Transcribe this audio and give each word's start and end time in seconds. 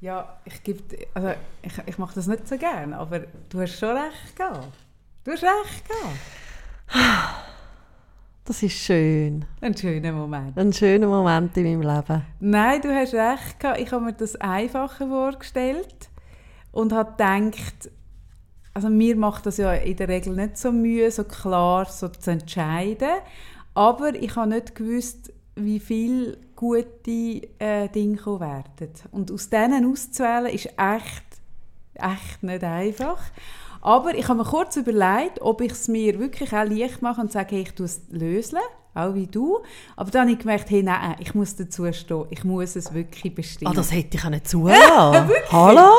Ja, 0.00 0.38
ich 0.44 0.62
gebe, 0.62 0.82
also 1.14 1.30
ich, 1.62 1.72
ich 1.86 1.98
mache 1.98 2.14
das 2.14 2.26
nicht 2.26 2.46
so 2.46 2.58
gerne, 2.58 2.96
aber 2.98 3.20
du 3.48 3.60
hast 3.60 3.78
schon 3.78 3.96
recht 3.96 4.36
gehabt. 4.36 4.68
Du 5.24 5.32
hast 5.32 5.42
recht 5.42 5.84
gehabt. 5.88 7.46
Das 8.44 8.62
ist 8.62 8.74
schön. 8.74 9.44
Ein 9.60 9.76
schöner 9.76 10.12
Moment. 10.12 10.56
Ein 10.56 10.72
schöner 10.72 11.08
Moment 11.08 11.56
in 11.56 11.64
meinem 11.64 11.96
Leben. 11.96 12.22
Nein, 12.38 12.80
du 12.80 12.94
hast 12.94 13.14
recht 13.14 13.58
gehabt. 13.58 13.80
Ich 13.80 13.90
habe 13.90 14.04
mir 14.04 14.12
das 14.12 14.36
einfacher 14.36 15.08
vorgestellt 15.08 16.10
und 16.70 16.92
habe 16.92 17.10
gedacht, 17.12 17.90
also 18.74 18.88
mir 18.88 19.16
macht 19.16 19.46
das 19.46 19.56
ja 19.56 19.72
in 19.72 19.96
der 19.96 20.08
Regel 20.08 20.36
nicht 20.36 20.58
so 20.58 20.70
Mühe, 20.70 21.10
so 21.10 21.24
klar 21.24 21.86
so 21.86 22.08
zu 22.08 22.30
entscheiden. 22.30 23.18
Aber 23.74 24.14
ich 24.14 24.36
habe 24.36 24.50
nicht 24.50 24.74
gewusst, 24.74 25.32
wie 25.56 25.80
viele 25.80 26.38
gute 26.56 27.10
äh, 27.58 27.88
Dinge 27.88 28.18
werden. 28.40 28.90
Und 29.12 29.30
aus 29.30 29.48
denen 29.48 29.90
auszuwählen, 29.90 30.46
ist 30.46 30.66
echt, 30.66 31.24
echt 31.94 32.42
nicht 32.42 32.64
einfach. 32.64 33.18
Aber 33.82 34.14
ich 34.16 34.26
habe 34.28 34.38
mir 34.38 34.44
kurz 34.44 34.76
überlegt, 34.76 35.40
ob 35.40 35.60
ich 35.60 35.72
es 35.72 35.86
mir 35.86 36.18
wirklich 36.18 36.52
auch 36.52 36.64
leicht 36.64 37.02
mache 37.02 37.20
und 37.20 37.30
sage, 37.30 37.54
hey, 37.54 37.62
ich 37.62 37.74
tue 37.74 37.86
es 37.86 38.00
lösen, 38.10 38.58
auch 38.94 39.14
wie 39.14 39.28
du. 39.28 39.58
Aber 39.94 40.10
dann 40.10 40.22
habe 40.22 40.32
ich 40.32 40.38
gemerkt, 40.38 40.70
hey, 40.70 40.82
nein, 40.82 41.16
ich 41.20 41.34
muss 41.34 41.54
dazu 41.54 41.92
stehen. 41.92 42.26
Ich 42.30 42.42
muss 42.42 42.74
es 42.74 42.92
wirklich 42.92 43.34
bestimmen. 43.34 43.70
Ah, 43.70 43.74
das 43.74 43.92
hätte 43.92 44.16
ich 44.16 44.24
auch 44.24 44.30
nicht 44.30 44.48
zulassen. 44.48 45.30
Hallo? 45.52 45.92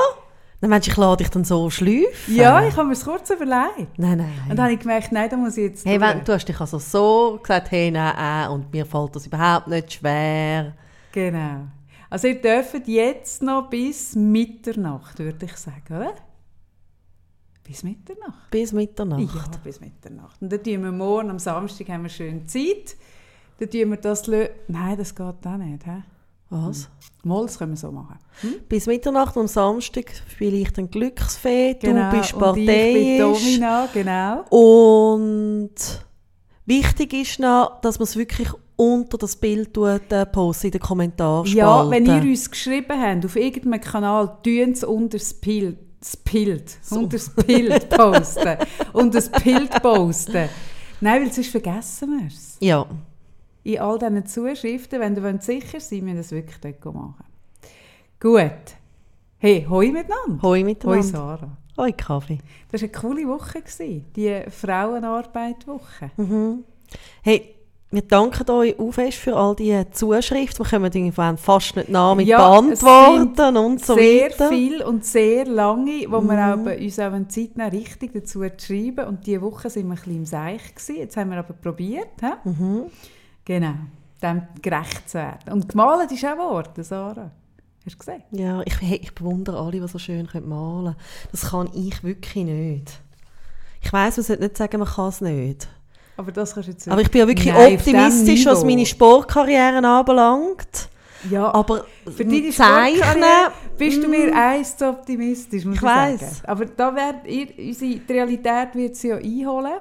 Dann 0.59 0.71
meinst 0.71 0.88
du, 0.88 0.91
ich 0.91 0.97
lade 0.97 1.23
dich 1.23 1.29
dann 1.29 1.43
so 1.43 1.70
schleifen? 1.70 2.35
Ja, 2.35 2.67
ich 2.67 2.75
habe 2.75 2.88
mir 2.88 2.93
es 2.93 3.05
kurz 3.05 3.29
überlegt. 3.29 3.97
Nein, 3.97 4.17
nein. 4.17 4.41
Und 4.49 4.55
dann 4.55 4.66
habe 4.66 4.73
ich 4.73 4.80
gemerkt, 4.80 5.11
nein, 5.11 5.30
da 5.30 5.38
muss 5.38 5.55
ich 5.55 5.66
jetzt 5.66 5.85
Hey, 5.85 6.02
wenn, 6.02 6.23
du 6.23 6.33
hast 6.33 6.45
dich 6.45 6.59
also 6.59 6.80
so 6.80 7.38
gesagt, 7.41 7.70
hey, 7.70 7.91
nein, 7.91 8.47
äh, 8.47 8.52
und 8.52 8.73
mir 8.73 8.85
fällt 8.85 9.16
das 9.16 9.27
überhaupt 9.27 9.67
nicht 9.67 9.93
schwer. 9.93 10.73
Genau. 11.11 11.67
Also 12.09 12.27
ihr 12.27 12.41
dürft 12.41 12.88
jetzt 12.88 13.43
noch 13.43 13.70
bis 13.70 14.16
Mitternacht, 14.16 15.20
würde 15.20 15.45
ich 15.45 15.55
sagen, 15.57 15.95
oder? 15.95 16.16
Bis 17.64 17.83
Mitternacht? 17.83 18.49
Bis 18.49 18.71
Mitternacht. 18.71 19.21
Ja, 19.21 19.44
bis 19.64 19.80
Mitternacht. 19.80 20.42
Und 20.42 20.52
dann 20.52 20.64
tun 20.64 20.83
wir 20.83 20.92
morgen, 20.92 21.30
am 21.30 21.38
Samstag, 21.38 21.89
haben 21.89 22.03
wir 22.03 22.09
schön 22.09 22.47
Zeit. 22.47 22.95
Dann 23.59 23.69
tun 23.69 23.89
wir 23.92 23.97
das... 23.97 24.25
Nein, 24.27 24.97
das 24.97 25.14
geht 25.14 25.25
auch 25.25 25.58
nicht, 25.58 25.86
hä? 25.86 26.03
Was? 26.50 26.90
Mal, 27.23 27.44
das 27.45 27.58
können 27.58 27.73
wir 27.73 27.78
so 27.78 27.92
machen. 27.92 28.17
Bis 28.70 28.86
Mitternacht 28.88 29.36
am 29.36 29.48
Samstag 29.48 30.06
spiele 30.31 30.58
ich 30.58 30.72
dann 30.72 30.89
Glücksfee, 30.89 31.73
Genau. 31.73 32.12
du 32.12 32.17
bist 32.17 32.34
Und 32.34 32.58
ich 32.58 32.66
bin 32.66 32.66
parteiisch. 32.66 33.44
Domina, 33.44 33.88
genau. 33.94 34.44
Und 34.50 35.72
wichtig 36.66 37.14
ist 37.14 37.39
noch, 37.39 37.81
dass 37.81 38.00
man 38.00 38.04
es 38.04 38.16
wirklich 38.16 38.50
unter 38.78 39.17
das 39.17 39.36
Bild 39.36 39.73
tut, 39.73 40.12
äh, 40.12 40.26
posten 40.26 40.67
in 40.67 40.72
den 40.72 40.81
Kommentarspalte. 40.81 41.58
Ja, 41.58 41.89
wenn 41.89 42.06
ihr 42.06 42.22
uns 42.22 42.50
geschrieben 42.50 43.02
habt, 43.02 43.26
auf 43.26 43.36
irgendeinem 43.36 43.82
Kanal, 43.82 44.38
tun 44.44 44.72
es 44.72 44.84
unter 44.84 45.17
das 45.17 45.34
Bild, 45.34 45.78
das 46.00 46.16
Bild, 46.16 46.78
unter 46.92 47.17
das 47.17 47.30
Bild 47.32 47.89
posten. 47.89 48.58
unter 48.94 49.20
das 49.20 49.30
Bild 49.44 49.82
posten. 49.82 50.50
Nein, 51.02 51.23
weil 51.23 51.34
sonst 51.34 51.50
vergessen 51.50 52.20
wir 52.20 52.28
es. 52.28 52.58
Ja, 52.59 52.86
In 53.68 53.80
all 53.80 54.00
diesen 54.00 54.26
Zuschriften, 54.26 55.02
wenn 55.02 55.16
ihr 55.18 55.23
wollt 55.23 55.44
sicher 55.44 55.82
sein 55.82 56.06
müsst 56.06 56.14
ihr 56.16 56.16
das 56.16 56.32
wirklich 56.32 56.58
dort 56.82 56.96
machen. 56.96 57.26
Gut. 58.18 58.76
Hey, 59.40 59.66
hoi 59.70 59.92
miteinander. 59.92 60.42
hoi 60.42 60.60
Hoi 60.60 60.64
miteinander. 60.64 61.04
Sarah. 61.04 61.58
Hoi 61.78 61.92
Kaffee. 61.92 62.38
Das 62.72 62.82
war 62.82 62.88
eine 62.90 62.98
coole 62.98 63.28
Woche, 63.28 63.60
gewesen, 63.62 64.06
die 64.16 64.42
Frauenarbeit-Woche. 64.50 66.12
Mhm. 66.16 66.64
Hey, 67.22 67.56
wir 67.92 68.02
danken 68.04 68.50
euch 68.50 68.80
auch 68.80 68.92
fest 68.92 69.18
für 69.18 69.36
all 69.36 69.54
die 69.56 69.84
Zuschriften. 69.92 70.66
Wir 70.66 70.70
kommen 70.72 70.86
irgendwann 70.94 71.38
fast 71.38 71.76
nicht 71.76 71.90
nach 71.90 72.16
mit 72.16 72.26
Ja, 72.28 72.58
es 72.72 72.80
Beantworten 72.80 73.58
und 73.58 73.86
so 73.86 73.95
sehr 73.95 74.30
weiter. 74.32 74.48
viel 74.50 74.82
und 74.82 75.04
sehr 75.06 75.45
lange, 75.45 76.06
wo 76.10 76.22
wir 76.22 76.34
Mhm. 76.56 76.62
auch 76.62 76.66
bei 76.66 76.80
uns 76.84 77.00
auch 77.00 77.12
eine 77.12 77.28
Zeit 77.28 77.58
nehmen, 77.58 77.70
richtig 77.70 78.14
dazu 78.14 78.40
zu 78.42 78.66
schreiben. 78.66 79.06
Und 79.08 79.28
diese 79.28 79.42
Woche 79.42 79.70
sind 79.70 79.88
wir 79.88 79.94
ein 79.94 79.98
bisschen 79.98 80.16
im 80.16 80.26
Seich 80.26 80.73
gewesen. 80.73 80.95
Jetzt 80.95 81.18
haben 81.18 81.32
wir 81.32 81.38
aber 81.39 81.54
probiert, 81.54 82.08
hä? 82.22 82.32
Mhm. 82.50 82.83
Genau, 83.47 83.73
dem 84.21 84.43
gerecht 84.61 85.09
zu 85.09 85.17
werden. 85.17 85.53
Und 85.53 85.69
gemalt 85.69 86.11
ist 86.11 86.25
auch 86.25 86.33
geworden, 86.33 86.83
Sarah. 86.83 87.31
Hast 87.85 87.93
du 87.93 87.99
gesehen? 87.99 88.23
Ja, 88.31 88.61
ich, 88.65 88.81
ich 88.81 89.15
bewundere 89.15 89.58
alle, 89.59 89.80
die 89.80 89.87
so 89.87 89.97
schön 89.97 90.27
malen 90.45 90.85
können. 90.85 90.95
Das 91.31 91.49
kann 91.49 91.69
ich 91.73 92.03
wirklich 92.03 92.43
nicht. 92.43 92.99
Ich 93.81 93.93
weiss, 93.93 94.17
man 94.17 94.25
sollte 94.25 94.43
nicht 94.43 94.58
sagen, 94.58 94.80
man 94.80 94.87
kann 94.87 95.08
es 95.08 95.21
nicht. 95.21 95.67
Aber 96.17 96.31
das 96.31 96.53
kannst 96.53 96.67
du 96.67 96.71
jetzt 96.73 96.87
Aber 96.89 96.99
ich 96.99 97.09
bin 97.09 97.19
ja 97.19 97.27
wirklich 97.27 97.53
Nein, 97.53 97.75
optimistisch, 97.75 98.45
was 98.45 98.65
meine 98.65 98.85
Sportkarriere 98.85 99.77
anbelangt. 99.87 100.89
Ja, 101.29 101.53
Aber 101.53 101.85
für 102.05 102.25
deine 102.25 102.49
Zeichnen... 102.49 103.23
Bist 103.77 104.03
du 104.03 104.08
mir 104.08 104.35
eins 104.35 104.75
zu 104.75 104.89
optimistisch, 104.89 105.64
muss 105.64 105.75
Ich 105.75 105.81
ich, 105.81 105.87
weiss. 105.87 106.19
sagen. 106.19 106.47
Aber 106.47 106.65
da 106.65 106.95
wird 106.95 107.27
ihr, 107.27 107.67
unsere 107.69 107.95
die 107.99 108.14
Realität 108.14 108.69
wird 108.73 108.95
sie 108.95 109.09
ja 109.09 109.17
einholen 109.17 109.79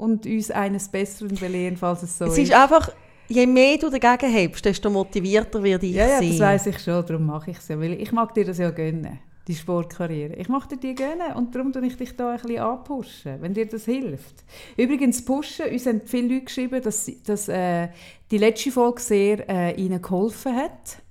und 0.00 0.26
uns 0.26 0.50
eines 0.50 0.88
Besseren 0.88 1.36
belehren, 1.36 1.76
falls 1.76 2.02
es 2.02 2.16
so 2.18 2.24
Es 2.26 2.32
ist. 2.38 2.44
ist 2.50 2.54
einfach, 2.54 2.90
je 3.28 3.46
mehr 3.46 3.78
du 3.78 3.90
dagegen 3.90 4.32
hebst, 4.32 4.64
desto 4.64 4.90
motivierter 4.90 5.62
werde 5.62 5.86
ich 5.86 5.94
Ja, 5.94 6.06
ja, 6.08 6.18
sein. 6.18 6.30
das 6.30 6.40
weiß 6.40 6.66
ich 6.66 6.78
schon, 6.80 7.04
darum 7.06 7.26
mache 7.26 7.50
ich 7.52 7.58
es 7.58 7.68
ja. 7.68 7.78
Weil 7.78 7.92
ich 8.00 8.12
mag 8.12 8.34
dir 8.34 8.44
das 8.44 8.58
ja 8.58 8.70
gönnen, 8.70 9.18
die 9.46 9.54
Sportkarriere. 9.54 10.34
Ich 10.34 10.48
mag 10.48 10.68
dir 10.68 10.76
die 10.76 10.94
gönnen 10.94 11.32
und 11.36 11.54
darum 11.54 11.72
tue 11.72 11.86
ich 11.86 11.96
dich 11.96 12.14
da 12.16 12.32
ein 12.32 12.40
bisschen 12.40 12.58
anpushen, 12.60 13.40
wenn 13.40 13.54
dir 13.54 13.66
das 13.66 13.84
hilft. 13.84 14.44
Übrigens, 14.76 15.24
pushen, 15.24 15.66
uns 15.72 15.86
haben 15.86 16.00
viele 16.04 16.28
Leute 16.34 16.44
geschrieben, 16.44 16.82
dass, 16.82 17.10
dass 17.24 17.48
äh, 17.48 17.88
die 18.30 18.38
letzte 18.38 18.70
Folge 18.70 19.00
sehr 19.00 19.48
äh, 19.48 19.74
ihnen 19.80 20.00
geholfen 20.02 20.54
hat, 20.56 21.02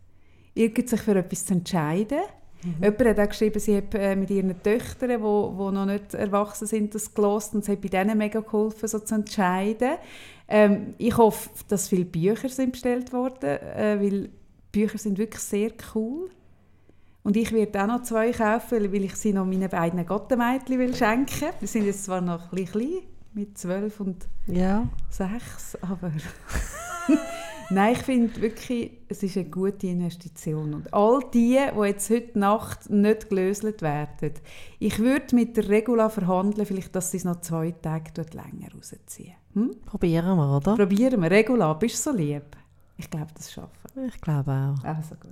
irgend 0.53 0.89
sich 0.89 1.01
für 1.01 1.15
etwas 1.15 1.45
zu 1.45 1.53
entscheiden. 1.53 2.19
Jemand 2.81 2.99
hat 3.05 3.19
auch 3.19 3.29
geschrieben, 3.29 3.59
sie 3.59 3.77
hat 3.77 3.95
äh, 3.95 4.15
mit 4.15 4.29
ihren 4.29 4.61
Töchtern, 4.61 5.09
die 5.09 5.21
wo 5.21 5.71
noch 5.71 5.85
nicht 5.85 6.13
erwachsen 6.13 6.67
sind, 6.67 6.93
das 6.93 7.13
gelesen 7.13 7.55
und 7.55 7.63
es 7.63 7.69
hat 7.69 7.81
bei 7.81 7.87
denen 7.87 8.17
mega 8.17 8.41
geholfen, 8.41 8.87
so 8.87 8.99
zu 8.99 9.15
entscheiden. 9.15 9.91
Ähm, 10.47 10.93
ich 10.97 11.15
hoffe, 11.15 11.49
dass 11.69 11.87
viele 11.87 12.05
Bücher 12.05 12.49
sind 12.49 12.71
bestellt 12.73 13.13
worden, 13.13 13.49
äh, 13.59 13.97
weil 14.01 14.29
Bücher 14.71 14.97
sind 14.97 15.17
wirklich 15.17 15.41
sehr 15.41 15.71
cool. 15.95 16.29
Und 17.23 17.37
ich 17.37 17.51
werde 17.51 17.81
auch 17.83 17.87
noch 17.87 18.01
zwei 18.03 18.31
kaufen, 18.31 18.71
weil- 18.81 18.91
weil 18.93 19.03
ich 19.05 19.15
sie 19.15 19.31
noch 19.33 19.45
meinen 19.45 19.69
beiden 19.69 20.05
Gottenmädchen 20.05 20.79
will 20.79 20.95
schenken. 20.95 21.49
Die 21.61 21.67
sind 21.67 21.85
jetzt 21.85 22.03
zwar 22.05 22.21
noch 22.21 22.51
ein 22.51 22.55
bisschen 22.65 22.71
klein, 22.71 23.01
mit 23.33 23.57
zwölf 23.57 23.99
und 23.99 24.27
Ja. 24.47 24.87
sechs, 25.09 25.77
aber 25.81 26.11
nein, 27.69 27.93
ich 27.93 27.99
finde 27.99 28.41
wirklich, 28.41 28.91
es 29.07 29.23
ist 29.23 29.37
eine 29.37 29.49
gute 29.49 29.87
Investition. 29.87 30.73
Und 30.73 30.93
all 30.93 31.19
die, 31.33 31.59
die 31.73 31.85
jetzt 31.85 32.09
heute 32.09 32.39
Nacht 32.39 32.89
nicht 32.89 33.29
gelöselt 33.29 33.81
werden, 33.81 34.33
ich 34.79 34.99
würde 34.99 35.35
mit 35.35 35.57
der 35.57 35.69
Regula 35.69 36.09
verhandeln, 36.09 36.65
vielleicht, 36.65 36.95
dass 36.95 37.11
sie 37.11 37.17
es 37.17 37.25
noch 37.25 37.41
zwei 37.41 37.71
Tage 37.71 38.11
dort 38.13 38.33
länger 38.33 38.73
rausziehen. 38.73 39.35
Hm? 39.53 39.75
Probieren 39.85 40.37
wir, 40.37 40.57
oder? 40.57 40.75
Probieren 40.75 41.21
wir. 41.21 41.31
Regula, 41.31 41.73
bist 41.73 42.05
du 42.05 42.11
so 42.11 42.17
lieb? 42.17 42.55
Ich 42.97 43.09
glaube, 43.09 43.31
das 43.33 43.51
schaffen 43.51 43.71
wir. 43.95 44.05
Ich 44.05 44.21
glaube 44.21 44.51
auch. 44.51 44.83
Also 44.83 45.15
gut. 45.15 45.31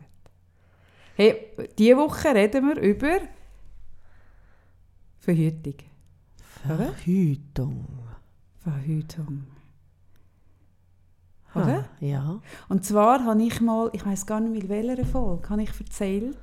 Hey, 1.16 1.48
diese 1.78 1.98
Woche 1.98 2.34
reden 2.34 2.68
wir 2.68 2.81
über 2.81 3.19
Verhütung. 5.19 5.75
Verhütung. 6.66 7.86
Verhütung. 8.64 9.56
Oder? 11.63 11.79
Ah, 11.79 12.06
ja. 12.06 12.40
Und 12.69 12.85
zwar 12.85 13.23
habe 13.25 13.41
ich 13.44 13.62
mal, 13.62 13.90
ich 13.94 14.06
weiß 14.06 14.25
gar 14.25 14.40
nicht 14.40 14.63
in 14.63 14.69
welcher 14.69 15.06
Folge, 15.06 15.50
habe 15.50 15.63
ich 15.63 15.72
erzählt, 15.79 16.38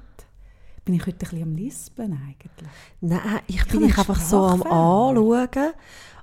bin 0.84 0.94
ich 0.94 1.06
heute 1.06 1.12
ein 1.12 1.19
bisschen 1.19 1.42
am 1.42 1.56
Lispeln 1.56 2.12
eigentlich. 2.12 2.70
Nein, 3.00 3.41
ich 3.47 3.56
kann 3.58 3.78
bin 3.78 3.88
dich 3.88 3.98
einfach 3.98 4.20
so 4.20 4.44
am. 4.44 4.62
Anschauen. 4.62 5.72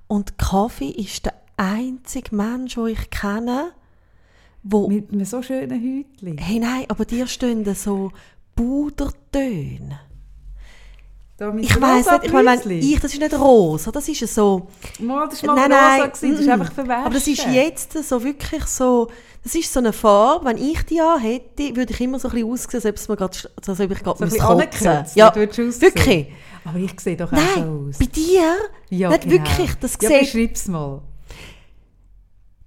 Und 0.07 0.37
Kaffee 0.37 0.89
ist 0.89 1.25
der 1.25 1.33
einzige 1.57 2.35
Mensch, 2.35 2.75
den 2.75 2.87
ich 2.87 3.09
kenne, 3.09 3.71
wo... 4.63 4.87
Mit 4.87 5.11
einem 5.11 5.25
so 5.25 5.41
schönen 5.41 5.71
Häutchen. 5.71 6.37
Hey, 6.37 6.59
nein, 6.59 6.85
aber 6.89 7.05
dir 7.05 7.27
stehen 7.27 7.63
so 7.73 8.11
Pudertöne. 8.55 9.99
Ich 11.59 11.81
weiß 11.81 12.11
nicht, 12.11 12.23
ich 12.25 12.31
meine, 12.31 12.73
ich, 12.73 12.99
das 12.99 13.13
ist 13.13 13.19
nicht 13.19 13.33
rosa, 13.39 13.91
das 13.91 14.07
ist 14.07 14.33
so... 14.33 14.67
Mal, 14.99 15.27
das 15.27 15.41
war 15.43 15.55
mal 15.55 15.67
Nein, 15.67 15.71
rosa, 15.71 15.97
nein, 15.97 16.11
gewesen, 16.11 16.31
das 16.31 16.39
ist 16.41 16.49
einfach 16.49 16.73
verwaschen. 16.73 17.05
Aber 17.05 17.13
das 17.13 17.27
ist 17.27 17.45
jetzt 17.47 18.03
so 18.07 18.23
wirklich 18.23 18.63
so... 18.65 19.09
Das 19.43 19.55
ist 19.55 19.73
so 19.73 19.79
eine 19.79 19.91
Farbe, 19.91 20.45
wenn 20.45 20.57
ich 20.57 20.83
die 20.83 21.01
hätte, 21.01 21.75
würde 21.75 21.91
ich 21.93 21.99
immer 22.01 22.19
so 22.19 22.27
ein 22.27 22.35
bisschen 22.35 22.51
aussehen, 22.51 22.75
als 22.75 22.85
ob 22.85 22.95
es 22.95 23.09
mir 23.09 23.19
als 23.19 23.79
ob 23.79 23.91
ich 23.91 24.03
gerade 24.03 24.17
So 24.19 24.23
ein 24.23 24.29
muss 24.29 24.33
bisschen 24.37 24.47
kotzen. 24.47 25.05
Ja, 25.15 25.35
wirklich. 25.35 26.27
Aber 26.63 26.77
ich 26.77 26.99
sehe 26.99 27.17
doch 27.17 27.33
auch 27.33 27.37
Nein, 27.37 27.47
so 27.55 27.87
aus. 27.89 27.97
bei 27.97 28.05
dir, 28.05 28.55
Ja, 28.89 29.09
nicht 29.09 29.23
genau. 29.23 29.33
wirklich, 29.43 29.73
das 29.79 29.97
ja, 29.99 30.09
beschreib's 30.19 30.67
mal. 30.67 31.01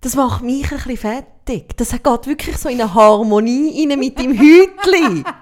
das 0.00 0.17
macht 0.17 0.43
mich 0.43 0.65
ein 0.73 0.79
bisschen 0.79 0.97
fertig. 0.97 1.77
Das 1.77 1.91
geht 1.93 2.27
wirklich 2.27 2.56
so 2.59 2.69
in 2.69 2.81
eine 2.81 2.93
Harmonie 2.93 3.88
rein 3.88 3.99
mit 3.99 4.19
dem 4.19 4.32
Hütli. 4.32 5.23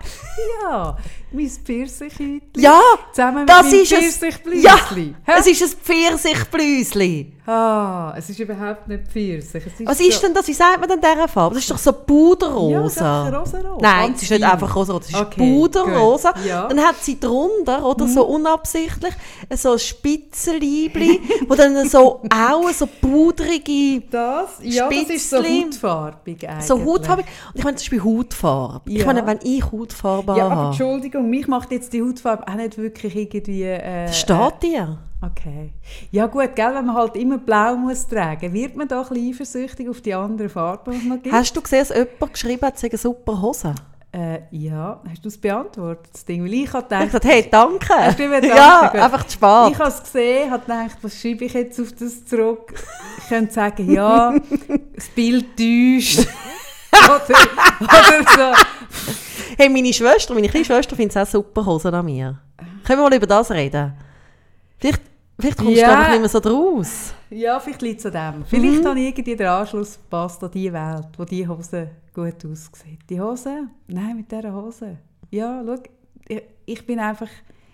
Ja, 0.65 0.97
mein 1.35 1.49
Pfirsichhütchen. 1.49 2.43
Ja, 2.57 2.81
Zusammen 3.13 3.41
mit 3.41 3.49
das 3.49 3.63
meinem 3.71 3.81
ist 3.83 3.93
es. 3.93 3.99
Pfirsichblüsli. 3.99 4.63
Ja, 4.63 4.77
Hä? 5.25 5.33
es 5.39 5.47
ist 5.47 5.63
ein 5.63 5.79
Pfirsichblüsli. 5.83 7.33
Ah, 7.45 8.15
es 8.17 8.31
ist 8.31 8.39
überhaupt 8.39 8.87
nicht 8.87 9.09
Pfirsich. 9.09 9.67
Ist 9.67 9.85
Was 9.85 9.99
so, 9.99 10.05
ist 10.07 10.23
denn 10.23 10.33
das? 10.33 10.47
Wie 10.47 10.53
sagt 10.53 10.79
man 10.79 10.89
denn 10.89 11.01
dieser 11.01 11.27
Farbe? 11.27 11.57
Das 11.57 11.65
ist 11.65 11.71
doch 11.73 11.79
so 11.79 11.91
Ja, 11.91 11.97
Puderrosa. 11.97 13.31
das 13.31 13.49
ist 13.49 13.55
rosarot. 13.57 13.83
Nein, 13.83 14.13
es 14.15 14.23
ist 14.23 14.31
nicht 14.31 14.45
einfach 14.45 14.77
rosa, 14.77 14.97
es 14.99 15.09
ist 15.09 15.15
Okay, 15.17 15.39
Puderrosa. 15.41 16.35
Ja. 16.47 16.65
Mhm. 16.65 16.69
Dann 16.69 16.81
hat 16.87 17.03
sie 17.03 17.19
drunter, 17.19 17.85
oder 17.85 18.07
so 18.07 18.25
unabsichtlich, 18.27 19.13
so 19.57 19.73
ein 19.73 19.79
Spitzenliebli, 19.81 21.21
wo 21.49 21.57
dann 21.57 21.89
so 21.89 22.23
auch 22.33 22.71
so 22.71 22.87
pudrige, 22.87 24.03
Das, 24.09 24.59
ja, 24.63 24.89
das 24.89 25.11
ist 25.11 25.29
so 25.31 25.39
Spitzli. 25.39 25.65
hautfarbig 25.65 26.49
eigentlich. 26.49 26.65
so 26.67 26.85
hautfarbig. 26.85 27.27
Und 27.27 27.59
ich 27.59 27.65
meine, 27.65 27.75
das 27.75 27.83
ist 27.83 27.91
bei 27.91 28.01
Hautfarbe. 28.01 28.91
Ich 28.91 28.99
Ja. 29.01 29.07
meine, 29.07 29.27
wenn 29.27 29.41
ich 29.43 29.65
Hautfarbe 29.65 30.37
Ja, 30.37 30.47
aber 30.47 30.55
habe, 30.57 30.67
Entschuldigung, 30.69 31.22
mich 31.31 31.49
macht 31.49 31.71
jetzt 31.73 31.93
die 31.93 32.03
Hautfarbe 32.03 32.47
auch 32.49 32.55
nicht 32.55 32.79
wirklich 32.79 33.17
irgendwie... 33.17 33.65
Äh, 33.65 34.07
das 34.07 34.21
steht 34.21 34.63
dir. 34.63 34.99
Okay. 35.21 35.73
Ja 36.11 36.27
gut, 36.27 36.57
gell, 36.57 36.75
wenn 36.75 36.87
man 36.87 36.97
halt 36.97 37.15
immer 37.15 37.39
blau 37.39 37.77
muss 37.77 38.09
tragen, 38.09 38.53
wird 38.53 38.77
man 38.77 38.89
da 38.89 39.03
ein 39.03 39.09
bisschen 39.09 39.31
eifersüchtig 39.31 39.89
auf 39.89 40.01
die 40.01 40.15
anderen 40.15 40.51
Farben, 40.51 41.01
die 41.01 41.09
noch 41.09 41.23
gibt? 41.23 41.35
Hast 41.35 41.57
du 41.57 41.61
gesehen, 41.61 41.87
dass 41.89 41.97
jemand 41.97 42.33
geschrieben 42.33 42.67
hat, 42.67 42.75
es 42.77 42.85
eine 42.85 42.99
super 42.99 43.41
Hose? 43.41 43.75
Äh, 44.15 44.41
ja, 44.51 45.01
hast 45.09 45.25
du 45.25 45.29
es 45.29 45.39
beantwortet, 45.39 46.11
das 46.13 46.25
Ding? 46.25 46.45
Weil 46.45 46.53
ich 46.53 46.73
habe 46.73 46.83
Ich 46.83 46.89
gedacht, 46.89 47.05
gesagt, 47.07 47.25
hey, 47.25 47.49
danke. 47.51 47.95
Hast 47.95 48.19
du 48.19 48.29
mir 48.29 48.41
gedacht, 48.43 48.59
ja, 48.59 48.89
gut. 48.93 49.01
einfach 49.01 49.25
zu 49.25 49.33
spät. 49.33 49.73
ich 49.73 49.79
habe 49.79 49.89
es 49.89 50.03
gesehen, 50.03 50.51
habe 50.51 50.63
gedacht, 50.63 50.99
was 51.01 51.21
schreibe 51.21 51.45
ich 51.45 51.55
jetzt 51.55 51.81
auf 51.81 51.93
das 51.93 52.25
zurück? 52.27 52.75
Ich 53.19 53.29
könnte 53.29 53.55
sagen, 53.55 53.91
ja, 53.91 54.35
das 54.95 55.09
Bild 55.09 55.57
täuscht. 55.57 56.29
oder, 56.93 57.39
oder 57.81 58.55
so. 58.55 59.22
Hey, 59.57 59.69
meine 59.69 59.93
Schwester, 59.93 60.35
meine 60.35 60.49
kleine 60.49 60.65
Schwester 60.65 60.97
findet 60.97 61.17
es 61.17 61.29
auch 61.29 61.31
super 61.31 61.65
Hosen 61.67 61.95
an 61.95 62.05
mir. 62.05 62.39
Können 62.85 63.01
wir 63.01 63.09
mal 63.09 63.15
über 63.17 63.27
das 63.27 63.51
reden? 63.51 63.93
Vielleicht, 64.79 65.03
vielleicht 65.39 65.59
kommst 65.59 65.77
Ja. 65.77 65.87
du 65.89 65.93
einfach 65.99 66.11
nicht 66.11 66.21
mehr 66.21 66.29
so 66.29 66.41
draus. 66.41 67.15
Ja, 67.31 67.61
vielleicht 67.61 67.83
liegt 67.83 68.01
es 68.05 68.07
an 68.07 68.35
dem. 68.35 68.45
Vielleicht 68.47 68.83
Mhm. 68.83 68.87
habe 68.89 68.99
ich 69.01 69.07
irgendwie 69.09 69.37
den 69.37 69.47
Anschluss 69.47 69.97
verpasst 69.97 70.43
an 70.45 70.51
die 70.51 70.73
Welt, 70.73 71.09
wo 71.17 71.25
die 71.25 71.47
Hose 71.47 71.91
gut 72.15 72.45
aussieht. 72.45 73.01
Die 73.09 73.21
Hose? 73.21 73.69
Nein, 73.87 74.17
mit 74.17 74.31
dieser 74.31 74.53
Hose. 74.53 74.99
Ja, 75.31 75.63
schau, 75.65 75.77
ich, 76.29 76.43
ich 76.67 76.87
bin 76.87 76.99
einfach 76.99 77.29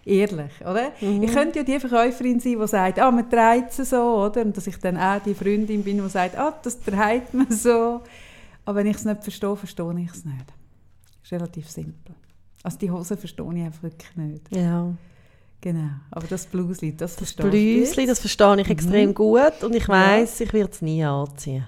ehrlich, 0.05 0.53
oder? 0.61 0.93
Mhm. 1.01 1.23
Ich 1.23 1.33
könnte 1.33 1.59
ja 1.59 1.65
die 1.65 1.81
Verkäuferin 1.81 2.39
sein, 2.41 2.59
die 2.61 2.67
sagt, 2.69 2.99
ah, 3.01 3.11
man 3.11 3.29
trägt 3.29 3.73
sie 3.73 3.85
so, 3.85 4.01
oder? 4.27 4.43
Und 4.43 4.57
dass 4.57 4.67
ich 4.67 4.79
dann 4.79 4.97
auch 4.97 5.21
die 5.23 5.35
Freundin 5.35 5.83
bin, 5.83 6.03
die 6.03 6.09
sagt, 6.09 6.39
ah, 6.39 6.55
das 6.63 6.79
trägt 6.81 7.35
man 7.35 7.51
so. 7.51 8.01
Aber 8.65 8.77
wenn 8.77 8.87
ich 8.87 8.97
es 8.97 9.05
nicht 9.05 9.23
verstehe, 9.23 9.57
verstehe 9.57 9.95
ich 10.01 10.11
es 10.13 10.25
nicht. 10.25 10.45
Das 11.29 11.33
ist 11.33 11.43
relativ 11.43 11.71
simpel. 11.71 12.15
Also 12.63 12.79
die 12.79 12.91
Hose 12.91 13.17
verstehe 13.17 13.47
ich 13.55 13.63
einfach 13.63 13.83
wirklich 13.83 14.17
nicht. 14.17 14.57
Ja. 14.57 14.93
Genau. 15.61 15.91
Aber 16.11 16.27
das 16.29 16.47
Blusli, 16.47 16.97
das, 16.97 17.17
Das 17.17 17.33
verstehe 17.33 17.51
Blüsli, 17.51 18.03
ich. 18.03 18.09
das 18.09 18.21
verstehe 18.21 18.61
ich 18.61 18.71
extrem 18.71 19.13
gut 19.13 19.63
und 19.63 19.75
ich 19.75 19.83
Ja. 19.87 19.89
weiss, 19.89 20.41
ich 20.41 20.53
werde 20.53 20.71
es 20.73 20.81
nie 20.83 21.03
anziehen. 21.05 21.67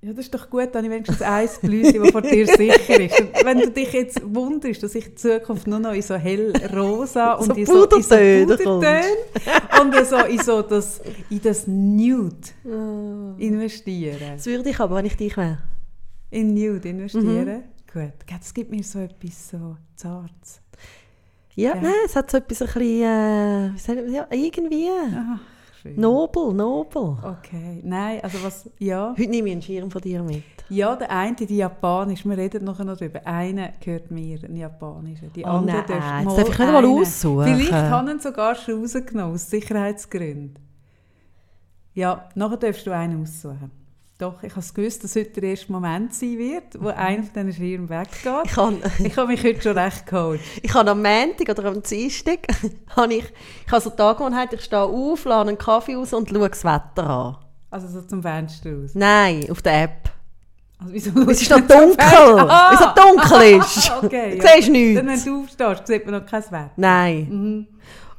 Ja, 0.00 0.12
das 0.12 0.26
ist 0.26 0.34
doch 0.34 0.50
gut, 0.50 0.68
dann 0.74 0.84
ich 0.84 0.90
wenigstens 0.90 1.22
ein 1.22 1.48
Blüsi, 1.62 1.98
das 1.98 2.10
vor 2.10 2.20
dir 2.22 2.46
sicher 2.46 3.00
ist. 3.00 3.20
Und 3.20 3.44
wenn 3.44 3.58
du 3.58 3.70
dich 3.70 3.90
jetzt 3.92 4.20
wunderst, 4.34 4.82
dass 4.82 4.94
ich 4.94 5.06
in 5.06 5.16
Zukunft 5.16 5.66
nur 5.66 5.78
noch 5.78 5.92
in 5.92 6.02
so 6.02 6.14
hellrosa 6.14 7.38
So 7.40 7.50
und 7.52 7.58
in 7.58 7.66
so, 7.66 7.84
in 7.84 8.02
so 8.02 8.18
und 9.80 10.06
so 10.06 10.16
in, 10.26 10.38
so 10.42 10.62
das, 10.62 11.00
in 11.30 11.40
das 11.42 11.66
Nude 11.66 12.36
investieren. 13.38 14.32
Das 14.36 14.46
würde 14.46 14.68
ich 14.70 14.78
aber, 14.80 14.96
wenn 14.96 15.06
ich 15.06 15.16
dich 15.16 15.36
wäre. 15.36 15.58
In 16.30 16.52
Nude 16.54 16.88
investieren. 16.88 17.46
Mhm. 17.58 17.62
Gut. 17.94 18.12
Es 18.40 18.52
gibt 18.52 18.70
mir 18.72 18.82
so 18.82 18.98
etwas 18.98 19.50
so 19.50 19.76
Zartes. 19.94 20.60
Ja, 21.54 21.76
Ja. 21.76 21.80
nein, 21.80 21.92
es 22.04 22.16
hat 22.16 22.28
so 22.30 22.38
etwas 22.38 22.60
ein 22.62 22.66
bisschen, 22.66 23.98
äh, 23.98 24.10
ja, 24.10 24.26
irgendwie. 24.30 24.88
Ach, 25.16 25.38
schön. 25.80 26.00
Nobel, 26.00 26.52
nobel. 26.52 27.16
Okay. 27.22 27.80
Nein, 27.84 28.18
also 28.20 28.42
was, 28.42 28.68
ja. 28.80 29.14
Heute 29.16 29.30
nehme 29.30 29.48
ich 29.48 29.52
einen 29.52 29.62
Schirm 29.62 29.90
von 29.92 30.02
dir 30.02 30.24
mit. 30.24 30.42
Ja, 30.68 30.96
der 30.96 31.10
eine, 31.10 31.36
die 31.36 31.56
Japanisch, 31.56 32.24
wir 32.24 32.36
reden 32.36 32.64
nachher 32.64 32.84
noch 32.84 32.96
darüber. 32.96 33.24
Einer 33.24 33.68
gehört 33.78 34.10
mir, 34.10 34.42
ein 34.42 34.56
japanischer. 34.56 35.28
Die 35.28 35.44
Oh 35.44 35.48
andere 35.48 35.76
nein, 35.76 35.86
darfst 35.86 36.38
jetzt 36.38 36.38
darf 36.38 36.48
ich 36.48 36.58
nicht 36.58 36.72
mal 36.72 36.84
aussuchen. 36.84 37.56
Vielleicht 37.56 37.72
haben 37.72 38.08
ihn 38.08 38.18
sogar 38.18 38.54
schon 38.56 38.80
rausgenommen, 38.80 39.34
aus 39.34 39.48
Sicherheitsgründen. 39.50 40.58
Ja, 41.92 42.28
nachher 42.34 42.56
darfst 42.56 42.84
du 42.86 42.90
einen 42.90 43.22
aussuchen. 43.22 43.70
Doch, 44.16 44.42
ich 44.44 44.54
habe 44.54 44.64
gewusst, 44.74 45.02
dass 45.02 45.16
heute 45.16 45.40
der 45.40 45.50
erste 45.50 45.72
Moment 45.72 46.14
sein 46.14 46.38
wird, 46.38 46.80
wo 46.80 46.88
einer 46.88 47.24
von 47.24 47.32
diesen 47.34 47.52
Schirmen 47.52 47.88
weggeht. 47.88 48.44
Ich 48.44 48.56
habe, 48.56 48.76
Ich 49.02 49.16
habe 49.16 49.26
mich 49.32 49.42
heute 49.42 49.60
schon 49.60 49.76
recht 49.76 50.06
geholt. 50.06 50.40
ich 50.62 50.72
habe 50.72 50.90
am 50.92 51.02
Montag 51.02 51.48
oder 51.48 51.64
am 51.64 51.82
Dienstag, 51.82 52.38
habe 52.96 53.14
ich, 53.14 53.24
ich 53.66 53.72
habe 53.72 53.82
so 53.82 53.90
die 53.90 54.00
Angewohnheit, 54.00 54.52
ich 54.52 54.60
stehe 54.62 54.82
auf, 54.82 55.24
lade 55.24 55.48
einen 55.48 55.58
Kaffee 55.58 55.96
raus 55.96 56.12
und 56.12 56.28
schaue 56.30 56.48
das 56.48 56.62
Wetter 56.64 57.10
an. 57.10 57.36
Also 57.70 57.88
so 57.88 58.02
zum 58.02 58.22
Fenster 58.22 58.70
raus. 58.72 58.92
Nein, 58.94 59.46
auf 59.50 59.60
der 59.62 59.82
App. 59.82 60.10
Also, 60.78 60.92
wieso 60.92 61.30
Es 61.30 61.42
ist 61.42 61.50
noch 61.50 61.58
dunkel. 61.58 61.96
Weil 61.98 62.74
es 62.74 62.80
noch 62.80 62.94
dunkel 62.94 63.58
ist. 63.58 63.92
okay, 64.02 64.38
Du 64.38 64.46
siehst 64.46 64.70
nichts. 64.70 64.96
Dann, 65.00 65.08
wenn 65.08 65.24
du 65.24 65.42
aufstehst, 65.42 65.86
sieht 65.88 66.06
man 66.06 66.20
noch 66.20 66.26
kein 66.30 66.42
Wetter. 66.44 66.70
Nein. 66.76 67.28
Mhm. 67.28 67.66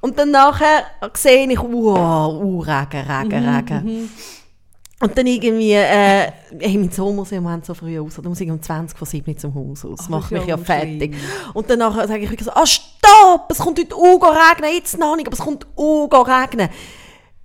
Und 0.01 0.19
dann 0.19 0.31
nachher 0.31 0.83
sehe 1.13 1.49
ich, 1.49 1.57
wow, 1.59 2.33
uh, 2.33 2.59
Regen, 2.59 3.09
Regen, 3.09 3.43
Mhm, 3.43 3.55
Regen. 3.55 4.11
Und 5.01 5.17
dann 5.17 5.27
irgendwie, 5.27 5.73
äh, 5.73 6.31
hey, 6.57 6.77
mein 6.77 6.89
Sohn 6.89 7.15
muss 7.17 7.31
ja 7.31 7.37
im 7.37 7.43
Moment 7.43 7.65
so 7.65 7.73
früh 7.73 7.99
aus, 7.99 8.17
oder 8.17 8.29
muss 8.29 8.39
ich 8.39 8.49
um 8.49 8.61
20 8.61 8.97
vor 8.97 9.05
7 9.05 9.37
zum 9.37 9.53
Haus 9.53 9.83
aus. 9.83 9.97
Das 9.97 10.05
Ach, 10.05 10.09
macht 10.09 10.31
mich 10.31 10.45
ja 10.45 10.57
fertig. 10.57 11.15
Und 11.53 11.69
dann 11.69 11.79
sage 11.79 12.19
ich 12.19 12.29
wirklich 12.29 12.45
so, 12.45 12.51
ah, 12.51 12.65
stopp, 12.65 13.47
es 13.49 13.57
kommt 13.57 13.77
heute 13.77 13.93
auch 13.93 14.21
regnen, 14.21 14.73
jetzt 14.73 14.97
noch 14.97 15.17
nicht, 15.17 15.27
aber 15.27 15.33
es 15.33 15.43
kommt 15.43 15.67
auch 15.75 16.27
regnen. 16.27 16.69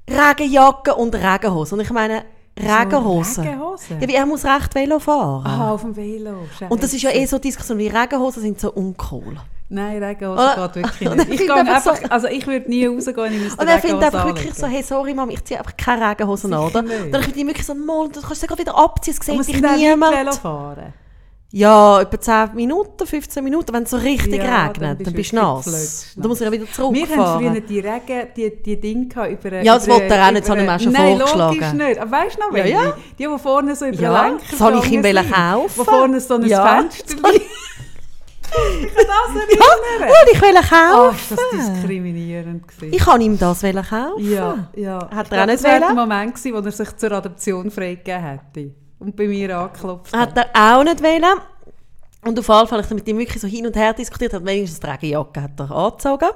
Regenjacke 0.09 0.95
und 0.95 1.15
Regenhose. 1.15 1.75
Und 1.75 1.81
ich 1.81 1.91
meine, 1.91 2.25
Regenhose. 2.59 3.43
Regenhose? 3.43 3.95
Ja, 4.01 4.09
wie 4.09 4.15
er 4.15 4.27
muss 4.27 4.45
recht 4.45 4.75
Velo 4.75 4.99
fahren. 4.99 5.47
Ah, 5.47 5.73
auf 5.73 5.81
dem 5.83 5.97
Velo. 5.97 6.47
Und 6.69 6.83
das 6.83 6.93
ist 6.93 7.03
ja 7.03 7.11
eh 7.11 7.25
so 7.27 7.39
Diskussion, 7.39 7.79
wie 7.79 7.89
Regenhosen 7.89 8.43
sind 8.43 8.61
so 8.61 8.71
uncool. 8.73 9.37
Nein, 9.73 10.03
Regenhose 10.03 10.43
Oder- 10.43 10.69
geht 10.69 10.85
wirklich 10.85 11.11
nicht. 11.29 11.31
ich 11.31 11.41
Ich, 11.43 11.53
einfach 11.53 11.97
so- 11.97 12.09
also 12.11 12.27
ich 12.27 12.47
würde 12.47 12.69
nie 12.69 12.87
rausgehen, 12.87 13.33
ich 13.35 13.41
müsste 13.41 13.63
Und 13.63 13.69
er 13.69 13.79
findet 13.79 14.03
einfach 14.03 14.27
wirklich 14.27 14.53
so, 14.53 14.65
anlegen. 14.67 14.83
hey, 14.83 14.83
sorry 14.83 15.15
Mama, 15.15 15.33
ich 15.33 15.45
ziehe 15.45 15.59
einfach 15.61 15.77
keine 15.77 16.11
Regenhosen 16.11 16.53
an, 16.53 16.65
oder? 16.65 16.81
Und 16.81 17.13
dann 17.13 17.23
finde 17.23 17.39
ich 17.41 17.47
wirklich 17.47 17.67
so, 17.67 17.75
mal, 17.75 18.09
du 18.09 18.21
kannst 18.21 18.43
es 18.43 18.49
gerade 18.49 18.61
wieder 18.61 18.77
abziehen, 18.77 19.15
es 19.19 19.25
sieht 19.25 19.39
dich 19.39 19.55
nicht 19.55 19.63
Velo 19.63 19.77
niemand. 19.77 20.35
fahren. 20.35 20.93
Ja, 21.53 22.01
etwa 22.03 22.21
10 22.21 22.55
Minuten, 22.55 23.05
15 23.07 23.43
Minuten, 23.43 23.73
wenn 23.75 23.83
es 23.83 23.91
so 23.91 23.97
richtig 23.97 24.37
Ja, 24.41 24.67
regnet, 24.69 25.05
dann 25.05 25.13
bist 25.13 25.33
du 25.33 25.37
nass. 25.37 26.15
Dann 26.17 26.29
muss 26.29 26.41
ich 26.41 26.47
ja 26.47 26.53
wieder 26.53 26.63
Wir 26.63 26.69
haben 26.69 26.93
früher 26.95 27.07
zurückfahren. 27.07 27.67
die 27.69 27.81
Regen, 27.81 28.29
die, 28.37 28.63
die 28.63 28.81
Dinge 28.81 29.29
über 29.29 29.61
Ja, 29.63 29.75
das 29.75 29.89
wollte 29.89 30.15
er 30.15 30.29
auch 30.29 30.31
nicht, 30.31 30.43
das 30.45 30.51
habe 30.51 30.61
ich 30.61 30.67
mir 30.67 30.75
auch 30.77 30.81
schon 30.81 30.93
Nein, 30.93 31.17
vorgeschlagen. 31.19 31.55
logisch 31.57 31.73
nicht. 31.73 31.99
Aber 32.01 32.11
weißt 32.13 32.37
du 32.37 32.41
noch 32.41 32.49
Ja, 32.57 32.65
welche? 32.65 32.73
ja. 32.73 32.97
Die, 33.19 33.27
die 33.27 33.39
vorne 33.39 33.75
so 33.75 33.85
über 33.87 34.01
Ja, 34.01 34.23
Lenker 34.27 34.45
das 34.49 34.61
habe 34.61 34.79
ich 34.79 34.93
ihm 34.93 35.03
kaufen. 35.03 35.71
Wo 35.77 35.85
vorne 35.85 36.21
so 36.21 36.35
ein 36.35 36.47
Ja, 36.47 36.77
Fenster 36.83 37.15
ich- 37.35 37.43
kann 38.53 39.07
das 39.07 39.35
Ja, 39.35 39.41
erinnern. 39.41 40.11
und 40.11 40.33
ich 40.33 40.43
will 40.43 40.55
kaufen. 40.55 41.17
ist 41.17 41.31
das 41.33 41.41
diskriminierend 41.75 42.69
gewesen. 42.69 42.93
Ich 42.95 43.05
kann 43.05 43.21
ihm 43.21 43.39
das 43.39 43.61
kaufen. 43.63 44.31
Ja, 44.33 44.69
ja. 44.77 45.09
Hat 45.15 45.27
Ich 45.27 45.33
er 45.33 45.43
auch 45.43 45.47
nicht 45.47 45.59
Das 45.59 45.63
wäre 45.65 45.81
der? 45.81 45.95
Moment 45.95 46.35
gewesen, 46.35 46.55
wo 46.55 46.59
er 46.67 46.73
sich 46.73 46.97
zur 46.97 47.13
Adoption 47.13 47.71
freigegeben 47.73 48.23
hätte. 48.23 48.71
Und 49.01 49.17
bei 49.17 49.27
mir 49.27 49.59
angeklopft 49.59 50.15
Hat 50.17 50.37
er 50.37 50.51
auch 50.55 50.85
nicht 50.85 51.03
wollen. 51.03 51.25
Und 52.23 52.39
auf 52.39 52.49
jeden 52.49 52.69
Fall 52.69 52.71
habe 52.71 52.83
ich 52.83 52.91
mit 52.91 53.09
ihm 53.09 53.19
wirklich 53.19 53.41
so 53.41 53.49
hin 53.49 53.67
und 53.67 53.75
her 53.75 53.95
diskutiert, 53.95 54.35
hat 54.35 54.45
wenigstens 54.45 54.85
eine 54.85 54.93
Regenjacke 54.93 55.43
hat 55.43 55.59
er 55.59 55.71
angezogen. 55.71 56.29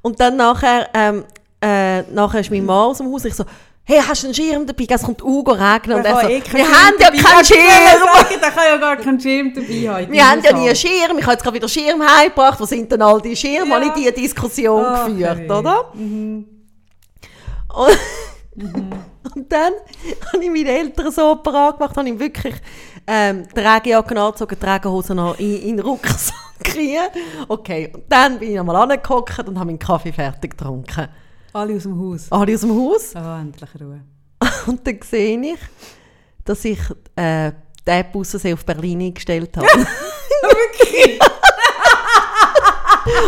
Und 0.00 0.18
dann 0.18 0.36
nachher, 0.36 0.88
ähm, 0.94 1.24
äh, 1.60 2.02
nachher 2.10 2.40
ist 2.40 2.50
mein 2.50 2.64
Mann 2.64 2.88
aus 2.88 2.98
dem 2.98 3.12
Haus, 3.12 3.26
ich 3.26 3.34
so, 3.34 3.44
hey, 3.84 4.00
hast 4.06 4.22
du 4.22 4.28
einen 4.28 4.34
Schirm 4.34 4.66
dabei? 4.66 4.86
Es 4.88 5.02
kommt 5.02 5.22
Ugo 5.22 5.52
regnen. 5.52 5.98
Und 5.98 6.04
er 6.04 6.20
so, 6.20 6.28
eh 6.28 6.42
wir 6.52 6.64
haben 6.64 6.94
ja 6.98 7.10
keinen. 7.10 7.44
Schirm. 7.44 8.40
Der 8.40 8.50
kann 8.50 8.64
ja 8.64 8.76
gar 8.76 8.96
keinen 8.96 9.20
Schirm 9.20 9.52
dabei 9.52 9.88
haben. 9.88 10.12
Wir 10.12 10.30
haben 10.30 10.42
ja 10.42 10.52
nie 10.52 10.66
einen 10.66 10.76
Schirm. 10.76 11.18
Ich 11.18 11.22
habe 11.24 11.32
jetzt 11.32 11.42
gerade 11.42 11.56
wieder 11.56 11.68
Schirm 11.68 12.02
heimgebracht. 12.02 12.60
Wo 12.60 12.64
sind 12.64 12.90
denn 12.90 13.02
all 13.02 13.20
die 13.20 13.36
Schirme? 13.36 13.68
Ja. 13.68 13.74
Habe 13.74 13.86
ich 13.86 13.92
diese 13.92 14.12
Diskussion 14.12 14.84
Ach, 14.86 15.06
geführt, 15.06 15.50
oder? 15.50 15.90
Mhm. 15.94 16.46
Und, 17.68 17.98
und 19.36 19.50
dann 19.50 19.72
habe 20.32 20.44
ich 20.44 20.50
meinen 20.50 20.66
Eltern 20.66 21.10
so 21.10 21.36
parat 21.36 21.78
gemacht, 21.78 21.96
habe 21.96 22.08
ich 22.08 22.18
wirklich 22.18 22.54
ähm, 23.06 23.46
die 23.54 23.60
Regenjacke 23.60 24.20
angezogen, 24.20 24.56
Regenhosen 24.62 25.16
noch 25.16 25.38
in, 25.38 25.62
in 25.62 25.76
den 25.76 25.86
Rucksack 25.86 26.34
gekriegt. 26.62 27.12
Okay, 27.48 27.90
und 27.92 28.04
dann 28.08 28.38
bin 28.38 28.50
ich 28.50 28.56
nochmal 28.56 28.76
angehockt 28.76 29.38
und 29.48 29.58
habe 29.58 29.66
meinen 29.66 29.78
Kaffee 29.78 30.12
fertig 30.12 30.56
getrunken. 30.56 31.08
Alle 31.52 31.74
aus 31.74 31.82
dem 31.82 31.98
Haus. 31.98 32.26
Alle 32.30 32.54
aus 32.54 32.60
dem 32.60 32.74
Haus. 32.74 33.16
Ah, 33.16 33.40
endlich 33.40 33.70
Ruhe. 33.80 34.00
Und 34.66 34.86
dann 34.86 34.98
sehe 35.02 35.40
ich, 35.40 35.58
dass 36.44 36.64
ich 36.64 36.78
äh, 37.16 37.52
aus 38.12 38.30
Versehen 38.30 38.54
auf 38.54 38.64
Berlin 38.64 39.00
eingestellt 39.00 39.56
habe. 39.56 39.66
Wirklich? 40.42 41.18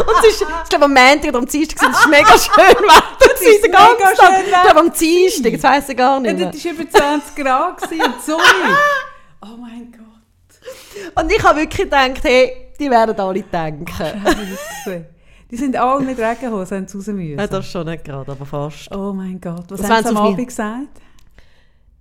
Und 0.06 0.14
es 0.20 0.34
ist, 0.34 0.42
ich 0.42 0.68
glaube, 0.68 0.84
am 0.86 0.94
Montag 0.94 1.28
oder 1.28 1.38
am 1.38 1.46
Dienstag 1.46 1.82
war 1.82 1.90
es 1.90 2.06
mega 2.06 2.38
schön 2.38 2.82
Wetter. 2.84 3.34
Es 3.34 3.40
ist 3.40 3.62
mega 3.62 3.68
ganzen 3.68 4.16
Tag. 4.16 4.34
schön 4.36 4.44
Ich 4.44 4.62
glaube, 4.62 4.80
am 4.80 4.92
Dienstag, 4.92 5.52
das 5.52 5.62
weiss 5.62 5.88
ich 5.88 5.96
gar 5.96 6.14
Ja, 6.24 6.32
nicht 6.32 6.38
mehr. 6.38 6.50
das 6.50 6.64
war 6.64 6.72
über 6.72 6.90
20 6.90 7.34
Grad 7.36 7.82
und 7.82 8.22
Sonne. 8.26 8.42
Oh 9.42 9.56
mein 9.60 9.92
Gott. 9.92 11.22
Und 11.24 11.32
ich 11.32 11.42
habe 11.42 11.60
wirklich 11.60 11.82
gedacht, 11.82 12.20
hey, 12.22 12.52
die 12.78 12.90
werden 12.90 13.18
alle 13.18 13.42
denken. 13.42 13.86
Scheisse. 13.94 15.06
Die 15.50 15.56
sind 15.56 15.76
alle 15.76 16.00
mit 16.02 16.18
Regenhose, 16.18 16.76
haben 16.76 16.88
sie 16.88 16.96
raus 16.96 17.06
müssen. 17.08 17.38
Ja, 17.38 17.46
das 17.46 17.66
schon 17.66 17.86
nicht 17.86 18.04
gerade, 18.04 18.32
aber 18.32 18.46
fast. 18.46 18.90
Oh 18.94 19.12
mein 19.12 19.38
Gott, 19.40 19.64
was 19.68 19.80
Das 19.82 19.90
haben 19.90 20.02
sie 20.04 20.08
am 20.10 20.16
Abend 20.16 20.48
gesagt? 20.48 20.88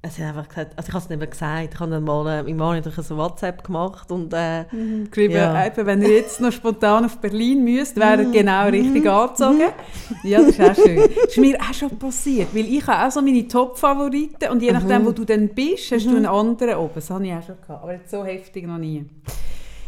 Es 0.04 0.18
hat 0.18 0.30
einfach 0.30 0.50
gesagt, 0.50 0.72
also 0.78 0.88
ich 0.90 0.94
habe 0.96 1.04
es 1.04 1.10
nicht 1.10 1.20
mehr 1.20 1.28
gesagt. 1.28 1.74
Ich 1.76 1.80
habe 1.80 1.92
dann 1.92 2.04
mal 2.04 2.28
äh, 2.40 2.42
meinem 2.42 2.58
Mann 2.58 2.76
natürlich 2.76 2.98
ein 3.12 3.18
WhatsApp 3.18 3.64
gemacht 3.64 4.12
und 4.12 4.34
äh, 4.34 4.66
Geschrieben, 5.12 5.36
Ja. 5.36 5.64
eben, 5.68 5.86
wenn 5.86 6.02
ihr 6.02 6.10
jetzt 6.16 6.42
noch 6.42 6.52
spontan 6.52 7.06
auf 7.06 7.20
Berlin 7.20 7.64
müsst, 7.64 7.96
wäre 7.98 8.24
Mhm. 8.24 8.32
genau 8.32 8.66
richtig 8.68 9.08
angezogen. 9.08 9.62
Ja, 10.24 10.40
das 10.40 10.48
ist 10.58 10.62
auch 10.62 10.74
schön. 10.76 10.96
Das 10.98 11.26
ist 11.26 11.38
mir 11.38 11.56
auch 11.62 11.74
schon 11.76 12.00
passiert, 12.00 12.48
weil 12.56 12.66
ich 12.66 12.88
habe 12.88 13.08
auch 13.08 13.12
so 13.12 13.22
meine 13.22 13.48
Top-Favoriten 13.48 14.50
und 14.50 14.64
je 14.64 14.72
nachdem, 14.72 15.06
wo 15.06 15.12
du 15.12 15.24
dann 15.24 15.50
bist, 15.50 15.92
hast 15.92 16.06
du 16.08 16.16
einen 16.16 16.26
anderen 16.26 16.78
oben. 16.78 16.92
Das 16.96 17.08
habe 17.12 17.28
ich 17.28 17.34
auch 17.34 17.46
schon 17.46 17.58
gehabt, 17.62 17.84
aber 17.84 17.94
jetzt 17.94 18.10
so 18.10 18.26
heftig 18.26 18.66
noch 18.66 18.80
nie. 18.80 19.06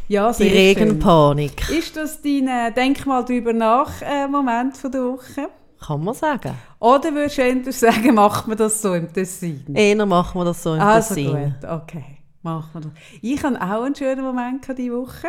Ja, 0.10 0.28
die 0.32 0.44
sehr 0.44 0.50
schön. 0.50 0.58
Regenpanik, 0.58 1.70
Ist 1.72 1.98
das 1.98 2.22
dein 2.22 2.48
äh, 2.48 2.72
Denk 2.72 3.04
mal 3.08 3.24
drüber 3.26 3.52
nach 3.54 3.90
äh, 4.04 4.28
Moment 4.28 4.78
von 4.78 4.92
der 4.92 5.02
Woche? 5.06 5.48
Kann 5.86 6.04
man 6.04 6.14
sagen. 6.14 6.54
Oder 6.80 7.14
würdest 7.14 7.38
du 7.38 7.42
eher 7.42 7.72
sagen, 7.74 8.16
macht 8.16 8.48
man 8.48 8.58
das 8.58 8.82
so 8.82 8.94
im 8.94 9.12
Tessin? 9.12 9.64
Eher 9.76 10.06
machen 10.06 10.40
wir 10.42 10.46
das 10.46 10.64
so 10.64 10.74
im 10.76 10.82
Also 10.82 11.16
Tessin. 11.16 11.56
gut, 11.62 11.70
okay, 11.70 12.18
machen 12.42 12.70
wir 12.74 12.82
das. 12.82 12.92
Ich 13.22 13.44
hatte 13.44 13.62
auch 13.62 13.84
einen 13.84 13.96
schönen 13.96 14.24
Moment 14.24 14.66
diese 14.78 14.92
Woche. 14.94 15.28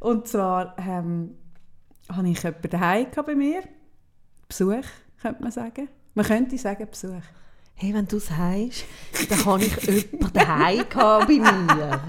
Und 0.00 0.26
zwar 0.28 0.74
ähm, 0.78 1.36
hatte 2.08 2.28
ich 2.28 2.42
jemanden 2.42 2.70
daheim 2.70 3.06
bei 3.26 3.34
mir. 3.34 3.62
Besuch, 4.48 4.84
könnte 5.20 5.42
man 5.42 5.52
sagen. 5.52 5.88
Man 6.14 6.26
könnte 6.26 6.58
sagen 6.58 6.86
Besuch. 6.90 7.22
Hey, 7.74 7.94
wenn 7.94 8.06
du 8.06 8.16
es 8.18 8.30
heisst, 8.30 8.84
dann 9.30 9.44
habe 9.44 9.64
ich 9.64 9.76
jemanden 9.82 10.32
daheim 10.34 10.84
bei 10.92 11.26
mir. 11.26 12.00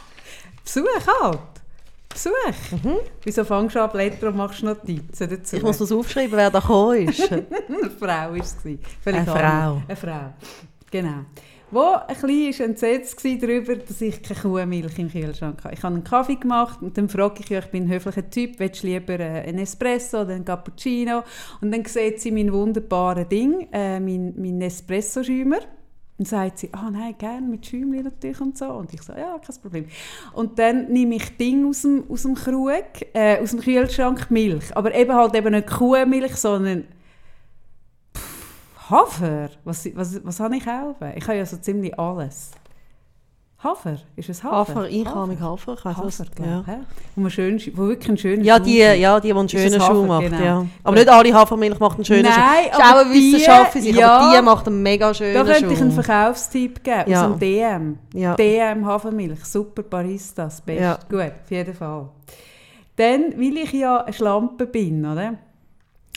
Besuch 0.64 0.84
halt. 1.22 1.38
Besuch. 2.08 2.32
Wieso 3.22 3.44
fängst 3.44 3.76
du 3.76 3.82
an 3.82 3.90
Blätter 3.90 4.28
und 4.28 4.36
machst 4.36 4.62
Notizen 4.62 5.28
dazu? 5.28 5.56
Ich 5.56 5.62
muss 5.62 5.78
das 5.78 5.92
aufschreiben, 5.92 6.36
wer 6.36 6.50
da 6.50 6.60
gekommen 6.60 7.08
ist. 7.08 7.30
Eine 7.32 7.90
Frau 7.98 8.06
war 8.06 8.34
es. 8.36 8.56
Eine. 9.04 9.24
Frau. 9.24 9.82
Eine 9.86 9.96
Frau. 9.96 10.34
Genau. 10.90 11.24
Wo 11.70 11.96
ein 12.06 12.16
bisschen 12.20 12.70
entsetzt 12.70 13.24
war 13.24 13.34
darüber, 13.36 13.74
dass 13.74 14.00
ich 14.00 14.22
keine 14.22 14.40
Kuhmilch 14.40 14.98
im 14.98 15.10
Kühlschrank 15.10 15.64
habe. 15.64 15.74
Ich 15.74 15.82
habe 15.82 15.94
einen 15.96 16.04
Kaffee 16.04 16.36
gemacht 16.36 16.80
und 16.80 16.96
dann 16.96 17.08
frage 17.08 17.40
ich, 17.40 17.50
ich 17.50 17.66
bin 17.66 17.84
ein 17.84 17.90
höflicher 17.90 18.30
Typ, 18.30 18.60
willst 18.60 18.84
du 18.84 18.86
lieber 18.86 19.18
äh, 19.18 19.42
einen 19.48 19.58
Espresso 19.58 20.20
oder 20.20 20.34
einen 20.34 20.44
Cappuccino? 20.44 21.24
Und 21.60 21.72
dann 21.72 21.84
sieht 21.84 22.20
sie 22.20 22.30
mein 22.30 22.52
wunderbares 22.52 23.28
Ding, 23.28 23.66
äh, 23.72 23.98
mein, 23.98 24.34
mein 24.36 24.60
Espresso-Schäumer. 24.60 25.58
Und 26.18 26.26
sagt 26.26 26.60
sie, 26.60 26.70
ah 26.72 26.90
nein, 26.90 27.14
gerne 27.18 27.46
mit 27.46 27.66
Schäumchen 27.66 28.04
natürlich 28.04 28.40
und 28.40 28.56
so. 28.56 28.66
Und 28.68 28.92
ich 28.94 29.02
so, 29.02 29.12
ja, 29.12 29.38
kein 29.38 29.56
Problem. 29.60 29.86
Und 30.32 30.58
dann 30.58 30.90
nehme 30.90 31.16
ich 31.16 31.36
Ding 31.36 31.68
aus 31.68 31.82
dem, 31.82 32.04
aus 32.10 32.22
dem 32.22 32.34
Krug, 32.34 32.84
äh, 33.12 33.38
aus 33.38 33.50
dem 33.50 33.60
Kühlschrank 33.60 34.30
Milch. 34.30 34.74
Aber 34.74 34.94
eben 34.94 35.12
halt 35.12 35.34
eben 35.34 35.52
nicht 35.52 35.66
Kuhmilch, 35.66 36.36
sondern 36.36 36.84
Hafer. 38.88 39.50
Was, 39.64 39.86
was, 39.94 40.24
was 40.24 40.40
habe 40.40 40.56
ich 40.56 40.64
kaufen? 40.64 41.12
Ich 41.16 41.24
habe 41.24 41.36
ja 41.36 41.44
so 41.44 41.58
ziemlich 41.58 41.98
alles. 41.98 42.52
Hafer, 43.66 43.96
ist 44.16 44.28
es 44.28 44.42
Hafer? 44.44 44.56
Hafer, 44.74 44.88
ich 44.88 45.06
habe 45.06 45.26
mit 45.26 45.40
Hafer, 45.40 45.74
ich 45.74 45.84
weiss 45.84 45.96
Hafer, 45.96 46.24
glaube 46.34 46.50
Ja. 46.50 46.64
Ja. 46.66 46.78
Wo, 47.14 47.20
man 47.22 47.30
schön, 47.30 47.60
wo 47.74 47.88
wirklich 47.88 48.08
einen 48.08 48.18
schönen 48.18 48.44
Ja, 48.44 48.56
Schuh 48.58 48.64
die, 48.64 48.78
ja, 48.78 49.20
die, 49.20 49.28
die 49.28 49.38
einen 49.38 49.48
schönen 49.48 49.80
Schuh 49.80 49.82
Hafer, 49.82 50.02
macht. 50.06 50.22
genau. 50.24 50.42
Ja. 50.44 50.66
Aber 50.84 50.96
nicht 50.96 51.08
alle 51.08 51.34
Hafermilch 51.34 51.80
macht 51.80 51.96
einen 51.96 52.04
schönen 52.04 52.22
Nein, 52.22 52.34
Schuh. 52.34 52.78
Ist 52.78 52.80
aber 52.84 53.04
die- 53.04 53.32
für 53.72 53.80
sich, 53.80 53.96
ja. 53.96 54.16
aber 54.18 54.36
die 54.36 54.42
macht 54.42 54.66
einen 54.68 54.82
mega 54.82 55.12
schönen 55.12 55.34
Da 55.34 55.44
könnte 55.44 55.60
Schuh. 55.66 55.70
ich 55.72 55.80
einen 55.80 55.92
Verkaufstipp 55.92 56.84
geben, 56.84 57.10
Ja. 57.10 57.26
aus 57.26 57.32
dem 57.32 57.38
DM. 57.40 57.98
Ja. 58.14 58.34
DM 58.36 58.86
Hafermilch, 58.86 59.44
super 59.44 59.82
Baristas, 59.82 60.60
best. 60.60 60.80
Ja. 60.80 60.98
Gut, 61.08 61.32
auf 61.44 61.50
jeden 61.50 61.74
Fall. 61.74 62.08
Dann, 62.96 63.34
weil 63.36 63.56
ich 63.58 63.72
ja 63.72 63.98
eine 64.04 64.12
Schlampe 64.12 64.66
bin, 64.66 65.04
oder? 65.04 65.34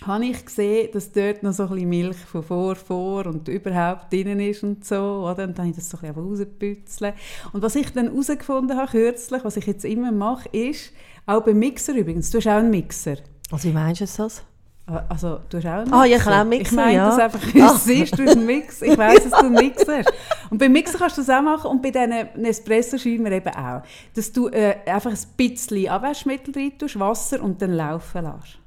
Habe 0.06 0.26
ich 0.26 0.46
gesehen, 0.46 0.90
dass 0.94 1.12
dort 1.12 1.44
noch 1.44 1.52
so 1.52 1.64
ein 1.64 1.70
bisschen 1.70 1.90
Milch 1.90 2.18
von 2.18 2.44
vor, 2.44 2.76
vor 2.76 3.26
und 3.26 3.48
überhaupt 3.48 4.12
drin 4.14 4.40
ist 4.40 4.64
und 4.64 4.86
so, 4.86 4.96
oder? 5.30 5.44
Und 5.44 5.58
dann 5.58 5.66
habe 5.66 5.70
ich 5.70 5.76
das 5.76 5.90
so 5.90 5.98
ein 6.02 6.14
bisschen 6.14 6.24
rausgepützelt. 6.30 7.14
Und 7.52 7.62
was 7.62 7.76
ich 7.76 7.92
dann 7.92 8.10
herausgefunden 8.10 8.78
habe, 8.78 8.90
kürzlich, 8.92 9.44
was 9.44 9.58
ich 9.58 9.66
jetzt 9.66 9.84
immer 9.86 10.12
mache, 10.12 10.48
ist, 10.50 10.92
auch 11.26 11.44
beim 11.44 11.60
Mixer 11.60 11.94
übrigens, 11.96 12.30
du 12.32 12.38
hast 12.38 12.48
auch 12.48 12.52
einen 12.54 12.70
Mixer. 12.70 13.18
Also 13.52 13.68
wie 13.70 13.74
meinst 13.74 14.02
du 14.02 14.06
das? 14.06 14.44
Ah, 14.88 15.04
Also, 15.10 15.40
du 15.50 15.58
hast 15.58 15.66
auch 15.66 15.70
einen 15.82 15.94
Ah, 15.94 16.06
ja, 16.06 16.18
ich 16.18 16.26
habe 16.26 16.36
einen 16.38 16.50
Mixer, 16.50 16.72
Ich 16.72 16.76
meine 16.76 16.94
ja. 16.94 17.10
das 17.10 17.20
einfach, 17.20 17.54
wie 17.54 17.62
Ah. 17.62 17.74
es 17.76 17.86
ist, 17.88 18.18
du 18.18 18.24
hast 18.24 18.32
einen 18.38 18.46
Mix. 18.46 18.82
Ich 18.82 18.98
weiss, 18.98 19.24
dass 19.24 19.32
du 19.32 19.46
einen 19.46 19.54
Mixer 19.54 19.98
hast. 20.00 20.14
Und 20.50 20.58
beim 20.58 20.72
Mixer 20.72 20.98
kannst 20.98 21.18
du 21.18 21.22
das 21.22 21.30
auch 21.30 21.42
machen 21.44 21.70
und 21.70 21.82
bei 21.84 21.92
diesen 21.92 22.14
Nespresso-Schäumern 22.38 23.34
eben 23.34 23.54
auch. 23.54 23.84
Dass 24.16 24.32
du 24.32 24.48
äh, 24.48 24.78
einfach 24.88 25.12
ein 25.12 25.18
bisschen 25.38 25.90
Abwaschmittel 25.90 26.54
rein 26.56 26.72
tust, 26.78 26.98
Wasser 27.00 27.42
und 27.44 27.62
dann 27.62 27.74
laufen 27.74 28.24
lässt. 28.24 28.58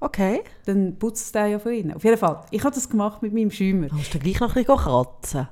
Okay. 0.00 0.42
Dann 0.66 0.96
putzt 0.98 1.26
es 1.26 1.32
den 1.32 1.50
ja 1.52 1.58
von 1.58 1.72
innen. 1.72 1.94
Auf 1.94 2.04
jeden 2.04 2.18
Fall, 2.18 2.40
ich 2.50 2.62
habe 2.64 2.74
das 2.74 2.88
gemacht 2.88 3.20
mit 3.22 3.32
meinem 3.34 3.50
Schäumer. 3.50 3.88
Dann 3.88 3.96
musst 3.98 4.14
du 4.14 4.18
gleich 4.18 4.38
noch 4.40 4.54
ein 4.54 4.64
bisschen 4.64 4.76
kratzen. 4.76 5.48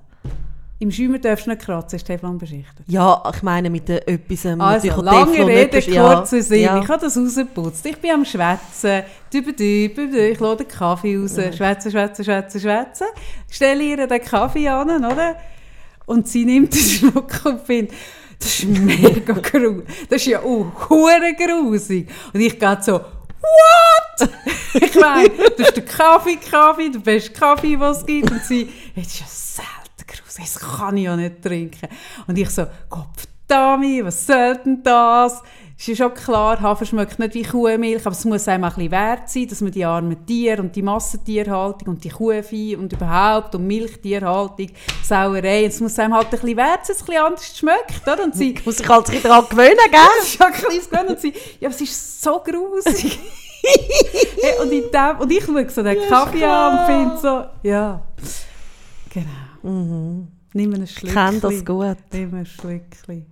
Im 0.78 0.92
Schäumer 0.92 1.18
darfst 1.18 1.46
du 1.46 1.50
nicht 1.50 1.62
kratzen, 1.62 1.96
ist 1.96 2.04
Teflon 2.06 2.36
beschichtet. 2.36 2.84
Ja, 2.86 3.22
ich 3.34 3.42
meine 3.42 3.70
mit 3.70 3.88
äh, 3.88 3.96
etwas... 4.06 4.44
ähm, 4.44 4.60
Also, 4.60 4.88
natürlich 4.88 5.04
lange 5.10 5.30
Teflon 5.32 5.48
Rede, 5.48 5.76
etwas- 5.78 5.86
ja, 5.94 6.14
kurzer 6.16 6.42
Sinn. 6.42 6.60
Ja. 6.60 6.78
Ich 6.82 6.88
habe 6.88 7.00
das 7.00 7.16
rausgeputzt. 7.16 7.86
Ich 7.86 7.96
bin 7.98 8.10
am 8.10 8.24
Schwätzen. 8.26 9.02
Ich 9.32 10.40
lasse 10.40 10.56
den 10.58 10.68
Kaffee 10.68 11.16
raus. 11.16 11.32
Schwätzen, 11.34 11.90
schwätzen, 11.90 12.24
schwätzen, 12.24 12.60
schwätzen. 12.60 13.06
Stelle 13.50 13.82
ihr 13.82 14.06
den 14.06 14.20
Kaffee 14.20 14.68
an, 14.68 15.02
oder? 15.02 15.36
Und 16.04 16.28
sie 16.28 16.44
nimmt 16.44 16.74
den 16.74 16.78
Schluck 16.80 17.40
und 17.46 17.62
findet, 17.62 17.94
das 18.38 18.58
ist 18.60 18.66
mega 18.68 19.32
grusig. 19.42 19.86
Das 20.10 20.20
ist 20.20 20.26
ja 20.26 20.40
auch 20.40 20.66
grusig. 20.78 22.08
Und 22.34 22.40
ich 22.40 22.58
gehe 22.58 22.78
so, 22.82 23.00
what? 23.46 24.28
ich 24.74 24.94
meine, 24.94 25.28
du 25.28 25.62
hast 25.62 25.76
den 25.76 25.84
Kaffee, 25.84 26.36
Kaffee, 26.36 26.90
der 26.90 26.98
beste 27.00 27.32
Kaffee, 27.32 27.78
was 27.78 27.98
es 27.98 28.06
gibt. 28.06 28.30
Und 28.30 28.44
sie, 28.44 28.68
das 28.94 29.06
ist 29.06 29.20
ja 29.20 29.26
selten 29.26 30.06
grusig, 30.06 30.44
das 30.44 30.58
kann 30.60 30.96
ich 30.96 31.04
ja 31.04 31.16
nicht 31.16 31.42
trinken. 31.42 31.88
Und 32.26 32.38
ich 32.38 32.50
so, 32.50 32.66
Gott 32.88 33.08
verdammt, 33.46 34.04
was 34.04 34.26
soll 34.26 34.56
denn 34.64 34.82
das? 34.82 35.42
Es 35.78 35.88
ist 35.88 35.98
ja 35.98 36.06
schon 36.06 36.14
klar, 36.14 36.58
Hafer 36.62 36.86
schmeckt 36.86 37.18
nicht 37.18 37.34
wie 37.34 37.42
Kuhmilch, 37.42 38.06
aber 38.06 38.12
es 38.14 38.24
muss 38.24 38.48
einem 38.48 38.64
auch 38.64 38.68
ein 38.68 38.74
bisschen 38.76 38.90
wert 38.92 39.28
sein, 39.28 39.46
dass 39.48 39.60
man 39.60 39.72
die 39.72 39.84
armen 39.84 40.24
Tiere 40.24 40.62
und 40.62 40.74
die 40.74 40.80
Massentierhaltung 40.80 41.88
und 41.88 42.02
die 42.02 42.08
Kuhvieh 42.08 42.76
und 42.76 42.94
überhaupt 42.94 43.54
und 43.54 43.66
Milchtierhaltung, 43.66 44.68
Sauerei, 45.04 45.66
es 45.66 45.78
muss 45.80 45.98
einem 45.98 46.14
halt 46.14 46.28
ein 46.28 46.30
bisschen 46.30 46.56
wert 46.56 46.86
sein, 46.86 46.96
dass 46.96 46.96
es 46.96 47.02
ein 47.02 47.06
bisschen 47.06 47.24
anders 47.24 47.58
schmeckt, 47.58 48.02
oder? 48.08 48.24
Und 48.24 48.34
sie, 48.34 48.52
Ich 48.58 48.64
muss 48.64 48.78
sich 48.78 48.88
halt 48.88 49.24
daran 49.24 49.44
gewöhnen, 49.50 49.76
gell? 49.90 50.00
ja 50.38 50.46
ein 50.46 50.52
kleines 50.54 50.88
Gewinn. 50.90 51.06
Und 51.08 51.20
sie, 51.20 51.34
ja, 51.60 51.68
es 51.68 51.80
ist 51.82 52.22
so 52.22 52.40
grusig. 52.42 53.18
hey, 54.42 54.54
und, 54.62 54.72
in 54.72 54.90
dem, 54.90 55.20
und 55.20 55.30
ich 55.30 55.44
schaue 55.44 55.68
so 55.70 55.82
den 55.82 56.00
Ja, 56.00 56.08
Kaffee 56.08 56.44
an 56.44 56.78
und 56.78 56.86
finde 56.86 57.18
so, 57.20 57.68
ja, 57.68 58.00
genau. 59.12 60.26
Nimm 60.54 60.72
einen 60.74 60.84
Ich 60.84 60.92
Schlückchen. 60.92 61.14
kenne 61.14 61.40
das 61.40 61.64
gut. 61.64 61.96
Nimm 62.12 62.34
ein 62.34 62.46
Schlückchen. 62.46 63.26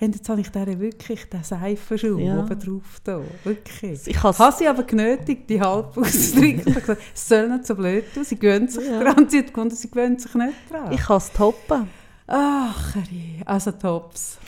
Und 0.00 0.14
jetzt 0.14 0.28
habe 0.28 0.40
ich 0.40 0.48
der 0.50 0.78
wirklich 0.78 1.28
den 1.28 1.42
Seifenschuh 1.42 2.18
Ja. 2.18 2.38
oben 2.38 2.58
drauf 2.58 3.00
da. 3.02 3.20
Wirklich. 3.42 4.06
Ich 4.06 4.22
habe 4.22 4.52
sie 4.56 4.68
aber 4.68 4.84
genötigt, 4.84 5.50
die 5.50 5.60
halb 5.60 5.94
gesagt, 5.94 7.00
es 7.14 7.28
soll 7.28 7.48
nicht 7.48 7.66
so 7.66 7.74
blöd 7.74 8.04
tun. 8.14 8.24
Sie 8.24 8.38
gewöhnt 8.38 8.70
sich 8.70 8.86
Ja. 8.86 9.00
dran. 9.02 9.28
Sie 9.28 9.38
hat 9.38 9.48
gefunden, 9.48 9.74
sie 9.74 9.90
gewöhnt 9.90 10.20
sich 10.20 10.34
nicht 10.34 10.54
dran. 10.70 10.92
Ich 10.92 11.00
kann 11.00 11.16
es 11.16 11.32
toppen. 11.32 11.88
Ach, 12.28 12.94
also 13.44 13.72
Tops. 13.72 14.38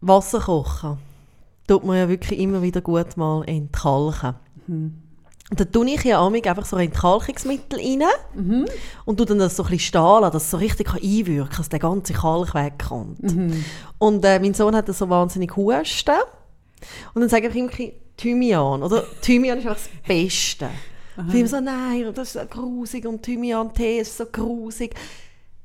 Wasser 0.00 0.40
kochen 0.40 0.98
tut 1.66 1.84
man 1.84 1.96
ja 1.96 2.08
wirklich 2.08 2.38
immer 2.38 2.62
wieder 2.62 2.80
gut 2.80 3.16
mal 3.16 3.42
entkalken. 3.46 4.34
Mhm. 4.66 5.02
Und 5.50 5.60
dann 5.60 5.70
tue 5.70 5.88
ich 5.90 6.02
ja 6.02 6.20
amig 6.20 6.48
einfach 6.48 6.64
so 6.66 6.76
Entkalkungsmittel 6.76 7.78
rein 7.78 8.02
Mhm. 8.34 8.66
und 9.04 9.16
tue 9.16 9.26
dann 9.26 9.38
das 9.38 9.54
so 9.56 9.62
ein 9.62 9.70
bisschen 9.70 9.86
stehen 9.88 10.20
lassen, 10.20 10.32
dass 10.32 10.42
es 10.44 10.50
so 10.50 10.56
richtig 10.56 10.92
einwirken 10.92 11.48
kann, 11.48 11.56
dass 11.58 11.68
der 11.68 11.78
ganze 11.78 12.12
Kalk 12.14 12.52
wegkommt. 12.54 13.22
Mhm. 13.22 13.64
Und 13.98 14.24
äh, 14.24 14.40
mein 14.40 14.54
Sohn 14.54 14.74
hat 14.74 14.88
das 14.88 14.98
so 14.98 15.08
wahnsinnig 15.08 15.54
Husten. 15.54 16.16
Und 17.14 17.20
dann 17.20 17.28
sage 17.28 17.48
ich 17.48 17.54
ihm 17.54 17.70
Thymian. 18.16 18.82
Oder 18.82 19.04
Thymian 19.22 19.58
ist 19.58 19.66
einfach 19.66 19.80
das 19.80 19.88
Beste. 20.06 20.68
Und 21.16 21.34
ich 21.34 21.48
so, 21.48 21.60
nein, 21.60 22.12
das 22.14 22.34
ist 22.34 22.40
so 22.42 22.46
grusig 22.46 23.06
und 23.06 23.22
Thymian-Tee 23.22 24.00
ist 24.00 24.18
so 24.18 24.26
grusig. 24.26 24.94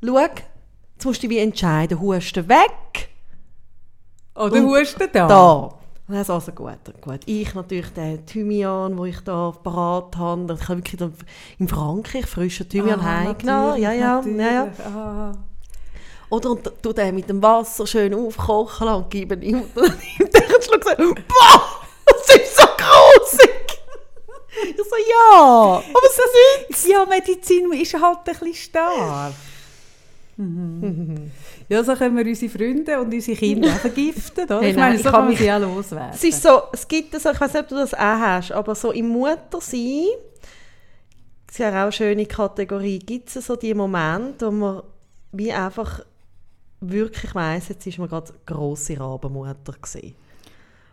Schau, 0.06 0.18
jetzt 0.20 1.04
musst 1.04 1.24
du 1.24 1.28
dich 1.28 1.38
wie 1.38 1.42
entscheiden, 1.42 2.00
Husten 2.00 2.48
weg 2.48 3.10
Oder 4.36 4.62
Husten 4.62 5.10
da? 5.12 5.28
da. 5.28 5.74
Und 6.12 6.18
dann 6.18 6.26
so, 6.26 6.34
also 6.34 6.52
gut, 6.52 6.74
gut. 7.00 7.22
Ich 7.26 7.54
natürlich 7.54 7.94
den 7.94 8.26
Thymian, 8.26 8.98
den 8.98 9.06
ich 9.06 9.22
da 9.22 9.52
parat 9.64 10.18
habe. 10.18 10.58
Ich 10.62 10.68
habe 10.68 10.80
wirklich 10.80 11.02
in 11.58 11.70
Frankreich 11.70 12.26
frischen 12.26 12.68
Thymian 12.68 13.00
Ah, 13.00 13.04
heimgenommen. 13.04 13.82
Ja, 13.82 13.94
ja, 13.94 14.22
ja, 14.22 14.52
ja. 14.52 14.68
Ah. 14.86 15.32
Oder 16.30 16.52
und 16.52 16.70
tu 16.82 16.92
den 16.92 17.16
mit 17.16 17.30
dem 17.30 17.42
Wasser 17.42 17.88
schön 17.88 18.14
aufkochen 18.14 18.90
und 18.90 19.10
gebe 19.10 19.36
ihm 19.36 19.62
und 19.76 19.78
dann 19.78 19.98
nimmt 20.20 20.36
er 20.36 20.42
einen 20.42 20.62
Schluck 20.62 20.76
und 20.76 20.84
sagt, 20.84 20.98
boah, 21.30 21.62
das 22.08 22.36
ist 22.36 22.58
so 22.58 22.66
grusig. 22.76 23.80
Ich 24.68 24.76
so, 24.76 24.96
ja, 25.10 25.82
aber 25.94 26.08
es 26.10 26.76
ist 26.78 26.88
Ja, 26.90 27.06
Medizin 27.06 27.72
ist 27.72 27.94
halt 27.94 28.18
ein 28.18 28.24
bisschen 28.26 28.54
stark. 28.54 29.34
Mhm. 30.38 31.32
Ja, 31.72 31.82
so 31.86 31.96
können 31.96 32.18
wir 32.18 32.26
unsere 32.26 32.52
Freunde 32.52 33.00
und 33.00 33.14
unsere 33.14 33.38
Kinder 33.38 33.70
vergiften, 33.80 34.44
oder? 34.44 34.60
Hey, 34.60 34.72
ich 34.72 34.76
meine, 34.76 34.98
so 34.98 35.10
kann 35.10 35.24
man 35.24 35.38
sie 35.38 35.50
auch 35.50 35.62
loswerden. 35.62 36.12
Es 36.14 36.22
ist 36.22 36.44
so, 36.44 36.64
es 36.74 36.86
gibt 36.86 37.14
so, 37.18 37.32
ich 37.32 37.40
weiß 37.40 37.54
nicht, 37.54 37.64
ob 37.64 37.70
du 37.70 37.76
das 37.76 37.94
auch 37.94 38.00
hast, 38.00 38.52
aber 38.52 38.76
so 38.76 38.92
im 38.92 39.08
Muttersein, 39.08 40.08
das 41.48 41.56
ist 41.56 41.60
ja 41.60 41.70
auch 41.70 41.84
eine 41.84 41.92
schöne 41.94 42.26
Kategorie, 42.26 43.00
gibt 43.00 43.34
es 43.34 43.46
so 43.46 43.56
die 43.56 43.74
Momente, 43.74 44.48
wo 44.48 44.52
man 44.52 44.84
wie 45.32 45.54
einfach 45.54 46.04
wirklich 46.82 47.34
weiss, 47.34 47.70
jetzt 47.70 47.88
ist 47.88 48.00
man 48.00 48.10
gerade 48.10 48.34
grosse 48.46 49.00
Rabenmutter 49.00 49.72
gewesen. 49.72 50.14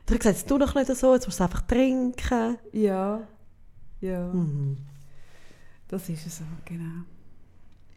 Du 0.06 0.14
hast 0.14 0.20
gesagt, 0.20 0.48
tu 0.48 0.58
doch 0.58 0.76
nicht 0.76 0.94
so, 0.94 1.12
jetzt 1.12 1.26
musst 1.26 1.40
du 1.40 1.42
einfach 1.42 1.62
trinken. 1.62 2.56
Ja, 2.70 3.26
ja. 4.00 4.28
Mhm. 4.28 4.76
Das 5.88 6.08
ist 6.08 6.24
es 6.24 6.38
so, 6.38 6.44
genau. 6.64 7.02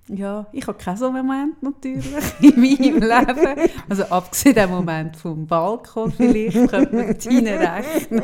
Ja, 0.07 0.47
ich 0.51 0.67
habe 0.67 0.77
keinen 0.77 0.97
so 0.97 1.11
Moment 1.11 1.61
natürlich 1.63 2.05
in 2.41 2.59
meinem 2.59 2.99
Leben. 2.99 3.69
Also 3.87 4.03
abgesehen 4.05 4.55
dem 4.55 4.69
Moment 4.69 5.15
vom 5.15 5.45
Balkon 5.47 6.11
vielleicht, 6.11 6.69
könnte 6.69 6.95
man 6.95 7.07
dort 7.07 7.27
reinrechnen. 7.27 8.23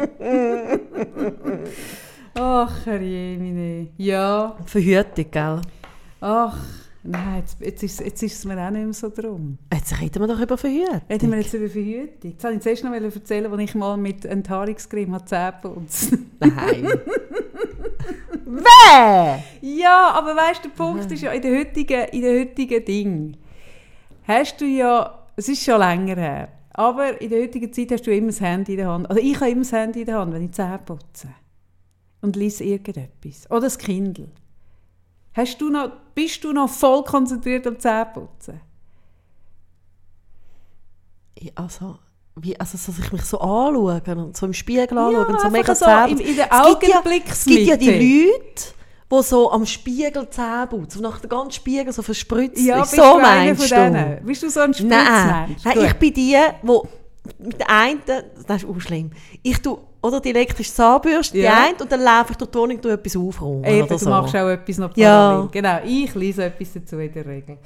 Ach, 2.33 2.85
Herrjemine. 2.85 3.87
Ja, 3.97 4.57
Verhütung, 4.65 5.25
gell? 5.31 5.61
ach, 6.21 6.57
nein, 7.03 7.39
jetzt, 7.39 7.59
jetzt, 7.61 7.83
ist, 7.83 7.99
jetzt 8.01 8.23
ist 8.23 8.37
es 8.39 8.45
mir 8.45 8.59
auch 8.59 8.69
nicht 8.69 8.83
mehr 8.83 8.93
so 8.93 9.09
drum. 9.09 9.57
Jetzt 9.73 9.99
reden 9.99 10.21
wir 10.21 10.27
doch 10.27 10.39
über 10.39 10.57
Verhütung. 10.57 11.01
Reden 11.09 11.31
wir 11.31 11.37
jetzt 11.39 11.53
über 11.53 11.69
Verhütung. 11.69 12.31
Jetzt 12.31 12.43
wollte 12.43 12.57
ich 12.57 12.63
zuerst 12.63 12.83
noch 12.83 12.91
erzählen, 12.93 13.51
als 13.51 13.61
ich 13.61 13.75
mal 13.75 13.97
mit 13.97 14.25
Enthaarungscreme 14.25 15.13
habe 15.13 15.25
Zähne 15.25 15.53
Nein. 16.39 16.87
Wer? 18.45 19.43
Ja, 20.17 20.23
aber 20.23 20.35
weißt 20.35 20.65
du, 20.65 20.69
der 20.69 20.75
Punkt 20.75 21.11
ist 21.11 21.21
ja, 21.21 21.31
in 21.31 21.41
den 21.41 21.57
heutigen, 21.57 22.07
in 22.09 22.21
den 22.21 22.39
heutigen 22.39 22.85
Ding 22.85 23.37
hast 24.27 24.59
du 24.59 24.65
ja, 24.65 25.25
es 25.35 25.47
ist 25.47 25.63
schon 25.63 25.79
länger 25.79 26.15
her, 26.15 26.49
aber 26.71 27.19
in 27.21 27.29
der 27.29 27.41
heutigen 27.43 27.71
Zeit 27.71 27.91
hast 27.91 28.05
du 28.07 28.11
immer 28.15 28.27
das 28.27 28.41
Handy 28.41 28.73
in 28.73 28.77
der 28.79 28.89
Hand. 28.89 29.09
Also 29.09 29.21
ich 29.21 29.35
habe 29.39 29.49
immer 29.51 29.61
das 29.61 29.71
Handy 29.71 29.99
in 30.01 30.05
der 30.07 30.17
Hand, 30.19 30.33
wenn 30.33 30.43
ich 30.43 30.51
Zähne 30.51 30.79
putze. 30.83 31.29
Und 32.21 32.35
lese 32.35 32.63
irgendetwas. 32.63 33.49
Oder 33.51 33.61
das 33.61 33.77
Kindle. 33.77 34.29
Hast 35.33 35.61
du 35.61 35.69
noch, 35.69 35.91
bist 36.15 36.43
du 36.43 36.51
noch 36.51 36.67
voll 36.69 37.03
konzentriert 37.03 37.67
am 37.67 37.79
Zähneputzen? 37.79 38.59
Ja, 41.39 41.51
Also, 41.55 41.99
wie, 42.35 42.59
also, 42.59 42.77
dass 42.77 42.99
ich 42.99 43.11
mich 43.11 43.21
so 43.23 43.39
anschaue 43.39 44.01
und 44.15 44.35
so 44.35 44.45
im 44.47 44.53
Spiegel 44.53 44.97
anschaue 44.97 45.27
und 45.27 45.39
so 45.41 45.49
mega 45.49 45.75
so 45.75 45.85
Zähne 45.85 46.09
in, 46.09 46.19
in 46.19 46.35
der 46.35 46.49
Es 46.51 46.79
gibt 46.79 46.83
ja- 46.91 47.03
Es 47.29 47.45
gibt 47.45 47.67
ja 47.67 47.77
die. 47.77 48.25
Leute, 48.31 48.63
die 49.11 49.23
so 49.23 49.51
am 49.51 49.65
Spiegel 49.65 50.25
putzen, 50.69 50.97
die 50.97 51.01
nach 51.01 51.19
dem 51.19 51.29
ganzen 51.29 51.51
Spiegel 51.51 51.93
so 51.93 52.01
verspritzt 52.01 52.61
Ja, 52.65 52.81
ist. 52.83 52.91
So 52.91 53.13
du 53.13 53.19
meinst 53.21 53.69
von 53.73 53.77
du? 53.93 53.97
denen? 53.97 54.25
Bist 54.25 54.43
du 54.43 54.49
so 54.49 54.59
ein 54.59 54.71
Nein, 54.71 54.75
Spritzmensch? 54.75 55.63
nein 55.65 55.73
Gut. 55.75 55.83
ich 55.85 55.93
bin 55.93 56.13
die, 56.13 56.35
die 56.63 56.79
mit 57.39 57.59
der 57.59 57.69
einen, 57.69 58.01
das 58.47 58.63
ist 58.63 58.69
auch 58.69 58.79
schlimm, 58.79 59.11
ich 59.43 59.61
tue, 59.61 59.77
oder 60.01 60.19
die 60.21 60.29
elektrische 60.29 60.71
Zahnbürste, 60.73 61.37
Ja. 61.37 61.51
die 61.51 61.67
eine, 61.69 61.77
und 61.81 61.91
dann 61.91 62.01
laufe 62.01 62.31
ich 62.31 62.37
durch 62.37 62.51
die 62.51 62.57
Wohnung 62.57 62.77
und 62.77 62.85
etwas 62.85 63.15
aufräumen 63.17 63.63
Eben, 63.65 63.81
oder 63.83 63.87
du 63.87 63.97
so. 63.97 64.09
machst 64.09 64.35
auch 64.35 64.47
etwas 64.49 64.77
noch 64.77 64.95
Ja. 64.95 65.09
parallel. 65.29 65.49
Genau, 65.51 65.79
ich 65.85 66.15
lese 66.15 66.45
etwas 66.45 66.73
dazu 66.73 66.97
in 66.99 67.11
der 67.13 67.25
Regel. 67.25 67.57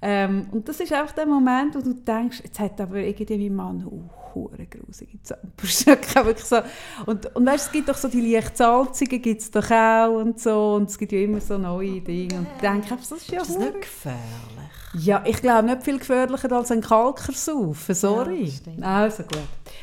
Ähm, 0.00 0.46
und 0.50 0.66
das 0.68 0.80
ist 0.80 0.92
einfach 0.92 1.12
der 1.14 1.26
Moment, 1.26 1.74
wo 1.74 1.80
du 1.80 1.92
denkst, 1.94 2.40
jetzt 2.44 2.58
hat 2.58 2.80
aber 2.80 2.96
irgendwie 2.96 3.50
mein 3.50 3.54
Mann 3.56 3.86
uh, 3.86 4.02
hure 4.34 4.66
grusige 4.66 5.18
wirklich 6.26 6.44
so. 6.46 6.58
Und, 7.06 7.34
und 7.36 7.46
weißt, 7.46 7.66
es 7.66 7.72
gibt 7.72 7.88
doch 7.88 7.96
so 7.96 8.08
die 8.08 8.32
leicht 8.32 8.56
salzigen, 8.56 9.20
gibt 9.22 9.40
es 9.42 9.50
doch 9.50 9.70
auch 9.70 10.08
und 10.20 10.40
so. 10.40 10.74
Und 10.74 10.88
es 10.90 10.98
gibt 10.98 11.12
ja 11.12 11.20
immer 11.20 11.40
so 11.40 11.58
neue 11.58 12.00
Dinge. 12.00 12.38
Und 12.38 12.46
ich 12.56 12.60
denke, 12.60 12.88
das 12.96 13.12
ist 13.12 13.30
ja 13.30 13.40
Ist 13.42 13.50
das 13.50 13.56
hure- 13.56 13.64
nicht 13.66 13.80
gefährlich? 13.82 14.71
Ja, 14.94 15.22
ich 15.24 15.40
glaube 15.40 15.66
nicht 15.66 15.82
viel 15.82 15.98
gefährlicher 15.98 16.52
als 16.52 16.70
ein 16.70 16.80
Kalker 16.80 17.32
saufen, 17.32 17.94
sorry. 17.94 18.52
stimmt. 18.54 18.82
also 18.82 19.22
gut. 19.22 19.38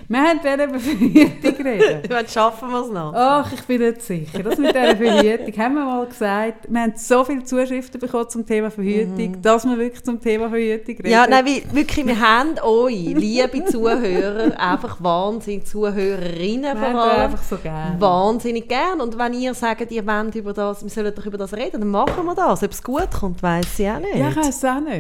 Wir 0.07 0.19
wollten 0.19 0.69
über 0.69 0.79
Verhütung 0.79 1.65
reden. 1.65 2.01
Jetzt 2.09 2.33
schaffen 2.33 2.69
wir 2.69 2.81
es 2.81 2.89
noch. 2.91 3.13
Ach, 3.15 3.51
ich 3.51 3.61
bin 3.63 3.81
nicht 3.81 4.01
sicher. 4.01 4.43
Das 4.43 4.57
mit 4.57 4.73
dieser 4.75 4.95
Verhütung 4.95 5.63
haben 5.63 5.73
wir 5.75 5.85
mal 5.85 6.05
gesagt. 6.05 6.67
Wir 6.69 6.81
haben 6.81 6.93
so 6.95 7.23
viele 7.23 7.43
Zuschriften 7.43 7.99
bekommen 7.99 8.29
zum 8.29 8.45
Thema 8.45 8.71
Verhütung, 8.71 9.41
dass 9.41 9.65
wir 9.65 9.77
wirklich 9.77 10.03
zum 10.03 10.21
Thema 10.21 10.49
Verhütung 10.49 10.95
reden. 10.95 11.07
Mhm. 11.07 11.11
Ja, 11.11 11.27
nein, 11.27 11.45
wie, 11.45 11.63
wirklich, 11.73 12.05
wir 12.05 12.19
haben 12.19 12.55
euch, 12.61 13.13
liebe 13.15 13.65
Zuhörer, 13.65 14.59
einfach 14.59 14.97
Wahnsinn, 15.03 15.65
Zuhörerinnen 15.65 16.63
wir 16.63 16.75
vor 16.75 16.87
haben 16.87 16.97
allem, 16.97 17.21
einfach 17.21 17.43
so 17.43 17.57
gerne. 17.57 17.99
wahnsinnig 17.99 18.67
gern. 18.67 19.01
Und 19.01 19.17
wenn 19.17 19.33
ihr 19.33 19.53
sagt, 19.53 19.91
ihr 19.91 20.05
wollt 20.05 20.35
über 20.35 20.53
das, 20.53 20.84
wir 20.84 20.89
sollen 20.89 21.13
doch 21.13 21.25
über 21.25 21.38
das 21.38 21.53
reden, 21.53 21.81
dann 21.81 21.89
machen 21.89 22.25
wir 22.25 22.36
das. 22.36 22.63
Ob 22.63 22.71
es 22.71 22.84
gut 22.84 23.10
kommt, 23.12 23.41
weiss 23.43 23.79
ich 23.79 23.89
auch 23.89 23.99
nicht. 23.99 24.15
Ja, 24.15 24.29
ich 24.29 24.36
weiß 24.36 24.47
es 24.49 24.65
auch 24.65 24.79
nicht. 24.79 24.98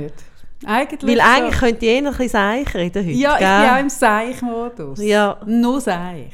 Eigentlich 0.65 1.01
Weil 1.09 1.15
so. 1.17 1.21
eigentlich 1.23 1.59
könnt 1.59 1.81
ihr 1.83 1.91
eher 1.91 1.97
ein 1.99 2.03
bisschen 2.05 2.29
Seich 2.29 2.73
reden 2.75 3.05
heute, 3.05 3.11
Ja, 3.17 3.33
ich 3.35 3.39
gell? 3.39 3.61
bin 3.61 3.69
auch 3.69 3.79
im 3.79 3.89
Seich-Modus. 3.89 5.01
Ja. 5.01 5.37
Nur 5.45 5.79
Seich. 5.81 6.31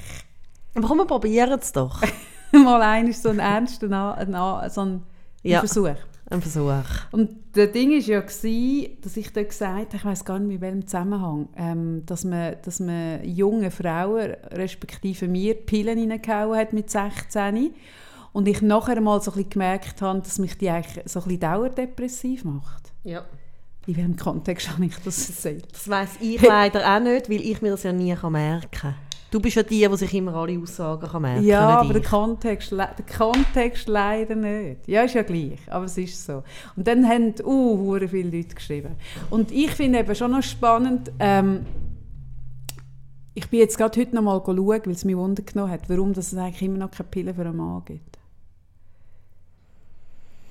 Aber 0.73 0.87
komm, 0.87 0.97
wir 0.97 1.05
probieren 1.05 1.59
es 1.59 1.71
doch. 1.71 2.01
Mal 2.51 2.81
einer 2.81 3.09
ist 3.09 3.21
so 3.21 3.29
ein 3.29 3.39
ernster 3.39 3.87
Na- 3.87 4.13
ein 4.15 4.31
Na- 4.31 4.67
so 4.69 4.81
ein 4.81 5.03
Ja. 5.43 5.59
Versuch. 5.59 5.89
Ein 6.27 6.41
Versuch. 6.41 6.71
Und 7.11 7.29
der 7.55 7.67
Ding 7.67 7.91
war 7.91 7.99
ja, 7.99 8.19
gewesen, 8.21 8.97
dass 9.03 9.15
ich 9.15 9.31
dort 9.31 9.49
gesagt 9.49 9.69
habe, 9.93 9.95
ich 9.95 10.03
weiß 10.05 10.25
gar 10.25 10.39
nicht 10.39 10.47
mehr 10.47 10.55
in 10.55 10.61
welchem 10.61 10.87
Zusammenhang, 10.87 11.49
ähm, 11.55 12.03
dass, 12.07 12.23
man, 12.23 12.55
dass 12.63 12.79
man 12.79 13.23
junge 13.23 13.69
Frauen, 13.69 14.33
respektive 14.51 15.27
mir, 15.27 15.53
Pillen 15.53 16.09
reingehauen 16.11 16.57
hat 16.57 16.73
mit 16.73 16.89
16. 16.89 17.75
Und 18.33 18.47
ich 18.47 18.61
nachher 18.63 18.99
mal 19.01 19.21
so 19.21 19.29
ein 19.31 19.35
bisschen 19.35 19.49
gemerkt 19.51 20.01
habe, 20.01 20.19
dass 20.19 20.39
mich 20.39 20.57
die 20.57 20.69
eigentlich 20.69 21.03
so 21.05 21.19
ein 21.19 21.25
bisschen 21.25 21.39
dauerdepressiv 21.41 22.43
macht. 22.43 22.91
Ja. 23.03 23.23
In 23.87 23.95
welchem 23.97 24.15
Kontext 24.15 24.69
habe 24.71 24.85
ich 24.85 24.95
das 25.03 25.29
erzählt? 25.29 25.67
Das 25.71 25.89
weiss 25.89 26.11
ich 26.19 26.41
leider 26.41 26.95
auch 26.95 26.99
nicht, 26.99 27.29
weil 27.29 27.41
ich 27.41 27.61
mir 27.61 27.71
das 27.71 27.83
ja 27.83 27.93
nie 27.93 28.13
kann 28.15 28.31
merken 28.31 28.71
kann. 28.71 28.95
Du 29.31 29.39
bist 29.41 29.55
ja 29.57 29.63
die, 29.63 29.85
die 29.85 29.97
sich 29.97 30.13
immer 30.13 30.33
alle 30.35 30.57
Aussagen 30.57 31.09
kann 31.09 31.21
merken 31.21 31.45
Ja, 31.45 31.81
nicht 31.81 31.89
aber 31.89 31.99
der. 31.99 32.09
Kontext, 32.09 32.71
der 32.71 32.95
Kontext 33.17 33.87
leider 33.87 34.35
nicht. 34.35 34.87
Ja, 34.87 35.01
ist 35.01 35.13
ja 35.13 35.23
gleich, 35.23 35.59
aber 35.69 35.85
es 35.85 35.97
ist 35.97 36.25
so. 36.25 36.43
Und 36.75 36.87
dann 36.87 37.05
haben 37.07 37.33
uh, 37.43 37.99
viele 38.07 38.29
Leute 38.29 38.55
geschrieben. 38.55 38.95
Und 39.29 39.51
ich 39.51 39.71
finde 39.71 39.99
eben 39.99 40.15
schon 40.15 40.31
noch 40.31 40.43
spannend, 40.43 41.11
ähm, 41.19 41.65
ich 43.33 43.49
bin 43.49 43.59
jetzt 43.59 43.77
gerade 43.77 43.99
heute 43.99 44.15
noch 44.15 44.21
mal 44.21 44.41
schauen, 44.45 44.57
weil 44.85 44.91
es 44.91 45.03
mich 45.03 45.17
Wunder 45.17 45.43
genommen 45.43 45.71
hat, 45.71 45.89
warum 45.89 46.11
es 46.11 46.33
eigentlich 46.33 46.61
immer 46.61 46.77
noch 46.77 46.91
keine 46.91 47.09
Pille 47.09 47.33
für 47.33 47.41
einen 47.41 47.57
Mann 47.57 47.83
gibt. 47.83 48.14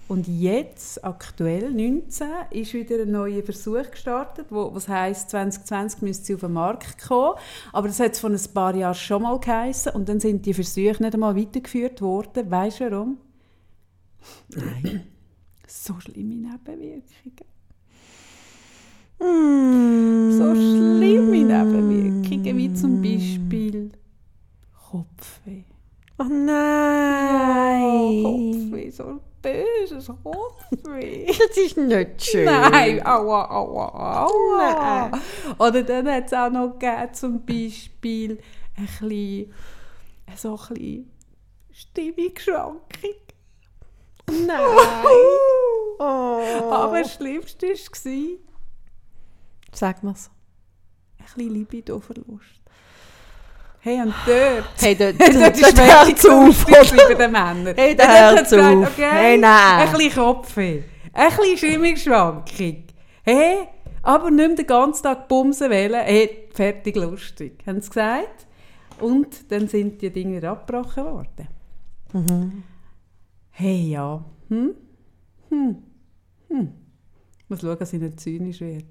Und 0.06 0.28
jetzt, 0.28 1.02
aktuell, 1.02 1.72
19, 1.72 2.28
ist 2.50 2.74
wieder 2.74 3.02
ein 3.02 3.10
neuer 3.10 3.42
Versuch 3.42 3.90
gestartet, 3.90 4.46
wo, 4.50 4.74
was 4.74 4.86
heisst, 4.86 5.30
2020 5.30 6.02
müsste 6.02 6.24
sie 6.26 6.34
auf 6.34 6.40
den 6.40 6.52
Markt 6.52 7.08
kommen. 7.08 7.38
Aber 7.72 7.88
das 7.88 8.00
hat 8.00 8.12
es 8.12 8.20
vor 8.20 8.30
ein 8.30 8.38
paar 8.52 8.74
Jahren 8.74 8.94
schon 8.94 9.22
mal 9.22 9.40
geheissen. 9.40 9.92
Und 9.92 10.08
dann 10.08 10.20
sind 10.20 10.44
die 10.44 10.52
Versuche 10.52 11.02
nicht 11.02 11.14
einmal 11.14 11.36
weitergeführt 11.36 12.02
worden. 12.02 12.50
Weißt 12.50 12.80
du 12.80 12.90
warum? 12.90 13.18
Nein. 14.48 15.04
So 15.66 15.98
schlimme 15.98 16.34
Nebenwirkungen. 16.34 17.48
Mm. 19.18 20.30
So 20.30 20.54
schlimme 20.54 21.38
Nebenwirkungen, 21.42 22.56
wie 22.56 22.72
zum 22.74 23.00
Beispiel 23.02 23.90
Kopfweh. 24.90 25.64
Oh 26.18 26.24
nein. 26.24 28.22
Kopfweh, 28.22 28.90
so 28.90 29.20
böses 29.44 30.06
Kopfweh. 30.22 31.26
Das 31.48 31.56
ist 31.56 31.76
nicht 31.76 32.24
schön. 32.24 32.44
Nein, 32.46 33.04
aua, 33.06 33.50
aua, 33.50 34.26
aua. 34.26 35.08
Nein. 35.10 35.20
Oder 35.58 35.82
dann 35.82 36.08
hat 36.10 36.26
es 36.26 36.32
auch 36.32 36.50
noch 36.50 36.78
gegeben, 36.78 37.14
zum 37.14 37.44
Beispiel 37.44 38.40
ein 38.76 38.86
bisschen, 38.86 39.52
so 40.36 40.58
ein 40.58 40.74
bisschen 40.74 41.10
Stimmungsschwankung. 41.72 42.80
Nein. 44.46 44.60
Oh. 45.96 46.02
Aber 46.72 47.02
das 47.02 47.14
Schlimmste 47.14 47.68
war 47.68 48.38
Sag 49.72 50.02
mir's. 50.02 50.28
ein 51.20 51.24
bisschen 51.24 51.54
Libido-Verlust. 51.54 52.63
Hey, 53.84 54.00
und 54.00 54.14
dort... 54.24 54.64
Hey, 54.80 54.94
dort, 54.96 55.20
dort 55.20 55.34
dort 55.34 56.08
ist 56.08 56.24
es 56.24 56.30
auf, 56.30 56.64
bei 56.64 57.14
den 57.14 57.32
Männern. 57.32 57.74
Hey, 57.76 57.94
es 57.94 58.48
gesagt, 58.48 58.54
auf. 58.54 58.88
Okay, 58.88 59.10
Hey, 59.10 59.36
nein. 59.36 59.86
Ein 59.86 59.92
bisschen 59.92 60.14
Kopfweh. 60.14 60.82
Ein 61.12 61.28
bisschen 61.36 61.58
Stimmungsschwankung. 61.58 62.84
Hey, 63.22 63.68
aber 64.02 64.30
nicht 64.30 64.46
mehr 64.46 64.56
den 64.56 64.66
ganzen 64.66 65.02
Tag 65.02 65.28
bumsen 65.28 65.70
wollen. 65.70 66.00
Hey, 66.02 66.48
fertig 66.54 66.96
lustig. 66.96 67.62
Haben 67.66 67.82
sie 67.82 67.90
gesagt. 67.90 68.46
Und 69.00 69.52
dann 69.52 69.68
sind 69.68 70.00
die 70.00 70.10
Dinge 70.10 70.48
abgebrochen 70.48 71.04
worden. 71.04 71.48
Mhm. 72.14 72.62
Hey, 73.50 73.90
ja. 73.90 74.24
Hm? 74.48 74.74
Hm. 75.50 75.82
Hm. 76.48 76.72
Ich 77.38 77.50
muss 77.50 77.60
schauen, 77.60 77.78
dass 77.78 77.92
ich 77.92 78.00
nicht 78.00 78.18
zynisch 78.18 78.62
werde. 78.62 78.86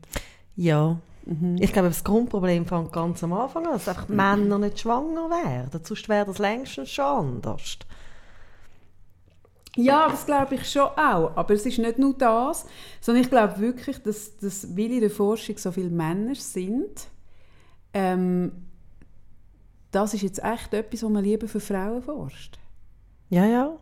Ja. 0.55 0.99
Mhm. 1.25 1.57
Ich 1.59 1.71
glaube, 1.71 1.87
das 1.87 2.03
Grundproblem 2.03 2.65
fängt 2.65 2.91
ganz 2.91 3.23
am 3.23 3.33
Anfang 3.33 3.65
an, 3.65 3.73
dass 3.73 3.87
einfach 3.87 4.09
Männer 4.09 4.59
nicht 4.59 4.79
schwanger 4.79 5.29
werden. 5.29 5.81
Sonst 5.83 6.09
wäre 6.09 6.25
das 6.25 6.37
längstens 6.37 6.89
schon 6.89 7.05
anders. 7.05 7.77
Ja, 9.75 10.07
das 10.07 10.25
glaube 10.25 10.55
ich 10.55 10.69
schon 10.69 10.87
auch. 10.87 11.35
Aber 11.35 11.53
es 11.53 11.65
ist 11.65 11.79
nicht 11.79 11.97
nur 11.97 12.13
das, 12.13 12.65
sondern 13.01 13.23
ich 13.23 13.29
glaube 13.29 13.59
wirklich, 13.59 13.97
dass, 14.03 14.37
dass 14.37 14.75
weil 14.75 14.91
in 14.91 15.01
der 15.01 15.09
Forschung 15.09 15.57
so 15.57 15.71
viele 15.71 15.89
Männer 15.89 16.35
sind, 16.35 17.07
ähm, 17.93 18.51
das 19.91 20.13
ist 20.13 20.21
jetzt 20.21 20.43
echt 20.43 20.73
etwas, 20.73 21.03
was 21.03 21.09
man 21.09 21.23
lieber 21.23 21.47
für 21.47 21.59
Frauen 21.59 22.01
forscht. 22.01 22.59
Ja, 23.29 23.45
ja. 23.45 23.77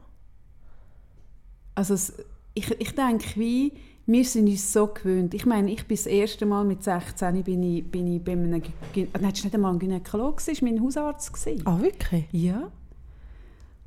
Also 1.76 1.94
es, 1.94 2.14
ich, 2.54 2.70
ich 2.80 2.96
denke, 2.96 3.28
wie, 3.36 3.74
wir 4.06 4.26
sind 4.26 4.48
uns 4.50 4.74
so 4.74 4.88
gewöhnt. 4.88 5.34
Ich 5.34 5.46
meine, 5.46 5.72
ich 5.72 5.86
bin 5.86 5.96
das 5.96 6.06
erste 6.06 6.46
Mal 6.46 6.64
mit 6.66 6.84
16 6.84 7.44
bin 7.44 7.64
ich, 7.64 7.84
bin 7.90 8.16
ich 8.16 8.24
bei 8.24 8.34
einem, 8.34 8.62
Gyn 8.94 9.08
nein, 9.14 9.32
das 9.32 9.40
war 9.40 9.46
nicht 9.46 9.54
einmal 9.56 9.74
ein 9.74 9.80
Gynäkologe, 9.80 10.42
das 10.46 10.62
war 10.62 10.70
mein 10.70 10.82
Hausarzt. 10.84 11.32
Ah, 11.66 11.80
wirklich? 11.80 12.26
Ja. 12.32 12.64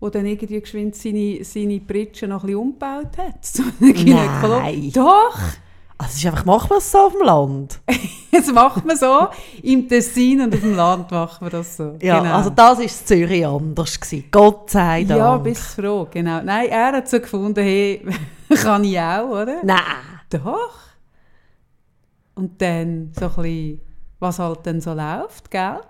Wo 0.00 0.08
dann 0.10 0.26
irgendwie 0.26 0.60
geschwind 0.60 0.94
seine, 0.96 1.42
seine 1.44 1.80
Pritsche 1.80 2.28
noch 2.28 2.42
ein 2.42 2.46
bisschen 2.46 2.60
umgebaut 2.60 3.18
hat. 3.18 3.44
So. 3.44 3.62
Nein. 3.80 4.90
Doch! 4.92 5.38
Also 5.96 6.10
es 6.10 6.16
ist 6.16 6.26
einfach, 6.26 6.44
machen 6.44 6.70
wir 6.70 6.78
es 6.78 6.90
so 6.90 6.98
auf 6.98 7.12
dem 7.12 7.24
Land? 7.24 7.80
Jetzt 8.32 8.52
macht 8.52 8.84
man 8.84 8.96
so, 8.96 9.28
im 9.62 9.88
Tessin 9.88 10.40
und 10.40 10.52
auf 10.52 10.60
dem 10.60 10.74
Land 10.74 11.10
machen 11.12 11.46
wir 11.46 11.50
das 11.50 11.76
so. 11.76 11.94
Ja, 12.02 12.18
Genau. 12.18 12.34
also 12.34 12.50
das 12.50 12.78
war 12.80 12.86
Zürich 12.86 13.46
anders. 13.46 14.00
Gewesen. 14.00 14.24
Gott 14.32 14.70
sei 14.70 15.04
Dank. 15.04 15.18
Ja, 15.20 15.36
bist 15.38 15.62
froh, 15.62 16.08
genau. 16.10 16.42
Nein, 16.42 16.68
er 16.68 16.92
hat 16.92 17.08
so 17.08 17.20
gefunden, 17.20 17.62
hey, 17.62 18.04
kann 18.54 18.84
ich 18.84 18.98
auch, 18.98 19.28
oder? 19.28 19.64
Nein. 19.64 19.80
Doch. 20.30 20.78
Und 22.34 22.60
dann 22.60 23.12
so 23.18 23.26
ein 23.26 23.34
bisschen, 23.36 23.80
was 24.18 24.38
halt 24.38 24.60
dann 24.64 24.80
so 24.80 24.92
läuft, 24.92 25.50
gell? 25.50 25.80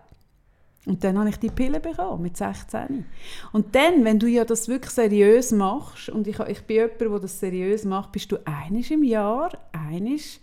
Und 0.87 1.03
dann 1.03 1.19
habe 1.19 1.31
ich 1.31 1.39
die 1.39 1.49
Pille 1.49 1.81
bekommen, 1.81 2.23
mit 2.23 2.37
16. 2.37 3.07
Und 3.53 3.75
dann, 3.75 4.05
wenn 4.05 4.19
du 4.19 4.27
ja 4.27 4.45
das 4.45 4.69
wirklich 4.69 4.93
seriös 4.93 5.51
machst, 5.51 6.11
und 6.11 6.27
ich, 6.27 6.39
ich 6.41 6.63
bin 6.65 6.77
jemand, 6.77 7.01
der 7.01 7.21
das 7.21 7.41
seriös 7.41 7.85
macht, 7.85 8.13
bist 8.13 8.31
du 8.31 8.37
einisch 8.45 8.91
im 8.91 9.03
Jahr, 9.03 9.51
einisch, 9.73 10.41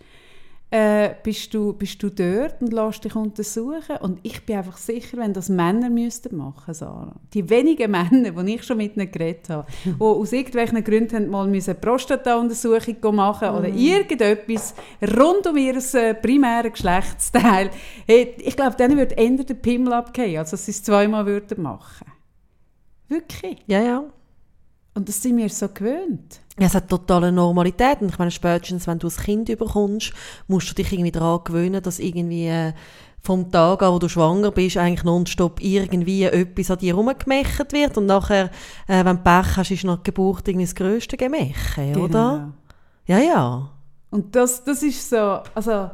äh, 0.71 1.15
bist, 1.21 1.53
du, 1.53 1.73
bist 1.73 2.01
du 2.01 2.09
dort 2.09 2.61
und 2.61 2.71
lässt 2.71 3.03
dich 3.03 3.13
untersuchen. 3.13 3.97
Und 3.99 4.19
ich 4.23 4.45
bin 4.45 4.55
einfach 4.55 4.77
sicher, 4.77 5.17
wenn 5.17 5.33
das 5.33 5.49
Männer 5.49 5.89
müssten 5.89 6.37
machen, 6.37 6.73
Sarah. 6.73 7.13
Die 7.33 7.47
wenigen 7.49 7.91
Männer, 7.91 8.31
die 8.31 8.55
ich 8.55 8.63
schon 8.63 8.77
mit 8.77 8.95
ihnen 8.95 9.11
geredet 9.11 9.49
habe, 9.49 9.67
die 9.83 9.93
aus 9.99 10.31
irgendwelchen 10.31 10.81
Gründen 10.83 11.15
haben 11.15 11.29
mal 11.29 11.45
eine 11.45 11.75
Prostata-Untersuchung 11.75 13.15
machen 13.15 13.49
oder 13.49 13.67
irgendetwas 13.67 14.73
rund 15.17 15.45
um 15.45 15.57
ihr 15.57 15.75
äh, 15.93 16.13
primäres 16.13 16.71
Geschlechtsteil. 16.71 17.69
Hey, 18.07 18.35
ich 18.37 18.55
glaube, 18.55 18.77
denen 18.77 18.97
würde 18.97 19.15
eher 19.15 19.43
der 19.43 19.53
Pimmel 19.55 19.91
abgehen, 19.91 20.39
als 20.39 20.51
dass 20.51 20.65
sie 20.65 20.71
es 20.71 20.81
zweimal 20.81 21.25
würden 21.25 21.61
machen 21.61 22.07
Wirklich. 23.09 23.57
Ja, 23.67 23.81
ja. 23.81 24.03
Und 24.93 25.09
das 25.09 25.21
sind 25.21 25.35
wir 25.35 25.49
so 25.49 25.67
gewöhnt. 25.67 26.40
Es 26.57 26.75
hat 26.75 26.89
totale 26.89 27.31
Normalität. 27.31 28.01
Und 28.01 28.09
ich 28.09 28.19
meine, 28.19 28.31
spätestens, 28.31 28.87
wenn 28.87 28.99
du 28.99 29.07
ein 29.07 29.15
Kind 29.15 29.47
bekommst, 29.57 30.13
musst 30.47 30.69
du 30.69 30.73
dich 30.75 30.91
irgendwie 30.91 31.11
daran 31.11 31.41
gewöhnen, 31.43 31.81
dass 31.81 31.99
irgendwie 31.99 32.47
äh, 32.47 32.73
vom 33.21 33.51
Tag 33.51 33.83
an, 33.83 33.93
wo 33.93 33.99
du 33.99 34.09
schwanger 34.09 34.51
bist, 34.51 34.77
eigentlich 34.77 35.03
nonstop 35.03 35.61
irgendwie 35.61 36.23
etwas 36.23 36.71
an 36.71 36.79
dir 36.79 36.93
herumgemächt 36.93 37.71
wird. 37.71 37.97
Und 37.97 38.07
nachher, 38.07 38.49
äh, 38.87 39.05
wenn 39.05 39.17
du 39.17 39.23
Pech 39.23 39.57
hast, 39.57 39.71
ist 39.71 39.83
nach 39.83 39.97
der 39.97 40.03
Geburt 40.03 40.47
irgendwie 40.47 40.65
das 40.65 40.75
grösste 40.75 41.17
Gemäche, 41.17 41.97
oder? 41.97 42.51
Ja, 43.05 43.19
ja. 43.19 43.69
Und 44.09 44.35
das, 44.35 44.63
das 44.63 44.83
ist 44.83 45.09
so, 45.09 45.39
also 45.55 45.91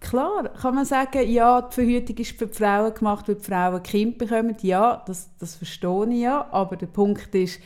klar, 0.00 0.50
kann 0.60 0.74
man 0.74 0.84
sagen, 0.84 1.28
ja, 1.28 1.62
die 1.62 1.74
Verhütung 1.74 2.16
ist 2.16 2.38
für 2.38 2.46
die 2.46 2.54
Frauen 2.54 2.94
gemacht, 2.94 3.28
weil 3.28 3.34
die 3.34 3.44
Frauen 3.44 3.76
ein 3.76 3.82
Kind 3.82 4.18
bekommen. 4.18 4.56
Ja, 4.62 5.02
das, 5.06 5.28
das 5.38 5.56
verstehe 5.56 6.06
ich 6.10 6.20
ja, 6.20 6.46
aber 6.50 6.76
der 6.76 6.86
Punkt 6.86 7.34
ist, 7.34 7.60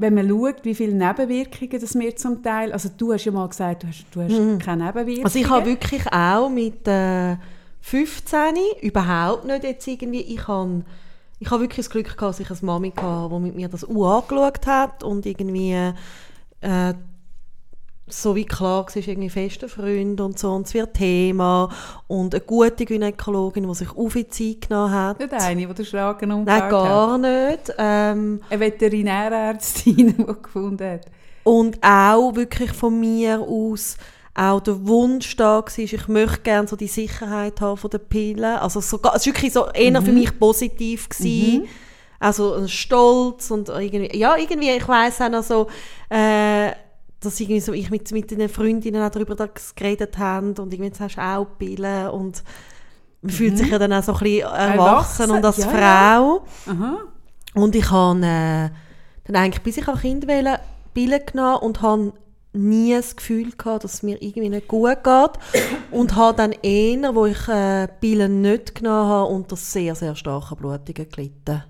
wenn 0.00 0.14
man 0.14 0.28
schaut, 0.28 0.64
wie 0.64 0.74
viele 0.74 0.94
Nebenwirkungen 0.94 1.80
das 1.80 1.94
wir 1.98 2.16
zum 2.16 2.42
Teil, 2.42 2.72
also 2.72 2.88
du 2.96 3.12
hast 3.12 3.24
ja 3.24 3.32
mal 3.32 3.48
gesagt, 3.48 3.82
du 3.82 3.88
hast, 3.88 4.04
du 4.10 4.22
hast 4.22 4.64
keine 4.64 4.84
Nebenwirkungen. 4.84 5.24
Also 5.24 5.38
ich 5.38 5.48
habe 5.48 5.66
wirklich 5.66 6.06
auch 6.12 6.48
mit 6.48 6.88
äh, 6.88 7.36
15 7.82 8.56
überhaupt 8.82 9.44
nicht 9.44 9.64
jetzt 9.64 9.86
irgendwie, 9.86 10.20
ich 10.22 10.46
habe 10.48 10.84
ich 11.42 11.50
habe 11.50 11.62
wirklich 11.62 11.86
das 11.86 11.90
Glück 11.90 12.04
gehabt, 12.04 12.22
dass 12.22 12.40
ich 12.40 12.50
eine 12.50 12.58
Mami 12.62 12.92
hatte, 12.94 13.30
die 13.34 13.40
mit 13.40 13.56
mir 13.56 13.68
das 13.68 13.88
U 13.88 14.04
angeschaut 14.04 14.66
hat 14.66 15.02
und 15.02 15.24
irgendwie 15.24 15.72
äh, 16.60 16.94
so 18.10 18.34
wie 18.36 18.44
klar 18.44 18.86
war, 18.86 18.96
irgendwie 18.96 19.30
fester 19.30 19.68
Freund 19.68 20.20
und 20.20 20.38
so 20.38 20.52
und 20.52 20.66
es 20.66 20.74
wird 20.74 20.94
Thema 20.94 21.68
und 22.06 22.34
eine 22.34 22.42
gute 22.42 22.84
Gynäkologin, 22.84 23.66
die 23.66 23.74
sich 23.74 23.96
auf 23.96 24.12
die 24.12 24.28
Zeit 24.28 24.68
genommen 24.68 24.92
hat. 24.92 25.18
Nicht 25.18 25.32
eine, 25.32 25.66
die 25.66 25.74
den 25.74 25.84
Schlaganfall 25.84 26.44
Nein, 26.44 26.62
hat. 26.62 26.70
gar 26.70 27.18
nicht. 27.18 27.74
Ähm, 27.78 28.40
Eine 28.50 28.60
Veterinärärztin, 28.60 30.14
die 30.18 30.24
gefunden 30.42 30.84
hat. 30.84 31.06
Und 31.44 31.78
auch 31.82 32.34
wirklich 32.34 32.72
von 32.72 32.98
mir 33.00 33.40
aus 33.40 33.96
auch 34.34 34.60
der 34.60 34.86
Wunsch 34.86 35.36
da 35.36 35.56
war, 35.58 35.78
ich 35.78 36.08
möchte 36.08 36.40
gerne 36.40 36.68
so 36.68 36.76
die 36.76 36.86
Sicherheit 36.86 37.60
haben 37.60 37.76
von 37.76 37.90
der 37.90 37.98
Pille. 37.98 38.60
Also 38.62 38.80
sogar, 38.80 39.14
es 39.16 39.26
war 39.26 39.34
wirklich 39.34 39.52
so 39.52 39.68
eher 39.68 40.00
für 40.00 40.12
mich 40.12 40.38
positiv. 40.38 41.08
Gewesen. 41.08 41.66
Also 42.20 42.54
ein 42.54 42.68
Stolz 42.68 43.50
und 43.50 43.70
irgendwie, 43.70 44.16
ja, 44.16 44.36
irgendwie, 44.36 44.70
ich 44.70 44.86
weiss 44.86 45.20
auch 45.22 45.30
noch 45.30 45.42
so, 45.42 45.68
äh, 46.10 46.49
dass 47.20 47.38
irgendwie 47.38 47.60
so 47.60 47.72
ich 47.72 47.90
mit, 47.90 48.10
mit 48.12 48.30
den 48.30 48.48
Freundinnen 48.48 49.02
auch 49.02 49.10
darüber 49.10 49.36
geredet 49.76 50.18
haben 50.18 50.48
und 50.58 50.72
irgendwie 50.72 50.86
jetzt 50.86 51.00
hast 51.00 51.16
du 51.16 51.20
auch 51.20 51.46
Pillen 51.58 52.08
und 52.08 52.42
man 53.22 53.32
fühlt 53.32 53.58
sich 53.58 53.68
ja 53.68 53.78
dann 53.78 53.92
auch 53.92 54.02
so 54.02 54.12
ein 54.12 54.18
bisschen 54.18 54.40
erwachsen 54.40 54.78
Erwachsen, 54.78 55.30
und 55.30 55.44
als 55.44 55.56
ja, 55.58 55.68
Frau. 55.68 56.44
Aha. 56.66 56.98
Und 57.54 57.74
ich 57.74 57.90
habe 57.90 58.18
äh, 58.20 58.70
dann 59.24 59.36
eigentlich, 59.36 59.62
bis 59.62 59.76
ich 59.76 59.88
auch 59.88 60.00
Kind 60.00 60.26
wählen, 60.26 60.56
Pillen 60.94 61.20
genommen 61.26 61.58
und 61.58 61.82
habe 61.82 62.12
nie 62.52 62.94
das 62.94 63.14
Gefühl 63.16 63.52
gehabt, 63.52 63.84
dass 63.84 63.94
es 63.94 64.02
mir 64.02 64.20
irgendwie 64.22 64.48
nicht 64.48 64.68
gut 64.68 65.04
geht. 65.04 65.64
und 65.90 66.16
habe 66.16 66.36
dann 66.36 66.52
eher, 66.62 67.14
wo 67.14 67.26
ich 67.26 67.48
äh, 67.48 67.88
Pillen 68.00 68.40
nicht 68.40 68.74
genommen 68.74 69.08
habe, 69.08 69.32
unter 69.32 69.56
sehr, 69.56 69.94
sehr 69.94 70.16
starken 70.16 70.56
Blutungen 70.56 71.08
gelitten. 71.10 71.64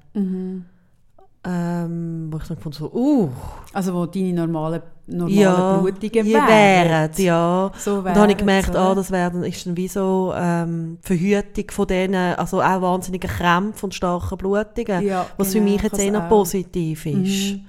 Ähm, 1.42 2.29
wo 2.31 2.37
ich 2.37 2.44
dann 2.48 2.57
gefunden 2.59 2.76
so, 2.79 2.92
uh, 2.92 3.31
Also 3.72 3.94
wo 3.94 4.05
deine 4.05 4.35
normalen, 4.35 4.83
normalen 5.07 5.38
ja, 5.38 5.79
Blutungen 5.79 6.26
wären. 6.26 6.48
wären, 6.48 7.11
ja. 7.16 7.72
So 7.79 7.94
und 7.96 8.05
dann 8.05 8.18
habe 8.18 8.33
ich 8.33 8.37
gemerkt, 8.37 8.76
ah, 8.76 8.94
das 8.94 9.11
wäre 9.11 9.31
dann, 9.31 9.44
ist 9.44 9.64
dann 9.66 9.74
wie 9.74 9.88
so 9.88 10.35
ähm, 10.37 10.98
Verhütung 11.00 11.70
von 11.70 11.87
denen, 11.87 12.35
also 12.35 12.61
auch 12.61 12.83
wahnsinnige 12.83 13.26
Krämpfe 13.26 13.87
und 13.87 13.94
starken 13.94 14.37
Blutungen, 14.37 15.03
Ja, 15.03 15.26
was 15.38 15.53
für 15.53 15.61
genau, 15.61 15.72
mich 15.72 15.83
jetzt 15.83 15.98
eher 15.98 16.20
positiv 16.20 17.07
ist. 17.07 17.61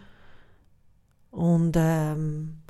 Und 1.32 1.74
ähm, 1.78 2.61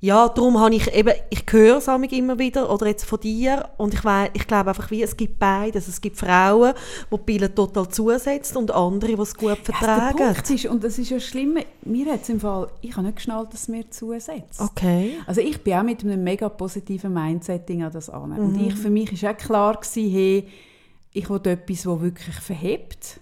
ja, 0.00 0.28
darum 0.28 0.60
habe 0.60 0.74
ich 0.74 0.94
eben, 0.94 1.14
ich 1.30 1.44
höre 1.50 1.78
es 1.78 1.88
immer 1.88 2.38
wieder, 2.38 2.70
oder 2.70 2.86
jetzt 2.86 3.04
von 3.04 3.18
dir, 3.18 3.70
und 3.78 3.94
ich, 3.94 4.04
weiss, 4.04 4.30
ich 4.34 4.46
glaube 4.46 4.68
einfach, 4.68 4.90
wie, 4.90 5.02
es 5.02 5.16
gibt 5.16 5.38
beides. 5.38 5.88
Es 5.88 6.00
gibt 6.02 6.18
Frauen, 6.18 6.74
die 7.10 7.16
die 7.16 7.22
Pille 7.22 7.54
total 7.54 7.88
zusetzen 7.88 8.58
und 8.58 8.70
andere, 8.70 9.16
die 9.16 9.22
es 9.22 9.34
gut 9.34 9.48
Ja, 9.48 9.56
vertragen. 9.56 10.18
Punkt 10.18 10.50
ist, 10.50 10.66
und 10.66 10.84
das 10.84 10.98
ist 10.98 11.08
ja 11.08 11.18
schlimm, 11.18 11.58
mir 11.82 12.12
hat 12.12 12.28
im 12.28 12.40
Fall, 12.40 12.68
ich 12.82 12.92
habe 12.94 13.06
nicht 13.06 13.16
geschnallt, 13.16 13.52
dass 13.54 13.62
es 13.62 13.68
mir 13.68 13.90
zusetzt. 13.90 14.60
Okay. 14.60 15.14
Also 15.26 15.40
ich 15.40 15.62
bin 15.62 15.74
auch 15.74 15.82
mit 15.82 16.04
einem 16.04 16.22
mega 16.22 16.50
positiven 16.50 17.14
Mindsetting 17.14 17.82
an 17.82 17.92
das 17.92 18.10
an. 18.10 18.32
Und 18.32 18.60
ich, 18.60 18.74
für 18.74 18.90
mich 18.90 19.22
war 19.22 19.32
auch 19.32 19.36
klar, 19.36 19.80
gewesen, 19.80 20.10
hey, 20.10 20.48
ich 21.14 21.30
will 21.30 21.40
etwas, 21.44 21.82
das 21.82 22.00
wirklich 22.00 22.36
verhebt. 22.36 23.20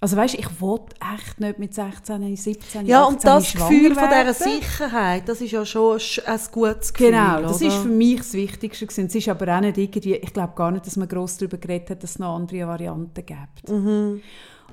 Also 0.00 0.16
weißt, 0.16 0.34
ich 0.34 0.60
wollte 0.60 0.94
echt 1.14 1.40
nicht 1.40 1.58
mit 1.58 1.72
16, 1.72 2.36
17, 2.36 2.86
Ja, 2.86 3.04
18 3.04 3.14
und 3.14 3.24
das 3.24 3.52
Gefühl 3.52 3.94
von 3.94 4.08
dieser. 4.10 4.34
Sicherheit, 4.34 5.28
das 5.28 5.40
ist 5.40 5.52
ja 5.52 5.64
schon 5.64 5.98
ein 6.26 6.40
gutes 6.52 6.92
Gefühl. 6.92 7.10
Genau, 7.10 7.40
das 7.40 7.62
oder? 7.62 7.68
ist 7.68 7.76
für 7.76 7.88
mich 7.88 8.18
das 8.18 8.34
Wichtigste 8.34 8.86
gewesen. 8.86 9.06
Es 9.06 9.14
ist 9.14 9.28
aber 9.28 9.56
auch 9.56 9.60
nicht 9.60 9.78
irgendwie, 9.78 10.16
ich 10.16 10.32
glaube 10.32 10.52
gar 10.54 10.70
nicht, 10.72 10.86
dass 10.86 10.96
man 10.96 11.08
gross 11.08 11.38
darüber 11.38 11.56
geredet 11.56 11.90
hat, 11.90 12.02
dass 12.02 12.10
es 12.10 12.18
noch 12.18 12.36
andere 12.36 12.66
Varianten 12.66 13.24
gibt. 13.24 13.68
Mhm. 13.70 14.20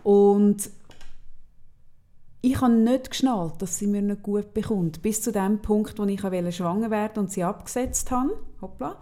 Und 0.04 0.70
ich 2.42 2.60
habe 2.60 2.74
nicht 2.74 3.12
geschnallt, 3.12 3.62
dass 3.62 3.78
sie 3.78 3.88
mir 3.88 4.02
nicht 4.02 4.24
gut 4.24 4.54
bekommt. 4.54 5.02
Bis 5.02 5.22
zu 5.22 5.32
dem 5.32 5.62
Punkt, 5.62 6.00
wo 6.00 6.06
ich 6.06 6.20
schwanger 6.20 6.90
werden 6.90 7.20
und 7.20 7.32
sie 7.32 7.44
abgesetzt 7.44 8.10
habe. 8.12 8.38
Hoppla. 8.62 8.98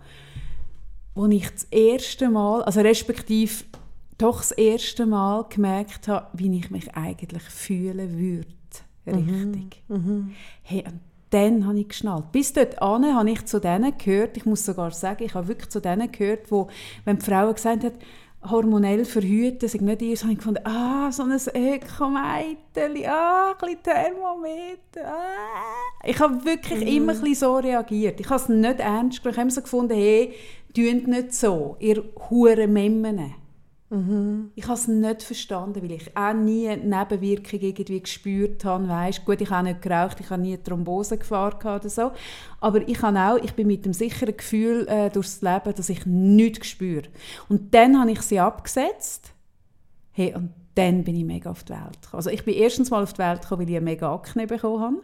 Wo 1.15 1.25
ich 1.27 1.49
das 1.49 1.63
erste 1.71 2.29
Mal, 2.29 2.63
also 2.63 2.81
respektive 2.81 3.63
doch 4.19 4.37
das 4.37 4.51
erste 4.51 5.05
Mal 5.05 5.45
gemerkt 5.49 6.07
habe, 6.07 6.27
wie 6.33 6.55
ich 6.57 6.69
mich 6.69 6.95
eigentlich 6.95 7.43
fühlen 7.43 8.19
würde. 8.19 8.45
Richtig. 9.07 9.83
Hey, 10.61 10.83
und 10.85 10.99
dann 11.31 11.65
habe 11.65 11.79
ich 11.79 11.87
geschnallt. 11.87 12.31
Bis 12.31 12.53
dort 12.53 12.79
habe 12.79 13.29
ich 13.29 13.45
zu 13.45 13.59
denen 13.59 13.97
gehört, 13.97 14.37
ich 14.37 14.45
muss 14.45 14.65
sogar 14.65 14.91
sagen, 14.91 15.23
ich 15.23 15.33
habe 15.33 15.47
wirklich 15.47 15.69
zu 15.69 15.79
denen 15.79 16.11
gehört, 16.11 16.51
wo, 16.51 16.67
wenn 17.05 17.17
die 17.17 17.25
Frau 17.25 17.53
gesagt 17.53 17.83
hat, 17.83 17.93
hormonell 18.49 19.03
verhüten, 19.03 19.67
sag 19.67 19.81
nicht 19.81 20.01
ihr, 20.01 20.15
habe 20.17 20.31
ich 20.31 20.37
gefunden, 20.37 20.65
ah, 20.65 21.11
so 21.11 21.23
ein 21.23 21.31
Ökomeiteli, 21.31 23.05
ah, 23.05 23.51
ein 23.51 23.57
bisschen 23.57 23.83
Thermometer, 23.83 25.05
ah. 25.05 26.05
Ich 26.05 26.19
habe 26.19 26.43
wirklich 26.45 26.95
immer 26.95 27.13
ein 27.13 27.35
so 27.35 27.57
reagiert. 27.57 28.19
Ich 28.19 28.29
habe 28.29 28.41
es 28.41 28.47
nicht 28.47 28.79
ernst 28.79 29.21
genommen. 29.21 29.31
Ich 29.31 29.37
habe 29.37 29.41
immer 29.41 29.51
so 29.51 29.61
gefunden, 29.61 29.93
hey, 29.93 30.33
tut 30.73 31.07
nicht 31.07 31.33
so, 31.33 31.75
ihr 31.79 32.03
hure 32.29 32.67
Memmen. 32.67 33.35
Mhm. 33.89 34.51
Ich 34.55 34.65
habe 34.65 34.75
es 34.75 34.87
nicht 34.87 35.23
verstanden, 35.23 35.81
weil 35.81 35.91
ich 35.91 36.15
auch 36.15 36.33
nie 36.33 36.67
Nebenwirkungen 36.67 37.63
irgendwie 37.63 38.01
gespürt 38.01 38.63
habe. 38.63 38.87
Weißt, 38.87 39.25
gut, 39.25 39.41
ich 39.41 39.49
habe 39.49 39.69
nicht 39.69 39.81
geraucht, 39.81 40.19
ich 40.19 40.29
habe 40.29 40.41
nie 40.41 40.57
Thrombose 40.57 41.17
gefahren 41.17 41.57
oder 41.61 41.89
so. 41.89 42.11
Aber 42.59 42.87
ich, 42.87 43.01
habe 43.01 43.19
auch, 43.19 43.43
ich 43.43 43.53
bin 43.53 43.67
mit 43.67 43.85
dem 43.85 43.93
sicheren 43.93 44.37
Gefühl 44.37 44.87
äh, 44.87 45.09
durchs 45.09 45.41
Leben, 45.41 45.73
dass 45.75 45.89
ich 45.89 46.05
nichts 46.05 46.67
spüre. 46.67 47.07
Und 47.47 47.73
dann 47.73 47.99
habe 47.99 48.11
ich 48.11 48.21
sie 48.21 48.39
abgesetzt. 48.39 49.33
Hey, 50.11 50.35
und 50.35 50.51
dann 50.75 51.03
bin 51.03 51.15
ich 51.15 51.25
mega 51.25 51.49
auf 51.49 51.63
die 51.63 51.73
Welt 51.73 52.01
gekommen. 52.01 52.17
Also 52.17 52.29
ich 52.29 52.45
bin 52.45 52.53
erstens 52.53 52.91
mal 52.91 53.01
auf 53.01 53.13
die 53.13 53.19
Welt 53.19 53.41
gekommen, 53.41 53.61
weil 53.61 53.69
ich 53.69 53.77
eine 53.77 53.85
mega 53.85 54.13
Akne 54.13 54.45
bekommen 54.45 54.81
habe. 54.81 54.95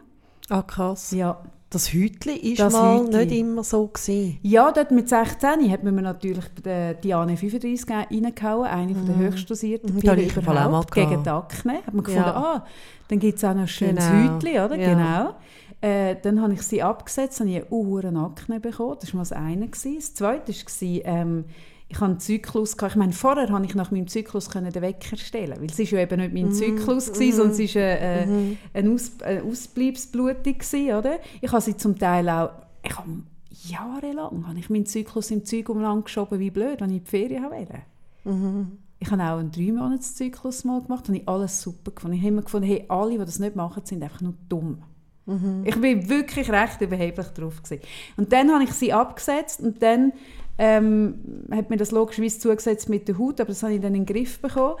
Ah, 0.48 0.62
krass. 0.62 1.10
Ja, 1.10 1.42
das 1.70 1.92
Hütli 1.92 2.56
war 2.58 2.70
mal 2.70 3.00
Hütli. 3.00 3.26
nicht 3.26 3.38
immer 3.38 3.64
so. 3.64 3.88
Gewesen. 3.88 4.38
Ja, 4.42 4.70
dort 4.70 4.92
mit 4.92 5.08
16 5.08 5.70
hat 5.70 5.82
man 5.82 5.94
mir 5.94 6.02
natürlich 6.02 6.44
die 6.64 6.94
Diane 7.02 7.36
35 7.36 7.90
reingehauen, 7.90 8.66
eine 8.66 8.94
mhm. 8.94 9.06
der 9.06 9.16
höchst 9.16 9.50
dosierten 9.50 9.96
Pillen 9.96 10.30
überhaupt, 10.30 10.92
gegen 10.92 11.22
die 11.22 11.28
Akne. 11.28 11.78
Hat 11.84 11.92
man 11.92 12.04
gefunden, 12.04 12.28
ja. 12.28 12.36
ah, 12.36 12.66
dann 13.08 13.18
gibt 13.18 13.38
es 13.38 13.44
auch 13.44 13.54
noch 13.54 13.62
ein 13.62 13.68
schönes 13.68 14.06
genau. 14.08 14.34
Hütli, 14.34 14.60
oder? 14.60 14.76
Ja. 14.76 14.94
Genau. 14.94 15.34
Äh, 15.80 16.16
dann 16.22 16.40
habe 16.40 16.54
ich 16.54 16.62
sie 16.62 16.82
abgesetzt, 16.82 17.40
und 17.40 17.48
ich 17.48 17.62
eine 17.70 18.20
Akne 18.20 18.60
bekommen. 18.60 18.96
Das 19.00 19.12
war 19.12 19.18
mal 19.18 19.22
das 19.22 19.32
eine. 19.32 19.68
Das 19.68 20.14
zweite 20.14 20.52
war, 20.52 21.04
ähm, 21.04 21.44
ich 21.88 21.96
hatte 21.96 22.10
einen 22.10 22.20
Zyklus, 22.20 22.76
gehabt. 22.76 22.94
ich 22.94 22.98
meine, 22.98 23.12
vorher 23.12 23.46
konnte 23.46 23.68
ich 23.68 23.74
nach 23.74 23.90
meinem 23.90 24.08
Zyklus 24.08 24.48
den 24.48 24.74
Wecker 24.74 25.16
stellen, 25.16 25.56
weil 25.60 25.70
es 25.70 25.78
ist 25.78 25.92
ja 25.92 26.00
eben 26.00 26.20
nicht 26.20 26.34
mein 26.34 26.48
mm. 26.48 26.52
Zyklus 26.52 27.10
war, 27.10 27.26
mm. 27.26 27.32
sondern 27.32 27.60
es 27.60 27.74
war 27.74 27.82
eine, 27.82 28.26
mm. 28.26 28.58
eine, 28.74 28.90
Aus, 28.90 29.12
eine 29.22 29.42
Ausbleibsblutung, 29.44 30.54
oder? 30.98 31.18
Ich 31.40 31.52
habe 31.52 31.62
sie 31.62 31.76
zum 31.76 31.96
Teil 31.96 32.28
auch, 32.28 32.50
ich 32.82 32.96
habe 32.96 33.08
jahrelang 33.50 34.46
habe 34.46 34.58
ich 34.58 34.68
meinen 34.68 34.86
Zyklus 34.86 35.30
im 35.30 35.44
Zeug 35.44 35.68
umeinander 35.68 36.02
geschoben, 36.02 36.40
wie 36.40 36.50
blöd, 36.50 36.80
wenn 36.80 36.90
ich 36.90 36.96
in 36.96 37.04
die 37.04 37.10
Ferien 37.10 37.44
wollte. 37.44 37.78
Mm. 38.24 38.78
Ich 38.98 39.10
habe 39.10 39.22
auch 39.22 39.38
einen 39.38 39.52
drei 39.52 39.72
monats 39.72 40.14
zyklus 40.14 40.64
mal 40.64 40.80
gemacht, 40.80 41.08
und 41.08 41.14
ich 41.14 41.28
alles 41.28 41.60
super 41.60 41.92
gefunden. 41.92 42.16
Ich 42.16 42.22
habe 42.22 42.28
immer 42.28 42.42
gefunden, 42.42 42.66
hey, 42.66 42.84
alle, 42.88 43.12
die 43.12 43.18
das 43.18 43.38
nicht 43.38 43.54
machen, 43.54 43.82
sind 43.84 44.02
einfach 44.02 44.22
nur 44.22 44.34
dumm. 44.48 44.82
Mhm. 45.26 45.64
Ich 45.64 45.78
bin 45.80 46.08
wirklich 46.08 46.50
recht 46.50 46.80
überheblich 46.80 47.26
drauf 47.28 47.62
gewesen. 47.62 47.82
Und 48.16 48.32
dann 48.32 48.50
habe 48.50 48.64
ich 48.64 48.72
sie 48.72 48.92
abgesetzt 48.92 49.60
und 49.60 49.82
dann 49.82 50.12
ähm, 50.58 51.44
hat 51.50 51.70
mir 51.70 51.76
das 51.76 51.90
logischerweise 51.90 52.38
zugesetzt 52.38 52.88
mit 52.88 53.08
der 53.08 53.18
Haut, 53.18 53.40
aber 53.40 53.48
das 53.48 53.62
habe 53.62 53.74
ich 53.74 53.80
dann 53.80 53.94
in 53.94 54.06
den 54.06 54.14
Griff 54.14 54.40
bekommen. 54.40 54.76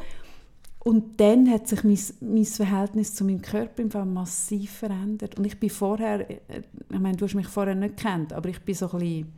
Und 0.78 1.20
dann 1.20 1.50
hat 1.50 1.66
sich 1.66 1.82
mein, 1.82 1.98
mein 2.20 2.44
Verhältnis 2.44 3.14
zu 3.14 3.24
meinem 3.24 3.42
Körper 3.42 3.82
im 3.82 3.90
Fall 3.90 4.06
massiv 4.06 4.70
verändert. 4.70 5.36
Und 5.36 5.44
ich 5.44 5.58
bin 5.58 5.68
vorher, 5.68 6.30
äh, 6.30 6.62
ich 6.90 6.98
meine, 7.00 7.16
du 7.16 7.24
hast 7.24 7.34
mich 7.34 7.48
vorher 7.48 7.74
nicht 7.74 7.96
gekannt, 7.96 8.32
aber 8.32 8.48
ich 8.48 8.60
bin 8.60 8.74
so 8.74 8.90
ein 8.92 8.98
bisschen 8.98 9.32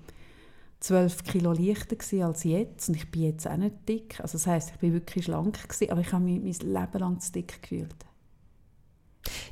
12 0.80 1.24
Kilo 1.24 1.52
leichter 1.52 2.26
als 2.26 2.44
jetzt 2.44 2.88
und 2.88 2.94
ich 2.94 3.10
bin 3.10 3.22
jetzt 3.22 3.48
auch 3.48 3.56
nicht 3.56 3.88
dick. 3.88 4.20
Also 4.20 4.38
das 4.38 4.46
heißt, 4.46 4.70
ich 4.74 4.76
bin 4.78 4.92
wirklich 4.92 5.24
schlank 5.24 5.62
gewesen, 5.62 5.90
aber 5.90 6.02
ich 6.02 6.12
habe 6.12 6.24
mich 6.24 6.40
mein 6.40 6.72
Leben 6.72 6.98
lang 6.98 7.20
zu 7.20 7.32
dick 7.32 7.62
gefühlt. 7.62 8.07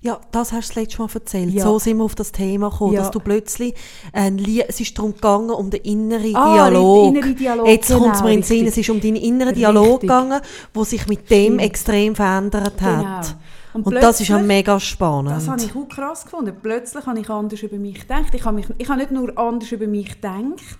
Ja, 0.00 0.20
das 0.30 0.52
hast 0.52 0.70
du 0.70 0.74
das 0.74 0.82
letzte 0.82 1.02
Mal 1.02 1.08
erzählt. 1.12 1.52
Ja. 1.52 1.64
So 1.64 1.78
sind 1.78 1.98
wir 1.98 2.04
auf 2.04 2.14
das 2.14 2.32
Thema 2.32 2.70
gekommen, 2.70 2.94
ja. 2.94 3.00
dass 3.00 3.10
du 3.10 3.20
plötzlich, 3.20 3.74
äh, 4.12 4.30
es 4.66 4.80
ist 4.80 4.96
darum 4.96 5.14
gegangen, 5.14 5.50
um 5.50 5.70
den 5.70 5.82
inneren 5.82 6.34
ah, 6.34 6.54
Dialog. 6.54 7.04
Den 7.04 7.16
inneren 7.16 7.36
Dialog. 7.36 7.66
Jetzt 7.66 7.88
genau, 7.88 8.00
kommt 8.00 8.14
es 8.14 8.22
mir 8.22 8.30
in 8.30 8.40
den 8.40 8.42
Sinn, 8.42 8.66
es 8.66 8.76
ist 8.76 8.90
um 8.90 9.00
deinen 9.00 9.16
inneren 9.16 9.48
richtig. 9.48 9.62
Dialog 9.62 10.00
gegangen, 10.00 10.40
der 10.74 10.84
sich 10.84 11.06
mit 11.08 11.30
dem 11.30 11.58
extrem 11.58 12.14
verändert 12.14 12.80
hat. 12.80 13.22
Genau. 13.22 13.38
Und, 13.74 13.86
und 13.88 13.94
das 13.96 14.20
ist 14.20 14.28
ja 14.28 14.38
mega 14.38 14.80
spannend. 14.80 15.32
Das 15.32 15.48
habe 15.48 15.60
ich 15.62 15.76
auch 15.76 15.86
krass 15.86 16.24
gefunden. 16.24 16.56
Plötzlich 16.62 17.04
habe 17.04 17.20
ich 17.20 17.28
anders 17.28 17.60
über 17.62 17.76
mich 17.76 18.00
gedacht. 18.00 18.34
Ich 18.34 18.44
habe, 18.44 18.56
mich, 18.56 18.66
ich 18.78 18.88
habe 18.88 19.00
nicht 19.00 19.10
nur 19.10 19.36
anders 19.36 19.70
über 19.70 19.86
mich 19.86 20.14
gedacht, 20.14 20.78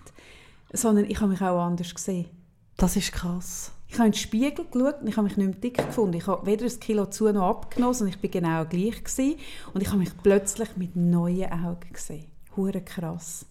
sondern 0.73 1.05
ich 1.05 1.21
habe 1.21 1.33
mich 1.33 1.43
auch 1.43 1.61
anders 1.61 1.95
gesehen. 1.95 2.27
Das 2.79 2.97
ist 2.97 3.13
krass. 3.13 3.73
Ich 3.89 3.95
habe 3.95 4.07
in 4.07 4.13
den 4.13 4.19
Spiegel 4.19 4.65
geschaut 4.71 5.01
und 5.01 5.09
ich 5.09 5.17
habe 5.17 5.27
mich 5.27 5.37
nicht 5.37 5.47
mehr 5.47 5.57
dick 5.57 5.77
gefunden. 5.77 6.17
Ich 6.17 6.27
habe 6.27 6.47
weder 6.47 6.67
ein 6.67 6.81
Kilo 6.81 7.07
zu 7.07 7.31
noch 7.33 7.49
abgenommen, 7.49 7.95
sondern 7.95 8.17
ich 8.17 8.23
war 8.23 8.31
genau 8.31 8.65
gleich. 8.65 9.05
Gewesen. 9.05 9.37
Und 9.73 9.83
ich 9.83 9.89
habe 9.89 9.99
mich 9.99 10.11
plötzlich 10.23 10.77
mit 10.77 10.97
neuen 10.97 11.51
Augen 11.53 11.93
gesehen. 11.93 12.27
Hure 12.57 12.81
krass. 12.81 13.47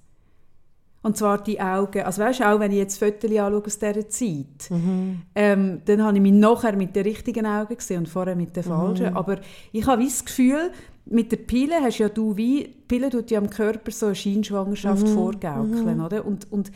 Und 1.05 1.15
zwar 1.17 1.43
die 1.43 1.61
Augen, 1.61 2.01
also 2.01 2.23
weißt 2.23 2.39
du, 2.39 2.49
auch 2.49 2.59
wenn 2.59 2.71
ich 2.71 2.79
jetzt 2.79 2.97
Fotos 2.97 3.29
anschaue 3.29 3.63
aus 3.63 3.77
dieser 3.77 4.09
Zeit, 4.09 4.71
mhm. 4.71 5.21
ähm, 5.35 5.81
dann 5.85 6.03
habe 6.03 6.17
ich 6.17 6.21
mich 6.21 6.33
nachher 6.33 6.75
mit 6.75 6.95
den 6.95 7.03
richtigen 7.03 7.45
Augen 7.45 7.77
gesehen 7.77 7.99
und 7.99 8.09
vorher 8.09 8.35
mit 8.35 8.55
den 8.55 8.63
falschen. 8.63 9.11
Mhm. 9.11 9.17
Aber 9.17 9.37
ich 9.71 9.85
habe 9.85 10.03
das 10.03 10.25
Gefühl, 10.25 10.71
mit 11.05 11.31
der 11.31 11.37
Pille 11.37 11.75
hast 11.79 11.99
ja 11.99 12.09
du 12.09 12.35
wie, 12.35 12.63
die 12.63 12.83
Pille 12.87 13.11
tut 13.11 13.29
ja 13.29 13.37
am 13.37 13.51
Körper 13.51 13.91
so 13.91 14.07
eine 14.07 14.15
Scheinschwangerschaft 14.15 15.05
mhm. 15.05 15.13
vorgaukeln, 15.13 15.97
mhm. 15.97 16.03
oder? 16.03 16.25
Und, 16.25 16.51
und 16.51 16.71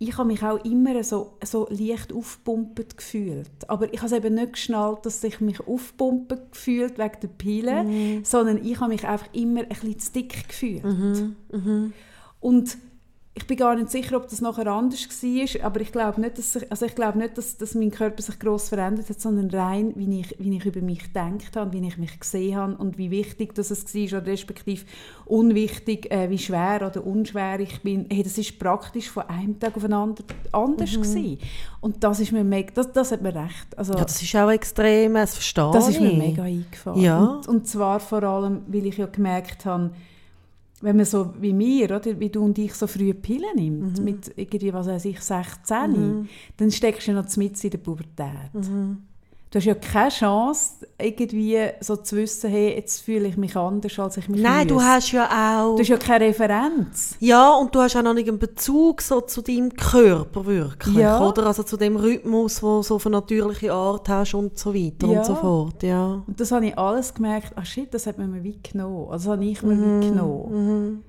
ich 0.00 0.16
habe 0.16 0.28
mich 0.28 0.42
auch 0.44 0.64
immer 0.64 1.02
so, 1.02 1.36
so 1.44 1.66
leicht 1.70 2.12
aufpumpt 2.12 2.96
gefühlt. 2.96 3.50
Aber 3.66 3.92
ich 3.92 4.00
habe 4.00 4.16
eben 4.16 4.34
nicht 4.34 4.52
geschnallt, 4.52 5.04
dass 5.04 5.24
ich 5.24 5.40
mich 5.40 5.60
aufpumpen 5.60 6.38
gefühlt 6.52 6.98
wegen 6.98 7.20
der 7.20 7.28
Pille, 7.28 7.82
mhm. 7.82 8.24
sondern 8.24 8.64
ich 8.64 8.78
habe 8.78 8.92
mich 8.92 9.06
einfach 9.06 9.28
immer 9.32 9.62
ein 9.62 9.68
bisschen 9.68 9.98
zu 9.98 10.12
dick 10.12 10.48
gefühlt. 10.48 10.84
Mhm. 10.84 11.36
Mhm. 11.50 11.92
Und 12.40 12.78
ich 13.38 13.46
bin 13.46 13.56
gar 13.56 13.76
nicht 13.76 13.88
sicher, 13.88 14.16
ob 14.16 14.28
das 14.28 14.40
nachher 14.40 14.66
anders 14.66 15.08
war, 15.08 15.64
aber 15.64 15.80
ich 15.80 15.92
glaube 15.92 16.20
nicht, 16.20 16.38
dass, 16.38 16.56
ich, 16.56 16.70
also 16.72 16.86
ich 16.86 16.94
glaube 16.96 17.18
nicht, 17.18 17.38
dass, 17.38 17.56
dass 17.56 17.76
mein 17.76 17.92
Körper 17.92 18.20
sich 18.20 18.36
gross 18.40 18.68
verändert 18.68 19.08
hat, 19.08 19.20
sondern 19.20 19.48
rein, 19.50 19.92
wie 19.94 20.20
ich, 20.20 20.34
wie 20.40 20.56
ich 20.56 20.66
über 20.66 20.80
mich 20.80 21.04
gedacht 21.04 21.54
habe, 21.54 21.72
wie 21.72 21.86
ich 21.86 21.98
mich 21.98 22.18
gesehen 22.18 22.56
habe 22.56 22.74
und 22.74 22.98
wie 22.98 23.12
wichtig 23.12 23.54
das 23.54 23.70
es 23.70 23.94
war, 23.94 24.20
oder 24.20 24.26
respektive 24.26 24.84
unwichtig, 25.24 26.10
äh, 26.10 26.28
wie 26.30 26.38
schwer 26.38 26.84
oder 26.84 27.06
unschwer 27.06 27.60
ich 27.60 27.80
bin. 27.80 28.06
Hey, 28.10 28.24
das 28.24 28.38
ist 28.38 28.58
praktisch 28.58 29.08
von 29.08 29.22
einem 29.28 29.60
Tag 29.60 29.76
auf 29.76 29.82
den 29.82 29.92
anderen 29.92 30.26
anders 30.50 30.96
mhm. 30.96 31.02
gewesen. 31.02 31.38
Und 31.80 32.02
das 32.02 32.18
ist 32.18 32.32
mir 32.32 32.42
mega, 32.42 32.72
das, 32.74 32.90
das 32.90 33.12
hat 33.12 33.22
mir 33.22 33.36
recht. 33.36 33.78
Also, 33.78 33.94
ja, 33.94 34.02
das 34.02 34.20
ist 34.20 34.34
auch 34.34 34.50
extrem, 34.50 35.14
das 35.14 35.34
verstehe 35.34 35.70
Das 35.72 35.88
ist 35.88 36.00
mir 36.00 36.12
mega 36.12 36.42
eingefallen. 36.42 37.00
Ja. 37.00 37.24
Und, 37.24 37.46
und 37.46 37.68
zwar 37.68 38.00
vor 38.00 38.24
allem, 38.24 38.62
weil 38.66 38.86
ich 38.86 38.96
ja 38.96 39.06
gemerkt 39.06 39.64
habe, 39.64 39.92
wenn 40.80 40.96
man 40.96 41.04
so 41.04 41.34
wie 41.40 41.52
mir, 41.52 41.86
oder, 41.86 42.20
wie 42.20 42.28
du 42.28 42.44
und 42.44 42.58
ich 42.58 42.74
so 42.74 42.86
früh 42.86 43.12
Pillen 43.14 43.56
nimmt, 43.56 43.98
mhm. 43.98 44.04
mit 44.04 44.32
irgendwie, 44.36 44.72
was 44.72 44.86
weiß 44.86 45.04
ich, 45.06 45.20
16, 45.20 45.90
mhm. 45.90 46.28
dann 46.56 46.70
steckst 46.70 47.08
du 47.08 47.12
noch 47.12 47.36
mit 47.36 47.62
in 47.62 47.70
der 47.70 47.78
Pubertät. 47.78 48.54
Mhm. 48.54 48.98
Du 49.50 49.58
hast 49.58 49.64
ja 49.64 49.74
keine 49.74 50.10
Chance, 50.10 50.86
irgendwie 50.98 51.58
so 51.80 51.96
zu 51.96 52.16
wissen, 52.16 52.50
hey, 52.50 52.74
jetzt 52.74 53.00
fühle 53.00 53.28
ich 53.28 53.38
mich 53.38 53.56
anders, 53.56 53.98
als 53.98 54.18
ich 54.18 54.28
mich 54.28 54.42
Nein, 54.42 54.66
müsste. 54.66 54.74
du 54.74 54.82
hast 54.82 55.12
ja 55.12 55.24
auch... 55.24 55.74
Du 55.76 55.80
hast 55.80 55.88
ja 55.88 55.96
keine 55.96 56.26
Referenz. 56.26 57.16
Ja, 57.20 57.54
und 57.54 57.74
du 57.74 57.80
hast 57.80 57.96
auch 57.96 58.02
noch 58.02 58.12
nicht 58.12 58.28
einen 58.28 58.38
Bezug 58.38 59.00
so 59.00 59.22
zu 59.22 59.40
deinem 59.40 59.72
Körper 59.74 60.44
wirklich, 60.44 60.96
ja. 60.96 61.26
oder? 61.26 61.46
Also 61.46 61.62
zu 61.62 61.78
dem 61.78 61.96
Rhythmus, 61.96 62.62
wo 62.62 62.78
du 62.78 62.82
so 62.82 62.96
auf 62.96 63.06
eine 63.06 63.16
natürliche 63.16 63.72
Art 63.72 64.06
hast 64.10 64.34
und 64.34 64.58
so 64.58 64.74
weiter 64.74 65.06
ja. 65.06 65.18
und 65.18 65.24
so 65.24 65.34
fort, 65.34 65.82
ja. 65.82 66.22
Und 66.26 66.38
das 66.38 66.52
habe 66.52 66.66
ich 66.66 66.76
alles 66.76 67.14
gemerkt, 67.14 67.52
ach 67.56 67.64
shit, 67.64 67.92
das 67.94 68.06
hat 68.06 68.18
man 68.18 68.30
mir 68.30 68.42
wie 68.42 68.58
genommen. 68.62 69.08
Also 69.10 69.30
das 69.30 69.38
habe 69.38 69.44
ich 69.46 69.62
mir 69.62 69.74
mhm. 69.74 70.00
wie 70.02 70.08
genommen. 70.08 70.50
Mhm. 70.52 71.04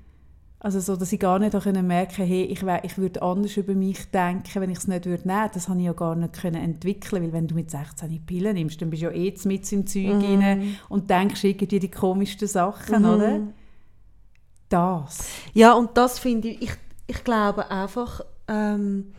Also 0.62 0.78
so, 0.78 0.94
dass 0.94 1.10
ich 1.10 1.18
gar 1.18 1.38
nicht 1.38 1.58
können 1.58 1.86
merken 1.86 2.26
hey, 2.26 2.42
ich, 2.42 2.62
ich 2.82 2.98
würde 2.98 3.22
anders 3.22 3.56
über 3.56 3.74
mich 3.74 4.10
denken, 4.10 4.60
wenn 4.60 4.68
ich 4.68 4.78
es 4.78 4.86
nicht 4.86 5.06
würde 5.06 5.26
nehmen. 5.26 5.50
Das 5.54 5.70
habe 5.70 5.78
ich 5.78 5.86
ja 5.86 5.94
gar 5.94 6.14
nicht 6.14 6.34
können 6.34 6.62
entwickeln, 6.62 7.22
weil 7.22 7.32
wenn 7.32 7.48
du 7.48 7.54
mit 7.54 7.70
16 7.70 8.26
Pillen 8.26 8.54
nimmst, 8.54 8.80
dann 8.82 8.90
bist 8.90 9.02
du 9.02 9.06
ja 9.06 9.12
eh 9.12 9.34
mit 9.44 9.72
im 9.72 9.86
Zeug 9.86 10.04
mhm. 10.04 10.42
rein 10.42 10.76
und 10.90 11.08
denkst 11.08 11.42
irgendwie 11.44 11.78
die 11.78 11.90
komischsten 11.90 12.46
Sachen, 12.46 13.02
mhm. 13.02 13.08
oder? 13.08 13.40
Das. 14.68 15.28
Ja, 15.54 15.72
und 15.72 15.96
das 15.96 16.18
finde 16.18 16.48
ich, 16.48 16.62
ich, 16.62 16.72
ich 17.06 17.24
glaube 17.24 17.70
einfach, 17.70 18.20
ähm, 18.46 19.12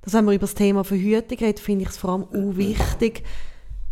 dass 0.00 0.14
wenn 0.14 0.24
wir 0.24 0.32
über 0.32 0.40
das 0.40 0.54
Thema 0.54 0.82
Verhütung 0.82 1.38
reden, 1.38 1.58
finde 1.58 1.84
ich 1.84 1.90
es 1.90 1.98
vor 1.98 2.10
allem 2.10 2.24
auch 2.24 2.56
wichtig, 2.56 3.22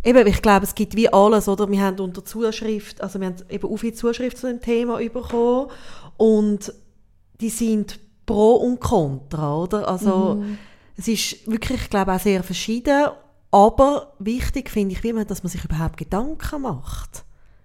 Eben, 0.07 0.27
ich 0.27 0.43
glaube, 0.43 0.65
es 0.65 0.75
gibt 0.75 0.97
wie 0.97 1.11
alles, 1.11 1.49
oder? 1.49 1.71
Wir 1.71 1.81
haben 1.81 1.99
unter 1.99 2.23
Zuschrift, 2.23 3.01
also 3.01 3.19
wir 3.21 3.29
haben 3.29 3.37
eben 3.49 3.67
auch 3.67 3.77
viel 3.79 3.95
Zuschrift 3.95 4.37
zu 4.37 4.47
dem 4.47 4.61
Thema 4.61 4.99
bekommen 4.99 5.71
und 6.19 6.75
die 7.45 7.51
sind 7.51 8.01
pro 8.25 8.55
und 8.55 8.81
contra, 8.81 9.55
oder? 9.55 9.87
Also 9.87 10.37
mhm. 10.37 10.57
es 10.97 11.09
ist 11.09 11.47
wirklich, 11.47 11.83
ich 11.83 11.91
glaube, 11.91 12.15
auch 12.15 12.19
sehr 12.19 12.43
verschieden, 12.43 13.09
aber 13.51 14.15
wichtig 14.19 14.71
finde 14.71 14.95
ich, 14.95 15.03
wie 15.05 15.13
man, 15.13 15.27
dass 15.27 15.43
man 15.43 15.51
sich 15.51 15.63
überhaupt 15.63 15.99
Gedanken 15.99 16.63
macht. 16.63 17.25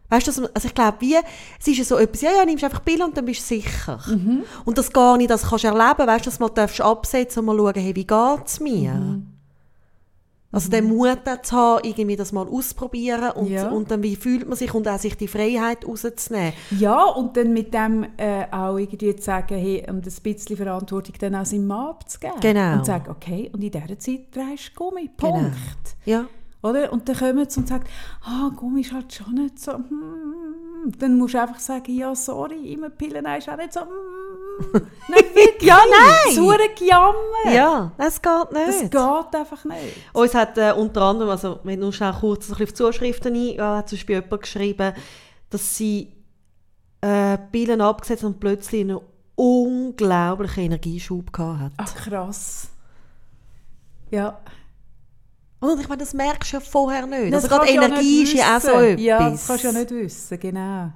Weißt 0.09 0.27
du, 0.27 0.49
also 0.53 0.67
ich 0.67 0.73
glaube, 0.73 0.97
wie, 0.99 1.15
es 1.59 1.67
ist 1.67 1.77
ja 1.77 1.83
so 1.85 1.97
etwas, 1.97 2.21
ja, 2.21 2.31
ja, 2.31 2.43
nimmst 2.43 2.65
einfach 2.65 2.81
Bilder 2.81 3.05
und 3.05 3.15
dann 3.15 3.23
bist 3.23 3.39
du 3.39 3.55
sicher. 3.55 4.01
Mhm. 4.07 4.43
Und 4.65 4.77
das 4.77 4.91
gar 4.91 5.15
nicht, 5.15 5.29
das 5.29 5.43
kannst 5.43 5.63
du 5.63 5.69
erleben, 5.69 6.07
weißt 6.07 6.25
du, 6.25 6.29
dass 6.29 6.39
man 6.39 6.53
darfst 6.53 6.81
absetzen 6.81 7.39
und 7.39 7.45
mal 7.45 7.57
schauen, 7.57 7.81
hey, 7.81 7.95
wie 7.95 8.05
geht 8.05 8.45
es 8.47 8.59
mir? 8.59 8.95
Mhm. 8.95 9.38
Also 10.51 10.69
den 10.71 10.85
Mut 10.85 11.19
zu 11.43 11.55
haben, 11.55 11.83
irgendwie 11.83 12.15
das 12.15 12.31
mal 12.31 12.47
auszuprobieren 12.47 13.31
und, 13.31 13.49
ja. 13.49 13.69
und 13.69 13.91
dann 13.91 14.01
wie 14.01 14.15
fühlt 14.15 14.47
man 14.47 14.57
sich 14.57 14.73
und 14.73 14.87
auch 14.87 14.97
sich 14.97 15.15
die 15.15 15.27
Freiheit 15.27 15.87
rauszunehmen. 15.87 16.53
Ja, 16.71 17.03
und 17.03 17.37
dann 17.37 17.53
mit 17.53 17.71
dem 17.73 18.05
äh, 18.17 18.45
auch 18.51 18.77
irgendwie 18.77 19.15
zu 19.15 19.21
sagen, 19.21 19.57
hey, 19.57 19.85
und 19.87 20.07
ein 20.07 20.23
bisschen 20.23 20.57
Verantwortung 20.57 21.13
dann 21.19 21.35
auch 21.35 21.45
seinem 21.45 21.67
Mann 21.67 21.89
abzugeben. 21.89 22.39
Genau. 22.41 22.73
Und 22.73 22.85
zu 22.85 22.91
sagen, 22.91 23.11
okay, 23.11 23.51
und 23.53 23.63
in 23.63 23.71
dieser 23.71 23.99
Zeit 23.99 24.35
drehst 24.35 24.71
du 24.73 24.89
Gummi, 24.89 25.09
Punkt. 25.15 25.51
Genau. 26.03 26.19
Ja. 26.21 26.25
Oder? 26.61 26.91
Und 26.91 27.07
dann 27.07 27.15
kommen 27.15 27.45
sie 27.47 27.59
und 27.59 27.67
sagen, 27.67 27.85
ah, 28.23 28.49
Gummi 28.55 28.81
ist 28.81 28.91
halt 28.91 29.13
schon 29.13 29.35
nicht 29.35 29.59
so, 29.59 29.73
hm. 29.73 30.38
Dann 30.97 31.17
musst 31.17 31.33
du 31.33 31.41
einfach 31.41 31.59
sagen, 31.59 31.95
ja, 31.95 32.15
sorry, 32.15 32.73
immer 32.73 32.89
Pillen 32.89 33.25
ist 33.25 33.49
auch 33.49 33.57
nicht 33.57 33.73
so, 33.73 33.81
hm 33.81 33.87
Nein, 34.73 35.23
wirklich. 35.33 35.69
Ja, 35.69 35.79
nein. 35.89 36.37
Ein 36.37 36.75
Gejammer. 36.75 37.53
Ja, 37.53 37.91
das 37.97 38.21
geht 38.21 38.31
Das 38.51 38.81
nicht. 38.81 38.91
geht 38.91 39.35
einfach 39.35 39.65
nicht. 39.65 39.95
Uns 40.13 40.35
hat 40.35 40.57
äh, 40.57 40.73
unter 40.75 41.01
anderem, 41.03 41.29
also 41.29 41.59
wenn 41.63 41.79
nur 41.79 41.93
schnell 41.93 42.13
kurz 42.19 42.51
auf 42.51 42.73
Zuschriften 42.73 43.33
ein, 43.33 43.55
ja, 43.55 43.77
hat 43.77 43.89
zum 43.89 43.97
Beispiel 43.97 44.15
jemand 44.15 44.41
geschrieben, 44.41 44.93
dass 45.49 45.77
sie 45.77 46.11
äh, 47.01 47.37
Pillen 47.51 47.81
abgesetzt 47.81 48.23
und 48.23 48.39
plötzlich 48.39 48.81
einen 48.81 48.99
unglaublichen 49.35 50.63
Energieschub 50.65 51.31
gehabt 51.31 51.61
hat. 51.61 51.71
Ach, 51.77 51.95
krass. 51.95 52.69
Ja. 54.11 54.39
Und 55.61 55.79
ich 55.79 55.89
meine, 55.89 55.99
das 55.99 56.13
merkst 56.13 56.53
du 56.53 56.57
ja 56.57 56.61
vorher 56.61 57.05
nicht. 57.05 57.33
Das 57.33 57.43
also 57.43 57.55
gerade 57.55 57.67
du 57.67 57.75
ja 57.75 57.83
Energie 57.83 58.23
ist 58.23 58.33
ja 58.33 58.57
auch 58.57 58.61
so 58.61 58.71
etwas. 58.71 59.01
Ja, 59.01 59.29
das 59.29 59.47
kannst 59.47 59.63
du 59.63 59.67
ja 59.67 59.73
nicht 59.73 59.91
wissen, 59.91 60.39
genau. 60.39 60.91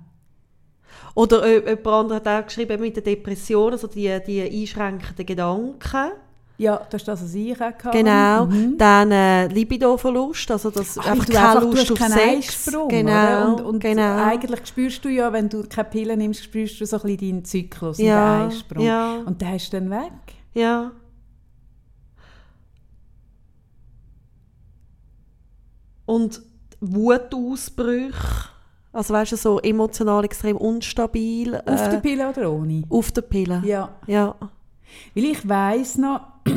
Oder 1.16 1.44
äh, 1.44 1.70
jemand 1.70 1.88
anderes 1.88 2.26
hat 2.26 2.28
auch 2.28 2.46
geschrieben 2.48 2.82
mit 2.82 2.96
der 2.96 3.04
Depression, 3.04 3.74
also 3.74 3.88
die, 3.88 4.20
die 4.26 4.42
einschränkenden 4.42 5.26
Gedanken. 5.26 6.12
Ja, 6.58 6.82
das 6.90 7.02
ist 7.02 7.08
das, 7.08 7.24
was 7.24 7.34
ich 7.34 7.56
auch 7.56 7.62
hatte. 7.62 7.90
Genau. 7.92 8.46
Mhm. 8.46 8.78
Dann 8.78 9.12
äh, 9.12 9.48
Libido-Verlust, 9.48 10.52
also 10.52 10.70
das 10.70 10.98
Ach, 10.98 11.08
einfach 11.08 11.26
keine 11.26 11.50
einfach, 11.50 11.64
Lust 11.64 11.92
auf 11.92 11.98
Sex. 11.98 12.16
Eisprung, 12.16 12.88
genau? 12.90 13.52
Und, 13.52 13.62
und 13.62 13.80
genau. 13.80 14.24
eigentlich 14.24 14.66
spürst 14.66 15.04
du 15.04 15.10
ja, 15.10 15.34
wenn 15.34 15.50
du 15.50 15.64
keine 15.68 15.90
Pillen 15.90 16.20
nimmst, 16.20 16.44
spürst 16.44 16.80
du 16.80 16.86
so 16.86 16.98
ein 16.98 17.02
bisschen 17.02 17.18
deinen 17.18 17.46
Zyklus 17.46 17.98
Ja, 17.98 18.40
den 18.40 18.48
Eisprung. 18.48 18.86
ja. 18.86 19.18
Und 19.26 19.44
hast 19.44 19.74
du 19.74 19.80
dann 19.80 19.90
weg. 19.90 20.12
Ja. 20.54 20.92
Und 26.06 26.42
Wutausbrüche, 26.80 28.50
also 28.92 29.14
weißt 29.14 29.32
du, 29.32 29.38
so 29.38 29.60
emotional 29.60 30.24
extrem 30.24 30.58
unstabil. 30.58 31.56
Auf 31.66 31.88
äh, 31.88 31.90
der 31.90 31.98
Pille 31.98 32.30
oder 32.30 32.52
ohne? 32.52 32.84
auf 32.90 33.12
der 33.12 33.22
Pille. 33.22 33.62
Ja. 33.66 33.90
Ja. 34.06 34.36
Weil 35.16 35.26
ich 35.26 35.48
weiss 35.48 35.98
noch, 35.98 36.22
ich 36.46 36.54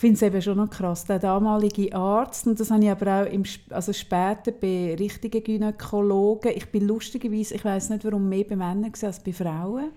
finde 0.00 0.14
es 0.14 0.22
eben 0.22 0.42
schon 0.42 0.56
noch 0.56 0.70
krass, 0.70 1.04
der 1.04 1.18
damalige 1.18 1.94
Arzt, 1.94 2.46
und 2.46 2.58
das 2.58 2.70
habe 2.70 2.82
ich 2.82 2.90
aber 2.90 3.22
auch 3.22 3.32
im, 3.32 3.44
also 3.70 3.92
später 3.92 4.50
bei 4.50 4.96
richtigen 4.98 5.44
Gynäkologen, 5.44 6.52
ich 6.54 6.66
bin 6.70 6.88
lustigerweise, 6.88 7.54
ich 7.54 7.64
weiß 7.64 7.90
nicht 7.90 8.04
warum, 8.04 8.28
mehr 8.28 8.44
bei 8.44 8.56
Männern 8.56 8.90
gewesen 8.90 9.06
als 9.06 9.22
bei 9.22 9.32
Frauen. 9.32 9.92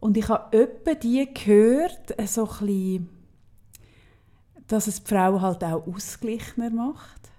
Und 0.00 0.16
ich 0.16 0.28
habe 0.28 0.56
öppe 0.56 0.96
die 0.96 1.28
gehört, 1.32 2.18
äh, 2.18 2.26
so 2.26 2.44
ein 2.44 2.66
bisschen, 2.66 3.08
dass 4.72 4.86
es 4.86 5.02
die 5.04 5.08
Frau 5.14 5.40
halt 5.40 5.62
auch 5.64 5.86
ausgeglichener 5.86 6.70
macht. 6.70 7.30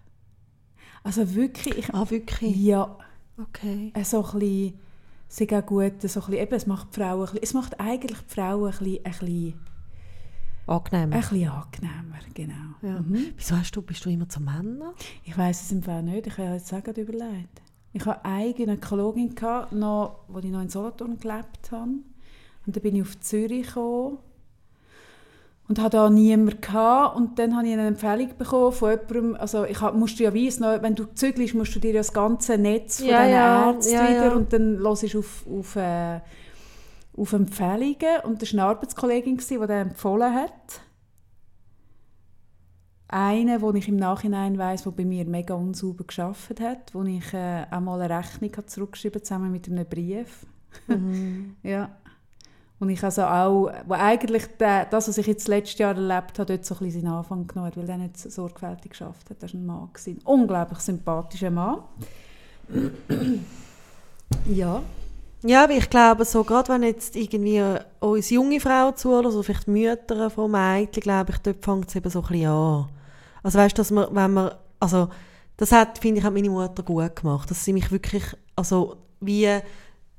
Also 1.03 1.33
wirklich, 1.35 1.77
ich, 1.77 1.93
Ah, 1.93 2.09
wirklich? 2.09 2.55
ja, 2.57 2.95
Okay. 3.37 3.91
äh, 3.95 4.03
so 4.03 4.23
ein 4.23 4.39
bisschen, 4.39 4.79
es 5.29 5.41
ist 5.41 5.53
auch 5.53 5.65
gut, 5.65 5.93
so 6.01 6.07
ein 6.19 6.25
bisschen, 6.27 6.33
eben, 6.33 6.53
es 6.53 6.67
macht 6.67 6.95
die 6.95 6.99
Frau 6.99 7.15
ein 7.15 7.21
bisschen, 7.21 7.39
es 7.41 7.53
macht 7.53 7.79
eigentlich 7.79 8.19
die 8.19 8.33
Frau 8.33 8.65
ein 8.65 8.71
bisschen, 8.71 8.97
ein 9.03 9.11
bisschen, 9.11 9.53
Angenehm. 10.67 11.11
ein 11.13 11.19
bisschen 11.19 11.49
angenehmer, 11.49 12.19
genau. 12.33 12.53
Ja. 12.83 13.01
Mhm. 13.01 13.33
Wieso 13.35 13.57
hast 13.57 13.75
du, 13.75 13.81
bist 13.81 14.05
du 14.05 14.09
immer 14.11 14.29
zu 14.29 14.39
Männern? 14.39 14.93
Ich 15.25 15.37
weiß 15.37 15.63
es 15.63 15.71
im 15.71 15.83
Fall 15.83 16.03
nicht, 16.03 16.27
ich 16.27 16.37
habe 16.37 16.53
jetzt 16.53 16.71
auch 16.73 16.83
gerade 16.83 17.01
überlegt. 17.01 17.61
Ich 17.91 18.05
hatte 18.05 18.23
eine 18.25 18.53
Gynäkologin, 18.53 19.35
noch, 19.71 20.19
wo 20.27 20.39
ich 20.39 20.45
noch 20.45 20.61
in 20.61 20.69
Solothurn 20.69 21.19
gelebt 21.19 21.71
habe. 21.71 21.91
Und 22.65 22.75
dann 22.75 22.81
bin 22.81 22.95
ich 22.95 23.01
auf 23.01 23.19
Zürich 23.19 23.67
gekommen 23.67 24.19
und 25.67 25.79
hatte 25.79 25.97
da 25.97 26.09
niemanden 26.09 26.59
gehabt. 26.61 27.15
Und 27.15 27.39
dann 27.39 27.55
habe 27.55 27.67
ich 27.67 27.73
eine 27.73 27.87
Empfehlung 27.87 28.29
bekommen 28.37 28.71
von 28.71 28.91
jemandem, 28.91 29.35
also 29.35 29.65
ich 29.65 29.79
musst 29.93 30.19
du 30.19 30.23
ja 30.23 30.33
wissen, 30.33 30.65
wenn 30.81 30.95
du 30.95 31.05
zügelst, 31.13 31.55
musst 31.55 31.75
du 31.75 31.79
dir 31.79 31.93
das 31.93 32.11
ganze 32.13 32.57
Netz 32.57 32.99
von 32.99 33.07
Ja, 33.07 33.21
diesen 33.23 33.33
ja, 33.33 33.71
Ärzten 33.71 33.93
ja, 33.93 34.09
wieder 34.09 34.25
ja. 34.25 34.33
und 34.33 34.53
dann 34.53 34.79
hörst 34.79 35.13
du 35.13 35.19
auf, 35.19 35.45
auf, 35.47 35.75
äh, 35.75 36.19
auf 37.15 37.33
Empfehlungen. 37.33 38.21
Und 38.23 38.41
das 38.41 38.53
war 38.53 38.63
eine 38.65 38.69
Arbeitskollegin, 38.69 39.37
die 39.37 39.57
das 39.57 39.69
empfohlen 39.69 40.33
hat. 40.33 40.81
Eine, 43.07 43.61
wo 43.61 43.71
ich 43.73 43.87
im 43.87 43.97
Nachhinein 43.97 44.57
weiß, 44.57 44.87
wo 44.87 44.91
bei 44.91 45.05
mir 45.05 45.23
mega 45.25 45.53
unsauber 45.53 46.03
geschafft 46.03 46.59
hat, 46.59 46.93
wo 46.95 47.03
ich 47.03 47.31
äh, 47.33 47.65
auch 47.69 47.79
mal 47.79 48.01
eine 48.01 48.17
Rechnung 48.17 48.51
habe 48.53 48.65
zurückgeschrieben 48.65 49.23
zusammen 49.23 49.51
mit 49.51 49.69
einem 49.69 49.85
Brief. 49.85 50.47
ja. 51.63 51.95
Und 52.83 52.89
ich 52.89 53.01
also 53.01 53.21
auch, 53.21 53.71
wo 53.87 53.93
eigentlich 53.93 54.45
der, 54.59 54.83
das, 54.83 55.07
was 55.07 55.17
ich 55.17 55.25
jetzt 55.25 55.47
letztes 55.47 55.79
Jahr 55.79 55.95
erlebt 55.95 56.37
habe, 56.37 56.47
dort 56.47 56.65
so 56.65 56.75
ein 56.75 56.79
bisschen 56.79 57.03
seinen 57.03 57.13
Anfang 57.13 57.47
genommen 57.47 57.67
hat, 57.67 57.77
weil 57.77 57.89
er 57.89 57.97
nicht 57.97 58.17
so 58.17 58.29
sorgfältig 58.29 58.91
geschafft 58.91 59.29
hat. 59.29 59.41
Das 59.41 59.53
war 59.53 59.61
ein 59.61 59.65
Mann. 59.65 59.89
Ein 60.05 60.19
unglaublich 60.25 60.79
sympathischer 60.79 61.49
Mann. 61.49 61.77
ja. 64.47 64.81
Ja, 65.43 65.63
aber 65.63 65.73
ich 65.77 65.89
glaube, 65.89 66.25
so, 66.25 66.43
gerade 66.43 66.73
wenn 66.73 66.83
jetzt 66.83 67.15
irgendwie 67.15 67.63
uns 68.01 68.29
junge 68.29 68.59
Frauen 68.59 68.97
zuhören, 68.97 69.27
also 69.27 69.43
vielleicht 69.43 69.69
Mütter 69.69 70.29
von 70.29 70.51
Mädchen, 70.51 71.03
glaube 71.03 71.31
ich, 71.31 71.37
dort 71.37 71.63
fängt 71.63 71.87
es 71.87 71.95
eben 71.95 72.09
so 72.09 72.19
ein 72.19 72.27
bisschen 72.27 72.47
an. 72.47 72.89
Also 73.43 73.59
weißt 73.59 73.77
du, 73.77 73.79
dass 73.79 73.91
man, 73.91 74.13
wenn 74.13 74.33
man, 74.33 74.51
also 74.81 75.07
das 75.55 75.71
hat, 75.71 75.99
finde 75.99 76.19
ich, 76.19 76.25
hat 76.25 76.33
meine 76.33 76.49
Mutter 76.49 76.83
gut 76.83 77.15
gemacht, 77.15 77.49
dass 77.49 77.63
sie 77.63 77.71
mich 77.71 77.93
wirklich, 77.93 78.25
also 78.57 78.97
wie 79.21 79.47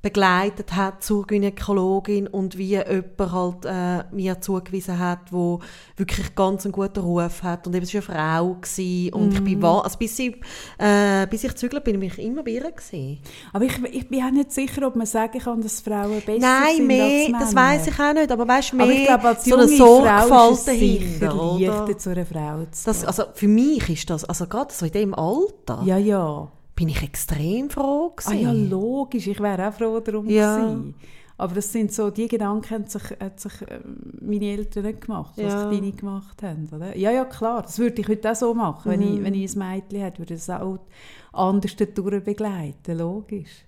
begleitet 0.04 0.76
hat 0.76 1.02
zur 1.02 1.26
Gynäkologin 1.26 2.26
und 2.28 2.56
wie 2.58 2.76
jemand 2.76 3.32
halt 3.32 3.64
äh, 3.64 4.04
mir 4.14 4.40
zugewiesen 4.40 4.98
hat, 4.98 5.32
wo 5.32 5.60
wirklich 5.96 6.34
ganz 6.34 6.64
einen 6.66 6.72
guten 6.72 7.00
Ruf 7.00 7.42
hat 7.42 7.66
und 7.66 7.74
eben 7.74 7.86
sie 7.86 7.96
war 8.06 8.08
eine 8.10 8.18
Frau 8.20 8.54
gewesen, 8.60 9.12
und 9.14 9.32
ich 9.34 9.42
bin 9.42 9.62
wa- 9.62 9.80
also 9.80 9.98
bis, 9.98 10.16
sie, 10.16 10.36
äh, 10.78 11.26
bis 11.28 11.42
ich 11.44 11.54
zügelt 11.56 11.82
bin, 11.84 11.98
bin 11.98 12.10
ich 12.10 12.18
immer 12.18 12.42
bei 12.44 12.52
gewesen. 12.52 13.18
Aber 13.52 13.64
ich, 13.64 13.82
ich 13.92 14.08
bin 14.08 14.22
auch 14.22 14.30
nicht 14.30 14.52
sicher, 14.52 14.86
ob 14.86 14.94
man 14.94 15.06
sagen 15.06 15.38
kann, 15.38 15.62
dass 15.62 15.80
Frauen 15.80 16.20
besser 16.20 16.38
Nein, 16.38 16.76
sind 16.76 16.86
mehr, 16.86 17.04
als 17.04 17.12
das 17.44 17.54
Männer. 17.54 17.66
weiß 17.68 17.86
ich 17.88 17.98
auch 17.98 18.12
nicht, 18.12 18.30
aber 18.30 18.46
weißt 18.48 18.72
du, 18.72 18.76
mehr 18.76 18.84
Aber 18.86 18.94
ich 18.94 19.04
glaube, 19.06 19.28
als 19.28 19.44
so 19.44 19.56
eine 19.56 19.68
Sorgfalt 19.68 20.52
es 20.58 20.64
dahinter, 20.66 21.34
oder? 21.34 21.98
zu 21.98 22.10
einer 22.10 22.26
Frau 22.26 22.64
zu 22.70 22.84
Das, 22.84 23.04
also 23.04 23.24
für 23.32 23.48
mich 23.48 23.88
ist 23.88 24.10
das, 24.10 24.24
also 24.24 24.46
gerade 24.46 24.72
so 24.72 24.84
in 24.84 24.92
dem 24.92 25.14
Alter, 25.14 25.80
Ja, 25.84 25.96
ja. 25.96 26.48
Bin 26.74 26.88
ich 26.88 27.02
extrem 27.02 27.70
froh 27.70 28.14
Ah 28.26 28.32
ja, 28.32 28.50
gewesen. 28.50 28.70
logisch, 28.70 29.26
ich 29.26 29.40
wäre 29.40 29.68
auch 29.68 29.72
froh 29.74 30.00
darum 30.00 30.28
Ja. 30.28 30.56
gewesen. 30.56 30.94
Aber 31.36 31.54
das 31.56 31.72
sind 31.72 31.92
so, 31.92 32.10
die 32.10 32.28
Gedanken 32.28 32.70
haben 32.70 32.86
sich, 32.86 33.02
hat 33.18 33.40
sich 33.40 33.52
äh, 33.62 33.80
meine 34.20 34.44
Eltern 34.52 34.84
nicht 34.84 35.00
gemacht, 35.00 35.32
was 35.36 35.52
Ja. 35.52 35.64
deine 35.70 35.90
gemacht 35.90 36.40
haben. 36.44 36.68
Oder? 36.72 36.96
Ja, 36.96 37.10
ja, 37.10 37.24
klar, 37.24 37.62
das 37.62 37.78
würde 37.80 38.00
ich 38.00 38.08
heute 38.08 38.30
auch 38.30 38.36
so 38.36 38.54
machen. 38.54 38.88
Wenn, 38.90 39.00
Mhm. 39.00 39.16
ich, 39.16 39.24
wenn 39.24 39.34
ich 39.34 39.56
ein 39.56 39.58
Mädchen 39.58 40.00
hätte, 40.00 40.18
würde 40.20 40.34
ich 40.34 40.40
es 40.40 40.50
auch 40.50 40.78
anders 41.32 41.74
dadurch 41.76 42.22
begleiten, 42.22 42.98
logisch. 42.98 43.64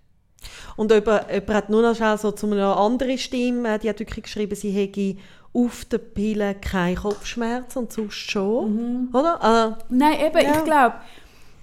Und 0.77 0.93
jemand, 0.93 1.29
jemand 1.29 1.55
hat 1.55 1.71
nur 1.71 1.83
noch 1.83 1.97
schnell 1.97 2.17
so 2.19 2.31
zu 2.31 2.47
einer 2.47 2.77
anderen 2.77 3.19
Stimme, 3.19 3.75
äh, 3.75 3.79
die 3.81 3.89
hat 3.89 3.99
wirklich 3.99 4.23
geschrieben, 4.25 4.55
sie 4.55 4.71
hätte 4.71 5.17
auf 5.53 5.87
der 5.87 5.99
Pille 5.99 6.55
keine 6.55 6.95
Kopfschmerzen 6.95 7.79
und 7.81 7.93
sonst 7.93 8.15
schon, 8.15 9.09
oder? 9.13 9.77
Äh, 9.81 9.85
Nein, 9.93 10.21
eben, 10.21 10.39
Ja. 10.45 10.59
ich 10.59 10.65
glaube 10.65 10.95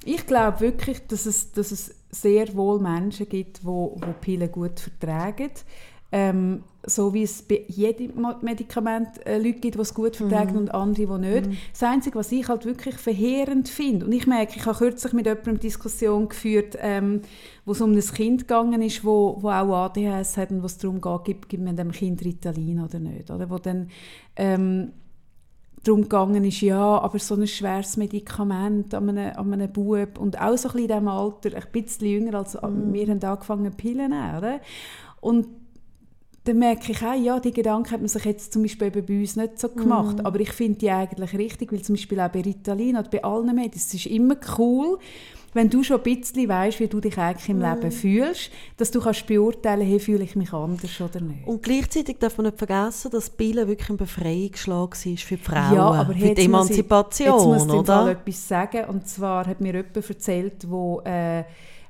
ich 0.05 0.25
glaub 0.25 0.61
wirklich, 0.61 1.05
dass 1.07 1.25
es, 1.25 1.51
dass 1.51 1.71
es 1.71 1.95
sehr 2.11 2.53
wohl 2.55 2.79
Menschen 2.79 3.27
gibt, 3.27 3.61
die 3.61 3.65
wo, 3.65 3.97
wo 3.99 4.13
Pillen 4.21 4.51
gut 4.51 4.79
vertragen. 4.79 5.51
Ähm, 6.11 6.63
so 6.85 7.13
wie 7.13 7.23
es 7.23 7.41
bei 7.41 7.63
jedem 7.67 8.27
Medikament 8.41 9.25
äh, 9.25 9.37
Leute 9.37 9.59
gibt, 9.59 9.75
die 9.75 9.79
es 9.79 9.93
gut 9.93 10.15
vertragen 10.15 10.57
und 10.57 10.73
andere, 10.73 11.07
die 11.07 11.27
nicht. 11.27 11.59
Das 11.71 11.81
Einzige, 11.83 12.19
was 12.19 12.31
ich 12.31 12.47
halt 12.47 12.65
wirklich 12.65 12.95
verheerend 12.95 13.69
finde, 13.69 14.05
und 14.05 14.11
ich 14.11 14.27
merke, 14.27 14.53
ich 14.57 14.65
habe 14.65 14.77
kürzlich 14.77 15.13
mit 15.13 15.25
jemandem 15.25 15.51
eine 15.51 15.59
Diskussion 15.59 16.29
geführt, 16.29 16.77
ähm, 16.79 17.21
wo 17.65 17.71
es 17.71 17.81
um 17.81 17.93
ein 17.93 17.99
Kind 17.99 18.41
gegangen 18.41 18.81
ist, 18.81 19.03
wo, 19.03 19.37
wo 19.39 19.49
auch 19.49 19.85
ADHS 19.85 20.37
hat 20.37 20.51
und 20.51 20.61
wo 20.61 20.67
es 20.67 20.77
darum 20.77 21.01
geht, 21.01 21.23
gibt, 21.23 21.49
gibt 21.49 21.63
man 21.63 21.77
dem 21.77 21.91
Kind 21.91 22.23
Ritalin 22.23 22.83
oder 22.83 22.99
nicht. 22.99 23.31
Oder? 23.31 23.49
Wo 23.49 23.57
dann, 23.57 23.89
ähm, 24.35 24.91
darum 25.83 26.03
gegangen 26.03 26.45
ist, 26.45 26.61
ja, 26.61 26.99
aber 26.99 27.19
so 27.19 27.35
ein 27.35 27.45
schweres 27.45 27.97
Medikament 27.97 28.93
an 28.93 29.09
einem, 29.09 29.35
an 29.35 29.53
einem 29.53 29.71
Bub 29.71 30.17
und 30.17 30.39
auch 30.39 30.57
so 30.57 30.69
ein 30.69 30.73
bisschen 30.73 30.79
in 30.79 30.87
diesem 30.87 31.07
Alter, 31.09 31.49
ein 31.55 31.63
bisschen 31.71 32.07
jünger 32.07 32.37
als 32.37 32.53
wir 32.53 33.07
haben 33.07 33.23
angefangen 33.23 33.71
Pillen 33.73 34.09
nehmen, 34.11 34.37
oder? 34.37 34.61
Und 35.19 35.47
dann 36.45 36.59
merke 36.59 36.91
ich 36.91 37.01
auch, 37.01 37.15
ja, 37.15 37.39
die 37.39 37.53
Gedanken 37.53 37.91
hat 37.91 38.01
man 38.01 38.09
sich 38.09 38.25
jetzt 38.25 38.51
zum 38.51 38.63
Beispiel 38.63 38.89
bei 38.89 39.19
uns 39.19 39.35
nicht 39.35 39.59
so 39.59 39.69
gemacht, 39.69 40.25
aber 40.25 40.39
ich 40.41 40.51
finde 40.51 40.79
die 40.79 40.91
eigentlich 40.91 41.33
richtig, 41.37 41.71
weil 41.71 41.81
zum 41.81 41.95
Beispiel 41.95 42.19
auch 42.19 42.29
bei 42.29 42.41
Ritalin 42.41 42.97
oder 42.97 43.09
bei 43.09 43.23
allen 43.23 43.55
Medis, 43.55 43.87
es 43.87 43.93
ist 43.93 44.05
immer 44.07 44.35
cool, 44.57 44.99
wenn 45.53 45.69
du 45.69 45.83
schon 45.83 45.97
ein 45.97 46.03
bisschen 46.03 46.47
weißt, 46.49 46.79
wie 46.79 46.87
du 46.87 46.99
dich 46.99 47.17
eigentlich 47.17 47.49
im 47.49 47.61
Leben 47.61 47.91
fühlst, 47.91 48.51
dass 48.77 48.91
du 48.91 48.99
kannst 49.01 49.27
beurteilen, 49.27 49.85
hey, 49.87 49.99
fühle 49.99 50.23
ich 50.23 50.35
mich 50.35 50.51
anders 50.53 50.99
oder 51.01 51.21
nicht. 51.21 51.45
und 51.47 51.61
gleichzeitig 51.63 52.17
darf 52.19 52.37
man 52.37 52.45
nicht 52.47 52.57
vergessen, 52.57 53.11
dass 53.11 53.29
Pille 53.29 53.67
wirklich 53.67 53.89
ein 53.89 53.97
Befreiungsschlag 53.97 54.91
war 55.05 55.17
für 55.17 55.37
Frauen, 55.37 55.75
Ja, 55.75 55.91
aber 55.91 56.13
für 56.13 56.19
die 56.19 56.47
muss 56.47 56.69
ich- 56.69 56.79
Emanzipation, 56.79 57.27
jetzt 57.37 57.45
muss 57.45 57.63
ich 57.81 57.85
Fall 57.87 58.03
oder? 58.03 58.11
etwas 58.11 58.47
sagen. 58.47 58.85
Und 58.89 59.07
zwar 59.07 59.45
hat 59.45 59.61
mir 59.61 59.73
jemand 59.75 59.95
erzählt, 59.95 60.69
wo 60.69 61.01
äh, 61.01 61.43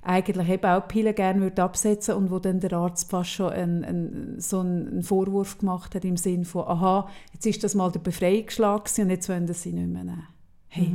eigentlich 0.05 0.49
eben 0.49 0.65
auch 0.65 0.85
Pillen 0.87 1.15
gerne 1.15 1.39
würde 1.39 1.63
absetzen 1.63 2.15
und 2.15 2.29
wo 2.29 2.39
dann 2.39 2.59
der 2.59 2.73
Arzt 2.73 3.09
fast 3.09 3.29
schon 3.29 3.51
einen, 3.53 3.83
einen, 3.85 4.35
so 4.39 4.59
einen 4.59 5.01
Vorwurf 5.01 5.57
gemacht 5.59 5.95
hat 5.95 6.03
im 6.03 6.17
Sinn 6.17 6.43
von, 6.43 6.63
aha, 6.67 7.07
jetzt 7.33 7.45
ist 7.45 7.63
das 7.63 7.73
mal 7.73 7.89
der 7.89 8.01
Befreiungsschlag 8.01 8.89
und 8.99 9.09
jetzt 9.09 9.29
wollen 9.29 9.47
sie 9.53 9.71
nicht 9.71 9.87
mehr 9.87 10.03
nehmen. 10.03 10.27
Hey, 10.67 10.91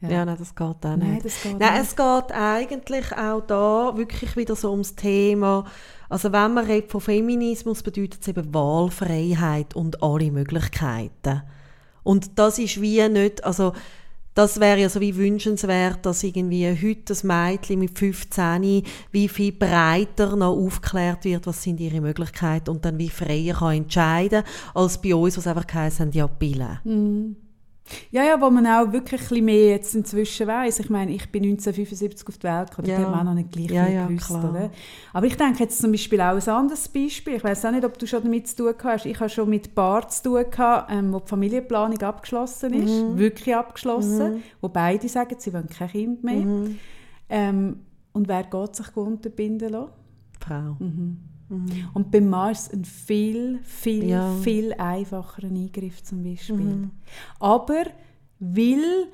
Ja. 0.00 0.10
ja, 0.10 0.24
nein, 0.24 0.36
das 0.38 0.54
geht 0.54 0.66
auch 0.66 0.96
nicht. 0.96 1.08
Nein, 1.08 1.20
das 1.22 1.42
geht 1.42 1.58
nein, 1.58 1.72
nicht. 1.72 1.82
es 1.84 1.96
geht 1.96 2.32
eigentlich 2.32 3.12
auch 3.16 3.40
da 3.40 3.96
wirklich 3.96 4.36
wieder 4.36 4.54
so 4.54 4.70
ums 4.70 4.94
Thema, 4.94 5.64
also 6.08 6.32
wenn 6.32 6.54
man 6.54 6.66
redet 6.66 6.90
von 6.90 7.00
Feminismus, 7.00 7.82
bedeutet 7.82 8.20
es 8.20 8.28
eben 8.28 8.52
Wahlfreiheit 8.54 9.74
und 9.74 10.02
alle 10.02 10.30
Möglichkeiten. 10.30 11.42
Und 12.02 12.38
das 12.38 12.58
ist 12.58 12.80
wie 12.80 13.08
nicht, 13.08 13.42
also 13.44 13.72
das 14.34 14.60
wäre 14.60 14.80
ja 14.80 14.88
so 14.90 15.00
wie 15.00 15.16
wünschenswert, 15.16 16.04
dass 16.04 16.22
irgendwie 16.22 16.68
heute 16.68 17.02
das 17.06 17.24
Mädchen 17.24 17.80
mit 17.80 17.98
15 17.98 18.82
wie 19.10 19.28
viel 19.28 19.52
breiter 19.52 20.36
noch 20.36 20.54
aufgeklärt 20.54 21.24
wird, 21.24 21.46
was 21.46 21.62
sind 21.62 21.80
ihre 21.80 22.02
Möglichkeiten 22.02 22.70
und 22.70 22.84
dann 22.84 22.98
wie 22.98 23.08
freier 23.08 23.54
kann 23.54 23.76
entscheiden, 23.76 24.44
als 24.74 25.00
bei 25.00 25.14
uns, 25.14 25.38
was 25.38 25.46
einfach 25.46 25.66
geheißen 25.66 26.12
ja 26.12 26.26
Pillen. 26.28 26.78
Mhm. 26.84 27.36
Ja, 28.10 28.24
ja, 28.24 28.40
wo 28.40 28.50
man 28.50 28.66
auch 28.66 28.92
wirklich 28.92 29.20
ein 29.22 29.28
bisschen 29.28 29.44
mehr 29.44 29.68
jetzt 29.70 29.94
inzwischen 29.94 30.46
weiss. 30.46 30.78
Ich 30.80 30.90
meine, 30.90 31.12
ich 31.12 31.30
bin 31.30 31.44
1975 31.44 32.28
auf 32.28 32.38
die 32.38 32.42
Welt 32.44 32.70
gekommen, 32.70 32.88
Ja. 32.88 32.96
da 32.98 33.02
hat 33.04 33.10
man 33.10 33.20
auch 33.20 33.24
noch 33.24 33.34
nicht 33.34 33.52
gleich 33.52 33.70
Ja, 33.70 33.84
viel 33.84 33.94
ja, 33.94 34.06
gewusst, 34.06 34.26
klar. 34.26 34.50
oder? 34.50 34.70
Aber 35.12 35.26
ich 35.26 35.36
denke 35.36 35.62
jetzt 35.62 35.80
zum 35.80 35.92
Beispiel 35.92 36.20
auch 36.20 36.34
ein 36.36 36.48
anderes 36.48 36.88
Beispiel. 36.88 37.34
Ich 37.34 37.44
weiß 37.44 37.64
auch 37.66 37.70
nicht, 37.70 37.84
ob 37.84 37.98
du 37.98 38.06
schon 38.06 38.22
damit 38.24 38.48
zu 38.48 38.56
tun 38.56 38.74
hast. 38.84 39.06
Ich 39.06 39.18
habe 39.20 39.30
schon 39.30 39.48
mit 39.48 39.74
Paar 39.74 40.08
zu 40.08 40.22
tun 40.24 40.44
gehabt, 40.50 40.90
ähm, 40.92 41.12
wo 41.12 41.20
die 41.20 41.28
Familienplanung 41.28 42.00
abgeschlossen 42.02 42.72
ist, 42.74 42.90
Mhm. 42.90 43.18
wirklich 43.18 43.54
abgeschlossen, 43.54 44.42
wo 44.60 44.68
beide 44.68 45.08
sagen, 45.08 45.36
sie 45.38 45.52
wollen 45.52 45.68
kein 45.68 45.88
Kind 45.88 46.24
mehr. 46.24 46.34
Mhm. 46.44 46.78
Ähm, 47.28 47.80
und 48.12 48.28
wer 48.28 48.44
geht 48.44 48.76
sich 48.76 48.96
unterbinden 48.96 49.70
lassen? 49.70 49.92
Frau. 50.40 50.76
Mhm. 50.78 51.18
Und 51.94 52.10
beim 52.10 52.28
Mann 52.28 52.52
ist 52.52 52.68
es 52.68 52.72
ein 52.72 52.84
viel, 52.84 53.60
viel, 53.62 54.08
Ja. 54.08 54.32
viel 54.42 54.72
einfacherer 54.74 55.46
Eingriff 55.48 56.02
zum 56.02 56.22
Beispiel. 56.24 56.56
Mhm. 56.56 56.90
Aber 57.38 57.84
weil 58.40 59.06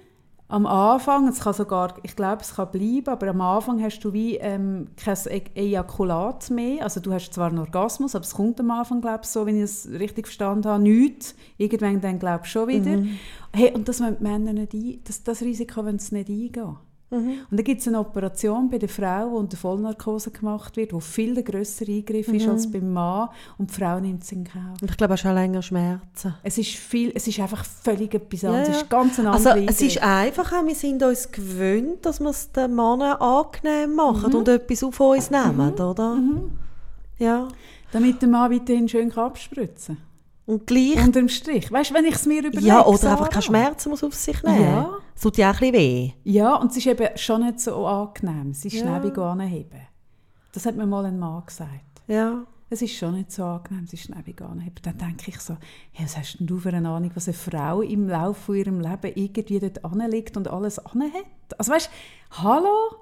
am 0.48 0.66
Anfang, 0.66 1.28
es 1.28 1.40
kann 1.40 1.54
sogar, 1.54 1.94
ich 2.02 2.14
glaube, 2.14 2.42
es 2.42 2.54
kann 2.56 2.70
bleiben, 2.70 3.08
aber 3.08 3.28
am 3.28 3.40
Anfang 3.40 3.82
hast 3.82 4.00
du 4.00 4.12
wie 4.12 4.36
ähm, 4.36 4.88
kein 4.96 5.16
E- 5.30 5.42
Ejakulat 5.54 6.50
mehr. 6.50 6.84
Also 6.84 7.00
du 7.00 7.10
hast 7.12 7.32
zwar 7.32 7.48
einen 7.48 7.58
Orgasmus, 7.58 8.14
aber 8.14 8.24
es 8.24 8.34
kommt 8.34 8.60
am 8.60 8.70
Anfang, 8.70 9.00
glaube 9.00 9.20
ich, 9.22 9.28
so, 9.30 9.46
wenn 9.46 9.56
ich 9.56 9.62
es 9.62 9.88
richtig 9.90 10.26
verstanden 10.26 10.66
habe, 10.68 10.82
nichts. 10.82 11.34
Irgendwann 11.56 12.02
dann, 12.02 12.18
glaube 12.18 12.42
ich, 12.44 12.50
schon 12.50 12.68
wieder. 12.68 12.98
Mhm. 12.98 13.18
Hey, 13.54 13.72
und 13.74 13.88
das 13.88 14.00
wollen 14.02 14.16
die 14.18 14.22
Männer 14.24 14.52
nicht 14.52 14.74
ein, 14.74 15.00
das, 15.04 15.22
das 15.22 15.40
Risiko 15.40 15.84
wollen 15.86 15.98
sie 15.98 16.14
nicht 16.16 16.28
eingehen. 16.28 16.76
Mhm. 17.12 17.30
Und 17.50 17.56
dann 17.58 17.64
gibt 17.64 17.80
es 17.80 17.86
eine 17.88 17.98
Operation 18.00 18.68
bei 18.70 18.78
der 18.78 18.88
Frau, 18.88 19.30
wo 19.30 19.36
unter 19.36 19.56
Vollnarkose 19.56 20.30
gemacht 20.30 20.76
wird, 20.76 20.92
wo 20.92 20.98
viel 21.00 21.34
der 21.34 21.42
grössere 21.44 21.92
Eingriff 21.92 22.26
ist 22.28 22.44
Mhm. 22.46 22.50
als 22.50 22.70
beim 22.70 22.92
Mann 22.92 23.28
und 23.58 23.70
die 23.70 23.74
Frau 23.74 24.00
nimmt 24.00 24.22
es 24.24 24.32
in 24.32 24.44
Kauf. 24.44 24.80
Und 24.80 24.90
ich 24.90 24.96
glaube, 24.96 25.14
auch 25.14 25.24
länger 25.24 25.62
Schmerzen. 25.62 26.34
Es 26.42 26.58
ist, 26.58 26.70
viel, 26.70 27.12
es 27.14 27.26
ist 27.28 27.38
einfach 27.38 27.64
völlig 27.64 28.14
etwas 28.14 28.42
Ja, 28.42 28.48
anderes. 28.50 28.68
ja. 28.68 28.74
Es 28.74 28.82
ist 28.82 28.90
ganz 28.90 29.18
ein 29.20 29.26
Also 29.26 29.48
es 29.50 29.80
ist 29.82 30.02
einfach, 30.02 30.50
wir 30.64 30.74
sind 30.74 31.02
uns 31.02 31.30
gewöhnt, 31.30 32.04
dass 32.06 32.18
wir 32.20 32.30
es 32.30 32.50
den 32.50 32.74
Männern 32.74 33.18
angenehm 33.20 33.94
machen 33.94 34.30
Mhm. 34.30 34.36
und 34.38 34.48
etwas 34.48 34.82
auf 34.82 34.98
uns 34.98 35.30
nehmen, 35.30 35.72
oder? 35.74 36.18
Ja. 37.18 37.48
Damit 37.92 38.22
der 38.22 38.28
Mann 38.30 38.50
weiterhin 38.50 38.88
schön 38.88 39.10
kann 39.10 39.26
abspritzen 39.26 39.98
Und 40.52 40.66
gleich. 40.66 41.02
Unterm 41.02 41.28
Strich. 41.28 41.70
Weißt 41.72 41.90
du, 41.90 41.94
wenn 41.94 42.04
ich 42.04 42.14
es 42.14 42.26
mir 42.26 42.40
überlege, 42.40 42.66
ja, 42.66 42.84
oder 42.84 42.98
Sarah. 42.98 43.12
einfach 43.14 43.30
keine 43.30 43.42
Schmerzen 43.42 43.88
muss 43.90 44.04
auf 44.04 44.14
sich 44.14 44.42
nehmen. 44.42 44.62
Ja. 44.62 44.98
Es 45.14 45.22
tut 45.22 45.36
ja 45.38 45.50
auch 45.50 45.54
ein 45.54 45.72
bisschen 45.72 45.74
weh. 45.74 46.10
Ja, 46.24 46.56
und 46.56 46.70
es 46.70 46.76
ist 46.76 46.86
eben 46.86 47.08
schon 47.16 47.44
nicht 47.44 47.60
so 47.60 47.86
angenehm. 47.86 48.50
Es 48.50 48.64
ist 48.64 48.74
Ja. 48.74 48.98
nebig 48.98 49.16
anheben. 49.18 49.80
Das 50.52 50.66
hat 50.66 50.76
mir 50.76 50.86
mal 50.86 51.04
ein 51.06 51.18
Mann 51.18 51.42
gesagt. 51.46 51.70
Ja. 52.06 52.42
Es 52.68 52.80
ist 52.82 52.94
schon 52.96 53.14
nicht 53.14 53.30
so 53.30 53.44
angenehm, 53.44 53.84
es 53.84 53.92
ist 53.92 54.08
nebig 54.14 54.40
anheben. 54.40 54.74
Dann 54.82 54.96
denke 54.96 55.24
ich 55.30 55.38
so, 55.40 55.56
hey, 55.92 56.06
was 56.06 56.16
hast 56.16 56.38
denn 56.40 56.46
du 56.46 56.58
für 56.58 56.70
eine 56.70 56.88
Ahnung, 56.88 57.10
was 57.14 57.28
eine 57.28 57.34
Frau 57.34 57.82
im 57.82 58.08
Laufe 58.08 58.40
von 58.40 58.54
ihrem 58.56 58.80
Leben 58.80 59.12
irgendwie 59.14 59.58
dort 59.60 59.84
anlegt 59.84 60.36
und 60.38 60.48
alles 60.48 60.78
anhat? 60.78 61.12
Also 61.58 61.70
weißt 61.72 61.90
du, 62.30 62.42
hallo? 62.42 62.96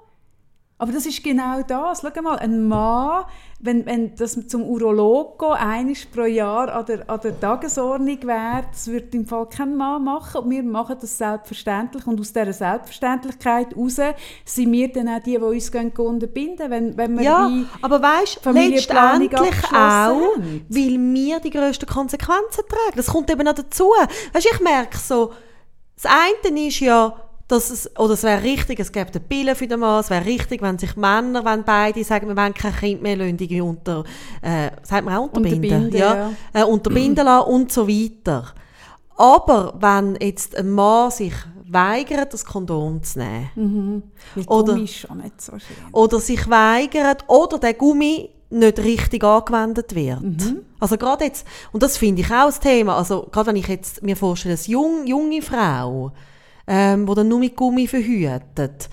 Aber 0.77 0.91
das 0.91 1.05
ist 1.05 1.23
genau 1.23 1.61
das. 1.61 2.01
Schau 2.01 2.21
mal, 2.21 2.37
ein 2.39 2.67
Mann, 2.67 3.23
wenn, 3.63 3.85
wenn 3.85 4.15
das 4.15 4.37
zum 4.47 4.63
Urolog 4.63 5.39
gehen, 5.39 5.51
einmal 5.51 5.95
pro 6.13 6.23
Jahr 6.23 6.73
an 6.73 6.85
der, 6.85 7.09
an 7.09 7.19
der 7.21 7.39
Tagesordnung 7.39 8.17
wäre, 8.23 8.65
das 8.71 8.87
würde 8.87 9.15
im 9.15 9.25
Fall 9.25 9.47
kein 9.47 9.75
Mann 9.75 10.03
machen. 10.03 10.41
Und 10.41 10.49
wir 10.49 10.63
machen 10.63 10.97
das 10.99 11.17
selbstverständlich. 11.17 12.05
Und 12.07 12.19
aus 12.19 12.33
dieser 12.33 12.53
Selbstverständlichkeit 12.53 13.75
heraus 13.75 13.99
sind 14.45 14.71
wir 14.71 14.91
dann 14.91 15.09
auch 15.09 15.19
die, 15.19 15.31
die 15.31 15.37
uns 15.37 15.69
unterbinden, 15.69 16.69
wenn, 16.69 16.97
wenn 16.97 17.17
wir 17.17 17.23
Ja, 17.23 17.51
aber 17.81 18.01
weißt 18.01 18.37
du, 18.37 18.39
Familienplanung 18.41 19.29
letztendlich 19.29 19.65
auch, 19.65 19.71
haben. 19.71 20.65
weil 20.67 20.97
wir 20.97 21.39
die 21.39 21.49
grössten 21.51 21.85
Konsequenzen 21.85 22.63
tragen. 22.67 22.95
Das 22.95 23.07
kommt 23.07 23.29
eben 23.29 23.43
noch 23.43 23.53
dazu. 23.53 23.91
Weißt 24.33 24.47
ich 24.51 24.59
merke 24.59 24.97
so, 24.97 25.33
das 25.95 26.11
eine 26.11 26.67
ist 26.67 26.79
ja, 26.79 27.13
dass 27.51 27.69
es, 27.69 27.89
oder 27.99 28.13
es 28.13 28.23
wäre 28.23 28.41
richtig, 28.43 28.79
es 28.79 28.91
gäbe 28.91 29.11
eine 29.11 29.19
Pille 29.19 29.55
für 29.55 29.67
den 29.67 29.79
Mann, 29.79 29.99
es 29.99 30.09
wäre 30.09 30.25
richtig, 30.25 30.61
wenn 30.61 30.77
sich 30.77 30.95
Männer, 30.95 31.43
wenn 31.45 31.63
beide 31.63 32.03
sagen, 32.03 32.27
wir 32.27 32.37
wollen 32.37 32.53
kein 32.53 32.75
Kind 32.75 33.01
mehr, 33.01 33.17
lassen 33.17 33.37
die 33.37 33.61
unter, 33.61 34.03
äh, 34.41 34.71
sagt 34.83 35.05
man 35.05 35.15
auch 35.17 35.23
unterbinden? 35.23 35.63
Unterbinden, 35.85 35.99
ja. 35.99 36.31
Äh, 36.53 36.63
unterbinden 36.63 37.25
lassen 37.25 37.49
und 37.49 37.71
so 37.71 37.87
weiter. 37.87 38.45
Aber 39.17 39.73
wenn 39.79 40.15
jetzt 40.21 40.55
ein 40.55 40.69
Mann 40.69 41.11
sich 41.11 41.33
weigert, 41.67 42.33
das 42.33 42.43
Kondom 42.45 43.03
zu 43.03 43.19
nehmen, 43.19 44.03
Weil 44.35 44.43
Oder- 44.47 44.73
Gummi 44.73 44.85
ist 44.85 44.95
schon 44.95 45.17
nicht 45.19 45.41
so 45.41 45.51
schön. 45.53 45.77
oder 45.91 46.19
sich 46.19 46.49
weigert 46.49 47.23
oder 47.27 47.57
der 47.59 47.73
Gummi 47.75 48.29
nicht 48.49 48.79
richtig 48.79 49.23
angewendet 49.23 49.95
wird. 49.95 50.19
Also 50.79 50.97
gerade 50.97 51.23
jetzt, 51.25 51.47
und 51.71 51.81
das 51.83 51.97
finde 51.97 52.21
ich 52.21 52.27
auch 52.31 52.47
das 52.47 52.59
Thema, 52.59 52.97
also 52.97 53.27
gerade 53.31 53.47
wenn 53.47 53.55
ich 53.55 53.67
jetzt 53.67 54.03
mir 54.03 54.17
vorstelle, 54.17 54.55
eine 54.55 54.63
jung, 54.65 55.05
junge 55.07 55.41
Frau, 55.41 56.11
ähm, 56.73 57.05
die 57.05 57.13
dann 57.15 57.27
nur 57.27 57.39
mit 57.39 57.55
Gummi 57.55 57.85
verhütet, 57.87 58.89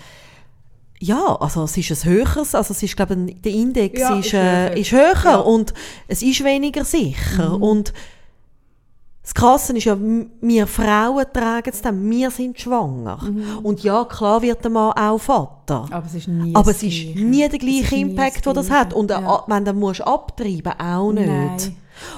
ja, 1.01 1.37
also 1.41 1.62
es 1.62 1.76
ist 1.76 1.93
ein 1.93 2.11
höheres, 2.11 2.55
also 2.57 2.72
es 2.72 2.83
ist, 2.83 2.97
glaube 2.97 3.16
ich, 3.29 3.41
der 3.41 3.53
Index 3.53 4.01
Ja, 4.01 4.18
ist, 4.18 4.26
ist 4.26 4.35
äh, 4.35 4.39
höher. 4.70 4.76
ist 4.76 4.91
höher 4.93 5.14
Ja. 5.24 5.37
und 5.37 5.72
es 6.09 6.22
ist 6.22 6.43
weniger 6.43 6.85
sicher 6.85 7.55
und 7.61 7.93
das 9.22 9.35
Krasse 9.35 9.76
ist 9.76 9.85
ja, 9.85 9.97
wir 10.41 10.66
Frauen 10.66 11.24
tragen 11.35 11.70
es 11.70 11.83
dann, 11.83 12.11
wir 12.11 12.31
sind 12.31 12.59
schwanger. 12.59 13.18
Und 13.62 13.83
ja, 13.85 14.05
klar 14.07 14.41
wird 14.41 14.64
der 14.64 14.70
Mann 14.70 14.93
auch 14.93 15.18
Vater. 15.18 15.85
Aber 15.91 16.07
es 16.07 16.14
ist 16.14 16.29
nie 16.29 16.55
das 16.55 16.66
es 16.68 16.83
ist 16.83 17.14
nie 17.14 17.47
der 17.47 17.53
Es 17.53 17.59
gleiche 17.61 17.97
Impact, 17.97 18.47
den 18.47 18.55
das 18.55 18.66
Gleiche. 18.68 18.81
hat. 18.81 18.95
Und 18.95 19.11
Ja. 19.11 19.20
ja. 19.20 19.45
wenn 19.47 19.64
du 19.66 19.72
musst 19.74 20.01
abtreiben 20.01 20.72
auch 20.81 21.12
nicht. 21.12 21.26
Nein. 21.29 21.76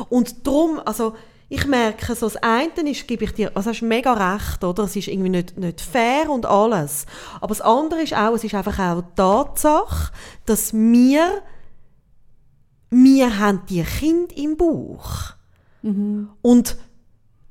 Und 0.09 0.47
darum, 0.47 0.81
also 0.85 1.15
ich 1.53 1.67
merke, 1.67 2.15
so 2.15 2.27
das 2.27 2.37
eine 2.37 2.89
ist, 2.89 3.09
gebe 3.09 3.25
ich 3.25 3.35
dir, 3.35 3.51
also 3.57 3.71
hast 3.71 3.83
mega 3.83 4.35
recht, 4.35 4.63
oder? 4.63 4.85
Es 4.85 4.95
ist 4.95 5.09
irgendwie 5.09 5.31
nicht, 5.31 5.59
nicht 5.59 5.81
fair 5.81 6.31
und 6.31 6.47
alles. 6.47 7.07
Aber 7.41 7.49
das 7.49 7.61
andere 7.61 8.03
ist 8.03 8.15
auch, 8.15 8.35
es 8.35 8.45
ist 8.45 8.55
einfach 8.55 8.79
auch 8.79 9.03
die 9.03 9.15
Tatsache, 9.17 10.13
dass 10.47 10.73
wir, 10.73 11.43
wir 12.91 13.39
haben 13.41 13.63
die 13.69 13.83
Kind 13.83 14.33
im 14.39 14.57
Bauch. 14.57 15.33
Mhm. 15.83 16.29
Und 16.41 16.77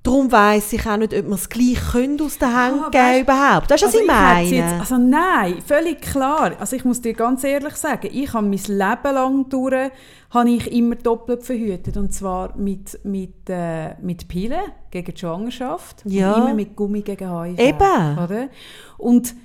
darum 0.03 0.31
weiss 0.31 0.71
ich 0.73 0.85
auch 0.87 0.97
nicht, 0.97 1.13
ob 1.13 1.25
wir 1.27 1.35
es 1.35 1.49
gleich 1.49 1.79
können 1.91 2.19
aus 2.21 2.37
den 2.37 2.47
Händen 2.55 2.83
Ah, 2.85 2.89
geben 2.89 3.21
überhaupt. 3.23 3.69
Weißt 3.69 3.83
du, 3.83 3.87
was 3.87 3.93
Also 3.95 3.99
ich 3.99 4.07
meine? 4.07 4.47
Jetzt, 4.49 4.79
also 4.79 4.97
nein, 4.97 5.61
völlig 5.65 6.01
klar. 6.01 6.53
Also 6.59 6.75
ich 6.75 6.85
muss 6.85 7.01
dir 7.01 7.13
ganz 7.13 7.43
ehrlich 7.43 7.75
sagen, 7.75 8.09
ich 8.11 8.33
habe 8.33 8.47
mein 8.47 8.59
Leben 8.59 9.13
lang 9.13 9.49
durch, 9.49 9.91
habe 10.31 10.49
ich 10.49 10.71
immer 10.71 10.95
doppelt 10.95 11.43
verhütet. 11.43 11.97
Und 11.97 12.13
zwar 12.13 12.55
mit, 12.57 12.99
mit, 13.03 13.49
äh, 13.49 13.95
mit 14.01 14.27
Pillen 14.27 14.61
gegen 14.91 15.13
die 15.13 15.19
Schwangerschaft 15.19 16.03
Ja. 16.05 16.33
und 16.33 16.41
immer 16.43 16.53
mit 16.53 16.75
Gummi 16.75 17.01
gegen 17.01 17.29
HIV. 17.29 17.59
Eben. 17.59 18.17
Oder? 18.23 18.49
Und 18.97 19.35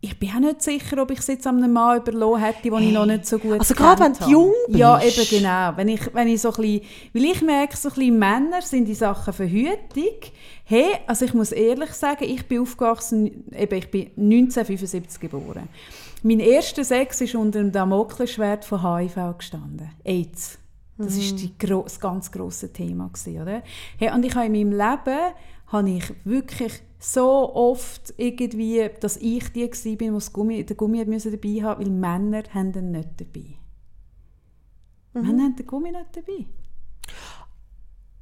ich 0.00 0.16
bin 0.18 0.30
auch 0.30 0.38
nicht 0.40 0.62
sicher, 0.62 1.02
ob 1.02 1.10
ich 1.10 1.18
es 1.18 1.26
jetzt 1.26 1.46
einem 1.46 1.72
Mann 1.72 1.98
überlassen 1.98 2.38
hätte, 2.44 2.62
den 2.70 2.82
ich 2.82 2.92
noch 2.92 3.06
nicht 3.06 3.26
so 3.26 3.38
gut 3.38 3.58
Also 3.58 3.74
gerade 3.74 4.04
wenn 4.04 4.12
du 4.12 4.30
jung 4.30 4.52
Ja, 4.68 4.96
bist. 4.96 5.18
eben 5.18 5.38
genau. 5.38 5.72
Wenn 5.76 5.88
ich, 5.88 6.14
wenn 6.14 6.28
ich 6.28 6.40
so 6.40 6.50
ein 6.50 6.54
bisschen, 6.54 6.80
weil 7.12 7.24
ich 7.24 7.42
merke, 7.42 7.76
so 7.76 7.88
ein 7.88 7.94
bisschen 7.94 8.18
Männer 8.18 8.62
sind 8.62 8.84
die 8.84 8.94
Sachen 8.94 9.32
Verhütung. 9.32 10.14
Hey, 10.64 10.86
also 11.06 11.24
ich 11.24 11.34
muss 11.34 11.50
ehrlich 11.50 11.90
sagen, 11.90 12.24
ich 12.24 12.46
bin 12.46 12.60
aufgewachsen, 12.60 13.44
eben, 13.52 13.74
ich 13.78 13.90
bin 13.90 14.06
1975 14.16 15.20
geboren. 15.20 15.68
Mein 16.22 16.40
erster 16.40 16.84
Sex 16.84 17.20
ist 17.20 17.34
unter 17.34 17.58
dem 17.58 17.72
Damoklesschwert 17.72 18.64
von 18.64 18.82
HIV 18.82 19.16
gestanden. 19.38 19.90
AIDS. 20.04 20.58
Das 20.96 21.16
ist 21.16 21.40
die 21.40 21.56
gro 21.58 21.82
das 21.82 22.00
ganz 22.00 22.30
grosse 22.32 22.72
Thema 22.72 23.08
gewesen, 23.08 23.40
oder? 23.40 23.62
Hey, 23.98 24.12
und 24.12 24.24
ich 24.24 24.34
habe 24.34 24.46
in 24.46 24.52
meinem 24.52 24.72
Leben 24.72 25.18
habe 25.68 25.90
ich 25.90 26.04
wirklich 26.24 26.72
so 26.98 27.54
oft 27.54 28.14
irgendwie, 28.16 28.90
dass 29.00 29.16
ich 29.16 29.52
die 29.52 29.68
gsi 29.68 29.96
bin, 29.96 30.18
die 30.18 30.32
Gummi, 30.32 30.64
den 30.64 30.76
Gummi 30.76 31.04
müssen 31.04 31.32
dabei 31.32 31.62
haben, 31.62 31.80
weil 31.80 31.90
Männer 31.90 32.42
haben 32.52 32.72
den 32.72 32.90
nicht 32.90 33.08
dabei. 33.20 33.54
Männer 35.12 35.44
haben 35.44 35.56
den 35.56 35.66
Gummi 35.66 35.92
nicht 35.92 36.16
dabei. 36.16 36.46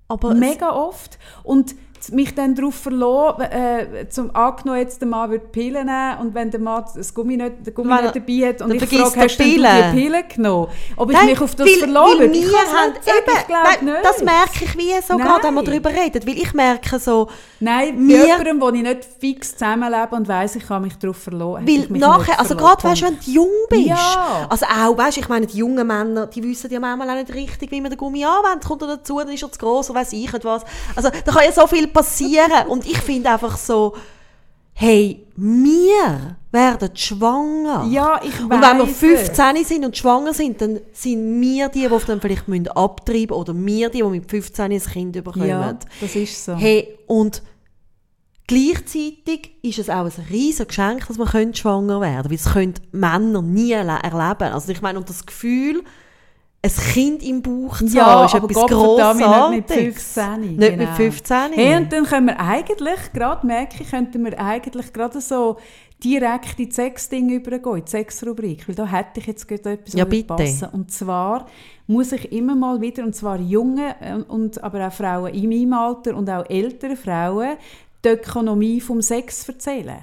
Aber 0.09 0.35
Mega 0.35 0.71
oft. 0.71 1.19
Und 1.43 1.75
mich 2.13 2.35
dann 2.35 2.55
darauf 2.55 2.75
verlassen, 2.75 3.41
äh, 3.43 4.09
zum 4.09 4.35
angenommen 4.35 4.81
jetzt 4.81 5.01
der 5.01 5.09
Mann 5.09 5.31
würde 5.31 5.47
Pillen 5.47 5.87
nehmen 5.87 6.19
und 6.21 6.35
wenn 6.35 6.51
der 6.51 6.61
Mann 6.61 6.85
das 6.95 7.13
Gummi 7.15 7.37
nicht, 7.37 7.53
der 7.65 7.73
Gummi 7.73 7.93
er- 7.93 8.03
nicht 8.03 8.17
dabei 8.17 8.49
hat 8.49 8.63
und 8.63 8.75
ich 8.75 8.85
frage, 8.89 8.97
er 9.19 9.25
hast 9.25 9.37
denn 9.39 9.47
du 9.55 9.63
die 9.63 10.01
Pillen 10.01 10.25
genommen? 10.35 10.69
Ob 10.97 11.11
ich 11.11 11.17
Nein, 11.17 11.27
mich 11.27 11.41
auf 11.41 11.55
das 11.55 11.67
weil- 11.67 11.75
verlassen 11.79 12.19
weil 12.19 12.21
würde? 12.33 12.39
Ich 12.39 12.45
haben 12.57 12.67
sagen, 12.67 12.93
eben, 13.07 13.37
ich 13.39 13.47
glaube 13.47 13.85
nicht. 13.85 14.05
Das 14.05 14.23
merke 14.23 14.65
ich 14.65 14.77
wie 14.79 15.03
so 15.07 15.17
gerade, 15.17 15.45
wenn 15.45 15.55
wir 15.55 15.63
darüber 15.63 15.91
reden. 15.91 16.27
Weil 16.27 16.39
ich 16.39 16.55
merke 16.55 16.99
so, 16.99 17.29
Nein, 17.59 18.07
Wir- 18.07 18.19
mit 18.19 18.27
jemandem, 18.27 18.61
wo 18.61 18.69
ich 18.69 18.83
nicht 18.83 19.05
fix 19.19 19.53
zusammenlebe 19.53 20.15
und 20.15 20.29
weiss, 20.29 20.57
ich 20.57 20.67
kann 20.67 20.83
mich 20.83 20.97
darauf 20.99 21.17
verlassen. 21.17 21.67
weil 21.67 21.99
nachher, 21.99 22.39
also 22.39 22.55
gerade 22.55 22.85
weißt, 22.85 23.03
wenn 23.03 23.15
du 23.25 23.31
jung 23.31 23.49
bist, 23.71 23.87
Ja. 23.87 24.47
also 24.51 24.67
auch, 24.67 24.97
weißt, 24.99 25.17
ich 25.19 25.29
meine, 25.29 25.47
die 25.47 25.59
jungen 25.59 25.87
Männer, 25.87 26.27
die 26.27 26.43
wissen 26.43 26.71
ja 26.71 26.79
manchmal 26.81 27.09
auch 27.11 27.15
nicht 27.15 27.33
richtig, 27.33 27.71
wie 27.71 27.81
man 27.81 27.91
den 27.91 27.97
Gummi 27.99 28.25
anwendet. 28.25 28.67
Kommt 28.69 28.83
er 28.83 28.89
dazu, 28.89 29.19
dann 29.19 29.31
ist 29.31 29.43
er 29.43 29.51
zu 29.51 29.59
gross 29.59 29.89
und 29.89 29.97
weiss 29.97 30.13
ich 30.13 30.31
nicht 30.31 30.45
was. 30.45 30.65
Also 30.95 31.09
da 31.25 31.33
kann 31.33 31.45
ja 31.45 31.53
so 31.53 31.67
viel 31.67 31.87
passieren 31.97 32.67
und 32.69 32.87
ich 32.87 32.99
finde 32.99 33.31
einfach 33.31 33.57
so, 33.57 33.95
hey, 34.75 35.27
wir 35.37 36.37
werden 36.53 36.91
schwanger. 36.95 37.87
Ja, 37.91 38.21
ich 38.23 38.39
Und 38.41 38.51
wenn 38.51 38.61
wir 38.61 38.81
weiss 38.85 38.91
es. 38.91 38.99
15 39.29 39.65
sind 39.65 39.85
und 39.85 39.97
schwanger 39.97 40.35
sind, 40.35 40.61
dann 40.61 40.81
sind 40.93 41.41
wir 41.41 41.69
die, 41.69 41.89
die 41.89 42.07
dann 42.07 42.21
vielleicht 42.21 42.49
müssen 42.49 42.69
abtreiben 42.69 43.29
müssen 43.29 43.33
oder 43.33 43.55
wir 43.57 43.89
die, 43.91 43.99
die 43.99 44.05
mit 44.05 44.31
15 44.31 44.73
ein 44.73 44.79
Kind 44.81 45.13
bekommen. 45.25 45.49
Ja, 45.49 45.79
das 46.01 46.15
ist 46.17 46.45
so. 46.45 46.55
Hey, 46.55 46.99
und 47.07 47.43
gleichzeitig 48.47 49.53
ist 49.63 49.79
es 49.79 49.89
auch 49.91 50.05
ein 50.05 50.13
riesiges 50.31 50.69
Geschenk, 50.69 51.07
dass 51.09 51.19
man 51.19 51.29
können 51.29 51.55
schwanger 51.55 52.01
werden 52.01 52.23
können, 52.23 52.31
weil 52.31 52.37
es 52.37 52.53
können 52.53 52.75
Männer 52.93 53.43
nie 53.43 53.75
erle- 53.75 54.03
erleben. 54.03 54.53
Also 54.53 54.71
ich 54.73 54.83
meine, 54.83 54.99
und 54.99 55.09
das 55.09 55.27
Gefühl, 55.27 55.83
ein 56.67 56.93
Kind 56.93 57.23
im 57.23 57.43
Bauch 57.43 57.79
zu 57.79 57.87
Ja, 57.87 58.07
haben, 58.07 58.27
ist 58.27 58.35
aber 58.35 58.51
etwas 58.51 58.63
Gottverdammt 58.63 59.51
nicht 59.51 59.51
mit 59.51 59.67
Grossartiges. 59.67 60.13
15. 60.15 60.41
Nicht 60.41 60.59
mit 60.59 60.79
genau. 60.79 60.95
15. 60.95 61.53
Hey, 61.53 61.77
und 61.77 61.93
dann 61.93 62.05
können 62.05 62.27
wir 62.27 62.41
eigentlich, 62.41 63.13
gerade 63.13 63.47
merke 63.47 63.83
ich, 63.83 63.91
könnten 63.91 64.25
wir 64.25 64.39
eigentlich 64.41 64.93
gerade 64.93 65.21
so 65.21 65.57
direkt 66.03 66.59
in 66.59 66.69
die 66.69 66.73
Sexdinge 66.73 67.35
übergehen, 67.35 67.77
in 67.77 67.85
die 67.85 67.91
Sexrubrik, 67.91 68.69
weil 68.69 68.75
da 68.75 68.87
hätte 68.87 69.21
ich 69.21 69.27
jetzt 69.27 69.49
gerade 69.49 69.73
etwas, 69.73 69.95
Ja, 69.95 70.05
passen 70.05 70.69
Und 70.73 70.93
zwar 70.93 71.47
muss 71.87 72.13
ich 72.13 72.33
immer 72.33 72.55
mal 72.55 72.81
wieder, 72.81 73.05
und 73.05 73.15
zwar 73.15 73.41
junge, 73.41 73.95
äh, 74.01 74.15
und 74.15 74.63
aber 74.63 74.89
auch 74.89 74.93
Frauen 74.93 75.33
in 75.33 75.49
meinem 75.49 75.73
Alter 75.73 76.17
und 76.17 76.29
auch 76.29 76.49
ältere 76.49 76.97
Frauen, 76.97 77.57
die 78.05 78.09
Ökonomie 78.11 78.81
vom 78.81 79.01
Sex 79.01 79.49
erzählen. 79.49 80.01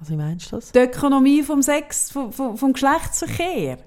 Was 0.00 0.10
meinst 0.10 0.52
du 0.52 0.56
das? 0.56 0.72
Die 0.72 0.78
Ökonomie 0.78 1.42
vom 1.42 1.62
Sex, 1.62 2.10
vom, 2.10 2.32
vom, 2.32 2.56
vom 2.56 2.72
Geschlechtsverkehr. 2.72 3.78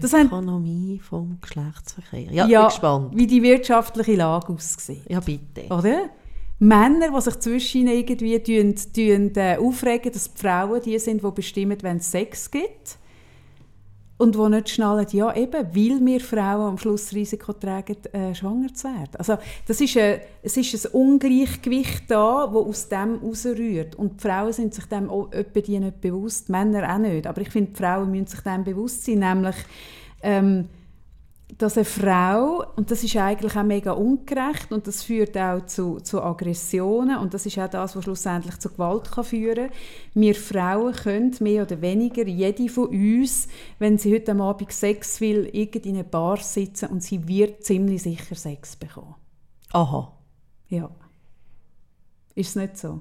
Das 0.00 0.10
Die 0.10 0.16
haben- 0.16 0.26
Ökonomie 0.26 1.00
vom 1.02 1.38
Geschlechtsverkehr. 1.40 2.32
Ja, 2.32 2.46
Ja, 2.46 2.60
bin 2.62 2.68
gespannt. 2.68 3.12
wie 3.16 3.26
die 3.26 3.42
wirtschaftliche 3.42 4.14
Lage 4.14 4.52
aussieht. 4.52 5.02
Ja, 5.08 5.20
bitte. 5.20 5.62
Oder? 5.70 6.10
Männer, 6.60 7.10
die 7.14 7.20
sich 7.20 7.38
zwischen 7.40 7.86
irgendwie 7.86 8.38
tun, 8.42 8.74
tun, 8.94 9.32
äh, 9.36 9.56
aufregen, 9.58 10.12
dass 10.12 10.32
die 10.32 10.40
Frauen 10.40 10.80
die 10.82 10.98
sind, 10.98 11.22
die 11.22 11.30
bestimmen, 11.30 11.78
wenn 11.82 11.98
es 11.98 12.10
Sex 12.10 12.50
gibt. 12.50 12.98
Und 14.18 14.34
die 14.34 14.48
nicht 14.48 14.70
schnallen, 14.70 15.06
ja 15.12 15.34
eben, 15.34 15.68
weil 15.74 16.04
wir 16.04 16.20
Frauen 16.20 16.70
am 16.70 16.78
Schluss 16.78 17.04
das 17.06 17.14
Risiko 17.14 17.52
tragen, 17.52 17.96
äh, 18.12 18.34
schwanger 18.34 18.74
zu 18.74 18.88
werden. 18.88 19.14
Also 19.16 19.38
das 19.66 19.80
ist 19.80 19.96
ein, 19.96 20.20
es 20.42 20.56
ist 20.56 20.86
ein 20.86 20.92
Ungleichgewicht 20.92 22.10
da, 22.10 22.46
das 22.46 22.54
aus 22.56 22.88
dem 22.88 23.20
herausrührt. 23.20 23.94
Und 23.94 24.18
die 24.18 24.26
Frauen 24.26 24.52
sind 24.52 24.74
sich 24.74 24.86
dem 24.86 25.08
auch 25.08 25.30
die 25.30 25.78
nicht 25.78 26.00
bewusst, 26.00 26.48
Männer 26.48 26.92
auch 26.92 26.98
nicht. 26.98 27.28
Aber 27.28 27.40
ich 27.40 27.50
finde, 27.50 27.76
Frauen 27.76 28.10
müssen 28.10 28.26
sich 28.26 28.40
dem 28.40 28.64
bewusst 28.64 29.04
sein, 29.04 29.20
nämlich 29.20 29.56
ähm, 30.20 30.68
dass 31.56 31.76
eine 31.76 31.86
Frau, 31.86 32.64
und 32.76 32.90
das 32.90 33.02
ist 33.02 33.16
eigentlich 33.16 33.56
auch 33.56 33.62
mega 33.62 33.92
ungerecht 33.92 34.70
und 34.70 34.86
das 34.86 35.02
führt 35.02 35.36
auch 35.38 35.64
zu, 35.64 35.98
zu 36.00 36.22
Aggressionen 36.22 37.18
und 37.18 37.32
das 37.32 37.46
ist 37.46 37.58
auch 37.58 37.70
das, 37.70 37.96
was 37.96 38.04
schlussendlich 38.04 38.58
zu 38.58 38.68
Gewalt 38.68 39.10
kann 39.10 39.24
führen 39.24 39.68
kann. 39.68 39.76
Wir 40.14 40.34
Frauen 40.34 40.92
können 40.92 41.34
mehr 41.40 41.62
oder 41.62 41.80
weniger, 41.80 42.26
jede 42.26 42.68
von 42.68 42.88
uns, 42.88 43.48
wenn 43.78 43.96
sie 43.96 44.14
heute 44.14 44.32
am 44.32 44.42
Abend 44.42 44.72
Sex 44.72 45.20
will, 45.20 45.46
in 45.46 45.94
einer 45.94 46.02
Bar 46.04 46.36
sitzen 46.36 46.90
und 46.90 47.02
sie 47.02 47.26
wird 47.26 47.64
ziemlich 47.64 48.02
sicher 48.02 48.34
Sex 48.34 48.76
bekommen. 48.76 49.14
Aha. 49.72 50.12
Ja. 50.68 50.90
Ist 52.34 52.50
es 52.50 52.56
nicht 52.56 52.76
so? 52.76 53.00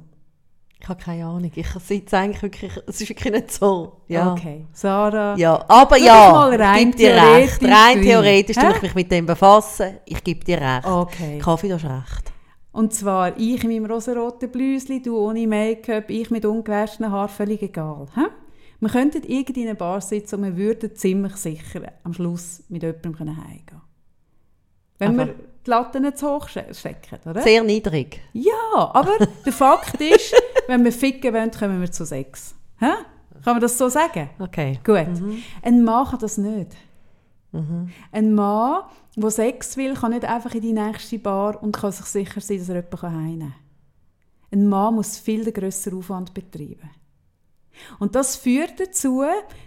Ich 0.80 0.88
habe 0.88 1.02
keine 1.04 1.26
Ahnung. 1.26 1.52
Ich 1.56 1.68
sitze 1.68 2.18
eigentlich 2.18 2.42
wirklich, 2.44 2.72
es 2.86 3.02
ist 3.02 3.10
wirklich 3.10 3.34
nicht 3.34 3.52
so. 3.52 4.02
Ja. 4.08 4.34
Okay. 4.34 4.66
Sarah, 4.72 5.36
Ja, 5.36 5.66
aber 5.68 5.98
ja, 5.98 6.52
ich 6.52 6.60
rein 6.60 6.92
gebe 6.92 6.98
dir 6.98 7.16
recht. 7.16 7.60
theoretisch 7.60 7.68
Rein 7.70 8.02
theoretisch 8.02 8.56
tue 8.58 8.72
ich 8.76 8.82
mich 8.84 8.96
mit 8.96 9.12
dem 9.12 9.26
befassen. 9.26 9.98
Ich 10.06 10.24
gebe 10.24 10.46
dir 10.46 10.62
recht. 10.62 10.86
Okay. 10.86 11.40
Kaffee, 11.40 11.68
du 11.70 11.74
hast 11.76 11.84
recht. 11.86 12.32
Und 12.72 12.94
zwar 12.94 13.36
ich 13.38 13.64
in 13.64 13.72
meinem 13.72 13.92
rosaroten 13.92 14.52
Blüsli, 14.52 15.02
du 15.02 15.18
ohne 15.18 15.48
Make-up, 15.48 16.10
ich 16.12 16.30
mit 16.30 16.46
ungewaschenen 16.46 17.12
Haaren, 17.12 17.30
völlig 17.30 17.62
egal. 17.64 18.06
Hä? 18.14 18.22
Wir 18.80 18.90
könnten 18.90 19.24
in 19.24 19.46
einer 19.68 19.74
Bar 19.74 20.00
sitzen 20.02 20.36
und 20.36 20.44
wir 20.44 20.56
würden 20.58 20.96
ziemlich 20.96 21.36
sicher 21.38 21.82
am 22.04 22.14
Schluss 22.14 22.62
mit 22.70 22.84
jemandem 22.84 23.18
heimgehen 23.36 23.66
können. 23.66 23.82
Wenn 25.00 25.20
Aber- 25.20 25.28
wir 25.30 25.36
die 25.66 25.70
Latte 25.70 26.00
nicht 26.00 26.18
zu 26.20 26.30
hoch 26.30 26.48
ste- 26.48 26.72
stecken, 26.74 27.18
oder? 27.28 27.42
Sehr 27.42 27.64
niedrig. 27.64 28.22
Ja, 28.34 28.92
aber 28.94 29.18
der 29.46 29.52
Fakt 29.54 30.00
ist, 30.00 30.34
wenn 30.68 30.84
wir 30.84 30.92
ficken 30.92 31.34
wollen, 31.34 31.52
kommen 31.52 31.82
wir 31.82 31.92
zu 31.92 32.06
Sex. 32.06 32.56
Hä? 32.80 32.92
Kann 33.44 33.54
man 33.54 33.62
das 33.62 33.78
so 33.78 33.90
sagen? 33.90 34.30
Okay. 34.40 34.80
Gut. 34.84 35.08
Ein 35.62 35.84
Mann 35.84 36.08
kann 36.08 36.20
das 36.20 36.38
nicht. 36.38 36.76
Ein 38.12 38.34
Mann, 38.34 38.84
der 39.16 39.32
Sex 39.32 39.78
will, 39.78 39.94
kann 39.96 40.12
nicht 40.12 40.26
einfach 40.26 40.54
in 40.54 40.62
die 40.62 40.74
nächste 40.74 41.18
Bar 41.18 41.62
und 41.64 41.76
kann 41.76 41.92
sich 41.92 42.06
sicher 42.06 42.42
sein, 42.42 42.60
dass 42.60 42.70
er 42.70 42.76
jemanden 42.76 43.02
heimnehmen 43.02 43.40
kann. 43.40 43.54
Ein 44.60 44.68
Mann 44.68 44.96
muss 44.96 45.18
viel 45.18 45.52
grösseren 45.52 46.00
Aufwand 46.00 46.34
betreiben. 46.34 46.90
Und 48.00 48.16
das 48.16 48.36
führt 48.36 48.80
dazu, 48.80 49.24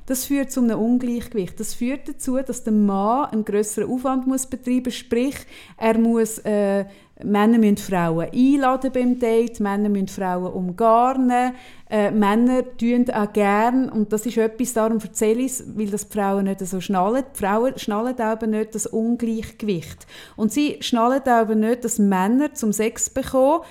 das 0.07 0.25
führt 0.25 0.51
zu 0.51 0.61
einem 0.61 0.79
Ungleichgewicht. 0.79 1.59
Das 1.61 1.75
führt 1.75 2.09
dazu, 2.09 2.39
dass 2.39 2.65
der 2.65 2.73
Mann 2.73 3.27
einen 3.27 3.45
grösseren 3.45 3.91
Aufwand 3.91 4.27
muss 4.27 4.47
betreiben, 4.47 4.91
sprich, 4.91 5.37
er 5.77 5.99
muss 5.99 6.39
äh, 6.39 6.87
Männer 7.25 7.59
müssen 7.59 7.77
Frauen 7.77 8.29
einladen 8.33 8.93
beim 8.93 9.19
Date, 9.19 9.61
Männer 9.61 9.89
müssen 9.89 10.09
Frauen 10.09 10.53
umgarnen, 10.53 11.55
äh, 11.89 12.11
Männer 12.11 12.63
tun 12.77 13.11
auch 13.11 13.33
gern 13.33 13.89
und 13.89 14.13
das 14.13 14.27
ist 14.27 14.37
etwas, 14.37 14.73
darum 14.73 14.99
erzähle 14.99 15.41
ich 15.41 15.53
es, 15.53 15.65
weil 15.77 15.87
das 15.87 16.09
die 16.09 16.19
Frauen 16.19 16.45
nicht 16.45 16.61
so 16.61 16.81
schnallen. 16.81 17.25
Die 17.35 17.39
Frauen 17.39 17.79
schnallen 17.79 18.19
aber 18.21 18.47
nicht 18.47 18.75
das 18.75 18.87
Ungleichgewicht. 18.87 20.07
Und 20.37 20.53
sie 20.53 20.79
schnallen 20.81 21.23
aber 21.27 21.55
nicht, 21.55 21.85
dass 21.85 21.99
Männer 21.99 22.55
zum 22.55 22.73
Sex 22.73 23.11
bekommen 23.11 23.63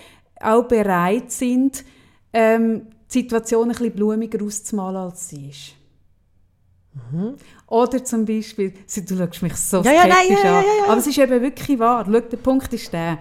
auch 0.42 0.64
bereit 0.64 1.32
sind, 1.32 1.84
ähm, 2.34 2.88
die 3.12 3.20
Situation 3.20 3.64
ein 3.64 3.70
bisschen 3.70 3.92
blumiger 3.94 4.44
auszumalen, 4.44 4.98
als 4.98 5.30
sie 5.30 5.50
ist. 5.50 5.76
Oder 7.68 8.04
zum 8.04 8.26
Beispiel, 8.26 8.72
du 8.72 9.18
schaust 9.18 9.42
mich 9.42 9.56
so 9.56 9.80
Mhm. 9.80 9.86
Ja, 9.86 9.94
ja, 9.94 10.08
nein, 10.08 10.26
skeptisch 10.26 10.44
ja, 10.44 10.60
an, 10.60 10.66
aber 10.88 10.98
es 10.98 11.08
ist 11.08 11.18
eben 11.18 11.42
wirklich 11.42 11.80
wahr. 11.80 12.06
Schau, 12.06 12.20
der 12.20 12.38
Punkt 12.38 12.74
ist 12.74 12.92
der, 12.92 13.20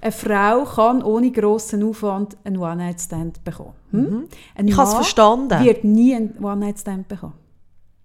eine 0.00 0.12
Frau 0.12 0.64
kann 0.64 1.02
ohne 1.02 1.30
grossen 1.30 1.82
Aufwand 1.82 2.36
einen 2.44 2.58
One-Night-Stand 2.58 3.42
bekommen. 3.44 3.72
Hm? 3.90 4.28
Ein 4.54 4.66
Mhm. 4.66 4.68
Ich 4.68 4.76
habe 4.76 4.88
es 4.88 4.94
Mann 4.94 5.02
verstanden. 5.02 5.64
wird 5.64 5.84
nie 5.84 6.14
einen 6.14 6.42
One-Night-Stand 6.42 7.08
bekommen. 7.08 7.34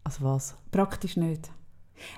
Also 0.03 0.23
was? 0.23 0.55
Praktisch 0.71 1.17
nicht. 1.17 1.49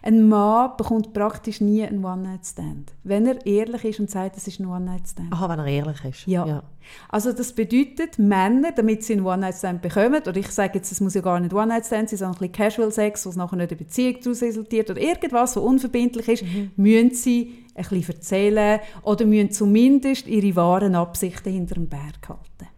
Ein 0.02 0.30
Mann 0.30 0.72
bekommt 0.78 1.12
praktisch 1.14 1.60
nie 1.60 1.84
einen 1.84 2.06
One-Night-Stand. 2.06 2.94
Wenn 3.04 3.26
er 3.26 3.46
ehrlich 3.46 3.84
ist 3.84 4.00
und 4.00 4.10
sagt, 4.10 4.38
es 4.38 4.48
ist 4.48 4.60
ein 4.60 4.68
One-Night-Stand. 4.68 5.34
Aha, 5.34 5.50
wenn 5.50 5.60
er 5.60 5.68
ehrlich 5.68 6.06
ist. 6.06 6.26
Ja. 6.26 6.64
Also 7.10 7.34
das 7.34 7.52
bedeutet, 7.52 8.18
Männer, 8.18 8.72
damit 8.72 9.04
sie 9.04 9.14
einen 9.14 9.26
One-Night-Stand 9.26 9.82
bekommen, 9.82 10.22
oder 10.26 10.38
ich 10.38 10.50
sage 10.50 10.76
jetzt, 10.76 10.92
es 10.92 11.02
muss 11.02 11.16
ja 11.16 11.22
gar 11.22 11.40
nicht 11.40 11.54
One-Night-Stand 11.54 12.10
sein, 12.10 12.18
sondern 12.18 12.36
ein 12.36 12.52
bisschen 12.52 12.54
Casual-Sex, 12.54 13.26
was 13.26 13.36
nachher 13.36 13.58
nicht 13.58 13.72
eine 13.72 13.78
Beziehung 13.78 14.16
daraus 14.24 14.42
resultiert, 14.42 14.90
oder 14.90 15.02
irgendwas, 15.02 15.58
was 15.58 15.64
unverbindlich 15.64 16.28
ist, 16.30 16.44
müssen 16.78 17.14
sie 17.14 17.63
ein 17.76 17.84
bisschen 17.84 18.16
erzählen 18.16 18.80
oder 19.02 19.26
müssen 19.26 19.52
zumindest 19.52 20.28
ihre 20.28 20.56
wahren 20.56 20.96
Absichten 20.96 21.52
hinter 21.54 21.76
dem 21.76 21.88
Berg 21.88 22.30
halten. 22.30 22.70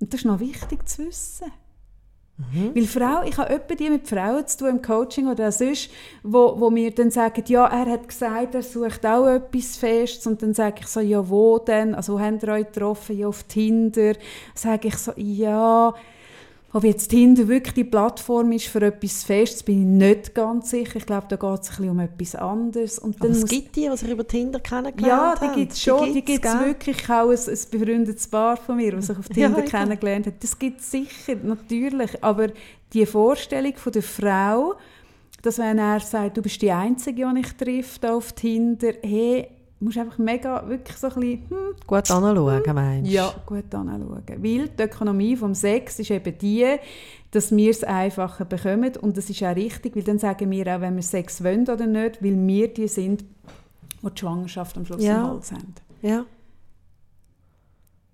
Und 0.00 0.12
das 0.12 0.20
ist 0.20 0.26
noch 0.26 0.40
wichtig 0.40 0.88
zu 0.88 1.06
wissen. 1.06 1.50
Weil 2.72 2.86
Frau, 2.86 3.24
ich 3.24 3.36
habe 3.36 3.52
öppe 3.52 3.74
die 3.74 3.90
mit 3.90 4.06
Frauen 4.06 4.46
zu 4.46 4.58
tun 4.58 4.68
im 4.68 4.82
Coaching 4.82 5.26
oder 5.26 5.50
sonst, 5.50 5.90
wo, 6.22 6.54
wo 6.60 6.70
mir 6.70 6.92
dann 6.92 7.10
sagen, 7.10 7.42
ja, 7.48 7.66
er 7.66 7.90
hat 7.90 8.06
gesagt, 8.06 8.54
er 8.54 8.62
sucht 8.62 9.04
auch 9.04 9.26
etwas 9.26 9.76
Festes 9.76 10.24
und 10.24 10.40
dann 10.40 10.54
sage 10.54 10.76
ich 10.80 10.86
so, 10.86 11.00
ja, 11.00 11.28
wo 11.28 11.58
denn? 11.58 11.96
Also, 11.96 12.14
wo 12.14 12.20
habt 12.20 12.44
ihr 12.44 12.52
euch 12.52 12.66
getroffen? 12.66 13.18
Ja, 13.18 13.26
auf 13.26 13.42
Tinder. 13.42 14.14
Sage 14.54 14.86
ich 14.86 14.96
so, 14.98 15.12
ja, 15.16 15.92
ob 16.72 16.84
jetzt 16.84 17.08
Tinder 17.08 17.48
wirklich 17.48 17.72
die 17.72 17.84
Plattform 17.84 18.52
ist 18.52 18.66
für 18.66 18.82
etwas 18.82 19.24
Festes, 19.24 19.62
bin 19.62 19.80
ich 19.80 20.08
nicht 20.08 20.34
ganz 20.34 20.68
sicher. 20.68 20.96
Ich 20.96 21.06
glaube, 21.06 21.26
da 21.28 21.36
geht 21.36 21.62
es 21.62 21.70
ein 21.70 21.76
bisschen 21.76 21.90
um 21.90 22.00
etwas 22.00 22.34
anderes. 22.34 22.98
Und 22.98 23.16
Aber 23.16 23.28
dann 23.28 23.36
es 23.36 23.40
muss 23.40 23.50
gibt 23.50 23.76
die, 23.76 23.88
die 23.90 23.96
sich 23.96 24.10
über 24.10 24.26
Tinder 24.26 24.60
kennengelernt 24.60 25.40
ja, 25.40 25.48
die 25.48 25.60
gibt 25.60 25.72
es 25.72 25.82
schon. 25.82 26.12
Die 26.12 26.22
gibt 26.22 26.44
es 26.44 26.60
wirklich. 26.60 26.98
Ich 26.98 27.08
habe 27.08 27.32
ein, 27.32 27.38
ein 27.38 27.58
befreundetes 27.70 28.28
Paar 28.28 28.58
von 28.58 28.76
mir, 28.76 28.92
das 28.92 29.06
sich 29.06 29.18
auf 29.18 29.28
Tinder 29.30 29.60
ja. 29.60 29.64
kennengelernt 29.64 30.26
hat. 30.26 30.42
Das 30.42 30.58
gibt 30.58 30.80
es 30.80 30.90
sicher, 30.90 31.36
natürlich. 31.42 32.22
Aber 32.22 32.48
die 32.92 33.06
Vorstellung 33.06 33.74
von 33.76 33.92
der 33.92 34.02
Frau, 34.02 34.74
dass 35.40 35.58
wenn 35.58 35.78
er 35.78 36.00
sagt, 36.00 36.36
du 36.36 36.42
bist 36.42 36.60
die 36.60 36.70
Einzige, 36.70 37.32
die 37.34 37.40
ich 37.40 37.52
treffe 37.54 37.98
da 38.00 38.14
auf 38.14 38.32
Tinder, 38.34 38.92
hey, 39.02 39.48
musst 39.80 39.98
einfach 39.98 40.18
mega, 40.18 40.68
wirklich 40.68 40.96
so 40.96 41.06
ein 41.08 41.14
bisschen, 41.14 41.50
hm, 41.50 41.56
Gut 41.86 42.10
anschauen, 42.10 42.62
meinst 42.74 43.08
du? 43.10 43.14
ja, 43.14 43.32
gut 43.46 43.72
anschauen. 43.74 44.22
Weil 44.26 44.68
die 44.68 44.82
Ökonomie 44.82 45.36
vom 45.36 45.54
Sex 45.54 45.98
ist 46.00 46.10
eben 46.10 46.36
die, 46.38 46.66
dass 47.30 47.54
wir 47.54 47.70
es 47.70 47.84
einfacher 47.84 48.44
bekommen 48.44 48.92
und 49.00 49.16
das 49.16 49.30
ist 49.30 49.42
auch 49.42 49.54
richtig, 49.54 49.94
weil 49.94 50.02
dann 50.02 50.18
sagen 50.18 50.50
wir 50.50 50.66
auch, 50.76 50.80
wenn 50.80 50.96
wir 50.96 51.02
Sex 51.02 51.44
wollen 51.44 51.68
oder 51.68 51.86
nicht, 51.86 52.22
weil 52.22 52.36
wir 52.46 52.68
die 52.72 52.88
sind, 52.88 53.22
die 54.02 54.10
die 54.10 54.18
Schwangerschaft 54.18 54.76
am 54.76 54.84
Schluss 54.86 55.02
Ja. 55.02 55.18
im 55.20 55.26
Hals 55.28 55.52
haben. 55.52 55.74
Ja. 56.02 56.24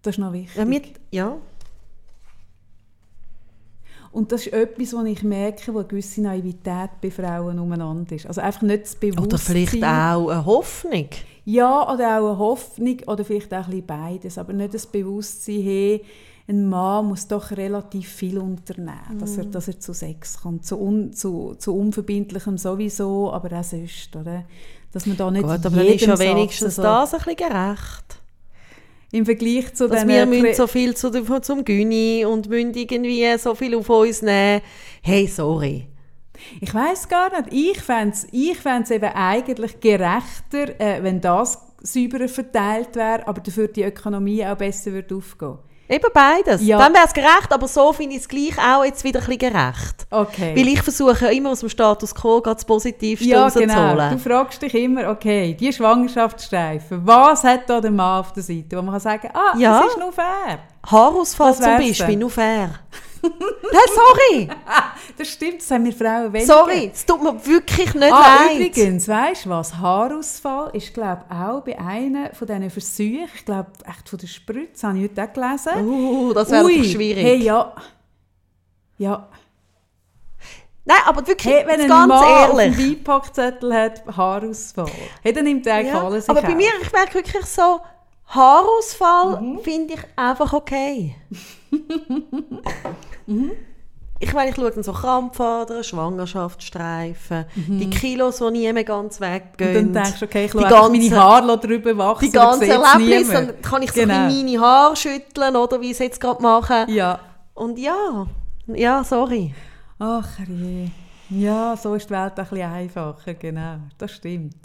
Das 0.02 0.14
ist 0.16 0.18
noch 0.18 0.32
wichtig. 0.32 0.56
Ja, 0.56 0.64
mit, 0.64 0.84
ja. 1.12 1.36
Und 4.12 4.30
das 4.30 4.46
ist 4.46 4.52
etwas, 4.52 4.92
wo 4.92 5.02
ich 5.04 5.22
merke, 5.24 5.74
wo 5.74 5.78
eine 5.78 5.88
gewisse 5.88 6.22
Naivität 6.22 6.90
bei 7.00 7.10
Frauen 7.10 7.58
umeinander 7.58 8.14
ist. 8.14 8.26
Also 8.26 8.40
einfach 8.40 8.62
nicht 8.62 8.84
das 8.84 8.94
Bewusstsein. 8.94 9.24
Oder 9.26 9.38
vielleicht 9.38 9.82
auch 9.84 10.28
eine 10.28 10.44
Hoffnung. 10.46 11.08
Ja, 11.44 11.92
oder 11.92 12.18
auch 12.20 12.28
eine 12.30 12.38
Hoffnung, 12.38 12.96
oder 13.06 13.24
vielleicht 13.24 13.52
auch 13.52 13.64
ein 13.66 13.70
bisschen 13.70 13.86
beides, 13.86 14.38
aber 14.38 14.52
nicht 14.52 14.72
das 14.74 14.86
Bewusstsein, 14.86 15.62
hey, 15.62 16.04
ein 16.46 16.68
Mann 16.68 17.06
muss 17.06 17.26
doch 17.26 17.50
relativ 17.52 18.08
viel 18.08 18.38
unternehmen, 18.38 19.18
dass, 19.18 19.32
Mhm. 19.36 19.38
er, 19.40 19.44
dass 19.46 19.68
er 19.68 19.80
zu 19.80 19.92
Sex 19.94 20.40
kommt, 20.42 20.64
zu, 20.66 20.78
un, 20.78 21.12
zu, 21.12 21.54
zu 21.58 21.74
Unverbindlichem 21.76 22.58
sowieso, 22.58 23.32
aber 23.32 23.58
auch 23.58 23.64
sonst, 23.64 24.14
oder? 24.14 24.44
Dass 24.92 25.06
man 25.06 25.16
da 25.16 25.30
nicht 25.30 25.42
Gut, 25.42 25.50
aber 25.52 25.70
dann 25.70 25.86
ist 25.86 26.00
ja 26.06 26.18
wenigstens 26.18 26.76
so- 26.76 26.82
das 26.82 27.14
ein 27.14 27.18
bisschen 27.20 27.36
gerecht. 27.36 28.20
Im 29.10 29.24
Vergleich 29.24 29.72
zu 29.74 29.88
Dass 29.88 30.06
wir 30.06 30.26
müssen 30.26 30.54
so 30.54 30.66
viel 30.66 30.94
zu, 30.96 31.10
zum 31.40 31.64
Gyni 31.64 32.24
und 32.26 32.48
müssen 32.48 32.74
irgendwie 32.74 33.38
so 33.38 33.54
viel 33.54 33.74
auf 33.76 33.88
uns 33.88 34.22
nehmen. 34.22 34.60
Hey, 35.02 35.26
sorry. 35.28 35.86
Ich 36.60 36.74
weiß 36.74 37.08
gar 37.08 37.30
nicht. 37.40 37.52
Ich 37.52 37.82
fände 37.82 38.14
es 38.14 38.26
ich 38.32 38.58
fänd's 38.58 38.90
eben 38.90 39.12
eigentlich 39.12 39.80
gerechter, 39.80 40.80
äh, 40.80 41.02
wenn 41.02 41.20
das 41.20 41.58
sauberer 41.82 42.28
verteilt 42.28 42.96
wäre, 42.96 43.26
aber 43.26 43.40
dafür 43.40 43.68
die 43.68 43.82
Ökonomie 43.84 44.44
auch 44.46 44.56
besser 44.56 44.92
würde 44.92 45.14
aufgehen. 45.14 45.58
Eben 45.86 46.08
beides. 46.14 46.66
Ja. 46.66 46.78
Dann 46.78 46.94
wäre 46.94 47.04
es 47.04 47.12
gerecht, 47.12 47.52
aber 47.52 47.68
so 47.68 47.92
finde 47.92 48.16
ich 48.16 48.22
es 48.22 48.28
gleich 48.28 48.56
auch 48.58 48.84
jetzt 48.86 49.04
wieder 49.04 49.20
ein 49.20 49.26
bisschen 49.26 49.52
gerecht. 49.52 50.06
Okay. 50.10 50.56
Weil 50.56 50.68
ich 50.68 50.80
versuche 50.82 51.30
immer 51.30 51.50
aus 51.50 51.60
dem 51.60 51.68
Status 51.68 52.14
quo 52.14 52.40
das 52.40 52.64
Positivste 52.64 53.26
ja, 53.28 53.50
genau. 53.50 53.94
Du 54.10 54.18
fragst 54.18 54.62
dich 54.62 54.74
immer, 54.74 55.10
okay, 55.10 55.52
die 55.52 55.70
Schwangerschaftsstreifen, 55.72 57.06
was 57.06 57.44
hat 57.44 57.68
da 57.68 57.82
der 57.82 57.90
Mann 57.90 58.20
auf 58.20 58.32
der 58.32 58.42
Seite, 58.42 58.78
wo 58.78 58.82
man 58.82 58.92
kann 58.92 59.00
sagen, 59.00 59.28
ah, 59.34 59.54
Ja. 59.58 59.80
das 59.82 59.90
ist 59.90 59.98
nur 59.98 60.10
fair. 60.12 60.60
Haarausfall 60.90 61.54
zum 61.54 61.64
Beispiel, 61.78 62.16
nur 62.16 62.30
fair. 62.30 62.70
Nein, 63.22 63.88
sorry. 63.94 64.48
Das 65.16 65.28
stimmt, 65.28 65.60
das 65.60 65.70
haben 65.70 65.84
wir 65.84 65.92
Frauen 65.92 66.32
weniger. 66.32 66.52
Sorry, 66.52 66.90
es 66.92 67.06
tut 67.06 67.22
mir 67.22 67.46
wirklich 67.46 67.94
nicht 67.94 68.12
Ah, 68.12 68.46
leid. 68.46 68.56
übrigens, 68.58 69.06
weißt 69.06 69.44
du 69.44 69.50
was? 69.50 69.76
Haarausfall 69.76 70.70
ist, 70.72 70.92
glaube 70.92 71.22
ich, 71.30 71.36
auch 71.36 71.60
bei 71.60 71.78
einem 71.78 72.32
von 72.34 72.48
diesen 72.48 72.68
Versuchen, 72.70 73.28
ich 73.32 73.44
glaube, 73.44 73.70
echt 73.88 74.08
von 74.08 74.18
der 74.18 74.26
Spritze, 74.26 74.88
habe 74.88 74.98
ich 74.98 75.04
heute 75.04 75.22
auch 75.22 75.32
gelesen. 75.32 75.86
Uh, 75.88 76.32
das 76.32 76.50
wäre 76.50 76.84
schwierig. 76.84 77.22
Hey, 77.24 77.36
ja. 77.44 77.72
Ja. 78.98 79.28
Nein, 80.84 80.98
aber 81.06 81.24
wirklich, 81.26 81.54
Hey, 81.54 81.64
wenn 81.64 81.80
ein 81.82 81.88
ganz 81.88 82.08
Mann 82.08 82.24
ehrlich. 82.24 82.76
dem 82.76 82.94
Beipackzettel 83.04 83.72
hat, 83.72 84.02
Haarausfall, 84.16 84.90
hey, 85.22 85.32
dann 85.32 85.44
nimmt 85.44 85.64
er 85.66 85.76
eigentlich 85.76 85.94
Ja, 85.94 86.04
alles 86.04 86.28
aber 86.28 86.42
bei 86.42 86.54
mir, 86.56 86.70
ich 86.82 86.92
merke 86.92 87.14
wirklich 87.14 87.44
so, 87.46 87.80
Haarausfall 88.26 89.40
Mhm. 89.40 89.58
finde 89.60 89.94
ich 89.94 90.00
einfach 90.16 90.52
okay. 90.52 91.14
Ich 94.20 94.32
meine, 94.32 94.50
ich 94.50 94.56
schaue 94.56 94.70
dann 94.70 94.82
so 94.82 94.92
Krampfadern, 94.92 95.82
Schwangerschaftsstreifen, 95.84 97.44
die 97.56 97.90
Kilos, 97.90 98.38
die 98.38 98.50
nie 98.52 98.72
mehr 98.72 98.84
ganz 98.84 99.18
Mhm. 99.20 99.26
Und 99.26 99.32
weggehen. 99.34 99.92
dann 99.92 100.04
denkst 100.04 100.20
du, 100.20 100.24
okay, 100.26 100.44
ich 100.46 100.52
Die 100.52 100.58
ganze- 100.58 100.90
meine 100.90 101.16
Haare 101.20 101.58
drüber 101.58 101.98
wachsen. 101.98 102.26
die 102.26 102.30
ganze 102.30 102.66
dann 102.66 102.78
sieht's 102.80 102.92
Erlebnis, 102.94 103.28
niemand. 103.28 103.48
dann 103.50 103.62
kann 103.62 103.82
ich 103.82 103.92
so 103.92 104.00
Genau. 104.00 104.14
meine 104.14 104.60
Haare 104.60 104.96
schütteln, 104.96 105.56
oder 105.56 105.80
wie 105.80 105.86
ich 105.86 105.92
es 105.92 105.98
jetzt 105.98 106.20
gerade 106.20 106.40
mache. 106.42 106.86
Ja. 106.88 107.18
Und 107.54 107.78
ja, 107.78 108.26
ja, 108.68 109.04
sorry. 109.04 109.52
Ach 109.98 110.28
je. 110.48 110.88
Ja, 111.30 111.76
so 111.76 111.94
ist 111.94 112.08
die 112.08 112.14
Welt 112.14 112.32
ein 112.38 112.46
bisschen 112.46 112.70
einfacher, 112.72 113.34
genau. 113.34 113.76
Das 113.98 114.12
stimmt. 114.12 114.56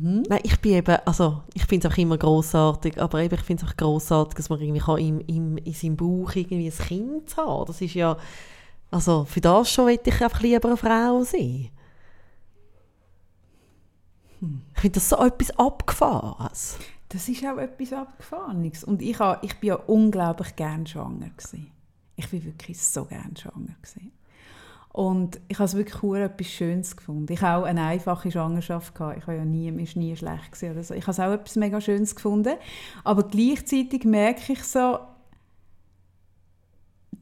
Nein, 0.00 0.40
ich 0.42 0.58
bin 0.60 0.72
eben, 0.72 0.96
also 1.04 1.42
ich 1.54 1.64
finde 1.66 1.88
es 1.88 1.92
auch 1.92 1.98
immer 1.98 2.16
grossartig, 2.16 3.00
aber 3.00 3.20
eben, 3.20 3.34
ich 3.34 3.42
finde 3.42 3.64
es 3.64 3.70
auch 3.70 3.76
grossartig, 3.76 4.36
dass 4.36 4.48
man 4.48 4.60
irgendwie 4.60 4.80
kann 4.80 4.98
im, 4.98 5.20
im, 5.26 5.58
in 5.58 5.72
seinem 5.74 5.96
Bauch 5.96 6.34
irgendwie 6.34 6.70
ein 6.70 6.86
Kind 6.86 7.36
haben 7.36 7.66
Das 7.66 7.80
ist 7.80 7.94
ja, 7.94 8.16
also 8.90 9.24
für 9.24 9.40
das 9.40 9.70
schon 9.70 9.86
möchte 9.86 10.10
ich 10.10 10.22
einfach 10.22 10.40
lieber 10.40 10.68
eine 10.68 10.76
Frau 10.76 11.22
sein. 11.24 11.70
Ich 14.74 14.80
finde 14.80 14.94
das 14.94 15.08
so 15.08 15.16
etwas 15.16 15.50
Abgefahrenes. 15.58 16.78
Das 17.08 17.28
ist 17.28 17.44
auch 17.44 17.58
etwas 17.58 17.92
Abgefahrenes. 17.92 18.84
Und 18.84 19.02
ich, 19.02 19.18
ha, 19.20 19.38
ich 19.42 19.54
bin 19.60 19.68
ja 19.68 19.74
unglaublich 19.76 20.56
gern 20.56 20.86
schwanger. 20.86 21.28
Gewesen. 21.36 21.70
Ich 22.16 22.28
bin 22.28 22.44
wirklich 22.44 22.80
so 22.80 23.04
gern 23.04 23.36
schwanger. 23.36 23.76
Gewesen. 23.80 24.12
Und 24.92 25.40
ich 25.48 25.58
habe 25.58 25.64
es 25.64 25.74
wirklich 25.74 26.02
hure 26.02 26.24
etwas 26.24 26.48
Schönes 26.48 26.96
gefunden. 26.96 27.32
Ich 27.32 27.40
habe 27.40 27.62
auch 27.62 27.66
eine 27.66 27.82
einfache 27.82 28.30
Schwangerschaft 28.30 28.94
gehabt. 28.94 29.18
Ich 29.18 29.26
habe 29.26 29.38
ja 29.38 29.44
nie, 29.44 29.70
mir 29.72 29.88
nie 29.94 30.16
schlecht 30.16 30.52
gewesen 30.52 30.72
oder 30.72 30.82
so. 30.82 30.92
Ich 30.94 31.02
habe 31.02 31.12
es 31.12 31.20
auch 31.20 31.32
etwas 31.32 31.56
mega 31.56 31.80
Schönes 31.80 32.14
gefunden. 32.14 32.56
Aber 33.02 33.22
gleichzeitig 33.22 34.04
merke 34.04 34.52
ich 34.52 34.62
so, 34.64 34.98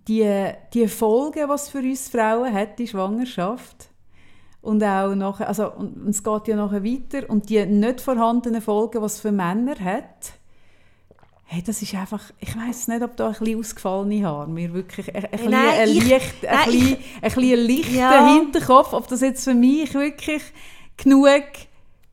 die, 0.08 0.50
die 0.74 0.88
Folgen, 0.88 1.48
was 1.48 1.68
für 1.68 1.78
uns 1.78 2.08
Frauen 2.08 2.52
hat, 2.52 2.78
die 2.80 2.88
Schwangerschaft, 2.88 3.90
und 4.62 4.82
auch 4.84 5.14
nachher, 5.14 5.48
also, 5.48 5.72
und, 5.72 5.96
und 6.02 6.08
es 6.10 6.22
geht 6.22 6.48
ja 6.48 6.56
nachher 6.56 6.84
weiter, 6.84 7.30
und 7.30 7.48
die 7.48 7.64
nicht 7.64 8.00
vorhandenen 8.00 8.60
Folgen, 8.60 9.00
was 9.00 9.20
für 9.20 9.32
Männer 9.32 9.78
hat, 9.80 10.39
hey, 11.52 11.62
das 11.66 11.82
ist 11.82 11.92
einfach, 11.96 12.22
ich 12.38 12.54
weiß 12.56 12.86
nicht, 12.88 13.02
ob 13.02 13.16
da 13.16 13.26
ein 13.26 13.32
bisschen 13.32 13.58
ausgefallene 13.58 14.24
Haare, 14.24 14.46
mir 14.48 14.72
wirklich 14.72 15.12
ein, 15.12 15.24
ein, 15.24 15.30
bisschen 15.32 15.50
Nein, 15.50 15.68
ein, 15.80 15.88
ich- 15.88 16.04
Licht, 16.04 16.46
ein, 16.46 16.54
nein, 16.54 16.70
bisschen, 16.70 16.96
ein 16.96 17.22
bisschen 17.22 17.42
ein 17.58 17.66
lichter 17.66 17.92
Ja. 17.92 18.34
Hinterkopf, 18.34 18.92
ob 18.92 19.08
das 19.08 19.20
jetzt 19.20 19.42
für 19.42 19.54
mich 19.54 19.92
wirklich 19.92 20.42
genug 20.96 21.42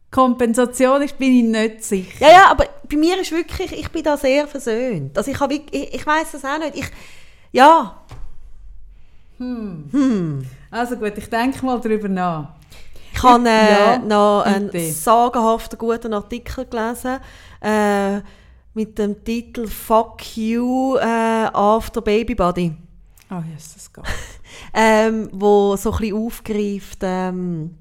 Kompensation 0.09 1.03
ist, 1.03 1.17
bin 1.19 1.33
ich 1.33 1.43
nicht 1.43 1.83
sicher. 1.83 2.25
Ja, 2.25 2.31
ja, 2.31 2.51
aber 2.51 2.65
bei 2.89 2.97
mir 2.97 3.19
ist 3.21 3.31
wirklich, 3.31 3.73
ich 3.73 3.89
bin 3.91 4.01
da 4.01 4.17
sehr 4.17 4.47
versöhnt. 4.47 5.15
Also 5.15 5.29
ich, 5.29 5.39
habe, 5.39 5.53
ich, 5.53 5.93
ich 5.93 6.05
weiß 6.07 6.31
das 6.31 6.43
auch 6.43 6.57
nicht. 6.57 6.75
Ich, 6.75 6.89
ja, 7.51 8.01
Also 10.71 10.95
gut, 10.95 11.13
ich 11.15 11.29
denke 11.29 11.63
mal 11.63 11.79
darüber 11.79 12.07
nach. 12.07 12.49
Ich 13.13 13.21
habe 13.21 13.47
äh, 13.47 13.71
Ja, 13.71 13.97
noch 13.99 14.41
einen 14.43 14.69
bitte. 14.71 14.91
sagenhaften 14.93 15.77
guten 15.77 16.13
Artikel 16.13 16.65
gelesen 16.65 17.19
äh, 17.61 18.21
mit 18.78 18.99
dem 18.99 19.23
Titel 19.23 19.65
Fuck 19.65 20.38
You 20.38 20.97
äh, 20.97 21.49
After 21.51 21.99
Baby 21.99 22.36
Body, 22.36 22.75
oh, 23.32 23.41
Jesus 23.51 23.91
Gott. 23.91 24.05
ähm, 24.73 25.30
wo 25.32 25.75
so 25.75 25.91
ein 25.93 25.97
bisschen 25.97 26.15
aufgreift 26.15 26.99
ähm, 27.01 27.73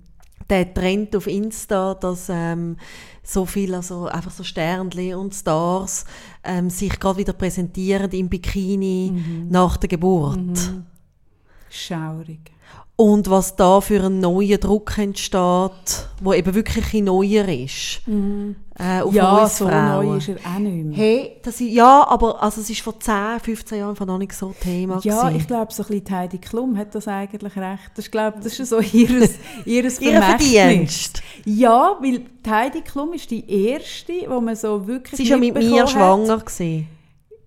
der 0.49 0.73
Trend 0.73 1.15
auf 1.15 1.27
Insta, 1.27 1.95
dass 1.97 2.29
ähm, 2.31 2.79
so 3.23 3.45
viel, 3.45 3.75
also 3.75 4.07
einfach 4.07 4.31
so 4.31 4.43
Sternli 4.43 5.13
und 5.13 5.35
Stars 5.35 6.07
ähm, 6.43 6.71
sich 6.71 6.99
gerade 6.99 7.19
wieder 7.19 7.35
präsentieren 7.35 8.11
im 8.13 8.31
Bikini 8.31 9.11
Mhm. 9.13 9.49
nach 9.51 9.77
der 9.77 9.91
Geburt. 9.91 10.73
Schaurig. 11.69 12.53
Und 12.99 13.29
was 13.29 13.57
da 13.57 13.83
für 13.83 14.03
ein 14.05 14.21
neuer 14.21 14.57
Druck 14.57 14.97
entsteht, 14.97 16.09
wo 16.23 16.33
eben 16.33 16.55
wirklich 16.55 16.95
ein 16.95 17.05
neuer 17.05 17.47
ist. 17.47 18.01
Äh, 18.79 19.03
auf 19.03 19.13
ja, 19.13 19.47
so 19.47 19.69
Frauen. 19.69 20.07
neu 20.07 20.17
ist 20.17 20.29
er 20.29 20.37
auch 20.37 20.59
nicht 20.59 20.85
mehr. 20.87 20.97
Hey, 20.97 21.37
das 21.43 21.61
ist, 21.61 21.71
ja, 21.73 22.07
aber 22.09 22.43
also 22.43 22.63
es 22.63 22.71
ist 22.71 22.81
vor 22.81 22.99
10, 22.99 23.41
15 23.43 23.79
Jahren 23.81 24.07
noch 24.07 24.17
nicht 24.17 24.33
so 24.33 24.55
Thema 24.59 24.99
Ja, 25.03 25.25
gewesen. 25.25 25.37
ich 25.41 25.47
glaube, 25.47 25.73
so 25.75 25.83
ein 25.83 25.89
bisschen 25.89 26.11
Heidi 26.17 26.39
Klum 26.39 26.77
hat 26.79 26.95
das 26.95 27.07
eigentlich 27.07 27.55
recht. 27.57 27.91
Das 27.95 28.07
ist, 28.07 28.11
glaube 28.13 28.39
das 28.43 28.59
ist 28.59 28.71
so 28.71 28.81
Ihr 28.81 29.29
Vermächtnis. 29.91 30.01
Verdienst. 30.01 31.23
Ja, 31.45 31.97
weil 32.01 32.23
Heidi 32.49 32.81
Klum 32.81 33.13
ist 33.13 33.31
die 33.31 33.45
erste, 33.69 34.13
wo 34.29 34.41
man 34.41 34.57
so 34.57 34.87
wirklich 34.87 35.17
Sie 35.19 35.25
war 35.25 35.31
ja 35.33 35.37
mit 35.37 35.55
mir 35.55 35.61
mitbekommen 35.61 35.89
schwanger. 35.89 36.33
Hat. 36.33 36.47
Gewesen. 36.47 36.89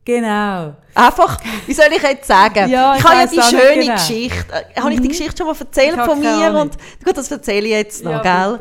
Genau. 0.10 0.74
Einfach, 0.96 1.40
wie 1.68 1.74
soll 1.74 1.86
ich 1.96 2.02
jetzt 2.02 2.28
sagen? 2.28 2.68
Ja, 2.70 2.96
ich 2.96 3.00
ich 3.00 3.06
habe 3.08 3.16
ja 3.22 3.28
die 3.28 3.42
schöne 3.42 3.82
genau. 3.82 3.94
Geschichte. 3.94 4.54
Äh, 4.76 4.80
Habe 4.82 4.94
ich 4.94 5.02
die 5.02 5.08
Geschichte 5.08 5.38
schon 5.38 5.48
mal 5.48 5.56
erzählt 5.60 6.00
von 6.02 6.20
mir? 6.20 6.54
Und, 6.60 6.78
gut, 7.06 7.16
das 7.18 7.30
erzähle 7.30 7.68
ich 7.68 7.72
jetzt 7.74 8.04
noch, 8.04 8.24
Ja, 8.24 8.58
gell? 8.58 8.60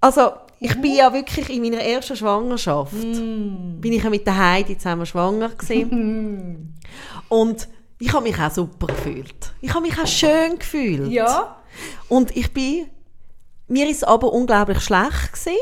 Also, 0.00 0.32
ich 0.58 0.80
bin 0.80 0.94
ja 0.94 1.12
wirklich 1.12 1.50
in 1.50 1.62
meiner 1.62 1.82
ersten 1.82 2.16
Schwangerschaft, 2.16 2.92
Mm. 2.94 3.80
bin 3.80 3.92
ich 3.92 4.02
ja 4.02 4.10
mit 4.10 4.26
der 4.26 4.36
Heidi 4.36 4.76
zusammen 4.78 5.06
schwanger 5.06 5.50
gewesen. 5.50 6.78
Und 7.28 7.68
ich 7.98 8.12
habe 8.12 8.22
mich 8.22 8.38
auch 8.38 8.50
super 8.50 8.86
gefühlt. 8.86 9.52
Ich 9.60 9.72
habe 9.74 9.82
mich 9.82 9.98
auch 9.98 10.06
schön 10.06 10.58
gefühlt. 10.58 11.10
Ja. 11.10 11.56
Und 12.08 12.34
ich 12.36 12.52
bin, 12.52 12.86
mir 13.68 13.88
ist 13.88 13.98
es 13.98 14.04
aber 14.04 14.32
unglaublich 14.32 14.80
schlecht 14.80 15.32
gewesen. 15.32 15.56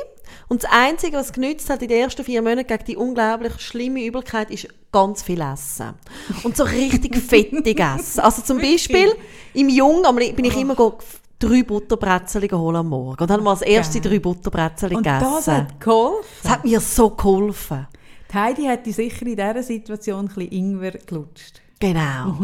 Und 0.49 0.65
das 0.65 0.71
Einzige, 0.73 1.17
was 1.17 1.33
genützt 1.33 1.69
hat 1.69 1.83
in 1.83 1.89
den 1.89 2.01
ersten 2.01 2.25
vier 2.25 2.41
Monaten 2.41 2.67
gegen 2.67 2.85
die 2.85 2.97
unglaublich 2.97 3.61
schlimme 3.61 4.05
Übelkeit, 4.05 4.51
ist 4.51 4.69
ganz 4.91 5.23
viel 5.23 5.41
Essen. 5.41 5.95
Und 6.43 6.57
so 6.57 6.65
richtig 6.65 7.17
fettig 7.29 7.79
essen. 7.79 8.21
Also 8.21 8.43
zum 8.43 8.59
Beispiel 8.59 9.15
im 9.55 9.69
Jungen 9.69 10.07
aber 10.07 10.21
bin 10.33 10.45
ich 10.47 10.57
immer 10.57 10.75
go 10.75 10.97
drei 11.39 11.63
Butterbrezel 11.63 12.49
holen 12.51 12.77
am 12.77 12.89
Morgen. 12.89 13.21
Und 13.23 13.31
dann 13.31 13.39
haben 13.39 13.45
wir 13.45 13.51
als 13.51 13.63
erste 13.63 14.01
drei 14.01 14.19
Butterbrezel 14.19 14.97
Und 14.97 15.03
gegessen. 15.05 15.25
das 15.37 15.47
hat 15.49 15.81
geholfen. 15.81 16.25
das 16.43 16.53
hat 16.53 16.65
mir 16.65 16.81
so 16.81 17.11
geholfen. 17.11 17.87
Die 18.31 18.35
Heidi 18.35 18.63
hätte 18.65 18.93
sicher 18.93 19.23
in 19.27 19.37
dieser 19.37 19.63
Situation 19.63 20.21
ein 20.21 20.35
bisschen 20.35 20.53
Ingwer 20.53 20.93
gelutscht. 21.07 21.61
Genau. 21.79 22.35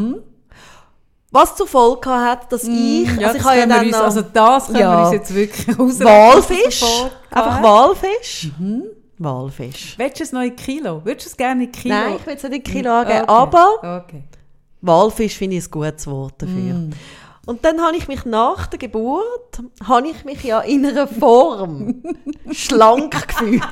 Was 1.35 1.57
zur 1.57 1.67
Folge 1.67 2.09
hat, 2.11 2.51
dass 2.53 2.63
ich, 2.63 2.69
Mhm. 2.71 3.19
Ja, 3.21 3.27
also 3.29 3.39
ich 3.39 3.43
das 3.43 3.45
habe 3.45 3.57
ja 3.59 3.67
können 3.67 3.71
wir 3.73 3.77
dann 3.77 3.87
uns, 3.87 3.97
noch 3.97 4.05
also 4.05 4.23
das 4.23 4.67
können 4.67 4.79
Ja. 4.79 4.97
wir 4.99 5.03
uns 5.05 5.13
jetzt 5.13 5.35
wirklich 5.35 5.79
aus 5.81 6.01
Walfisch, 6.01 6.83
einfach 7.31 7.63
Walfisch, 7.63 8.51
Walfisch. 9.19 9.95
Willst 9.99 10.21
du 10.21 10.25
ein 10.25 10.29
neues 10.33 10.57
Kilo? 10.65 11.01
Würdest 11.05 11.27
du 11.27 11.31
es 11.31 11.37
gerne 11.37 11.65
in 11.65 11.73
Kilo? 11.73 11.95
Nein, 11.95 12.17
ich 12.21 12.27
will 12.27 12.35
es 12.35 12.43
nicht 12.45 12.55
in 12.55 12.63
Kilo 12.63 12.91
angeben, 12.93 13.23
Okay. 13.23 13.31
aber 13.33 14.03
Okay. 14.07 14.23
Walfisch 14.81 15.37
finde 15.37 15.57
ich 15.57 15.65
ein 15.67 15.71
gutes 15.71 16.07
Wort 16.07 16.35
dafür. 16.39 16.55
Mm. 16.75 16.91
Und 17.47 17.65
dann 17.65 17.81
habe 17.83 17.97
ich 17.97 18.07
mich 18.09 18.25
nach 18.25 18.67
der 18.69 18.79
Geburt, 18.79 19.59
habe 19.87 20.09
ich 20.09 20.25
mich 20.25 20.43
ja 20.45 20.61
in 20.61 20.87
einer 20.87 21.07
Form 21.07 22.03
schlank 22.53 23.11
gefühlt. 23.29 23.63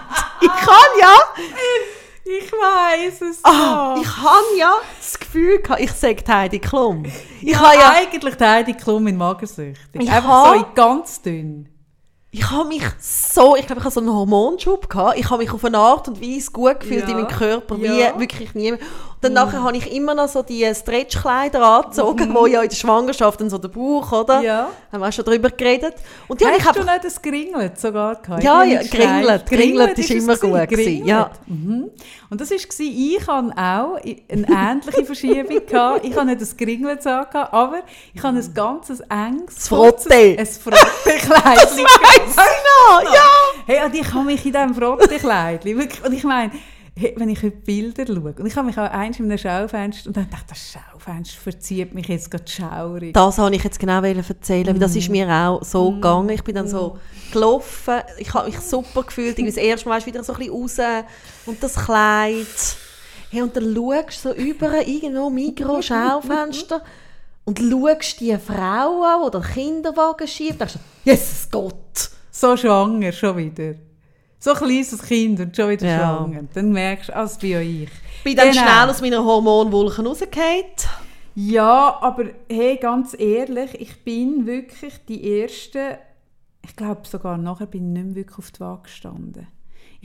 Ich 0.40 0.48
kann 0.48 0.90
ja, 1.00 1.14
Ich 2.24 2.52
weiß 2.52 3.20
es 3.22 3.44
ah, 3.44 3.96
ich 4.00 4.16
habe 4.16 4.56
ja 4.56 4.74
das 4.98 5.18
Gefühl 5.18 5.58
gehabt, 5.60 5.80
ich 5.80 5.90
sage 5.92 6.22
Heidi 6.28 6.60
Klum. 6.60 7.04
Ich 7.40 7.56
habe 7.56 7.74
ja, 7.74 7.92
eigentlich 7.96 8.38
Heidi 8.38 8.74
Klum 8.74 9.06
in 9.08 9.16
Magersüchtig. 9.16 10.00
Ich 10.00 10.10
Einfach 10.10 10.46
so 10.46 10.52
in 10.52 10.64
ganz 10.74 11.20
dünn. 11.20 11.68
ich 12.30 12.48
habe 12.48 12.68
mich 12.68 12.84
so, 13.00 13.56
ich 13.56 13.66
glaube, 13.66 13.80
ich 13.80 13.84
habe 13.84 13.92
so 13.92 14.00
einen 14.00 14.12
Hormonschub 14.12 14.88
gehabt. 14.88 15.18
Ich 15.18 15.28
habe 15.30 15.42
mich 15.42 15.52
auf 15.52 15.64
eine 15.64 15.78
Art 15.78 16.06
und 16.06 16.20
Weise 16.22 16.50
gut 16.52 16.78
gefühlt 16.80 17.02
Ja, 17.02 17.08
in 17.08 17.16
meinem 17.16 17.28
Körper, 17.28 17.76
wie 17.78 17.86
ja. 18.00 18.18
wirklich 18.18 18.54
nie. 18.54 18.74
Dann 19.22 19.34
nachher 19.34 19.62
habe 19.62 19.76
ich 19.76 19.94
immer 19.94 20.16
noch 20.16 20.26
so 20.26 20.42
die 20.42 20.68
Stretchkleider 20.74 21.62
angezogen, 21.62 22.34
wo 22.34 22.46
ja 22.46 22.60
in 22.60 22.68
der 22.68 22.74
Schwangerschaft 22.74 23.40
dann 23.40 23.48
so 23.48 23.56
der 23.56 23.68
Bauch, 23.68 24.10
oder? 24.10 24.40
Mhm. 24.40 24.44
Ja. 24.44 24.68
Haben 24.90 25.00
wir 25.00 25.08
auch 25.08 25.12
schon 25.12 25.24
drüber 25.24 25.48
geredet. 25.48 25.94
Und 26.26 26.40
die 26.40 26.44
habe 26.44 26.56
ich 26.56 26.64
Hast 26.64 26.74
du 26.76 26.80
einfach 26.80 26.92
nicht 26.92 27.04
das 27.04 27.22
Gringlet 27.22 27.80
sogar 27.80 28.16
gehabt? 28.16 28.42
Ja, 28.42 28.64
ja, 28.64 28.82
Gringlet. 28.82 29.46
Gringlet 29.46 29.98
ist 29.98 30.10
es 30.10 30.24
immer 30.24 30.36
gut 30.36 30.68
gewesen, 30.68 31.06
ja. 31.06 31.30
Mhm. 31.46 31.90
Und 32.30 32.40
das 32.40 32.50
war, 32.50 32.56
ich 32.56 33.26
hatte 33.28 33.52
auch 33.56 33.96
eine 33.96 34.20
ähnliche 34.28 35.04
Verschiebung. 35.04 35.66
gehabt. 35.66 36.04
Ich 36.04 36.16
habe 36.16 36.26
nicht 36.26 36.40
das 36.40 36.56
Gringlet 36.56 37.06
angehabt, 37.06 37.52
aber 37.52 37.78
ich 38.12 38.22
habe 38.24 38.36
ein 38.36 38.54
ganzes 38.54 39.00
enges... 39.00 39.54
Das 39.54 39.68
Frotte. 39.68 40.36
Ein 40.36 40.46
Frotte-Kleid. 40.46 41.58
Das 41.62 41.76
weiss 41.76 42.30
ich 42.30 42.36
noch, 42.36 43.02
ja! 43.14 43.28
Hey, 43.66 43.86
und 43.86 43.94
ich 43.94 44.12
habe 44.12 44.24
mich 44.24 44.44
in 44.44 44.52
diesem 44.52 44.74
Frotte-Kleid, 44.74 45.64
und 45.64 46.12
ich 46.12 46.24
meine, 46.24 46.50
wenn 46.94 47.28
ich 47.30 47.42
heute 47.42 47.56
Bilder 47.56 48.06
schaue, 48.06 48.34
und 48.38 48.46
ich 48.46 48.54
habe 48.56 48.66
mich 48.66 48.76
auch 48.78 48.90
eins 48.90 49.18
in 49.18 49.24
einem 49.26 49.38
Schaufenster, 49.38 50.08
und 50.08 50.16
dann 50.16 50.28
dachte 50.30 50.46
das 50.50 50.72
Schaufenster 50.72 51.40
verzieht 51.40 51.94
mich 51.94 52.08
jetzt 52.08 52.30
gerade 52.30 52.44
schaurig. 52.46 53.14
Das 53.14 53.38
wollte 53.38 53.56
ich 53.56 53.64
jetzt 53.64 53.78
genau 53.80 54.02
erzählen, 54.02 54.66
weil 54.68 54.78
das 54.78 54.94
ist 54.94 55.08
Mhm. 55.08 55.12
mir 55.12 55.30
auch 55.30 55.62
so 55.64 55.92
gegangen. 55.92 56.28
Ich 56.30 56.44
bin 56.44 56.54
dann 56.54 56.68
so 56.68 56.98
gelaufen, 57.32 58.00
ich 58.18 58.32
habe 58.34 58.46
mich 58.50 58.60
super 58.60 59.02
gefühlt, 59.04 59.38
das 59.38 59.56
erste 59.56 59.88
Mal 59.88 60.04
wieder 60.04 60.22
so 60.22 60.34
ein 60.34 60.38
bisschen 60.38 60.52
raus 60.54 61.04
und 61.46 61.62
das 61.62 61.74
Kleid. 61.76 62.46
Hey, 63.30 63.40
und 63.40 63.56
dann 63.56 63.74
schaust 63.74 64.24
du 64.24 64.28
so 64.28 64.34
über 64.34 64.86
irgendwo 64.86 65.30
Mikro, 65.30 65.80
Schaufenster 65.80 66.82
und 67.46 67.58
schaust 67.58 68.20
die 68.20 68.36
Frau 68.36 69.02
an, 69.02 69.22
die 69.24 69.30
den 69.30 69.42
Kinderwagen 69.42 70.28
schiebt, 70.28 70.60
denkst 70.60 70.74
du, 70.74 71.10
Jesus 71.10 71.48
Gott! 71.50 72.10
So 72.30 72.54
schwanger 72.56 73.12
schon 73.12 73.36
wieder. 73.38 73.74
So 74.44 74.50
ein 74.54 74.56
kleines 74.56 75.00
Kind 75.02 75.38
und 75.38 75.54
schon 75.54 75.70
wieder 75.70 75.86
Ja. 75.86 75.98
schwanger. 75.98 76.42
Dann 76.52 76.72
merkst 76.72 77.10
du, 77.10 77.12
das 77.12 77.38
bin 77.38 77.50
ja 77.50 77.60
ich. 77.60 77.88
bin 78.24 78.34
dann 78.36 78.50
Genau. 78.50 78.60
schnell 78.62 78.90
aus 78.90 79.00
meiner 79.00 79.24
Hormonwolke 79.24 80.02
rausgefallen. 80.04 80.64
Ja, 81.36 81.96
aber 82.00 82.24
hey, 82.50 82.76
ganz 82.76 83.14
ehrlich, 83.16 83.80
ich 83.80 84.02
bin 84.02 84.44
wirklich 84.44 84.94
die 85.08 85.24
Erste, 85.24 85.98
ich 86.64 86.74
glaube 86.74 87.02
sogar 87.04 87.38
nachher 87.38 87.66
bin 87.66 87.84
ich 87.86 87.92
nicht 87.92 88.04
mehr 88.06 88.14
wirklich 88.16 88.38
auf 88.38 88.50
die 88.50 88.60
Waage 88.60 88.82
gestanden. 88.82 89.46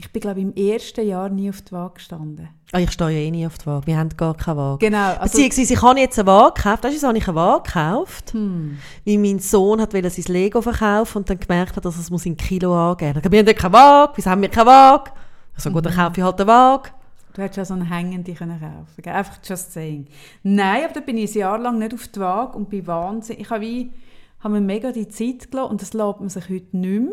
Ich 0.00 0.12
bin, 0.12 0.20
glaube 0.20 0.40
im 0.40 0.54
ersten 0.54 1.04
Jahr 1.04 1.28
nie 1.28 1.50
auf 1.50 1.60
die 1.60 1.72
Waage 1.72 1.94
gestanden. 1.94 2.48
Ah, 2.70 2.78
ich 2.78 2.92
stehe 2.92 3.10
ja 3.10 3.18
eh 3.18 3.30
nie 3.32 3.44
auf 3.44 3.58
die 3.58 3.66
Waage. 3.66 3.88
Wir 3.88 3.96
haben 3.96 4.10
gar 4.16 4.36
keine 4.36 4.56
Waage. 4.58 4.86
Genau. 4.86 5.08
Also, 5.14 5.22
Beziehungsweise, 5.22 5.74
ich 5.74 5.82
habe 5.82 5.98
jetzt 5.98 6.16
eine 6.20 6.28
Waage 6.28 6.54
gekauft. 6.54 6.84
Weißt 6.84 7.02
du, 7.02 7.06
habe 7.08 7.18
ich 7.18 7.26
eine 7.26 7.34
Waage 7.34 7.62
gekauft? 7.64 8.32
hm. 8.32 8.78
Weil 9.04 9.18
mein 9.18 9.40
Sohn 9.40 9.80
hat 9.80 9.90
sein 9.90 10.24
Lego 10.28 10.62
verkaufen 10.62 11.18
und 11.18 11.28
dann 11.28 11.40
gemerkt 11.40 11.74
hat, 11.74 11.84
dass 11.84 11.96
er 11.96 12.02
es 12.02 12.10
muss 12.10 12.26
in 12.26 12.36
Kilo 12.36 12.76
angeben 12.90 13.20
muss. 13.20 13.32
Wir 13.32 13.38
haben 13.40 13.54
keine 13.56 13.72
Waage. 13.72 14.12
Wieso 14.14 14.30
haben 14.30 14.40
wir 14.42 14.48
keine 14.48 14.66
Waage? 14.66 15.10
Also 15.56 15.70
gut, 15.72 15.84
dann 15.84 15.94
kaufe 15.94 16.12
ich 16.16 16.22
halt 16.22 16.40
eine 16.40 16.48
Waage. 16.48 16.90
Du 17.34 17.42
hättest 17.42 17.56
ja 17.56 17.64
so 17.64 17.74
eine 17.74 17.90
hängende 17.90 18.34
können 18.34 18.60
kaufen 18.60 19.02
können. 19.02 19.16
Einfach 19.16 19.38
just 19.44 19.72
saying. 19.72 20.06
Nein, 20.44 20.84
aber 20.84 20.94
da 20.94 21.00
bin 21.00 21.16
ich 21.18 21.34
ein 21.34 21.38
Jahr 21.38 21.58
lang 21.58 21.78
nicht 21.78 21.94
auf 21.94 22.06
die 22.06 22.20
Waage 22.20 22.56
und 22.56 22.70
bin 22.70 22.86
wahnsinnig. 22.86 23.42
Ich 23.42 23.50
habe, 23.50 23.62
wie, 23.62 23.92
habe 24.38 24.54
mir 24.54 24.60
mega 24.60 24.92
die 24.92 25.08
Zeit 25.08 25.50
gelassen 25.50 25.72
und 25.72 25.82
das 25.82 25.92
lässt 25.92 26.20
man 26.20 26.28
sich 26.28 26.44
heute 26.48 26.76
nicht 26.76 27.00
mehr. 27.00 27.12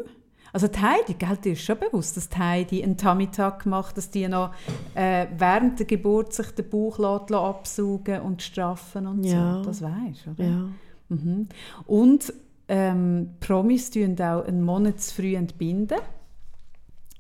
Also 0.55 0.69
die 0.69 0.79
Heidi, 0.79 1.15
gell, 1.15 1.35
dir 1.35 1.51
ist 1.51 1.63
schon 1.65 1.77
bewusst, 1.77 2.15
dass 2.15 2.29
die 2.29 2.37
Heidi 2.37 2.81
einen 2.81 2.95
Tummy-Tuck 2.95 3.65
macht, 3.65 3.97
dass 3.97 4.09
die 4.09 4.25
noch 4.25 4.51
äh, 4.93 5.27
während 5.37 5.79
der 5.79 5.85
Geburt 5.85 6.31
sich 6.31 6.49
den 6.51 6.69
Bauch 6.69 6.97
lässt, 6.97 7.33
absaugen 7.33 8.21
und 8.21 8.41
straffen 8.41 9.05
und 9.05 9.25
Ja. 9.25 9.55
so. 9.55 9.63
Das 9.63 9.81
weisst 9.81 10.25
du, 10.25 10.31
oder? 10.31 10.43
Ja. 10.45 10.69
Mhm. 11.09 11.49
Und 11.87 12.33
ähm, 12.69 13.31
Promis 13.41 13.91
tun 13.91 14.15
auch 14.21 14.45
einen 14.45 14.63
Monat 14.63 15.01
zu 15.01 15.15
früh 15.15 15.35
entbinden, 15.35 15.97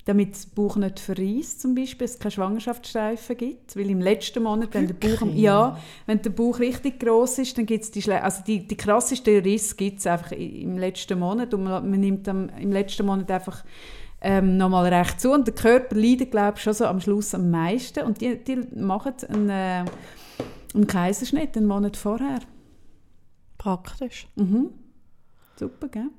damit 0.05 0.35
der 0.35 0.49
Bauch 0.53 0.75
nicht 0.75 0.99
verreist, 0.99 1.61
zum 1.61 1.73
Beispiel, 1.73 2.05
es 2.05 2.19
keine 2.19 2.29
Schwangerschaftsstreifen 2.31 3.37
gibt, 3.37 3.75
weil 3.75 3.89
im 3.89 4.01
letzten 4.01 4.43
Monat, 4.43 4.69
wenn 4.73 4.85
der 4.87 4.93
Bauch, 4.93 5.25
ja, 5.33 5.79
wenn 6.05 6.21
der 6.21 6.29
Bauch 6.29 6.59
richtig 6.59 6.99
groß 6.99 7.39
ist, 7.39 7.57
dann 7.57 7.65
gibt 7.65 7.83
es 7.85 7.91
die, 7.91 8.03
Schle- 8.03 8.21
also 8.21 8.43
die, 8.45 8.67
die 8.67 8.77
krassesten 8.77 9.41
Risse 9.41 9.75
gibt 9.75 9.99
es 9.99 10.05
einfach 10.07 10.31
im 10.31 10.77
letzten 10.77 11.17
Monat 11.17 11.53
und 11.55 11.63
man, 11.63 11.89
man 11.89 11.99
nimmt 11.99 12.27
am, 12.27 12.49
im 12.49 12.71
letzten 12.71 13.05
Monat 13.07 13.31
einfach 13.31 13.65
ähm, 14.21 14.57
nochmal 14.57 14.93
recht 14.93 15.19
zu 15.19 15.31
und 15.31 15.47
der 15.47 15.55
Körper 15.55 15.95
leidet, 15.95 16.29
glaube 16.29 16.53
ich, 16.57 16.63
schon 16.63 16.73
so 16.73 16.85
am 16.85 17.01
Schluss 17.01 17.33
am 17.33 17.49
meisten 17.49 18.05
und 18.05 18.21
die, 18.21 18.37
die 18.43 18.57
machen 18.75 19.13
einen, 19.27 19.49
äh, 19.49 19.85
einen 20.75 20.87
Kaiserschnitt 20.87 21.57
einen 21.57 21.65
Monat 21.65 21.97
vorher. 21.97 22.39
Praktisch. 23.57 24.27
Mhm. 24.35 24.69
Super, 25.57 25.87
gell? 25.87 26.09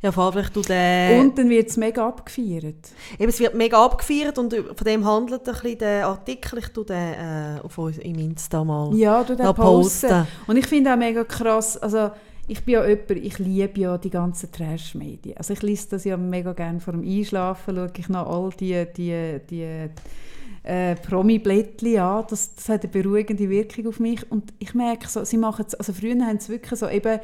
Ja, 0.00 0.12
vor 0.12 0.24
allem 0.24 0.32
vielleicht 0.34 0.56
du 0.56 0.62
den... 0.62 1.20
Und 1.20 1.38
dann 1.38 1.48
wird 1.48 1.68
es 1.68 1.76
mega 1.76 2.06
abgefeiert. 2.06 2.90
Eben, 3.18 3.28
es 3.28 3.40
wird 3.40 3.54
mega 3.54 3.84
abgefeiert 3.84 4.38
und 4.38 4.54
von 4.54 4.84
dem 4.84 5.04
handelt 5.04 5.46
ein 5.48 5.54
bisschen 5.54 5.78
der 5.78 6.06
Artikel. 6.06 6.58
Ich 6.58 6.68
tue 6.68 6.84
den 6.84 7.14
äh, 7.14 7.60
auf 7.62 7.78
uns 7.78 7.98
im 7.98 8.18
Insta 8.18 8.64
mal 8.64 8.94
Ja, 8.94 9.24
du 9.24 9.36
den 9.36 9.46
posten. 9.54 10.08
posten. 10.08 10.26
Und 10.46 10.56
ich 10.56 10.66
finde 10.66 10.92
auch 10.92 10.96
mega 10.96 11.24
krass, 11.24 11.76
also 11.76 12.10
ich 12.48 12.64
bin 12.64 12.74
ja 12.74 12.86
jemand, 12.86 13.10
ich 13.10 13.38
liebe 13.38 13.80
ja 13.80 13.98
die 13.98 14.10
ganzen 14.10 14.50
Trash-Medien. 14.50 15.36
Also 15.36 15.52
ich 15.52 15.62
lese 15.62 15.90
das 15.90 16.04
ja 16.04 16.16
mega 16.16 16.52
gerne 16.52 16.80
vor 16.80 16.92
dem 16.92 17.02
Einschlafen, 17.02 17.76
schaue 17.76 17.92
ich 17.96 18.08
noch 18.08 18.26
all 18.28 18.50
die, 18.58 18.84
die, 18.96 19.40
die 19.48 19.88
äh, 20.64 20.96
Promi-Blättchen 20.96 21.98
an. 21.98 22.24
Das, 22.28 22.54
das 22.54 22.68
hat 22.68 22.82
eine 22.82 22.92
beruhigende 22.92 23.48
Wirkung 23.48 23.86
auf 23.86 24.00
mich. 24.00 24.30
Und 24.30 24.52
ich 24.58 24.74
merke 24.74 25.08
so, 25.08 25.24
sie 25.24 25.38
machen 25.38 25.64
es, 25.66 25.74
also 25.74 25.92
früher 25.92 26.20
haben 26.20 26.40
sie 26.40 26.52
wirklich 26.52 26.78
so 26.78 26.88
eben, 26.88 27.20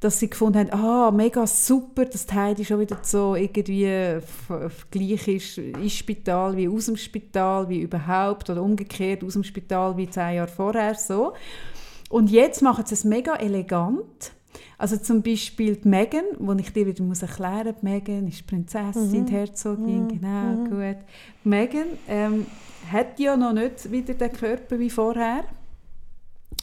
dass 0.00 0.20
sie 0.20 0.28
gefunden 0.28 0.58
haben, 0.58 0.70
ah, 0.72 1.10
mega 1.10 1.46
super, 1.46 2.04
dass 2.04 2.26
die 2.26 2.34
Heidi 2.34 2.64
schon 2.64 2.80
wieder 2.80 2.98
so 3.02 3.34
irgendwie 3.34 4.18
gleich 4.90 5.28
ist 5.28 5.58
ins 5.58 5.94
Spital 5.94 6.56
wie 6.56 6.68
aus 6.68 6.86
dem 6.86 6.96
Spital, 6.96 7.68
wie 7.68 7.80
überhaupt, 7.80 8.50
oder 8.50 8.62
umgekehrt 8.62 9.24
aus 9.24 9.32
dem 9.32 9.44
Spital 9.44 9.96
wie 9.96 10.08
zehn 10.08 10.36
Jahre 10.36 10.48
vorher, 10.48 10.94
so. 10.94 11.32
Und 12.10 12.30
jetzt 12.30 12.62
machen 12.62 12.84
sie 12.86 12.94
es 12.94 13.04
mega 13.04 13.36
elegant. 13.36 14.32
Also 14.78 14.98
zum 14.98 15.22
Beispiel 15.22 15.76
die 15.76 15.88
Megan, 15.88 16.24
wo 16.38 16.52
ich 16.52 16.72
dir 16.72 16.86
wieder 16.86 17.02
muss 17.02 17.22
erklären 17.22 17.74
muss, 17.74 17.82
Megan 17.82 18.28
ist 18.28 18.46
Prinzessin, 18.46 19.24
die 19.24 19.32
Herzogin, 19.32 20.08
genau, 20.08 20.64
gut. 20.64 20.98
Die 21.44 21.48
Megan 21.48 21.86
ähm, 22.06 22.46
hat 22.92 23.18
ja 23.18 23.36
noch 23.36 23.54
nicht 23.54 23.90
wieder 23.90 24.12
den 24.12 24.32
Körper 24.32 24.78
wie 24.78 24.90
vorher. 24.90 25.44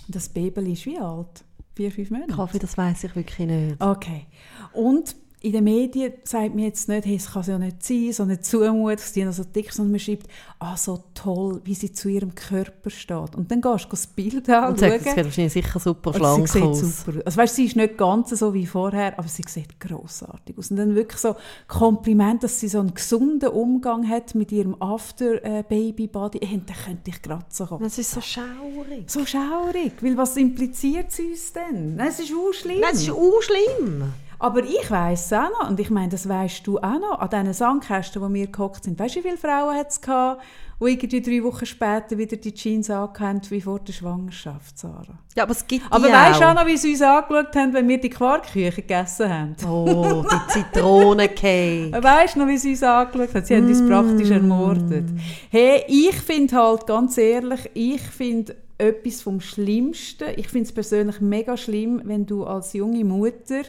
Das 0.08 0.30
Baby 0.30 0.74
ist 0.74 0.86
wie 0.86 1.00
alt? 1.00 1.44
Vier, 1.76 1.92
fünf 1.92 2.12
Monate? 2.12 2.34
Kaffee, 2.34 2.60
das 2.60 2.78
weiß 2.78 3.04
ich 3.06 3.16
wirklich 3.16 3.48
nicht. 3.48 3.82
Okay. 3.82 4.28
Und 4.74 5.16
in 5.44 5.52
den 5.52 5.66
Medien 5.66 6.14
sagt 6.24 6.56
man 6.56 6.64
jetzt 6.64 6.88
nicht, 6.88 7.06
hey, 7.06 7.18
es 7.18 7.34
kann 7.34 7.44
ja 7.44 7.60
nicht 7.60 7.84
sein, 7.84 8.14
so 8.14 8.24
eine 8.24 8.40
Zumutung, 8.40 9.32
so 9.34 9.44
dick 9.44 9.74
sondern 9.74 9.92
man 9.92 10.00
schreibt, 10.00 10.28
ah, 10.60 10.78
so 10.78 11.04
toll, 11.14 11.60
wie 11.66 11.76
sie 11.76 11.92
zu 11.92 12.08
ihrem 12.08 12.34
Körper 12.34 12.90
steht. 12.90 13.36
Und 13.36 13.52
dann 13.52 13.60
gehst 13.60 13.86
du 13.86 13.90
das 13.90 14.08
Bild 14.08 14.48
Und 14.48 14.80
sagt, 14.80 14.82
es 14.82 15.04
sieht 15.04 15.26
wahrscheinlich 15.26 15.52
sicher 15.52 15.80
super 15.82 16.14
schlank 16.14 16.48
sie 16.48 16.62
aus. 16.62 16.80
super. 16.80 17.20
Also 17.26 17.38
weißt, 17.38 17.56
sie 17.58 17.66
ist 17.66 17.76
nicht 17.76 17.98
ganz 17.98 18.30
so 18.30 18.54
wie 18.54 18.66
vorher, 18.66 19.20
aber 19.20 19.28
sie 19.28 19.44
sieht 19.46 19.82
grossartig 19.82 20.58
aus. 20.58 20.72
Und 20.72 20.78
dann 20.78 20.96
wirklich 20.96 21.20
so 21.20 21.36
Kompliment, 21.68 22.42
dass 22.44 22.62
sie 22.62 22.70
so 22.70 22.80
einen 22.80 22.94
gesunden 22.94 23.50
Umgang 23.50 24.08
hat 24.08 24.36
mit 24.36 24.50
ihrem 24.54 24.82
After-Baby-Body. 24.82 26.40
Hey, 26.42 26.62
dann 26.66 26.78
könnte 26.86 27.12
ich 27.12 27.20
so 27.50 27.66
kommen. 27.66 27.84
Das 27.84 27.98
ist 27.98 28.12
so 28.12 28.22
schaurig. 28.22 29.04
So 29.08 29.26
schaurig, 29.26 29.92
weil 30.00 30.16
was 30.16 30.38
impliziert 30.38 31.12
sie 31.12 31.32
uns 31.32 31.52
denn? 31.52 31.98
Nein, 31.98 32.08
es 32.08 32.22
ist 32.22 32.32
auch 32.32 32.54
schlimm. 32.54 32.80
Nein, 32.80 32.92
es 32.94 33.02
ist 33.02 33.12
auch 33.12 33.42
schlimm. 33.42 34.14
Aber 34.44 34.62
ich 34.62 34.92
weiss 34.92 35.28
es 35.28 35.34
auch 35.34 35.50
noch, 35.62 35.70
und 35.70 35.80
ich 35.80 35.90
meine, 35.90 36.10
das 36.10 36.28
weißt 36.28 36.68
du 36.68 36.78
auch 36.78 37.00
noch, 37.00 37.20
an 37.20 37.30
diesen 37.30 37.54
Sandkästen, 37.54 38.22
wo 38.22 38.34
wir 38.34 38.48
gehockt 38.48 38.84
sind, 38.84 39.00
weißt 39.00 39.16
du, 39.16 39.20
wie 39.20 39.24
viele 39.24 39.38
Frauen 39.38 39.74
hat 39.76 39.90
es 39.92 40.02
gehabt, 40.02 40.42
die 40.82 40.92
irgendwie 40.92 41.22
drei 41.22 41.44
Wochen 41.46 41.66
später 41.66 42.18
wieder 42.18 42.36
die 42.36 42.54
Jeans 42.54 42.90
angehauen 42.90 43.40
wie 43.50 43.62
vor 43.62 43.80
der 43.80 43.94
Schwangerschaft, 43.94 44.78
Sarah? 44.78 45.18
Ja, 45.34 45.44
aber 45.44 45.54
es 45.54 45.66
gibt 45.66 45.86
Aber 45.90 46.08
die 46.08 46.12
weißt 46.14 46.42
du 46.42 46.46
auch 46.46 46.54
noch, 46.56 46.66
wie 46.66 46.76
sie 46.76 46.92
uns 46.92 47.02
angeschaut 47.02 47.56
haben, 47.56 47.74
wenn 47.74 47.88
wir 47.88 48.02
die 48.02 48.10
Quarkküche 48.10 48.82
gegessen 48.82 49.30
haben? 49.30 49.56
Oh, 49.66 50.26
die 50.30 50.52
Zitronencake. 50.52 51.92
Weißt 52.04 52.36
du 52.36 52.40
noch, 52.40 52.48
wie 52.48 52.58
sie 52.58 52.72
uns 52.72 52.84
angeschaut 52.84 53.34
haben? 53.36 53.46
Sie 53.46 53.56
haben 53.56 53.68
uns 53.68 53.82
Mm. 53.82 53.88
praktisch 53.88 54.30
ermordet. 54.30 55.06
Hey, 55.52 55.84
ich 55.88 56.16
finde 56.16 56.56
halt, 56.58 56.86
ganz 56.86 57.18
ehrlich, 57.18 57.70
ich 57.74 58.02
finde 58.02 58.56
etwas 58.78 59.22
vom 59.22 59.40
Schlimmsten, 59.40 60.26
ich 60.36 60.50
finde 60.50 60.66
es 60.68 60.74
persönlich 60.74 61.22
mega 61.22 61.56
schlimm, 61.56 62.02
wenn 62.04 62.26
du 62.26 62.44
als 62.44 62.74
junge 62.74 63.06
Mutter 63.06 63.62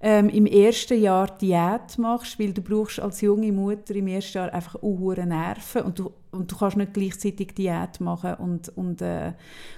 ähm, 0.00 0.28
im 0.28 0.44
ersten 0.44 1.00
Jahr 1.00 1.26
Diät 1.38 1.96
machst, 1.98 2.38
weil 2.38 2.52
du 2.52 2.60
brauchst 2.60 3.00
als 3.00 3.22
junge 3.22 3.50
Mutter 3.50 3.94
im 3.94 4.08
ersten 4.08 4.38
Jahr 4.38 4.52
einfach 4.52 4.80
hohe 4.82 5.26
Nerven 5.26 5.82
und 5.82 5.98
du, 5.98 6.12
und 6.32 6.52
du 6.52 6.56
kannst 6.56 6.76
nicht 6.76 6.92
gleichzeitig 6.92 7.54
Diät 7.54 7.98
machen 8.00 8.34
und, 8.34 8.68
und 8.76 9.00
äh, 9.00 9.32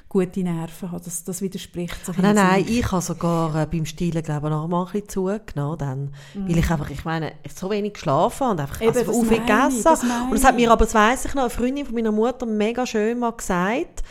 gute 0.08 0.40
Nerven 0.40 0.90
haben. 0.90 1.04
Das, 1.04 1.22
das 1.22 1.40
widerspricht 1.40 2.04
sich. 2.04 2.16
Nein, 2.18 2.30
in 2.30 2.36
nein, 2.36 2.64
sich. 2.64 2.80
ich 2.80 2.90
habe 2.90 3.00
sogar 3.00 3.62
äh, 3.62 3.66
beim 3.66 3.86
Stillen 3.86 4.22
glaube 4.22 4.48
ich, 4.48 4.50
noch 4.50 4.66
mal 4.66 4.86
ein 4.86 4.92
bisschen 4.92 5.08
zugenommen, 5.08 5.78
dann, 5.78 6.14
weil 6.34 6.58
ich 6.58 6.68
einfach, 6.68 6.90
ich 6.90 7.04
meine, 7.04 7.32
so 7.54 7.70
wenig 7.70 7.92
geschlafen 7.92 8.40
habe 8.40 8.50
und 8.52 8.60
einfach 8.60 8.80
Eben, 8.80 8.96
also 8.96 9.22
viel 9.22 9.38
gegessen. 9.38 9.84
das 9.84 10.02
Und 10.02 10.32
das 10.32 10.44
hat 10.44 10.56
mir 10.56 10.70
aber, 10.72 10.84
das 10.84 10.94
weiss 10.94 11.26
ich 11.26 11.34
noch, 11.34 11.42
eine 11.42 11.50
Freundin 11.50 11.86
von 11.86 11.94
meiner 11.94 12.12
Mutter 12.12 12.44
mega 12.44 12.84
schön 12.86 13.20
mal 13.20 13.30
gesagt, 13.30 14.02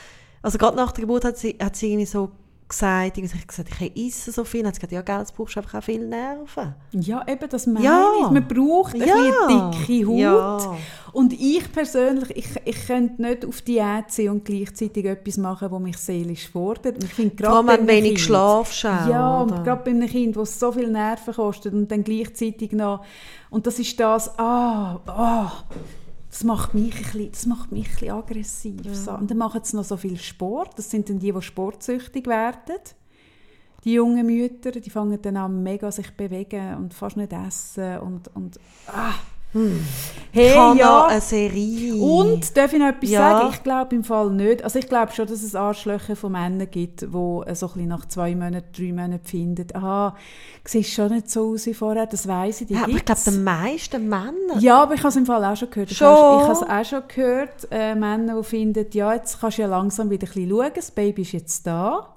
also 0.41 0.57
gerade 0.57 0.77
nach 0.77 0.93
der 0.93 1.01
Geburt 1.01 1.25
hat 1.25 1.37
sie, 1.37 1.57
hat 1.61 1.75
sie 1.75 1.87
irgendwie 1.87 2.05
so 2.05 2.31
gesagt, 2.69 3.17
ich 3.17 3.31
habe 3.33 3.45
gesagt, 3.45 3.69
ich 3.81 4.07
esse 4.07 4.31
so 4.31 4.43
viel, 4.43 4.61
und 4.61 4.67
hat 4.67 4.75
sie 4.75 4.81
gesagt, 4.81 4.93
ja, 4.93 5.01
gell, 5.01 5.25
brauchst 5.35 5.55
du 5.55 5.59
einfach 5.59 5.79
auch 5.79 5.83
viel 5.83 6.05
Nerven. 6.05 6.75
Ja, 6.91 7.23
eben, 7.27 7.49
das 7.49 7.65
meine 7.67 7.85
Ja. 7.85 8.11
ich. 8.21 8.29
Man 8.31 8.47
braucht 8.47 8.93
ein 8.95 9.01
Ja. 9.01 9.15
bisschen 9.15 9.71
dicke 9.87 10.07
Haut. 10.07 10.17
Ja. 10.19 10.75
Und 11.13 11.33
ich 11.33 11.71
persönlich, 11.71 12.29
ich, 12.35 12.47
ich 12.65 12.87
könnte 12.87 13.21
nicht 13.21 13.45
auf 13.45 13.61
Diät 13.61 14.05
sein 14.09 14.29
und 14.29 14.45
gleichzeitig 14.45 15.05
etwas 15.05 15.37
machen, 15.37 15.69
das 15.71 15.79
mich 15.79 15.97
seelisch 15.97 16.49
fordert. 16.49 17.03
Ich 17.03 17.13
finde, 17.13 17.43
Vor 17.43 17.55
allem, 17.55 17.67
wenn 17.67 17.87
wenig 17.87 18.21
schlafst 18.23 18.83
Ja, 18.83 19.41
oder? 19.41 19.55
und 19.55 19.63
gerade 19.63 19.83
bei 19.83 19.91
einem 19.91 20.07
Kind, 20.07 20.35
das 20.35 20.59
so 20.59 20.71
viel 20.71 20.89
Nerven 20.91 21.33
kostet 21.33 21.73
und 21.73 21.89
dann 21.91 22.03
gleichzeitig 22.03 22.71
noch... 22.73 23.03
Und 23.49 23.65
das 23.65 23.79
ist 23.79 23.97
das, 23.99 24.37
ah, 24.37 24.99
ah, 25.07 25.51
das 26.37 26.43
macht 26.43 26.75
mich 26.75 26.93
ein 26.93 27.01
bisschen, 27.01 27.31
das 27.31 27.45
macht 27.47 27.71
mich 27.71 27.87
ein 27.87 27.93
bisschen 27.93 28.11
aggressiv. 28.11 28.95
So. 28.95 29.11
Und 29.13 29.31
dann 29.31 29.39
machen 29.39 29.61
sie 29.63 29.75
noch 29.75 29.83
so 29.83 29.97
viel 29.97 30.19
Sport. 30.19 30.77
Das 30.77 30.91
sind 30.91 31.09
dann 31.09 31.17
die, 31.17 31.31
die 31.31 31.41
sportsüchtig 31.41 32.27
werden. 32.27 32.77
Die 33.83 33.93
jungen 33.93 34.23
Mütter, 34.23 34.69
die 34.69 34.89
fangen 34.91 35.19
dann 35.19 35.35
an, 35.35 35.63
mega 35.63 35.91
sich 35.91 36.11
bewegen 36.11 36.75
und 36.75 36.93
fast 36.93 37.17
nicht 37.17 37.33
essen 37.33 37.97
und, 38.01 38.27
und 38.35 38.59
ah. 38.85 39.15
Hey, 40.31 40.49
ich 40.49 40.55
habe 40.55 40.77
ja. 40.77 41.05
eine 41.05 41.21
Serie. 41.21 41.95
Und, 41.95 42.55
darf 42.55 42.73
ich 42.73 42.79
noch 42.79 42.89
etwas 42.89 43.09
Ja. 43.09 43.39
sagen? 43.39 43.49
Ich 43.53 43.63
glaube 43.63 43.95
im 43.95 44.03
Fall 44.03 44.29
nicht. 44.31 44.63
Also 44.63 44.77
ich 44.77 44.87
glaube 44.87 45.11
schon, 45.13 45.25
dass 45.25 45.41
es 45.41 45.55
Arschlöcher 45.55 46.15
von 46.15 46.33
Männern 46.33 46.69
gibt, 46.69 47.01
die 47.01 47.05
so 47.07 47.41
ein 47.41 47.45
bisschen 47.53 47.87
nach 47.87 48.05
zwei 48.07 48.35
Monaten, 48.35 48.67
drei 48.75 48.93
Monaten 48.93 49.25
finden, 49.25 49.67
ah, 49.75 50.15
siehst 50.63 50.91
schon 50.91 51.13
nicht 51.13 51.31
so 51.31 51.53
aus 51.53 51.65
wie 51.65 51.73
vorher, 51.73 52.05
das 52.05 52.27
weiss 52.27 52.61
ich, 52.61 52.67
die 52.67 52.73
ja, 52.75 52.83
aber 52.83 52.91
ich 52.91 53.05
glaube, 53.05 53.21
die 53.25 53.37
meisten 53.37 54.09
Männer. 54.09 54.59
Ja, 54.59 54.83
aber 54.83 54.93
ich 54.93 54.99
habe 54.99 55.09
es 55.09 55.15
im 55.15 55.25
Fall 55.25 55.43
auch 55.43 55.55
schon 55.55 55.69
gehört. 55.69 55.91
Ich 55.91 55.97
Schon? 55.97 56.07
habe 56.07 56.41
ich 56.41 56.49
habe 56.49 56.53
es 56.53 56.69
auch 56.69 56.99
schon 56.99 57.07
gehört, 57.07 57.67
äh, 57.71 57.95
Männer, 57.95 58.37
die 58.37 58.43
finden, 58.43 58.85
ja, 58.91 59.13
jetzt 59.13 59.39
kannst 59.39 59.57
du 59.57 59.63
ja 59.63 59.67
langsam 59.67 60.09
wieder 60.09 60.27
ein 60.27 60.33
bisschen 60.33 60.49
schauen, 60.49 60.71
das 60.75 60.91
Baby 60.91 61.21
ist 61.23 61.31
jetzt 61.31 61.65
da. 61.65 62.13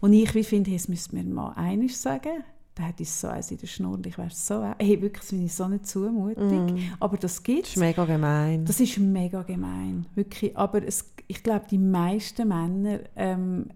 Und 0.00 0.12
ich 0.12 0.34
wie 0.34 0.44
finde, 0.44 0.70
hey, 0.70 0.78
das 0.78 0.88
müsste 0.88 1.16
mir 1.16 1.24
mal 1.24 1.54
eines 1.56 2.00
sagen. 2.02 2.44
Da 2.76 2.82
hätte 2.82 3.04
ich 3.04 3.10
so 3.12 3.28
eins 3.28 3.50
in 3.52 3.58
der 3.58 3.68
Schnur 3.68 3.92
und 3.94 4.04
ich 4.06 4.18
wäre 4.18 4.30
so, 4.32 4.64
hey, 4.78 5.00
wirklich, 5.00 5.20
das 5.20 5.28
finde 5.28 5.44
ich 5.44 5.54
so 5.54 5.68
nicht 5.68 5.86
zumutig. 5.86 6.90
Aber 6.98 7.16
das 7.16 7.40
gibt 7.42 7.62
Das 7.66 7.70
ist 7.70 7.76
mega 7.76 8.04
gemein. 8.04 8.64
das 8.64 8.80
ist 8.80 8.98
mega 8.98 9.42
gemein, 9.42 10.06
wirklich. 10.16 10.56
Aber 10.56 10.82
es, 10.84 11.08
ich 11.28 11.42
glaube, 11.44 11.66
die 11.70 11.78
meisten 11.78 12.48
Männer, 12.48 12.98
ähm, 13.14 13.68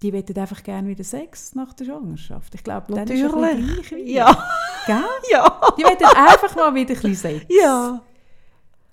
die 0.00 0.12
wollen 0.12 0.36
einfach 0.36 0.62
gerne 0.62 0.86
wieder 0.86 1.02
Sex 1.02 1.56
nach 1.56 1.72
der 1.72 1.86
Schwangerschaft. 1.86 2.54
Ich 2.54 2.62
glaube, 2.62 2.94
dann 2.94 3.08
ist 3.08 3.20
es 3.20 3.32
gleich 3.32 3.90
wie- 3.90 4.12
Ja. 4.14 4.26
Gell? 4.86 5.02
Ja. 5.32 5.60
Die 5.76 5.82
wollen 5.82 5.96
einfach 6.14 6.54
mal 6.54 6.72
wieder 6.76 6.94
ein 6.94 7.00
bisschen 7.00 7.14
Sex. 7.16 7.44
Ja. 7.48 8.00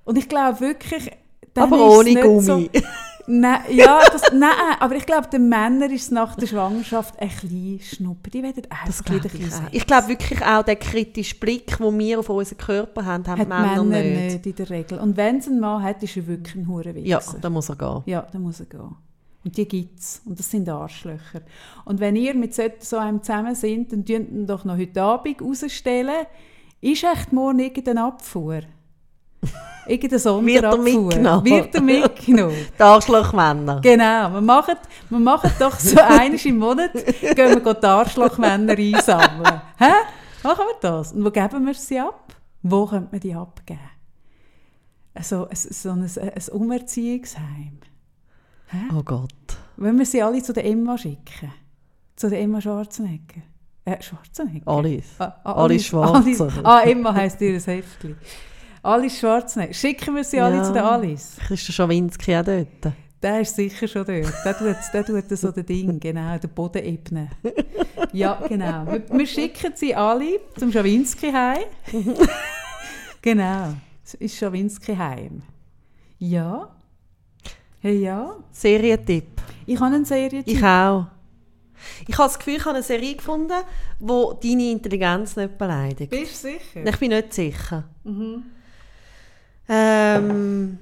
Und 0.05 0.17
ich 0.17 0.27
glaube 0.27 0.59
wirklich, 0.59 1.11
dann 1.53 1.71
Aber 1.71 1.75
es 1.87 1.97
ohne 1.99 2.15
Gummi. 2.21 2.41
So, 2.41 2.57
nein, 3.27 3.61
ja, 3.69 4.01
das, 4.11 4.23
nein, 4.33 4.49
aber 4.79 4.95
ich 4.95 5.05
glaube, 5.05 5.27
den 5.27 5.49
Männern 5.49 5.91
ist 5.91 6.03
es 6.03 6.11
nach 6.11 6.35
der 6.35 6.47
Schwangerschaft 6.47 7.19
ein 7.19 7.29
bisschen 7.29 7.79
schnuppen. 7.81 8.31
Die 8.31 8.43
einfach 8.43 8.85
Das 8.85 9.03
bisschen 9.03 9.41
ich 9.41 9.53
auch. 9.53 9.61
Ich 9.71 9.87
glaube 9.87 10.07
wirklich 10.07 10.45
auch, 10.45 10.63
den 10.63 10.79
kritischen 10.79 11.39
Blick, 11.39 11.77
den 11.77 11.99
wir 11.99 12.19
auf 12.19 12.29
unseren 12.29 12.57
Körper 12.57 13.05
haben, 13.05 13.27
haben 13.27 13.39
hat 13.39 13.47
Männer, 13.47 13.83
Männer 13.83 14.03
nicht. 14.03 14.33
nicht. 14.33 14.45
in 14.45 14.55
der 14.55 14.69
Regel. 14.69 14.99
Und 14.99 15.17
wenn 15.17 15.37
es 15.37 15.47
einen 15.47 15.59
Mann 15.59 15.83
hat, 15.83 16.01
ist 16.03 16.17
er 16.17 16.27
wirklich 16.27 16.55
ein 16.55 16.67
Hurenwichser. 16.67 17.07
Ja, 17.07 17.21
da 17.41 17.49
muss 17.49 17.69
er 17.69 17.75
gehen. 17.75 18.03
Ja, 18.05 18.27
dann 18.31 18.41
muss 18.41 18.59
er 18.59 18.65
gehen. 18.65 18.95
Und 19.43 19.55
die 19.57 19.67
gibt 19.67 19.99
es. 19.99 20.21
Und 20.25 20.39
das 20.39 20.49
sind 20.49 20.67
Arschlöcher. 20.67 21.41
Und 21.85 21.99
wenn 21.99 22.15
ihr 22.15 22.33
mit 22.33 22.53
so 22.53 22.97
einem 22.97 23.21
zusammen 23.21 23.53
sind, 23.53 23.91
dann 23.91 24.03
tun 24.03 24.27
ihn 24.27 24.47
doch 24.47 24.65
noch 24.65 24.77
heute 24.77 25.01
Abend 25.01 25.41
rausstellen. 25.41 26.25
Ist 26.81 27.03
echt 27.03 27.31
morgen 27.31 27.59
irgendeine 27.59 28.05
Abfuhr? 28.05 28.61
Irgendeine 29.87 30.19
Sonderabfuhr? 30.19 30.83
mitgenommen? 30.83 31.45
Wird 31.45 31.75
er 31.75 31.81
mitgenommen? 31.81 32.55
Die 32.79 32.81
Arschlochmänner. 32.83 33.81
Genau. 33.81 34.31
Wir 34.33 34.41
machen, 34.41 34.75
wir 35.09 35.19
machen 35.19 35.51
doch 35.59 35.79
so 35.79 35.99
eines 36.01 36.43
im 36.45 36.57
Monat, 36.57 36.91
gehen 36.93 37.63
wir 37.63 37.73
die 37.73 37.85
Arschlochmänner 37.85 38.73
einsammeln. 38.73 39.61
Hä? 39.77 39.91
Machen 40.43 40.63
wir 40.67 40.75
das? 40.81 41.11
Und 41.11 41.23
wo 41.23 41.29
geben 41.29 41.65
wir 41.65 41.73
sie 41.75 41.99
ab? 41.99 42.33
Wo 42.63 42.85
könnte 42.87 43.09
man 43.11 43.19
die 43.19 43.35
abgeben? 43.35 43.79
Also, 45.13 45.47
ein- 45.47 45.55
so 45.55 45.89
ein, 45.91 46.01
ein 46.03 46.51
Umerziehungsheim. 46.51 47.77
Hä? 48.67 48.77
Oh 48.97 49.03
Gott. 49.03 49.29
Wenn 49.77 49.97
wir 49.99 50.05
sie 50.05 50.21
alle 50.23 50.41
zu 50.41 50.51
der 50.53 50.65
Emma 50.65 50.97
schicken? 50.97 51.51
Zu 52.15 52.29
der 52.29 52.39
Emma 52.41 52.59
Schwarzenegger? 52.59 53.41
Äh, 53.85 54.01
Schwarzenegger? 54.01 54.67
Alles. 54.67 55.05
Ah, 55.19 55.35
ah, 55.43 55.53
Alice. 55.63 55.93
Alice- 55.93 56.41
Ah, 56.63 56.81
Emma 56.81 57.13
heisst 57.13 57.39
ihr 57.41 57.59
Heftli. 57.59 58.15
Alice 58.85 59.19
Schwarzenegger. 59.19 59.73
Schicken 59.73 60.15
wir 60.15 60.23
sie 60.23 60.39
alle 60.39 60.57
Ja. 60.57 60.63
zu 60.63 60.73
der 60.73 60.85
Alice? 60.85 61.37
Christa 61.47 61.73
Schawinski 61.73 62.35
auch 62.35 62.43
dort. 62.43 62.93
Der 63.21 63.41
ist 63.41 63.55
sicher 63.55 63.87
schon 63.87 64.05
dort. 64.05 64.31
Der 64.45 64.57
tut, 64.57 64.75
der 64.93 65.05
tut 65.05 65.37
so 65.37 65.51
das 65.51 65.65
Ding, 65.65 65.99
genau, 65.99 66.37
den 66.37 66.49
Boden 66.51 66.83
ebnen. 66.83 67.29
Ja, 68.13 68.39
genau. 68.47 68.85
Wir, 68.85 69.03
wir 69.09 69.25
schicken 69.27 69.73
sie 69.75 69.95
alle 69.95 70.39
zum 70.59 70.71
Schawinski 70.71 71.31
heim. 71.31 71.63
genau, 73.21 73.73
es 74.03 74.13
ist 74.15 74.37
Schawinski 74.37 74.95
heim. 74.95 75.41
Ja. 76.19 76.69
Hey, 77.81 77.99
ja. 78.01 78.35
Serientipp. 78.51 79.41
Ich 79.65 79.79
habe 79.79 79.95
eine 79.95 80.05
Serie. 80.05 80.43
Ich 80.45 80.63
auch. 80.63 81.07
Ich 82.07 82.17
habe 82.17 82.27
das 82.29 82.37
Gefühl, 82.37 82.55
ich 82.55 82.65
habe 82.65 82.75
eine 82.75 82.83
Serie 82.83 83.15
gefunden, 83.15 83.53
die 83.99 84.47
deine 84.49 84.71
Intelligenz 84.71 85.35
nicht 85.35 85.57
beleidigt. 85.57 86.09
Bist 86.11 86.43
du 86.43 86.49
sicher? 86.49 86.85
Ich 86.85 86.97
bin 86.97 87.09
nicht 87.09 87.33
sicher. 87.33 87.83
Mhm. 88.03 88.43
Ähm, 89.67 90.77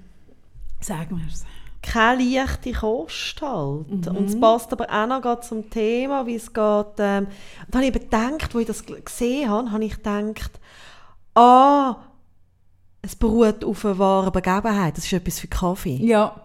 Sag 0.82 1.12
mir 1.12 1.22
es. 1.30 1.46
keine 1.82 2.24
leichte 2.24 2.72
Kost 2.74 3.42
halt. 3.42 3.90
Mhm. 3.90 4.18
Und 4.18 4.26
es 4.26 4.40
passt 4.40 4.72
aber 4.74 4.88
auch 4.90 5.08
noch 5.08 5.40
zum 5.42 5.70
Thema, 5.70 6.26
wie 6.26 6.36
es 6.36 6.52
geht. 6.52 6.86
Ähm, 7.00 7.28
und 7.28 7.70
da 7.70 7.80
habe 7.80 7.86
ich 7.88 7.94
gedacht, 7.94 8.42
als 8.44 8.56
ich 8.56 8.68
das 8.68 8.84
gesehen 8.86 9.50
habe, 9.50 9.72
habe 9.72 9.86
ich 9.86 9.96
gedacht, 9.96 10.60
ah, 11.36 11.96
es 13.02 13.16
beruht 13.16 13.64
auf 13.66 13.86
einer 13.86 14.00
wahren 14.00 14.32
Begebenheit. 14.32 14.98
Das 14.98 15.06
ist 15.06 15.14
etwas 15.14 15.40
für 15.40 15.48
Kaffee. 15.48 15.98
Ja, 15.98 16.36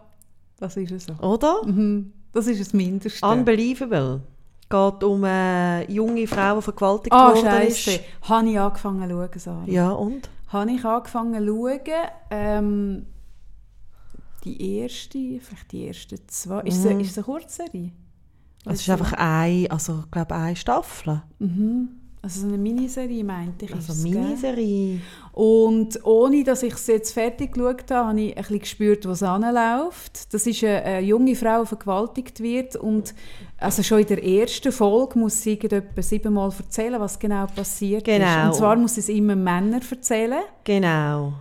das 0.59 0.76
ist 0.76 0.91
es 0.91 1.05
so. 1.07 1.14
Oder? 1.24 1.64
Mhm. 1.64 2.12
Das 2.32 2.47
ist 2.47 2.61
das 2.61 2.72
Mindeste. 2.72 3.24
Unbelievable. 3.26 4.20
Es 4.62 4.68
geht 4.68 5.05
um 5.05 5.24
eine 5.24 5.86
junge 5.91 6.26
Frau, 6.26 6.57
die 6.57 6.62
vergewaltigt 6.62 7.12
Ah, 7.12 7.34
worden 7.34 7.62
ist. 7.68 7.89
Habe 8.22 8.49
ich 8.49 8.59
angefangen 8.61 9.09
zu 9.09 9.14
schauen, 9.16 9.39
Sarah. 9.39 9.62
Ja, 9.66 9.91
und? 9.91 10.28
Habe 10.49 10.70
ich 10.72 10.84
angefangen 10.84 11.46
zu 11.46 11.55
schauen. 11.55 12.09
Ähm, 12.30 13.07
die 14.44 14.78
erste, 14.80 15.18
vielleicht 15.40 15.72
die 15.72 15.86
ersten 15.88 16.18
zwei. 16.28 16.61
Ist, 16.62 16.84
es, 16.84 16.94
Mhm. 16.94 17.01
ist 17.01 17.11
es 17.11 17.18
eine 17.18 17.24
Kurzserie? 17.24 17.92
Es 18.64 18.80
ist 18.82 18.90
einfach 18.90 19.12
eine, 19.14 19.70
also 19.70 20.01
ich 20.05 20.11
glaube 20.11 20.34
eine 20.34 20.57
Staffel. 20.57 21.22
Mhm. 21.38 21.88
Also 22.29 22.43
so 22.43 22.49
eine 22.49 22.59
Miniserie, 22.59 23.24
meinte 23.24 23.64
ich. 23.64 23.74
Also 23.74 23.95
ist 23.95 24.05
gell? 24.05 24.20
Miniserie. 24.20 25.01
Und 25.33 26.05
ohne, 26.05 26.45
dass 26.45 26.62
ich 26.62 26.74
es 26.74 26.87
jetzt 26.87 27.12
fertig 27.14 27.55
geschaut 27.55 27.91
habe, 27.91 28.09
habe 28.09 28.20
ich 28.20 28.37
ein 28.37 28.43
bisschen 28.43 28.59
gespürt, 28.59 29.09
wo 29.09 29.12
es 29.12 29.22
anläuft. 29.22 30.35
Das 30.35 30.47
ist 30.47 30.62
eine, 30.62 30.83
eine 30.83 31.07
junge 31.07 31.35
Frau, 31.35 31.62
die 31.62 31.68
vergewaltigt 31.68 32.41
wird 32.41 32.76
und 32.76 33.14
also 33.57 33.83
schon 33.83 34.01
in 34.01 34.09
der 34.09 34.22
ersten 34.22 34.72
Folge 34.72 35.18
muss 35.18 35.41
sie 35.41 35.59
etwa 35.59 36.03
siebenmal 36.03 36.53
erzählen, 36.55 37.01
was 37.01 37.18
genau 37.18 37.47
passiert 37.47 38.07
ist. 38.07 38.18
Genau. 38.18 38.49
Und 38.49 38.55
zwar 38.55 38.76
muss 38.76 38.97
sie 38.97 39.01
es 39.01 39.09
immer 39.09 39.35
Männern 39.35 39.81
erzählen. 39.91 40.43
Genau. 40.64 41.33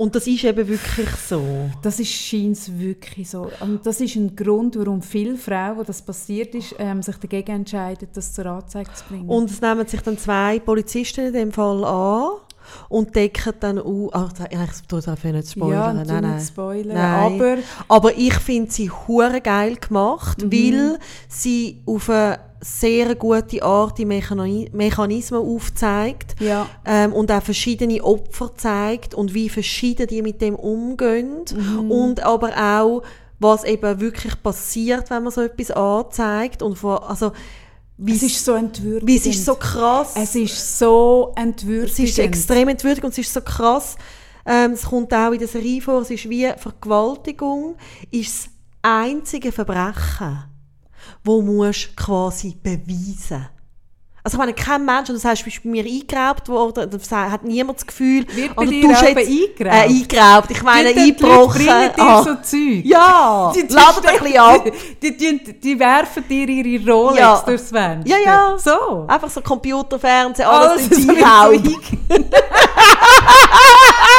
Und 0.00 0.14
das 0.14 0.26
ist 0.26 0.44
eben 0.44 0.66
wirklich 0.66 1.10
so. 1.10 1.70
Das 1.82 2.00
ist 2.00 2.10
scheint 2.10 2.80
wirklich 2.80 3.28
so. 3.28 3.50
Und 3.60 3.84
das 3.84 4.00
ist 4.00 4.16
ein 4.16 4.34
Grund, 4.34 4.78
warum 4.78 5.02
viele 5.02 5.36
Frauen, 5.36 5.76
wo 5.76 5.82
das 5.82 6.00
passiert 6.00 6.54
ist, 6.54 6.74
ähm, 6.78 7.02
sich 7.02 7.16
dagegen 7.16 7.56
entscheiden, 7.56 8.08
das 8.14 8.32
zur 8.32 8.46
Anzeige 8.46 8.90
zu 8.94 9.04
bringen. 9.04 9.28
Und 9.28 9.50
es 9.50 9.60
nehmen 9.60 9.86
sich 9.86 10.00
dann 10.00 10.16
zwei 10.16 10.58
Polizisten 10.58 11.26
in 11.26 11.32
dem 11.34 11.52
Fall 11.52 11.84
an 11.84 12.30
und 12.88 13.14
decken 13.16 13.54
dann 13.60 13.78
auf. 13.78 14.10
Ach, 14.12 14.32
ich 14.50 14.86
tue 14.88 15.00
das 15.00 15.24
nicht 15.24 15.50
spoilern. 15.50 15.96
ja, 15.98 16.04
nein, 16.04 16.22
nein. 16.22 16.40
spoilern. 16.40 16.96
Nein. 16.96 17.34
Aber 17.34 17.56
Aber 17.88 18.16
ich 18.18 18.34
finde 18.34 18.70
sie 18.70 18.90
hure 18.90 19.40
geil 19.40 19.76
gemacht, 19.76 20.42
Mhm. 20.44 20.52
weil 20.52 20.98
sie 21.28 21.82
auf 21.86 22.08
eine 22.10 22.38
sehr 22.62 23.14
gute 23.14 23.62
Art 23.62 23.96
die 23.96 24.04
Mechani 24.04 24.68
Mechanismen 24.74 25.40
aufzeigt 25.40 26.34
ja, 26.40 26.66
ähm, 26.84 27.14
und 27.14 27.32
auch 27.32 27.42
verschiedene 27.42 28.02
Opfer 28.04 28.50
zeigt 28.54 29.14
und 29.14 29.32
wie 29.32 29.48
verschieden 29.48 30.06
die 30.06 30.20
mit 30.20 30.42
dem 30.42 30.54
umgehen 30.56 31.44
Mhm. 31.54 31.90
und 31.90 32.22
aber 32.22 32.50
auch 32.56 33.02
was 33.38 33.64
eben 33.64 34.00
wirklich 34.00 34.42
passiert, 34.42 35.08
wenn 35.08 35.22
man 35.22 35.32
so 35.32 35.40
etwas 35.40 35.70
anzeigt 35.70 36.62
und 36.62 36.76
von, 36.76 36.98
also 36.98 37.32
wie 38.02 38.16
es 38.16 38.22
ist 38.22 38.44
so 38.44 38.54
entwürdigend. 38.54 39.08
wie 39.08 39.16
es 39.16 39.26
ist 39.26 39.44
so 39.44 39.54
krass. 39.54 40.12
Es 40.14 40.34
ist 40.34 40.78
so 40.78 41.32
entwürdigend. 41.36 41.98
Es 41.98 42.10
ist 42.10 42.18
extrem 42.18 42.68
entwürdigend 42.68 43.04
und 43.04 43.12
es 43.12 43.18
ist 43.18 43.32
so 43.32 43.42
krass. 43.42 43.96
Ähm, 44.46 44.72
es 44.72 44.82
kommt 44.84 45.12
auch 45.12 45.32
in 45.32 45.38
der 45.38 45.48
Serie 45.48 45.82
vor, 45.82 46.00
es 46.00 46.10
ist 46.10 46.28
wie 46.28 46.50
Vergewaltigung, 46.56 47.76
ist 48.10 48.46
das 48.46 48.50
einzige 48.82 49.52
Verbrechen, 49.52 50.44
wo 51.22 51.42
musst 51.42 51.94
quasi 51.96 52.56
beweisen. 52.60 53.46
Also 54.22 54.36
ich 54.36 54.38
meine, 54.38 54.52
kein 54.52 54.84
Mensch, 54.84 55.08
und 55.08 55.14
das 55.14 55.24
heißt, 55.24 55.40
du 55.40 55.44
bist 55.46 55.62
bei 55.62 55.70
mir 55.70 55.82
eingeraubt 55.84 56.46
worden, 56.48 56.90
das 56.90 57.10
hat 57.10 57.42
niemand 57.42 57.78
das 57.78 57.86
Gefühl, 57.86 58.26
Wird 58.34 58.56
oder 58.56 58.66
du 58.70 58.88
hast 58.90 59.02
eingeraubt? 59.02 59.60
Äh, 59.60 59.70
eingeraubt, 59.70 60.50
ich 60.50 60.62
meine, 60.62 60.88
Die- 60.92 60.94
die 60.94 61.00
eingebrochen. 61.24 61.64
dir 61.64 61.92
Ah. 61.98 62.22
so 62.22 62.34
Zeug. 62.34 62.84
Ja, 62.84 63.52
Die- 63.54 63.66
die 63.66 63.72
ladet 63.74 64.06
ein 64.06 64.18
bisschen 64.22 64.38
ab. 64.38 64.64
Die, 65.02 65.16
die, 65.16 65.42
die, 65.44 65.60
die 65.60 65.78
werfen 65.78 66.24
dir 66.28 66.46
ihre 66.48 66.92
Rolex 66.92 67.18
Ja. 67.18 67.42
durchs 67.46 67.70
Fenster. 67.70 68.10
Ja, 68.10 68.16
ja. 68.22 68.58
So. 68.58 69.06
Einfach 69.08 69.30
so 69.30 69.40
Computer, 69.40 69.98
Fernsehen, 69.98 70.46
alles, 70.46 70.82
Alles 70.82 70.98
in 70.98 71.06
so 71.06 71.12
Einraub. 71.12 71.52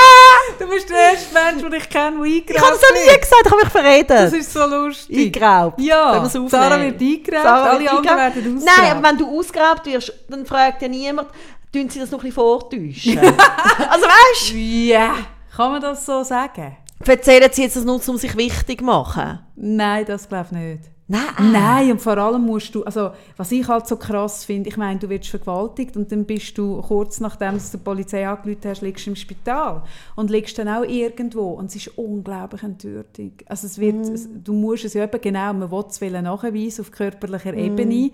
Du 0.61 0.69
bist 0.69 0.89
der 0.89 0.97
erste 0.97 1.33
Mensch, 1.33 1.63
den 1.63 1.73
ich 1.73 1.89
kenne, 1.89 2.17
der 2.17 2.23
eingeraubt 2.23 2.49
Ich 2.49 2.61
habe 2.61 2.75
es 2.75 2.81
noch 2.81 3.13
nie 3.13 3.19
gesagt, 3.19 3.41
ich 3.45 3.51
habe 3.51 3.61
mich 3.63 3.71
verredet. 3.71 4.09
Das 4.11 4.33
ist 4.33 4.53
so 4.53 4.65
lustig. 4.67 5.35
eingeraubt. 5.35 5.79
Wenn 5.79 5.85
Ja. 5.85 6.25
Sarah 6.29 6.79
wird 6.81 7.01
eingeraubt, 7.01 7.43
Sarah 7.43 7.69
alle 7.71 7.89
anderen 7.89 8.17
werden 8.17 8.57
ausgeraubt. 8.57 8.77
Nein, 8.77 8.91
aber 8.91 9.09
wenn 9.09 9.17
du 9.17 9.39
ausgeraubt 9.39 9.85
wirst, 9.87 10.13
dann 10.29 10.45
fragt 10.45 10.81
ja 10.83 10.87
niemand, 10.87 11.29
tun 11.73 11.89
sie 11.89 11.99
das 11.99 12.11
noch 12.11 12.19
ein 12.19 12.25
bisschen 12.29 12.35
vortäuschen? 12.35 13.17
also 13.89 14.05
weißt 14.05 14.53
Ja, 14.53 15.15
kann 15.55 15.71
man 15.71 15.81
das 15.81 16.05
so 16.05 16.23
sagen? 16.23 16.77
du, 17.03 17.11
erzählen 17.11 17.49
sie 17.51 17.63
jetzt 17.63 17.75
das 17.75 17.83
nur, 17.83 17.99
um 18.07 18.17
sich 18.17 18.37
wichtig 18.37 18.79
zu 18.79 18.85
machen? 18.85 19.39
Nein, 19.55 20.05
das 20.05 20.29
glaube 20.29 20.45
ich 20.51 20.57
nicht. 20.57 20.90
Nein. 21.11 21.51
Nein, 21.51 21.91
und 21.91 22.01
vor 22.01 22.17
allem 22.17 22.45
musst 22.45 22.73
du, 22.73 22.85
also 22.85 23.11
was 23.35 23.51
ich 23.51 23.67
halt 23.67 23.85
so 23.85 23.97
krass 23.97 24.45
finde, 24.45 24.69
ich 24.69 24.77
meine, 24.77 24.97
du 24.97 25.09
wirst 25.09 25.27
vergewaltigt 25.27 25.97
und 25.97 26.09
dann 26.09 26.23
bist 26.23 26.57
du 26.57 26.81
kurz 26.81 27.19
nachdem 27.19 27.57
du 27.57 27.63
die 27.69 27.77
Polizei 27.77 28.25
angerufen 28.25 28.61
hast, 28.63 28.81
liegst 28.81 29.05
du 29.05 29.09
im 29.09 29.15
Spital 29.17 29.83
und 30.15 30.29
liegst 30.29 30.57
dann 30.57 30.69
auch 30.69 30.83
irgendwo 30.83 31.49
und 31.49 31.65
es 31.65 31.75
ist 31.75 31.97
unglaublich 31.97 32.63
entwürdig. 32.63 33.43
Also 33.47 33.67
es 33.67 33.77
wird, 33.77 34.07
es, 34.07 34.29
du 34.41 34.53
musst 34.53 34.85
es 34.85 34.93
ja 34.93 35.03
eben 35.03 35.19
genau, 35.19 35.51
man 35.51 35.69
will 35.69 35.83
es 35.89 36.01
wollen 36.01 36.23
nachweisen 36.23 36.85
auf 36.85 36.91
körperlicher 36.91 37.55
Ebene. 37.55 38.11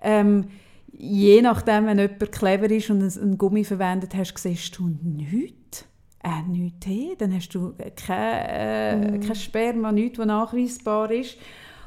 Ähm, 0.00 0.44
je 0.92 1.42
nachdem, 1.42 1.86
wenn 1.86 1.98
jemand 1.98 2.30
clever 2.30 2.70
ist 2.70 2.90
und 2.90 3.02
einen, 3.02 3.38
Gummi 3.38 3.64
verwendet 3.64 4.14
hast, 4.14 4.38
siehst 4.38 4.78
du 4.78 4.88
nichts. 5.02 5.84
Äh, 6.22 6.48
nichts 6.48 6.86
hey. 6.86 7.16
Dann 7.18 7.34
hast 7.34 7.48
du 7.48 7.74
kein, 7.96 9.14
äh, 9.14 9.18
kein 9.18 9.34
Sperma, 9.34 9.90
nichts, 9.90 10.16
was 10.16 10.26
nachweisbar 10.26 11.10
ist. 11.10 11.38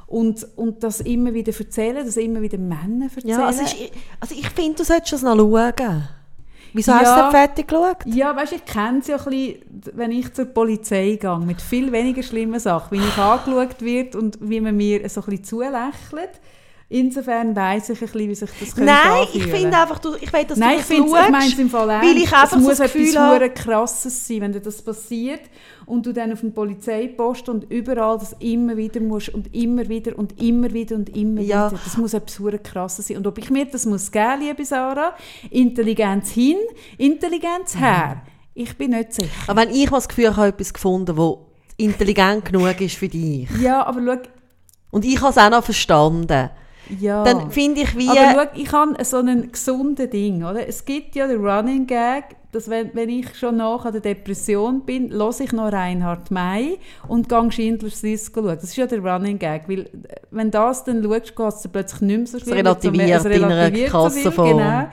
Und, 0.09 0.47
und 0.55 0.83
das 0.83 1.01
immer 1.01 1.33
wieder 1.35 1.53
erzählen, 1.57 2.03
das 2.03 2.17
immer 2.17 2.41
wieder 2.41 2.57
Männer 2.57 3.05
erzählen. 3.05 3.27
Ja, 3.39 3.45
also, 3.45 3.61
ich, 3.61 3.91
also 4.19 4.33
ich 4.33 4.49
finde, 4.49 4.77
du 4.77 4.83
solltest 4.83 5.13
das 5.13 5.21
noch 5.21 5.37
schauen. 5.37 6.03
Wieso 6.73 6.91
Ja. 6.91 6.99
hast 6.99 7.15
du 7.15 7.21
nicht 7.21 7.31
fertig 7.31 7.67
geschaut? 7.67 7.97
Ja, 8.05 8.35
weißt, 8.35 8.53
ich 8.53 8.65
kenne 8.65 8.99
es 8.99 9.07
ja 9.07 9.17
ein 9.17 9.23
bisschen, 9.25 9.55
wenn 9.93 10.11
ich 10.11 10.33
zur 10.33 10.45
Polizei 10.45 11.17
gehe, 11.19 11.39
mit 11.39 11.61
viel 11.61 11.91
weniger 11.91 12.23
schlimmen 12.23 12.59
Sachen, 12.59 12.97
wie 12.97 13.03
ich 13.03 13.17
angeschaut 13.17 13.81
wird 13.81 14.15
und 14.15 14.37
wie 14.41 14.59
man 14.61 14.75
mir 14.77 15.07
so 15.09 15.21
ein 15.21 15.25
bisschen 15.25 15.43
zulächelt. 15.43 16.39
Insofern 16.91 17.55
weiss 17.55 17.87
ich 17.89 18.01
ein 18.01 18.07
bisschen, 18.07 18.29
wie 18.29 18.33
sich 18.35 18.49
das 18.59 18.73
könnte 18.75 18.85
Nein, 18.91 19.27
ich 19.31 19.43
finde 19.45 19.77
einfach, 19.77 19.99
du, 19.99 20.15
ich 20.19 20.33
will, 20.33 20.43
dass 20.45 20.57
Nein, 20.57 20.77
du 20.77 20.81
ich 20.81 20.87
das 20.87 20.89
ich 20.89 20.97
schaust, 20.97 21.29
meine 21.31 21.45
es 21.53 21.59
im 21.59 21.69
Fall 21.69 21.87
weil 21.87 22.03
ernst. 22.03 22.15
ich 22.23 22.33
einfach 22.33 22.43
es 22.45 22.51
so 22.51 22.57
muss 22.59 22.77
Gefühl 22.79 23.07
etwas 23.09 23.15
habe- 23.21 23.49
krasses 23.51 24.27
sein, 24.27 24.41
wenn 24.41 24.51
dir 24.53 24.59
das 24.59 24.81
passiert 24.81 25.41
und 25.85 26.03
du 26.07 26.13
dann 26.13 26.33
auf 26.33 26.39
den 26.41 26.51
Polizeipost 26.51 27.47
und 27.47 27.71
überall 27.71 28.17
das 28.17 28.35
immer 28.39 28.75
wieder 28.75 29.01
musst 29.01 29.29
und 29.29 29.53
immer 29.53 29.87
wieder 29.87 30.17
und 30.17 30.41
immer 30.41 30.73
wieder 30.73 30.95
und 30.95 31.15
immer 31.15 31.41
Ja. 31.41 31.69
wieder. 31.69 31.79
Das 31.83 31.95
muss 31.97 32.15
etwas 32.15 32.39
krasses 32.63 33.07
sein. 33.07 33.17
Und 33.17 33.27
ob 33.27 33.37
ich 33.37 33.51
mir 33.51 33.65
das 33.65 33.85
muss 33.85 34.11
geben, 34.11 34.39
liebe 34.41 34.65
Sarah, 34.65 35.13
Intelligenz 35.51 36.31
hin, 36.31 36.57
Intelligenz 36.97 37.77
her, 37.77 38.23
ich 38.55 38.75
bin 38.77 38.91
nicht 38.91 39.13
sicher. 39.13 39.29
Aber 39.47 39.61
wenn 39.61 39.69
ich 39.69 39.91
mal 39.91 39.97
das 39.97 40.07
Gefühl 40.09 40.25
habe, 40.25 40.33
ich 40.33 40.37
habe 40.39 40.47
etwas 40.49 40.73
gefunden, 40.73 41.15
das 41.15 41.35
intelligent 41.77 42.45
genug 42.45 42.81
ist 42.81 42.95
für 42.95 43.07
dich, 43.07 43.47
Ja, 43.61 43.85
aber 43.85 44.01
schau, 44.03 44.21
und 44.91 45.05
ich 45.05 45.21
habe 45.21 45.29
es 45.29 45.37
auch 45.37 45.49
noch 45.51 45.63
verstanden, 45.63 46.49
ja. 46.99 47.23
dann 47.23 47.51
finde 47.51 47.81
ich 47.81 47.97
wie... 47.97 48.09
Aber 48.09 48.33
schau, 48.33 48.59
ich 48.59 48.71
habe 48.71 49.03
so 49.05 49.17
ein 49.17 49.51
gesundes 49.51 50.09
Ding, 50.09 50.43
oder? 50.43 50.67
Es 50.67 50.85
gibt 50.85 51.15
ja 51.15 51.27
den 51.27 51.45
Running 51.45 51.85
Gag, 51.87 52.35
dass 52.51 52.69
wenn, 52.69 52.89
wenn 52.93 53.09
ich 53.09 53.35
schon 53.35 53.57
nach 53.57 53.85
an 53.85 53.91
der 53.91 54.01
Depression 54.01 54.81
bin, 54.81 55.11
höre 55.11 55.39
ich 55.39 55.51
noch 55.51 55.71
Reinhard 55.71 56.31
May 56.31 56.79
und 57.07 57.29
gehe 57.29 57.51
Schindlers 57.51 58.01
Liste 58.01 58.31
schauen. 58.33 58.45
Das 58.45 58.63
ist 58.63 58.75
ja 58.75 58.87
der 58.87 58.99
Running 58.99 59.37
Gag, 59.37 59.63
weil 59.67 59.81
äh, 59.81 59.87
wenn 60.31 60.49
das 60.49 60.83
dann 60.83 61.03
schaust, 61.03 61.35
geht 61.35 61.47
es 61.47 61.67
plötzlich 61.67 62.01
nicht 62.01 62.17
mehr 62.17 62.27
so 62.27 62.39
schlimm. 62.39 62.53
relativiert 62.53 63.09
Es 63.09 63.25
in 63.25 63.43
einer 63.43 63.55
relativiert 63.57 63.91
so 63.91 64.31
viel. 64.31 64.53
Genau. 64.53 64.87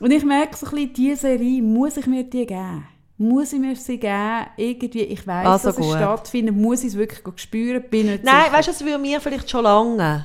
Und 0.00 0.10
ich 0.12 0.24
merke 0.24 0.56
so 0.56 0.66
ein 0.66 0.72
bisschen, 0.72 0.92
diese 0.92 1.16
Serie, 1.16 1.62
muss 1.62 1.96
ich 1.96 2.06
mir 2.06 2.24
die 2.24 2.46
geben? 2.46 2.84
Muss 3.16 3.52
ich 3.52 3.58
mir 3.58 3.74
sie 3.74 3.98
geben? 3.98 4.46
Irgendwie, 4.56 5.02
ich 5.02 5.26
weiss, 5.26 5.46
Also 5.46 5.68
dass 5.68 5.78
es 5.78 5.84
gut. 5.84 5.96
stattfindet, 5.96 6.54
muss 6.54 6.82
ich 6.82 6.88
es 6.88 6.96
wirklich 6.96 7.20
spüren? 7.40 7.82
Bin 7.90 8.06
nicht 8.06 8.24
Nein, 8.24 8.44
sicher. 8.44 8.52
weißt 8.56 8.68
du, 8.68 8.72
es 8.72 8.84
würde 8.84 8.98
mir 8.98 9.20
vielleicht 9.20 9.50
schon 9.50 9.64
lange. 9.64 10.24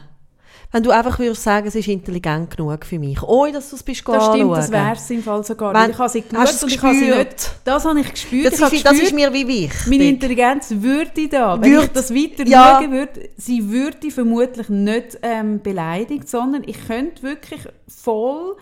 Wenn 0.76 0.82
du 0.82 0.90
einfach 0.90 1.20
würdest 1.20 1.44
sagen, 1.44 1.68
es 1.68 1.76
ist 1.76 1.88
intelligent 1.88 2.58
genug 2.58 2.84
für 2.84 2.98
mich. 2.98 3.22
Ohne, 3.22 3.52
dass 3.54 3.70
du 3.70 3.76
es 3.76 3.84
bist 3.84 4.02
Das 4.08 4.26
stimmt, 4.26 4.52
das 4.52 4.66
anschauen. 4.66 4.72
wäre 4.72 4.96
es 4.96 5.10
im 5.12 5.22
Fall 5.24 5.44
sogar. 5.44 5.72
Wenn- 5.74 5.92
ich 5.92 5.98
habe 6.00 6.10
sie 6.10 6.24
hast 6.34 6.52
du 6.52 6.56
es 6.56 6.64
und 6.64 6.72
ich 6.74 6.82
habe 6.82 6.96
sie 6.96 7.10
nicht... 7.12 7.52
Das 7.64 7.86
habe 7.86 8.00
ich 8.00 8.12
gespürt. 8.12 8.46
Das 8.48 8.54
ich 8.54 8.60
ist, 8.78 8.86
das 8.86 8.92
gespürt, 8.94 9.04
ist 9.04 9.14
mir 9.14 9.32
wie 9.34 9.48
wichtig. 9.48 9.88
meine 9.88 10.04
Intelligenz 10.10 10.72
würde 10.72 11.28
da, 11.30 11.62
wenn 11.62 11.72
Würd- 11.72 11.84
ich 11.84 11.92
das 11.92 12.12
weiter 12.14 12.48
Ja. 12.48 12.80
schauen 12.82 12.92
würde, 12.92 13.30
sie 13.38 13.70
würde 13.70 14.10
vermutlich 14.10 14.68
nicht 14.70 15.20
ähm, 15.22 15.62
beleidigt, 15.62 16.28
sondern 16.28 16.64
ich 16.66 16.88
könnte 16.88 17.22
wirklich 17.22 17.62
voll 17.88 18.56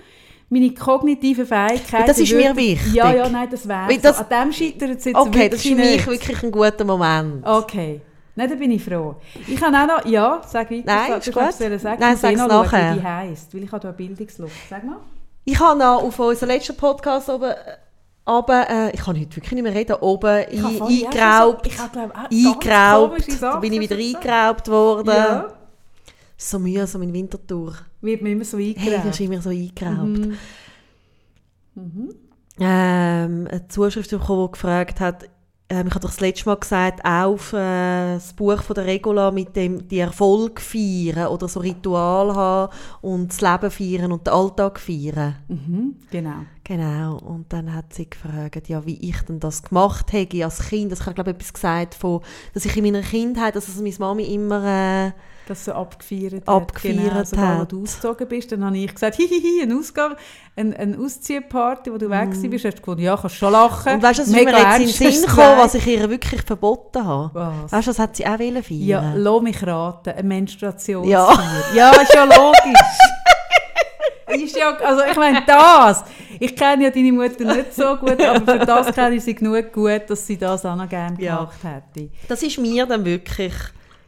meine 0.50 0.74
kognitiven 0.74 1.46
Fähigkeiten... 1.46 2.08
Das 2.08 2.20
ist 2.20 2.34
mir 2.34 2.54
wichtig. 2.58 2.94
Ja, 2.94 3.14
ja, 3.16 3.30
nein, 3.30 3.48
das 3.50 3.66
wäre 3.66 3.90
so. 3.90 4.00
das- 4.02 4.20
An 4.20 4.48
dem 4.48 4.52
scheitert 4.52 4.98
es 5.00 5.06
jetzt 5.06 5.16
Okay, 5.16 5.48
das 5.48 5.64
ist 5.64 5.70
für 5.70 5.76
mich 5.76 6.06
wirklich 6.06 6.44
ein 6.44 6.52
guter 6.52 6.84
Moment. 6.84 7.48
Okay. 7.48 8.02
Nein, 8.36 8.50
da 8.50 8.56
bin 8.56 8.72
ich 8.72 8.84
froh. 8.84 9.16
Ich 9.48 9.62
habe 9.62 9.76
auch 9.78 9.88
noch... 10.00 10.06
Ja, 10.10 10.42
sag 10.48 10.72
weiter. 10.72 10.84
Nein, 10.86 11.12
du 11.12 11.18
ist 11.18 11.34
gut. 11.34 11.44
es 11.72 11.82
sagen. 11.82 12.00
Nein, 12.00 12.16
Ich 12.16 12.22
muss 12.22 12.32
eh 12.32 12.38
schauen, 12.38 12.48
nachher. 12.48 12.96
Wie 12.96 13.00
die 13.00 13.06
heisst, 13.06 13.54
weil 13.54 13.64
ich 13.64 13.72
habe 13.72 13.82
da 13.82 13.88
eine 13.90 13.98
Bildungsluft. 13.98 14.70
Sag 14.70 14.84
mal. 14.86 14.98
Ich 15.44 15.60
habe 15.60 15.78
noch 15.80 16.04
auf 16.04 16.18
unserem 16.20 16.50
letzten 16.50 16.78
Podcast 16.78 17.30
oben, 17.30 17.52
oben 18.26 18.64
äh, 18.70 18.92
ich 18.92 19.02
kann 19.02 19.20
heute 19.20 19.36
wirklich 19.36 19.52
nicht 19.52 19.64
mehr 19.64 19.74
reden, 19.74 19.96
oben 20.00 20.46
Ich 20.50 20.62
habe 20.62 20.74
ein, 20.74 20.78
vorhin 20.78 21.08
auch 21.08 21.12
schon 21.12 21.22
eingeraubt. 21.22 21.68
Ich 21.68 21.78
habe, 21.80 21.92
glaube 21.92 22.14
ganz 22.14 22.32
eingeraubt. 23.28 23.42
Da 23.42 23.56
bin 23.60 23.74
ich 23.74 23.80
wieder 23.82 23.96
eingeraubt 23.98 24.68
worden. 24.70 25.08
Ja, 25.10 25.54
So 26.38 26.60
mühsam 26.60 27.02
in 27.02 27.14
Winterthur. 27.14 27.74
wird 28.02 28.22
mir 28.22 28.32
immer 28.32 28.46
so 28.46 28.58
Hey, 28.58 28.76
eingeraubt. 28.78 29.04
du 29.06 29.10
hast 29.10 29.20
immer 29.20 29.42
so 29.42 29.50
eingeraubt. 29.50 30.28
Mhm. 31.76 32.10
ähm, 32.60 33.48
eine 33.50 33.68
Zuschrift 33.68 34.10
bekommen, 34.12 34.48
die 34.48 34.52
gefragt 34.52 35.00
hat, 35.00 35.30
ähm, 35.72 35.88
ich 35.88 35.94
habe 35.94 36.02
doch 36.02 36.10
das 36.10 36.20
letzte 36.20 36.50
Mal 36.50 36.58
gesagt, 36.58 37.06
auf 37.06 37.54
äh, 37.54 38.16
das 38.16 38.34
Buch 38.34 38.62
von 38.62 38.74
der 38.74 38.86
Regula 38.86 39.32
mit 39.32 39.56
dem 39.56 39.88
die 39.88 40.00
Erfolg 40.00 40.60
feiern 40.60 41.28
oder 41.28 41.48
so 41.48 41.62
Ritual 41.62 42.36
haben 42.36 42.74
und 43.02 43.30
das 43.30 43.40
Leben 43.40 43.72
feiern 43.72 44.12
und 44.12 44.28
den 44.28 44.34
Alltag 44.34 44.80
feiern. 44.80 45.36
Mhm, 45.48 45.96
genau. 46.12 46.46
Genau, 46.66 47.18
und 47.20 47.52
dann 47.54 47.74
hat 47.74 47.94
sie 47.94 48.10
gefragt, 48.10 48.68
ja, 48.68 48.86
wie 48.86 49.10
ich 49.10 49.22
denn 49.22 49.40
das 49.40 49.64
gemacht 49.64 50.12
hätte 50.12 50.44
als 50.44 50.68
Kind. 50.68 50.92
Also 50.92 51.02
ich 51.02 51.06
habe, 51.06 51.16
glaube 51.16 51.32
ich, 51.32 51.36
etwas 51.38 51.54
gesagt 51.54 51.96
von, 51.96 52.22
dass 52.54 52.66
ich 52.66 52.76
in 52.76 52.84
meiner 52.84 53.02
Kindheit, 53.02 53.56
dass 53.56 53.68
also 53.68 53.82
meine 53.82 53.96
Mami 53.98 54.24
immer... 54.24 55.08
Äh, 55.08 55.12
Dass 55.48 55.66
du 55.66 55.76
abgefeiert, 55.76 56.48
Abgefeiert 56.48 56.98
hat. 56.98 57.10
Genau, 57.12 57.24
sobald 57.24 57.60
hat. 57.60 57.72
du 57.72 57.82
ausgezogen 57.84 58.28
bist, 58.28 58.52
dann 58.52 58.64
habe 58.64 58.78
ich 58.78 58.94
gesagt, 58.94 59.16
hihihi, 59.18 59.64
ein 59.64 59.78
Ausgang, 59.78 60.16
ein, 60.56 60.74
eine 60.76 60.98
Ausziehparty, 60.98 61.92
wo 61.92 61.98
du 61.98 62.10
weg 62.10 62.30
warst, 62.30 62.66
hast 62.66 62.78
du 62.78 62.82
gefunden, 62.82 63.02
ja, 63.02 63.18
kannst 63.18 63.36
schon 63.38 63.52
lachen. 63.52 63.94
Und 63.94 64.04
weißt 64.04 64.20
du, 64.20 64.24
was 64.24 64.30
mir 64.30 64.44
jetzt 64.44 64.80
in 65.02 65.08
den 65.08 65.14
Sinn 65.14 65.26
gekommen, 65.26 65.58
was 65.58 65.74
ich 65.76 65.88
ihr 65.88 66.10
wirklich 66.10 66.42
verboten 66.44 67.04
habe? 67.06 67.32
Was? 67.34 67.72
Weißt 67.72 67.88
du, 67.88 67.92
das 67.92 68.00
hat 68.00 68.16
sie 68.16 68.26
auch 68.26 68.40
wollen 68.40 68.64
feiern. 68.64 68.82
Ja, 68.82 69.14
lass 69.16 69.42
mich 69.42 69.66
raten, 69.68 70.10
eine 70.12 70.24
Menstruation. 70.28 71.08
Ja. 71.08 71.28
ja, 71.76 71.90
ist 71.92 72.14
ja 72.14 72.24
logisch. 72.24 72.80
ist 74.44 74.56
ja, 74.56 74.70
also 74.78 75.02
ich 75.10 75.18
meine, 75.18 75.44
das. 75.46 76.04
Ich 76.40 76.56
kenne 76.56 76.86
ja 76.86 76.90
deine 76.90 77.12
Mutter 77.12 77.44
nicht 77.54 77.74
so 77.74 77.96
gut, 77.98 78.20
aber 78.22 78.52
für 78.60 78.66
das 78.66 78.94
kenne 78.94 79.16
ich 79.16 79.24
sie 79.24 79.36
genug 79.36 79.72
gut, 79.74 80.04
dass 80.08 80.26
sie 80.26 80.38
das 80.38 80.66
auch 80.66 80.76
noch 80.76 80.88
gerne 80.90 81.22
Ja. 81.22 81.38
gemacht 81.38 81.58
hätte. 81.94 82.10
Das 82.28 82.42
ist 82.42 82.58
mir 82.58 82.86
dann 82.86 83.04
wirklich, 83.06 83.54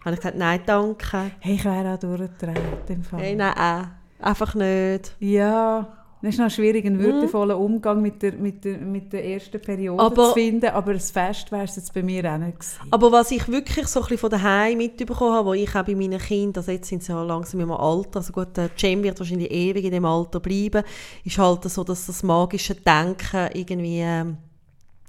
habe 0.06 0.16
ich 0.16 0.22
gesagt, 0.22 0.38
nein, 0.38 0.60
danke. 0.66 1.32
Hey, 1.40 1.56
ich 1.56 1.66
wäre 1.66 1.94
auch 1.94 2.00
durchgedreht 2.00 2.90
im 2.90 3.04
Fall. 3.04 3.20
Hey, 3.22 3.36
nein, 3.36 3.54
äh, 3.56 4.24
einfach 4.26 4.54
nicht. 4.56 5.16
Ja, 5.20 5.88
es 6.22 6.36
ist 6.36 6.40
noch 6.40 6.50
schwierig, 6.50 6.86
einen 6.86 7.00
würdevollen 7.00 7.58
Umgang 7.58 8.02
mit 8.02 8.22
der, 8.22 8.32
mit 8.34 8.64
der, 8.64 8.78
mit 8.78 9.12
der 9.12 9.26
ersten 9.26 9.60
Periode 9.62 10.02
Aber- 10.02 10.30
zu 10.30 10.34
finden, 10.36 10.68
aber 10.68 10.94
das 10.94 11.12
Fest 11.12 11.52
wäre 11.52 11.66
es 11.66 11.76
jetzt 11.76 11.94
bei 11.94 12.02
mir 12.02 12.24
auch 12.34 12.38
nicht 12.38 12.60
gewesen. 12.60 12.80
Aber 12.92 13.12
was 13.12 13.30
ich 13.32 13.46
wirklich 13.50 13.88
so 13.88 14.00
ein 14.00 14.04
bisschen 14.04 14.20
von 14.20 14.30
daheim 14.30 14.78
mitbekommen 14.78 15.34
habe, 15.34 15.48
wo 15.50 15.54
ich 15.54 15.76
auch 15.76 15.84
bei 15.84 15.96
meinen 15.96 16.20
Kindern, 16.20 16.62
also 16.62 16.72
jetzt 16.72 16.88
sind 16.88 17.04
sie 17.04 17.12
ja 17.12 17.22
langsam 17.24 17.60
im 17.60 17.72
Alter, 17.72 18.20
also 18.20 18.32
gut, 18.32 18.56
der 18.56 18.70
Cem 18.78 19.04
wird 19.04 19.20
wahrscheinlich 19.20 19.52
ewig 19.52 19.84
in 19.84 19.92
dem 19.92 20.06
Alter 20.06 20.40
bleiben, 20.40 20.84
ist 21.26 21.38
halt 21.38 21.64
so, 21.66 21.84
dass 21.84 22.06
das 22.06 22.24
magische 22.24 22.76
Denken 22.76 23.50
irgendwie 23.54 24.00
ähm, 24.00 24.38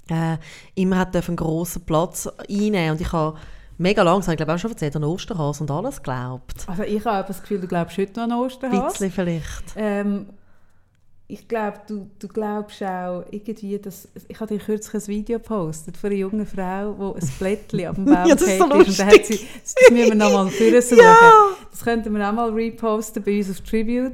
äh, 0.09 0.37
immer 0.75 0.97
hat 0.97 1.15
einen 1.15 1.37
grossen 1.37 1.85
Platz 1.85 2.27
einnehmen 2.49 2.91
und 2.91 2.99
ich 3.01 3.11
habe 3.13 3.37
mega 3.77 4.01
langsam, 4.03 4.33
ich 4.33 4.37
glaube 4.37 4.53
auch 4.53 4.59
schon 4.59 4.71
erzählt, 4.71 4.95
an 4.95 5.03
Osterhase 5.03 5.63
und 5.63 5.71
alles 5.71 5.97
geglaubt. 5.97 6.65
Also 6.67 6.83
ich 6.83 7.03
habe 7.05 7.27
das 7.27 7.41
Gefühl, 7.41 7.59
du 7.61 7.67
glaubst 7.67 7.97
heute 7.97 8.13
noch 8.19 8.23
an 8.23 8.31
Ein 8.31 8.39
Osterhase. 8.39 8.91
bisschen 8.91 9.11
vielleicht. 9.11 9.63
Ähm, 9.75 10.27
ich 11.27 11.47
glaube, 11.47 11.79
du, 11.87 12.09
du 12.19 12.27
glaubst 12.27 12.83
auch 12.83 13.25
irgendwie, 13.31 13.79
dass... 13.79 14.07
Ich 14.27 14.39
habe 14.39 14.53
dir 14.55 14.63
kürzlich 14.63 15.03
ein 15.03 15.07
Video 15.07 15.39
gepostet 15.39 15.97
von 15.97 16.11
einer 16.11 16.19
jungen 16.19 16.45
Frau, 16.45 17.13
die 17.15 17.25
ein 17.25 17.31
Blättchen 17.39 17.85
ab 17.87 17.95
dem 17.95 18.05
Baum 18.05 18.27
Ja, 18.27 18.35
das 18.35 18.43
ist 18.43 18.59
so 18.59 18.67
gefällt 18.69 18.87
ist. 18.87 18.89
Und 18.89 18.99
dann 18.99 19.07
hat 19.07 19.25
sie, 19.25 19.47
das 19.63 19.75
müssen 19.91 20.09
wir 20.09 20.15
nochmal 20.15 20.49
vorsuchen. 20.49 20.97
Ja. 21.03 21.31
Das 21.71 21.83
könnten 21.83 22.15
wir 22.15 22.29
auch 22.29 22.33
mal 22.33 22.51
reposten 22.51 23.23
bei 23.23 23.39
uns 23.39 23.49
auf 23.49 23.61
Tribute. 23.61 24.13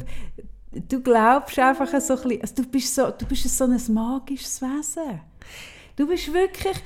Du 0.72 1.02
glaubst 1.02 1.60
einfach 1.60 1.88
so 2.00 2.14
ein 2.16 2.22
bisschen... 2.22 2.42
Also 2.42 2.56
du, 2.56 2.64
bist 2.64 2.96
so, 2.96 3.12
du 3.12 3.26
bist 3.26 3.58
so 3.58 3.66
ein 3.66 3.94
magisches 3.94 4.62
Wesen. 4.62 5.20
Du 5.98 6.08
bist 6.08 6.32
wirklich... 6.34 6.78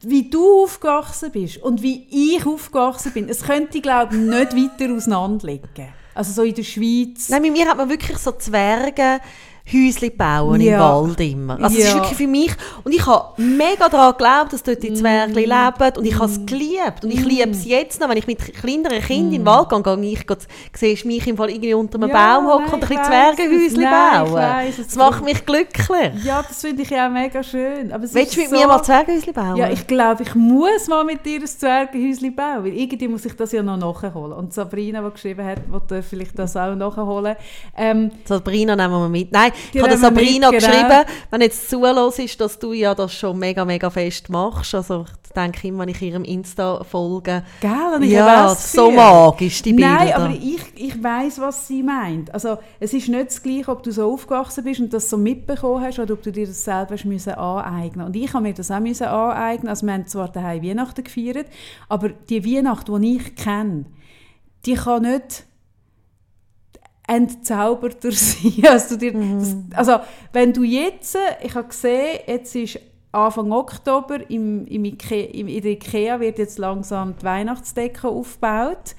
Wie 0.00 0.28
du 0.28 0.64
aufgewachsen 0.64 1.30
bist 1.30 1.58
und 1.58 1.82
wie 1.82 2.06
ich 2.10 2.44
aufgewachsen 2.44 3.12
bin, 3.12 3.28
es 3.28 3.42
könnte, 3.42 3.80
glaube 3.80 4.16
ich, 4.16 4.20
nicht 4.20 4.56
weiter 4.56 4.92
auseinander 4.92 5.46
liegen. 5.46 5.92
Also 6.14 6.32
so 6.32 6.42
in 6.42 6.54
der 6.54 6.64
Schweiz... 6.64 7.28
Nein, 7.28 7.42
mit 7.42 7.52
mir 7.52 7.68
hat 7.68 7.76
man 7.76 7.88
wirklich 7.88 8.18
so 8.18 8.32
Zwerge 8.32 9.20
Häusli 9.70 10.10
bauen 10.10 10.60
Ja. 10.60 10.74
im 10.74 10.80
Wald 11.08 11.20
immer. 11.20 11.54
Also 11.62 11.78
es 11.78 11.84
ist 11.84 11.90
Ja. 11.90 11.94
wirklich 12.00 12.16
für 12.18 12.26
mich, 12.26 12.50
und 12.84 12.92
ich 12.94 13.06
habe 13.06 13.40
mega 13.40 13.88
daran 13.88 14.12
geglaubt, 14.12 14.52
dass 14.52 14.62
dort 14.62 14.82
die 14.82 14.92
Zwerge 14.92 15.32
leben 15.40 15.98
und 15.98 16.04
ich 16.04 16.14
habe 16.14 16.24
es 16.26 16.44
geliebt 16.46 17.04
und 17.04 17.10
ich 17.12 17.24
liebe 17.24 17.50
es 17.50 17.64
jetzt 17.64 18.00
noch, 18.00 18.08
wenn 18.08 18.16
ich 18.18 18.26
mit 18.26 18.38
kleineren 18.54 19.00
Kindern 19.00 19.32
in 19.32 19.44
den 19.44 19.46
Wald 19.46 19.68
gehe, 19.70 19.82
gehe 19.82 20.12
ich, 20.12 20.26
siehst 20.74 21.04
mich 21.04 21.26
im 21.26 21.36
Fall 21.36 21.50
irgendwie 21.50 21.74
unter 21.74 21.96
einem 21.96 22.10
Ja, 22.10 22.38
Baum 22.40 22.46
hocken 22.48 22.64
und 22.74 22.74
ein 22.74 22.80
bisschen 22.80 22.92
ich 23.82 23.88
bauen. 23.88 24.32
weiss 24.32 24.76
das 24.78 24.96
macht 24.96 25.24
mich 25.24 25.46
glücklich. 25.46 26.24
Ja, 26.24 26.42
das 26.46 26.60
finde 26.60 26.82
ich 26.82 26.90
ja 26.90 27.06
auch 27.06 27.12
mega 27.12 27.42
schön. 27.42 27.92
Aber 27.92 28.02
Willst 28.02 28.16
ist 28.16 28.36
du 28.36 28.40
mit 28.40 28.50
so, 28.50 28.56
mir 28.56 28.66
mal 28.66 28.82
Zwergenhäusli 28.82 29.32
bauen? 29.32 29.56
Ja, 29.56 29.70
ich 29.70 29.86
glaube, 29.86 30.22
ich 30.24 30.34
muss 30.34 30.88
mal 30.88 31.04
mit 31.04 31.24
dir 31.24 31.40
ein 31.40 31.46
Zwergenhäuschen 31.46 32.34
bauen, 32.34 32.64
weil 32.64 32.72
irgendwie 32.74 33.08
muss 33.08 33.24
ich 33.24 33.34
das 33.36 33.52
ja 33.52 33.62
noch 33.62 33.76
nachholen. 33.76 34.32
Und 34.32 34.52
Sabrina, 34.52 35.00
die 35.02 35.10
geschrieben 35.12 35.44
hat, 35.46 35.58
will 35.90 36.02
vielleicht 36.02 36.38
das 36.38 36.56
auch 36.56 36.74
nachholen. 36.74 37.36
Ähm, 37.76 38.10
Sabrina 38.24 38.74
nehmen 38.76 38.92
wir 38.92 39.08
mit. 39.08 39.30
Nein, 39.32 39.51
Die 39.72 39.78
ich 39.78 39.82
habe 39.82 39.96
Sabrina 39.96 40.50
genau. 40.50 40.60
geschrieben, 40.60 41.04
wenn 41.30 41.40
jetzt 41.40 41.70
zulässt, 41.70 42.18
ist, 42.18 42.40
dass 42.40 42.58
du 42.58 42.72
ja 42.72 42.94
das 42.94 43.12
schon 43.12 43.38
mega, 43.38 43.64
mega 43.64 43.90
fest 43.90 44.30
machst. 44.30 44.74
Also 44.74 45.06
ich 45.32 45.32
denke 45.32 45.68
immer, 45.68 45.80
wenn 45.80 45.88
ich 45.88 46.02
ihrem 46.02 46.24
Insta 46.24 46.84
folge, 46.84 47.42
gell, 47.60 48.04
ja, 48.04 48.54
so 48.54 48.90
magisch, 48.90 49.62
die 49.62 49.72
Bilder. 49.72 49.94
Nein, 49.94 50.12
aber 50.12 50.30
ich, 50.30 50.62
ich 50.74 51.02
weiß, 51.02 51.40
was 51.40 51.66
sie 51.66 51.82
meint. 51.82 52.32
Also, 52.34 52.58
es 52.80 52.92
ist 52.92 53.08
nicht 53.08 53.26
das 53.28 53.42
Gleiche, 53.42 53.70
ob 53.70 53.82
du 53.82 53.90
so 53.92 54.12
aufgewachsen 54.12 54.64
bist 54.64 54.80
und 54.80 54.92
das 54.92 55.08
so 55.08 55.16
mitbekommen 55.16 55.82
hast 55.82 55.98
oder 55.98 56.14
ob 56.14 56.22
du 56.22 56.32
dir 56.32 56.46
das 56.46 56.64
selber 56.64 56.96
müssen 57.04 57.32
aneignen 57.32 58.06
Und 58.06 58.16
ich 58.16 58.32
habe 58.34 58.42
mir 58.42 58.54
das 58.54 58.70
auch 58.70 58.80
müssen 58.80 59.06
aneignen. 59.06 59.68
Also, 59.68 59.86
wir 59.86 59.94
haben 59.94 60.06
zwar 60.06 60.28
daheim 60.28 60.62
Weihnachten 60.62 61.02
gefeiert, 61.02 61.46
aber 61.88 62.10
die 62.10 62.44
Weihnacht, 62.44 62.88
die 62.88 63.16
ich 63.16 63.34
kenne, 63.36 63.86
die 64.66 64.74
kann 64.74 65.02
nicht 65.02 65.46
entzauberter 67.06 68.12
sein. 68.12 68.64
Also, 68.68 68.96
dir, 68.98 69.12
das, 69.12 69.56
also 69.74 69.98
wenn 70.32 70.52
du 70.52 70.62
jetzt, 70.62 71.16
ich 71.42 71.54
habe 71.54 71.68
gesehen, 71.68 72.20
jetzt 72.26 72.54
ist 72.54 72.78
Anfang 73.12 73.52
Oktober 73.52 74.18
im, 74.30 74.66
im 74.66 74.84
Ikea, 74.86 75.30
im, 75.32 75.48
in 75.48 75.62
der 75.62 75.72
Ikea 75.72 76.18
wird 76.20 76.38
jetzt 76.38 76.58
langsam 76.58 77.14
die 77.18 77.24
Weihnachtsdecke 77.24 78.08
aufgebaut. 78.08 78.94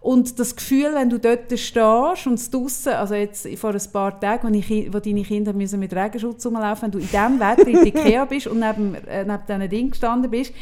Und 0.00 0.38
das 0.38 0.54
Gefühl, 0.54 0.94
wenn 0.94 1.10
du 1.10 1.18
dort 1.18 1.50
stehst 1.58 2.26
und 2.28 2.54
draussen, 2.54 2.92
also 2.92 3.14
jetzt 3.14 3.48
vor 3.58 3.70
ein 3.70 3.92
paar 3.92 4.20
Tagen, 4.20 4.54
wo, 4.54 4.56
ich, 4.56 4.92
wo 4.92 5.00
deine 5.00 5.24
Kinder 5.24 5.52
müssen 5.52 5.80
mit 5.80 5.92
Regenschutz 5.92 6.46
rumlaufen 6.46 6.84
wenn 6.84 6.90
du 6.92 6.98
in 6.98 7.08
diesem 7.08 7.40
Wetter 7.40 7.66
in 7.66 7.74
der 7.74 7.86
Ikea 7.86 8.24
bist 8.24 8.46
und 8.46 8.60
neben, 8.60 8.94
äh, 8.94 9.24
neben 9.24 9.42
diesen 9.48 9.68
Dingen 9.68 9.90
gestanden 9.90 10.30
bist, 10.30 10.52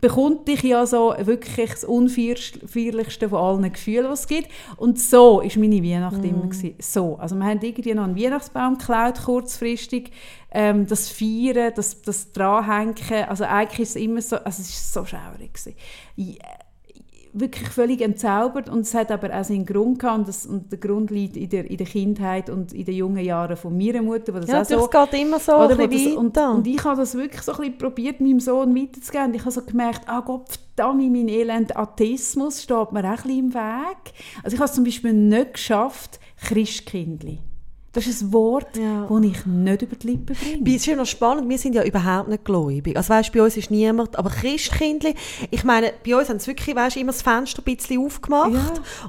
bekommt 0.00 0.46
dich 0.48 0.62
ja 0.62 0.86
so 0.86 1.14
wirklich 1.18 1.70
das 1.70 1.84
unfeierlichste 1.84 3.28
von 3.28 3.38
allen 3.38 3.72
Gefühlen, 3.72 4.06
die 4.06 4.12
es 4.12 4.26
gibt. 4.26 4.48
Und 4.76 5.00
so 5.00 5.42
war 5.42 5.58
meine 5.58 5.82
Weihnacht 5.82 6.24
immer. 6.24 6.46
Gewesen. 6.46 6.74
So. 6.80 7.16
Also 7.16 7.36
wir 7.36 7.44
haben 7.44 7.60
irgendwie 7.60 7.94
noch 7.94 8.04
einen 8.04 8.16
Weihnachtsbaum 8.16 8.78
geklaut, 8.78 9.22
kurzfristig. 9.24 10.10
Ähm, 10.50 10.86
das 10.86 11.08
Feiern, 11.08 11.72
das, 11.74 12.00
das 12.02 12.32
Dranhängen, 12.32 12.94
also 13.28 13.44
eigentlich 13.44 13.80
ist 13.80 13.90
es 13.90 14.02
immer 14.02 14.22
so, 14.22 14.36
also 14.36 14.62
es 14.62 14.96
war 14.96 15.04
so 15.04 15.10
schaurig. 15.10 15.52
Gewesen. 15.52 15.76
Ich, 17.32 17.40
wirklich 17.40 17.68
völlig 17.68 18.00
entzaubert 18.00 18.68
und 18.68 18.80
es 18.80 18.94
hat 18.94 19.10
aber 19.10 19.38
auch 19.38 19.44
seinen 19.44 19.66
Grund 19.66 19.98
gehabt 19.98 20.18
und, 20.18 20.28
das, 20.28 20.46
und 20.46 20.70
der 20.70 20.78
Grund 20.78 21.10
liegt 21.10 21.36
in 21.36 21.48
der, 21.48 21.70
in 21.70 21.76
der 21.76 21.86
Kindheit 21.86 22.50
und 22.50 22.72
in 22.72 22.84
den 22.84 22.94
jungen 22.94 23.24
Jahren 23.24 23.56
von 23.56 23.76
meiner 23.76 24.02
Mutter, 24.02 24.34
wo 24.34 24.38
das 24.38 24.48
ja, 24.48 24.60
auch 24.60 24.64
so 24.64 24.86
das 24.86 25.10
geht 25.10 25.20
immer 25.20 25.38
so 25.38 25.54
oder 25.54 25.76
das, 25.76 26.06
und, 26.16 26.36
und 26.36 26.66
ich 26.66 26.82
habe 26.84 26.96
das 26.96 27.14
wirklich 27.14 27.42
so 27.42 27.52
ein 27.52 27.58
bisschen 27.58 27.78
probiert, 27.78 28.20
meinem 28.20 28.40
Sohn 28.40 28.74
weiterzugeben. 28.74 29.26
Und 29.26 29.34
ich 29.34 29.40
habe 29.42 29.50
so 29.50 29.62
gemerkt, 29.62 30.02
ah 30.06 30.20
Gott, 30.20 30.48
verdammt, 30.74 31.10
mein 31.10 31.28
elend 31.28 31.76
Atheismus 31.76 32.62
steht 32.62 32.92
mir 32.92 33.00
auch 33.00 33.04
ein 33.04 33.16
bisschen 33.16 33.38
im 33.38 33.54
Weg. 33.54 34.12
Also 34.42 34.54
ich 34.54 34.60
habe 34.60 34.68
es 34.68 34.74
zum 34.74 34.84
Beispiel 34.84 35.12
nicht 35.12 35.54
geschafft, 35.54 36.20
Christkindli. 36.40 37.40
Das 37.94 38.06
ist 38.06 38.20
ein 38.20 38.32
Wort, 38.34 38.76
Ja. 38.76 39.06
das 39.08 39.22
ich 39.24 39.46
nicht 39.46 39.82
über 39.82 39.96
die 39.96 40.06
Lippen 40.08 40.36
bringe. 40.36 40.68
Es 40.70 40.82
ist 40.82 40.86
ja 40.86 40.94
noch 40.94 41.06
spannend, 41.06 41.48
wir 41.48 41.56
sind 41.56 41.74
ja 41.74 41.82
überhaupt 41.82 42.28
nicht 42.28 42.44
gläubig. 42.44 42.94
Also 42.96 43.08
weißt, 43.14 43.32
bei 43.32 43.42
uns 43.42 43.56
ist 43.56 43.70
niemand, 43.70 44.16
aber 44.18 44.28
Christkindli, 44.28 45.14
ich 45.50 45.64
meine, 45.64 45.92
bei 46.06 46.14
uns 46.14 46.28
haben 46.28 46.38
sie 46.38 46.48
wirklich, 46.48 46.76
weißt, 46.76 46.98
immer 46.98 47.12
das 47.12 47.22
Fenster 47.22 47.62
ein 47.66 47.74
bisschen 47.76 48.04
aufgemacht 48.04 48.52
Ja. 48.52 48.60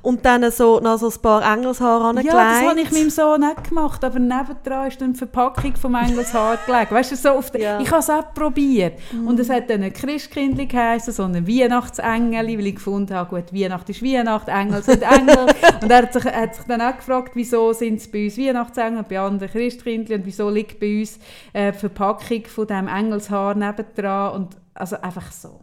und 0.02 0.24
dann 0.26 0.50
so, 0.52 0.80
noch 0.80 0.98
so 0.98 1.10
ein 1.10 1.22
paar 1.22 1.54
Engelshaare 1.54 2.06
angelegt. 2.06 2.32
Ja, 2.34 2.54
das 2.54 2.70
habe 2.70 2.80
ich 2.80 2.92
meinem 2.92 3.10
Sohn 3.10 3.42
nicht 3.42 3.68
gemacht, 3.68 4.02
aber 4.04 4.18
nebendran 4.18 4.88
ist 4.88 5.02
dann 5.02 5.12
die 5.12 5.18
Verpackung 5.20 5.76
vom 5.76 5.96
Engelshaar 5.96 6.58
gelegt. 6.66 6.92
Weißt 6.94 7.12
du, 7.12 7.16
so 7.18 7.34
oft, 7.34 7.60
Ja. 7.60 7.78
Mhm. 7.80 7.84
ich 7.84 7.92
habe 7.92 8.00
es 8.00 8.10
auch 8.10 8.34
probiert. 8.34 8.94
Und 9.26 9.38
es 9.42 9.50
hat 9.50 9.70
dann 9.70 9.82
nicht 9.82 9.98
Christkindli 9.98 10.68
geheißen, 10.68 11.12
sondern 11.12 11.46
Weihnachtsengel, 11.46 12.48
weil 12.48 12.68
ich 12.68 12.76
gefunden 12.76 13.14
habe, 13.14 13.30
gut, 13.36 13.54
Weihnacht 13.54 13.90
ist 13.90 14.02
Weihnacht, 14.02 14.48
Engel 14.48 14.82
sind 14.84 15.02
Engel. 15.04 15.48
und 15.82 15.92
er 15.92 15.98
hat 16.04 16.14
sich, 16.14 16.24
hat 16.24 16.56
sich 16.56 16.66
dann 16.66 16.82
auch 16.82 16.96
gefragt, 16.96 17.32
wieso 17.34 17.74
sind 17.74 17.96
es 17.96 18.08
bei 18.10 18.26
uns 18.26 18.38
Weihnachtsengel 18.78 19.04
bei 19.04 19.20
anderen 19.20 19.52
Christkindli 19.52 20.16
und 20.16 20.26
wieso 20.26 20.50
liegt 20.50 20.80
bei 20.80 21.00
uns 21.00 21.20
äh, 21.54 21.72
die 21.72 21.78
Verpackung 21.78 22.46
von 22.46 22.68
diesem 22.68 22.88
Engelshaar 22.88 23.56
nebendran 23.56 24.34
und 24.34 24.58
also 24.74 25.00
einfach 25.02 25.32
so. 25.32 25.62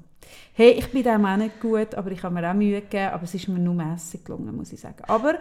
Hey, 0.53 0.71
ich 0.71 0.91
bin 0.91 1.03
dem 1.03 1.25
auch 1.25 1.37
nicht 1.37 1.61
gut, 1.61 1.95
aber 1.95 2.11
ich 2.11 2.23
habe 2.23 2.35
mir 2.35 2.49
auch 2.49 2.55
Mühe 2.55 2.81
gegeben, 2.81 3.11
aber 3.13 3.25
es 3.25 3.35
ist 3.35 3.49
mir 3.49 3.59
nur 3.59 3.75
mässig 3.75 4.25
gelungen, 4.25 4.57
muss 4.57 4.73
ich 4.73 4.81
sagen. 4.81 5.03
Aber 5.07 5.35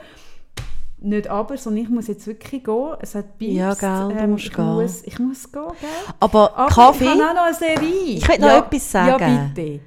nicht 0.97 1.27
aber, 1.27 1.57
sondern 1.57 1.83
ich 1.83 1.89
muss 1.89 2.07
jetzt 2.07 2.27
wirklich 2.27 2.63
gehen. 2.63 2.95
Es 2.99 3.15
hat 3.15 3.37
Pieps. 3.37 3.55
Ja, 3.55 3.73
gell, 3.73 4.15
du 4.15 4.27
musst 4.27 4.45
ich 4.45 4.53
gehen. 4.53 4.65
Muss, 4.65 5.03
ich 5.03 5.19
muss 5.19 5.51
gehen, 5.51 5.67
gell? 5.79 5.89
Aber, 6.19 6.57
Aber 6.57 6.67
Kaffee, 6.67 7.05
ich 7.05 7.09
habe 7.09 7.29
auch 7.29 7.33
noch 7.33 7.45
eine 7.45 7.55
Serie. 7.55 8.17
Ich 8.17 8.27
will 8.27 8.39
noch 8.39 8.47
ja, 8.47 8.59
etwas 8.59 8.91
sagen. 8.91 9.33
Ja, 9.33 9.51
bitte. 9.53 9.79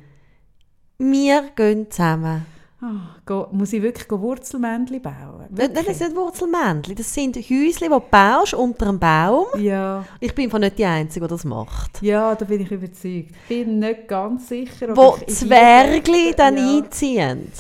wir 0.98 1.42
gehen 1.54 1.90
zusammen. 1.90 2.57
Go, 3.26 3.48
muss 3.50 3.72
ich 3.72 3.82
wirklich 3.82 4.08
Wurzelmännchen 4.08 5.02
bauen? 5.02 5.46
Nein, 5.50 5.72
das 5.74 5.84
sind 5.98 6.10
nicht 6.10 6.16
Wurzelmännchen, 6.16 6.94
das 6.94 7.12
sind 7.12 7.34
Häusli, 7.36 7.72
die 7.80 7.88
du 7.88 7.98
baust 8.00 8.54
unter 8.54 8.86
einem 8.88 9.00
Baum. 9.00 9.46
Ja, 9.58 10.04
Ich 10.20 10.32
bin 10.32 10.44
einfach 10.44 10.60
nicht 10.60 10.78
die 10.78 10.84
Einzige, 10.84 11.26
die 11.26 11.30
das 11.30 11.44
macht. 11.44 12.00
ja, 12.02 12.36
da 12.36 12.44
bin 12.44 12.60
ich 12.60 12.70
überzeugt. 12.70 13.02
Ich 13.02 13.48
bin 13.48 13.80
nicht 13.80 14.06
ganz 14.06 14.48
sicher, 14.48 14.90
ob 14.90 14.96
Wo 14.96 15.16
Zwergli 15.26 16.32
dann 16.36 16.56
ja. 16.56 16.76
einziehen. 16.78 17.50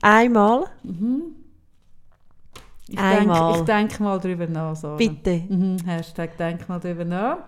Einmal, 0.00 0.64
Ich 2.88 2.98
Einmal. 2.98 3.52
denke, 3.52 3.58
ich 3.60 3.64
denke 3.64 4.02
mal 4.02 4.18
drüber 4.18 4.46
nach. 4.48 4.74
Sarah. 4.74 4.96
bitte. 4.96 5.42
Mhm, 5.48 5.76
Hashtag 5.86 6.36
denk 6.36 6.68
mal 6.68 6.80
drüber 6.80 7.04
nach. 7.04 7.38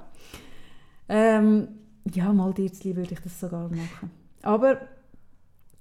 Ähm, 1.08 1.68
ja, 2.12 2.32
mal 2.32 2.52
dir 2.54 2.70
würde 2.96 3.14
ich 3.14 3.20
das 3.20 3.40
sogar 3.40 3.68
machen. 3.68 4.10
Aber 4.42 4.78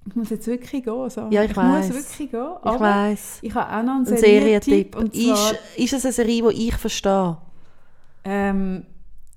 ich 0.06 0.16
muss 0.16 0.30
jetzt 0.30 0.48
wirklich 0.48 0.84
gehen. 0.84 1.10
Sarah. 1.10 1.30
Ja, 1.32 1.44
ich 1.44 1.52
ich 1.52 1.58
weiss. 1.58 1.88
muss 1.88 1.96
wirklich 1.96 2.32
gehen. 2.32 2.46
Ich 2.60 2.66
aber 2.66 2.80
weiss. 2.80 3.40
ich 3.42 3.54
habe 3.56 3.68
auch 3.78 3.84
noch 3.84 3.96
einen 3.96 4.08
Ein 4.08 4.18
Serientipp. 4.18 4.96
Serientipp. 4.96 4.96
Und 4.98 5.14
zwar, 5.16 5.52
Ist, 5.52 5.60
ist 5.78 5.94
es 5.94 6.06
eine 6.06 6.14
Serie, 6.14 6.50
die 6.52 6.68
ich 6.68 6.76
verstehe? 6.76 7.38
ähm, 8.26 8.86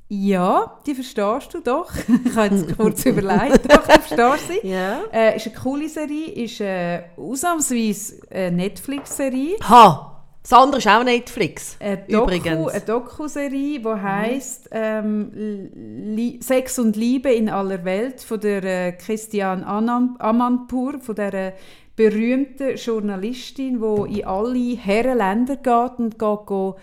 ja, 0.09 0.79
die 0.87 0.95
verstehst 0.95 1.53
du 1.53 1.61
doch. 1.61 1.93
ich 2.25 2.37
habe 2.37 2.55
jetzt 2.55 2.77
kurz 2.77 3.05
überlegt, 3.07 3.65
doch, 3.73 3.83
du 3.87 4.01
verstehst 4.01 4.49
sie. 4.63 4.69
Ja. 4.69 5.01
Äh, 5.13 5.37
ist 5.37 5.47
eine 5.47 5.57
coole 5.57 5.89
Serie, 5.89 6.31
ist 6.31 6.61
äh, 6.61 7.03
ausnahmsweise 7.17 8.21
eine 8.31 8.53
Netflix-Serie. 8.57 9.57
Ha! 9.69 10.16
Das 10.49 10.57
andere 10.57 10.79
ist 10.79 10.87
auch 10.87 11.03
Netflix. 11.03 11.77
Eine, 11.81 12.05
Doku, 12.09 12.69
eine 12.69 12.81
Dokuserie, 12.81 13.81
die 13.81 13.89
heisst 13.89 14.69
ähm, 14.71 16.39
Sex 16.41 16.79
und 16.79 16.95
Liebe 16.95 17.33
in 17.33 17.49
aller 17.49 17.85
Welt 17.85 18.21
von 18.21 18.39
der 18.39 18.63
äh, 18.63 18.93
Christian 18.93 19.65
Amanpour, 19.65 21.01
von 21.01 21.17
der 21.17 21.35
äh, 21.35 21.53
berühmten 21.97 22.77
Journalistin, 22.77 23.81
die 23.81 24.21
in 24.21 24.25
alle 24.25 24.77
Herrenländer 24.77 25.57
geht 25.57 25.99
und 25.99 26.11
geht, 26.11 26.47
go, 26.47 26.77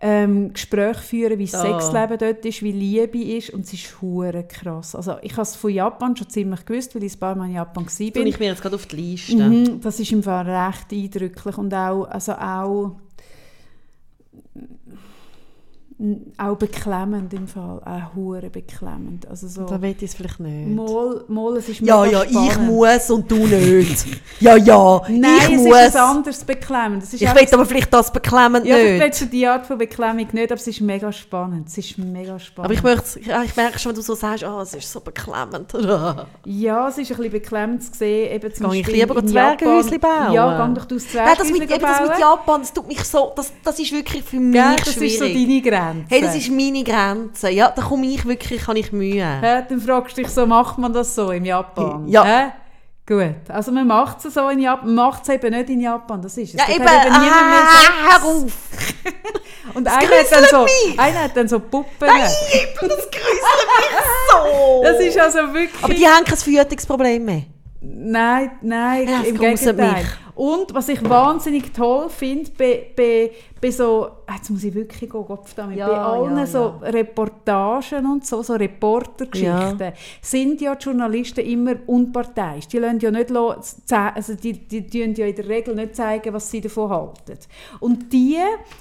ähm, 0.00 0.52
Gespräche 0.52 1.00
führen, 1.00 1.38
wie 1.38 1.46
das 1.46 1.54
Ah. 1.54 1.80
Sexleben 1.80 2.18
dort 2.18 2.44
ist, 2.44 2.62
wie 2.62 2.72
Liebe 2.72 3.18
ist 3.18 3.50
und 3.50 3.64
es 3.64 3.72
ist 3.72 4.00
hure 4.02 4.44
krass. 4.44 4.94
Also 4.94 5.16
ich 5.22 5.32
habe 5.32 5.42
es 5.42 5.56
von 5.56 5.70
Japan 5.70 6.14
schon 6.16 6.28
ziemlich 6.28 6.66
gewusst, 6.66 6.94
weil 6.94 7.02
ich 7.04 7.14
ein 7.16 7.20
paar 7.20 7.34
Mal 7.34 7.46
in 7.46 7.54
Japan 7.54 7.86
war. 7.86 8.12
Tue 8.12 8.28
ich 8.28 8.38
mir 8.38 8.46
jetzt 8.46 8.60
gerade 8.62 8.76
auf 8.76 8.86
die 8.86 8.96
Liste. 8.96 9.36
Mhm, 9.36 9.80
das 9.80 9.98
ist 9.98 10.12
im 10.12 10.22
Fall 10.22 10.44
recht 10.48 10.92
eindrücklich 10.92 11.56
und 11.56 11.72
auch, 11.72 12.04
also 12.04 12.32
auch, 12.32 12.96
auch 16.36 16.56
beklemmend 16.56 17.32
im 17.32 17.48
Fall, 17.48 17.80
auch 17.82 18.14
hure 18.14 18.50
beklemmend. 18.50 19.26
Also 19.28 19.48
so, 19.48 19.64
Da 19.64 19.80
will 19.80 19.94
ich 19.96 20.02
es 20.02 20.14
vielleicht 20.14 20.40
nicht. 20.40 20.68
mal, 20.68 21.24
mal, 21.28 21.56
es 21.56 21.70
ist 21.70 21.80
ja, 21.80 22.04
ja, 22.04 22.22
ich 22.22 22.30
spannend. 22.32 22.66
muss 22.70 23.10
und 23.10 23.30
du 23.30 23.46
nicht. 23.46 24.04
ja, 24.40 24.56
ja, 24.56 25.00
Nein, 25.08 25.30
ich 25.48 25.54
es 25.54 25.62
muss. 25.62 25.78
ist 25.78 25.96
ein 25.96 26.02
anderes 26.02 26.44
beklemmend. 26.44 27.02
Es 27.02 27.14
ist 27.14 27.22
ich 27.22 27.26
einfach 27.28 27.40
will 27.40 27.54
aber 27.54 27.64
vielleicht 27.64 27.94
das 27.94 28.12
beklemmend 28.12 28.66
ja, 28.66 28.76
nicht. 28.76 28.84
vielleicht 28.84 29.02
willst 29.04 29.20
du 29.22 29.26
die 29.26 29.46
Art 29.46 29.64
von 29.64 29.78
Beklemmung 29.78 30.26
nicht, 30.32 30.52
aber 30.52 30.60
es 30.60 30.66
ist 30.66 30.82
mega 30.82 31.10
spannend. 31.10 31.68
Es 31.68 31.78
ist 31.78 31.96
mega 31.96 32.38
spannend. 32.38 32.66
Aber 32.66 32.74
ich, 32.74 32.82
möchte, 32.82 33.20
ja, 33.20 33.42
ich 33.42 33.56
merke 33.56 33.78
schon, 33.78 33.92
wenn 33.92 33.96
du 33.96 34.02
so 34.02 34.14
sagst, 34.14 34.44
oh, 34.44 34.60
es 34.60 34.74
ist 34.74 34.92
so 34.92 35.00
beklemmend. 35.00 35.72
Ja, 36.44 36.88
es 36.88 36.98
ist 36.98 37.10
ein 37.10 37.16
bisschen 37.16 37.32
beklemmend 37.32 37.82
zu 37.84 37.94
sehen. 37.94 38.34
Eben 38.34 38.52
zum 38.52 38.70
Gehe 38.70 38.80
ich 38.82 38.86
lieber 38.88 39.16
in 39.16 39.28
Zwergenhäuschen 39.28 39.98
bauen? 39.98 40.32
Ja, 40.34 40.66
geh 40.66 40.74
doch 40.74 40.84
du 40.84 40.96
Nein, 40.96 41.04
das 41.04 41.10
Zwergenhäuschen 41.10 41.58
mit, 41.58 41.70
eben 41.70 41.80
das 41.80 42.00
mit 42.00 42.08
bauen. 42.10 42.20
Japan, 42.20 42.60
das 42.60 42.72
tut 42.74 42.86
mich 42.86 43.02
so, 43.02 43.32
das, 43.34 43.50
das 43.64 43.78
ist 43.78 43.92
wirklich 43.92 44.22
für 44.22 44.36
mich 44.40 44.52
Gell, 44.52 44.76
das 44.76 44.92
schwierig. 44.92 45.12
ist 45.14 45.18
so 45.20 45.24
deine 45.24 45.62
Grenze. 45.62 45.85
Hey, 46.08 46.20
das 46.20 46.36
ist 46.36 46.50
meine 46.50 46.82
Grenze. 46.84 47.50
Ja, 47.50 47.70
da 47.70 47.82
komme 47.82 48.06
ich 48.06 48.24
wirklich, 48.24 48.66
habe 48.66 48.78
ich 48.78 48.92
Mühe. 48.92 49.40
Hä, 49.40 49.62
dann 49.68 49.80
fragst 49.80 50.16
du 50.16 50.22
dich 50.22 50.30
so, 50.30 50.46
macht 50.46 50.78
man 50.78 50.92
das 50.92 51.14
so 51.14 51.30
in 51.30 51.44
Japan? 51.44 52.06
Ja. 52.08 52.24
Hä? 52.24 52.52
Gut, 53.08 53.36
also 53.48 53.70
man 53.70 53.86
macht 53.86 54.24
es 54.24 54.34
so 54.34 54.48
in 54.48 54.58
Japan, 54.58 54.86
man 54.92 55.06
macht 55.06 55.22
es 55.22 55.28
eben 55.28 55.54
nicht 55.54 55.70
in 55.70 55.80
Japan, 55.80 56.20
das 56.20 56.36
ist 56.38 56.54
es. 56.54 56.60
Ja, 56.60 56.66
Dort 56.66 56.80
eben, 56.80 56.88
hat 56.88 57.04
niemand 57.04 57.22
mehr 57.22 57.60
ah, 57.62 58.10
hör 58.10 58.24
auf. 58.24 58.52
Und 59.74 59.86
einer 59.86 59.98
hat, 60.00 60.32
dann 60.32 60.44
so, 60.50 60.62
mich. 60.64 60.98
einer 60.98 61.22
hat 61.22 61.36
dann 61.36 61.46
so 61.46 61.60
Puppen. 61.60 61.86
Das 62.00 62.36
grüßelt 62.78 63.12
mich 63.12 63.20
so. 64.30 64.82
Das 64.82 65.00
ist 65.00 65.18
also 65.18 65.38
wirklich... 65.54 65.84
aber 65.84 65.94
die 65.94 66.06
haben 66.06 66.24
kein 66.24 66.36
Verhütungsproblem 66.36 67.24
mehr. 67.24 67.42
Nein, 67.80 68.50
nein, 68.62 69.08
Ja, 69.08 69.20
im 69.20 69.38
Gegenteil. 69.38 69.74
mich. 69.74 70.06
Und 70.36 70.74
was 70.74 70.90
ich 70.90 71.02
wahnsinnig 71.08 71.72
toll 71.72 72.10
finde, 72.10 72.50
bei, 72.58 72.90
bei, 72.94 73.30
bei 73.58 73.70
so, 73.70 74.06
ah, 74.26 74.34
jetzt 74.36 74.50
muss 74.50 74.64
ich 74.64 74.74
wirklich 74.74 75.10
gehen, 75.10 75.26
Kopf 75.26 75.54
damit, 75.54 75.78
Ja, 75.78 75.88
bei 75.88 75.96
allen 75.96 76.36
ja, 76.36 76.46
so 76.46 76.74
Reportagen 76.82 78.04
und 78.04 78.26
so, 78.26 78.42
so 78.42 78.52
Reportergeschichten, 78.52 79.92
sind 80.20 80.60
ja 80.60 80.74
die 80.74 80.84
Journalisten 80.84 81.40
immer 81.40 81.76
unparteiisch. 81.86 82.68
Die 82.68 82.78
lassen 82.78 83.00
ja 83.00 83.10
nicht 83.10 83.30
also 84.14 84.34
die, 84.34 84.52
die 84.52 84.86
tun 84.86 85.14
ja 85.14 85.24
in 85.24 85.34
der 85.34 85.48
Regel 85.48 85.74
nicht 85.74 85.96
zeigen, 85.96 86.34
was 86.34 86.50
sie 86.50 86.60
davon 86.60 86.90
halten. 86.90 87.38
Und 87.80 88.12
die, 88.12 88.36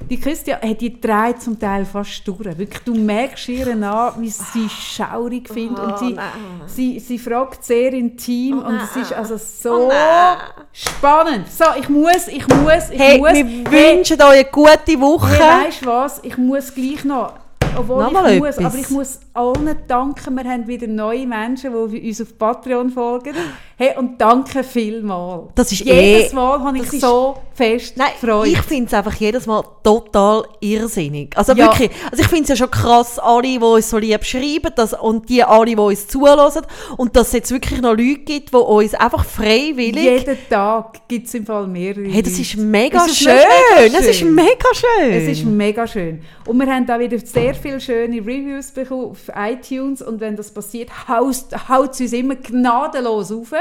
die 0.10 0.20
Christian, 0.20 0.60
hey, 0.62 0.76
die 0.76 1.00
trägt 1.00 1.42
zum 1.42 1.58
Teil 1.58 1.86
fast 1.86 2.28
durch. 2.28 2.58
Wirklich, 2.58 2.84
du 2.84 2.96
merkst 2.96 3.48
ihr 3.48 3.68
an, 3.68 4.14
wie 4.20 4.30
sie 4.30 4.68
schaurig 4.68 5.48
findet 5.48 5.80
und 5.80 6.00
sie, 6.00 6.14
nein. 6.14 6.32
sie, 6.68 7.00
sie 7.00 7.18
fragt 7.18 7.64
sehr 7.64 7.94
intim 7.94 8.60
und 8.60 8.76
es 8.76 8.96
ist 8.98 9.14
also 9.14 9.38
so 9.38 9.86
Oh 9.86 10.66
spannend. 10.74 11.45
So, 11.50 11.66
ich 11.80 11.90
muss, 11.90 12.28
ich 12.28 12.48
muss, 12.48 12.90
ich 12.92 13.00
Hey, 13.00 13.18
muss. 13.20 13.34
wir 13.34 13.46
hey, 13.46 13.98
wünschen 13.98 14.22
euch 14.22 14.28
eine 14.30 14.46
gute 14.46 15.00
Woche. 15.02 15.28
hey, 15.34 15.68
weißt 15.68 15.82
du 15.84 15.86
was? 15.88 16.20
Ich 16.24 16.38
muss 16.38 16.74
gleich 16.74 17.04
noch. 17.06 17.34
Obwohl 17.78 18.04
Nochmal 18.04 18.34
ich 18.34 18.40
muss, 18.40 18.58
etwas. 18.58 18.66
aber 18.74 18.76
ich 18.82 18.90
muss 18.90 19.20
allen 19.34 19.76
danken. 19.88 20.36
Wir 20.36 20.44
haben 20.50 20.66
wieder 20.68 20.88
neue 20.88 21.28
Menschen, 21.28 21.74
die 21.92 22.08
uns 22.08 22.22
auf 22.22 22.38
Patreon 22.38 22.90
folgen. 22.90 23.36
Hey, 23.78 23.94
und 23.98 24.22
danke 24.22 24.64
vielmals. 24.64 25.50
Das 25.56 25.70
ist 25.70 25.82
Jedes 25.82 26.32
eh- 26.32 26.36
Mal 26.36 26.62
habe 26.62 26.78
ich 26.78 26.84
ist- 26.94 27.02
so 27.02 27.36
fest 27.54 27.98
Nein, 27.98 28.12
gefreut. 28.22 28.48
ich 28.48 28.62
finde 28.62 28.86
es 28.86 28.94
einfach 28.94 29.14
jedes 29.16 29.46
Mal 29.48 29.64
total 29.84 30.46
irrsinnig. 30.62 31.36
Also 31.38 31.52
Ja. 31.54 31.66
wirklich, 31.68 31.92
also 32.10 32.24
ich 32.24 32.28
finde 32.30 32.44
es 32.44 32.50
ja 32.50 32.56
schon 32.56 32.72
krass, 32.72 33.20
alle, 33.20 33.42
die 33.44 33.58
uns 33.58 33.90
so 33.90 33.98
lieb 33.98 34.24
schreiben 34.24 34.72
dass, 34.78 34.94
und 34.94 35.28
die 35.28 35.44
alle, 35.44 35.66
die 35.68 35.76
uns 35.76 36.08
zuhören 36.08 36.64
und 36.96 37.18
dass 37.18 37.28
es 37.28 37.34
jetzt 37.34 37.52
wirklich 37.52 37.82
noch 37.82 37.92
Leute 37.92 38.20
gibt, 38.20 38.54
die 38.54 38.56
uns 38.58 38.94
einfach 38.94 39.26
freiwillig... 39.26 40.04
Jeden 40.04 40.38
Tag 40.50 41.06
gibt 41.10 41.28
es 41.28 41.34
im 41.34 41.46
Fall 41.46 41.68
mehrere. 41.68 42.06
hey, 42.08 42.22
das 42.24 42.40
ist 42.40 42.56
mega 42.56 43.00
Ist 43.06 43.12
es 43.12 43.18
schön. 43.18 43.34
nicht 43.34 43.92
mega 43.92 44.00
Es 44.00 44.08
ist 44.08 44.20
schön? 44.20 44.36
mega 44.36 44.68
schön. 44.74 45.12
Es 45.12 45.28
ist 45.38 45.46
mega 45.46 45.88
schön. 45.88 46.22
Und 46.48 46.58
wir 46.60 46.68
haben 46.74 46.86
da 46.86 46.98
wieder 46.98 47.20
sehr 47.20 47.54
viele 47.54 47.82
schöne 47.82 48.18
Reviews 48.22 48.72
bekommen 48.72 49.12
auf 49.12 49.20
iTunes. 49.36 50.02
Und 50.02 50.22
wenn 50.22 50.36
das 50.38 50.52
passiert, 50.52 50.90
haut 51.10 51.92
es 51.92 52.00
uns 52.02 52.14
immer 52.14 52.36
gnadenlos 52.36 53.32
auf 53.34 53.52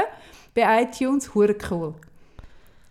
bei 0.55 0.81
iTunes. 0.83 1.35
Hure 1.35 1.55
cool. 1.69 1.93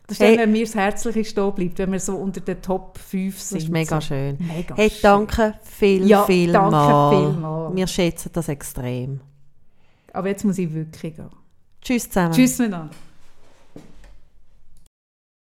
Das 0.07 0.19
ist 0.19 0.23
Hey. 0.27 0.37
wenn 0.39 0.53
mir 0.53 0.65
das 0.67 0.75
Herzliche 0.75 1.25
stehen 1.25 1.53
bleibt, 1.55 1.79
wenn 1.79 1.91
wir 1.91 1.99
so 1.99 2.15
unter 2.17 2.41
den 2.43 2.61
Top 2.61 2.99
5 2.99 3.41
sind. 3.41 3.57
das 3.59 3.65
ist 3.65 3.71
mega 3.73 4.01
schön. 4.03 4.37
Mega 4.39 4.75
Hey, 4.77 4.93
danke 5.03 5.55
viel, 5.63 6.07
Ja, 6.07 6.25
viel 6.25 6.53
danke 6.53 6.71
mal. 6.71 7.11
vielmal. 7.33 7.75
Wir 7.75 7.87
schätzen 7.87 8.31
das 8.35 8.49
extrem. 8.49 9.21
Aber 10.13 10.29
jetzt 10.29 10.45
muss 10.45 10.59
ich 10.59 10.73
wirklich 10.73 11.17
gehen. 11.17 11.31
Tschüss 11.81 12.09
zusammen. 12.09 12.33
Tschüss 12.35 12.59
miteinander. 12.59 12.91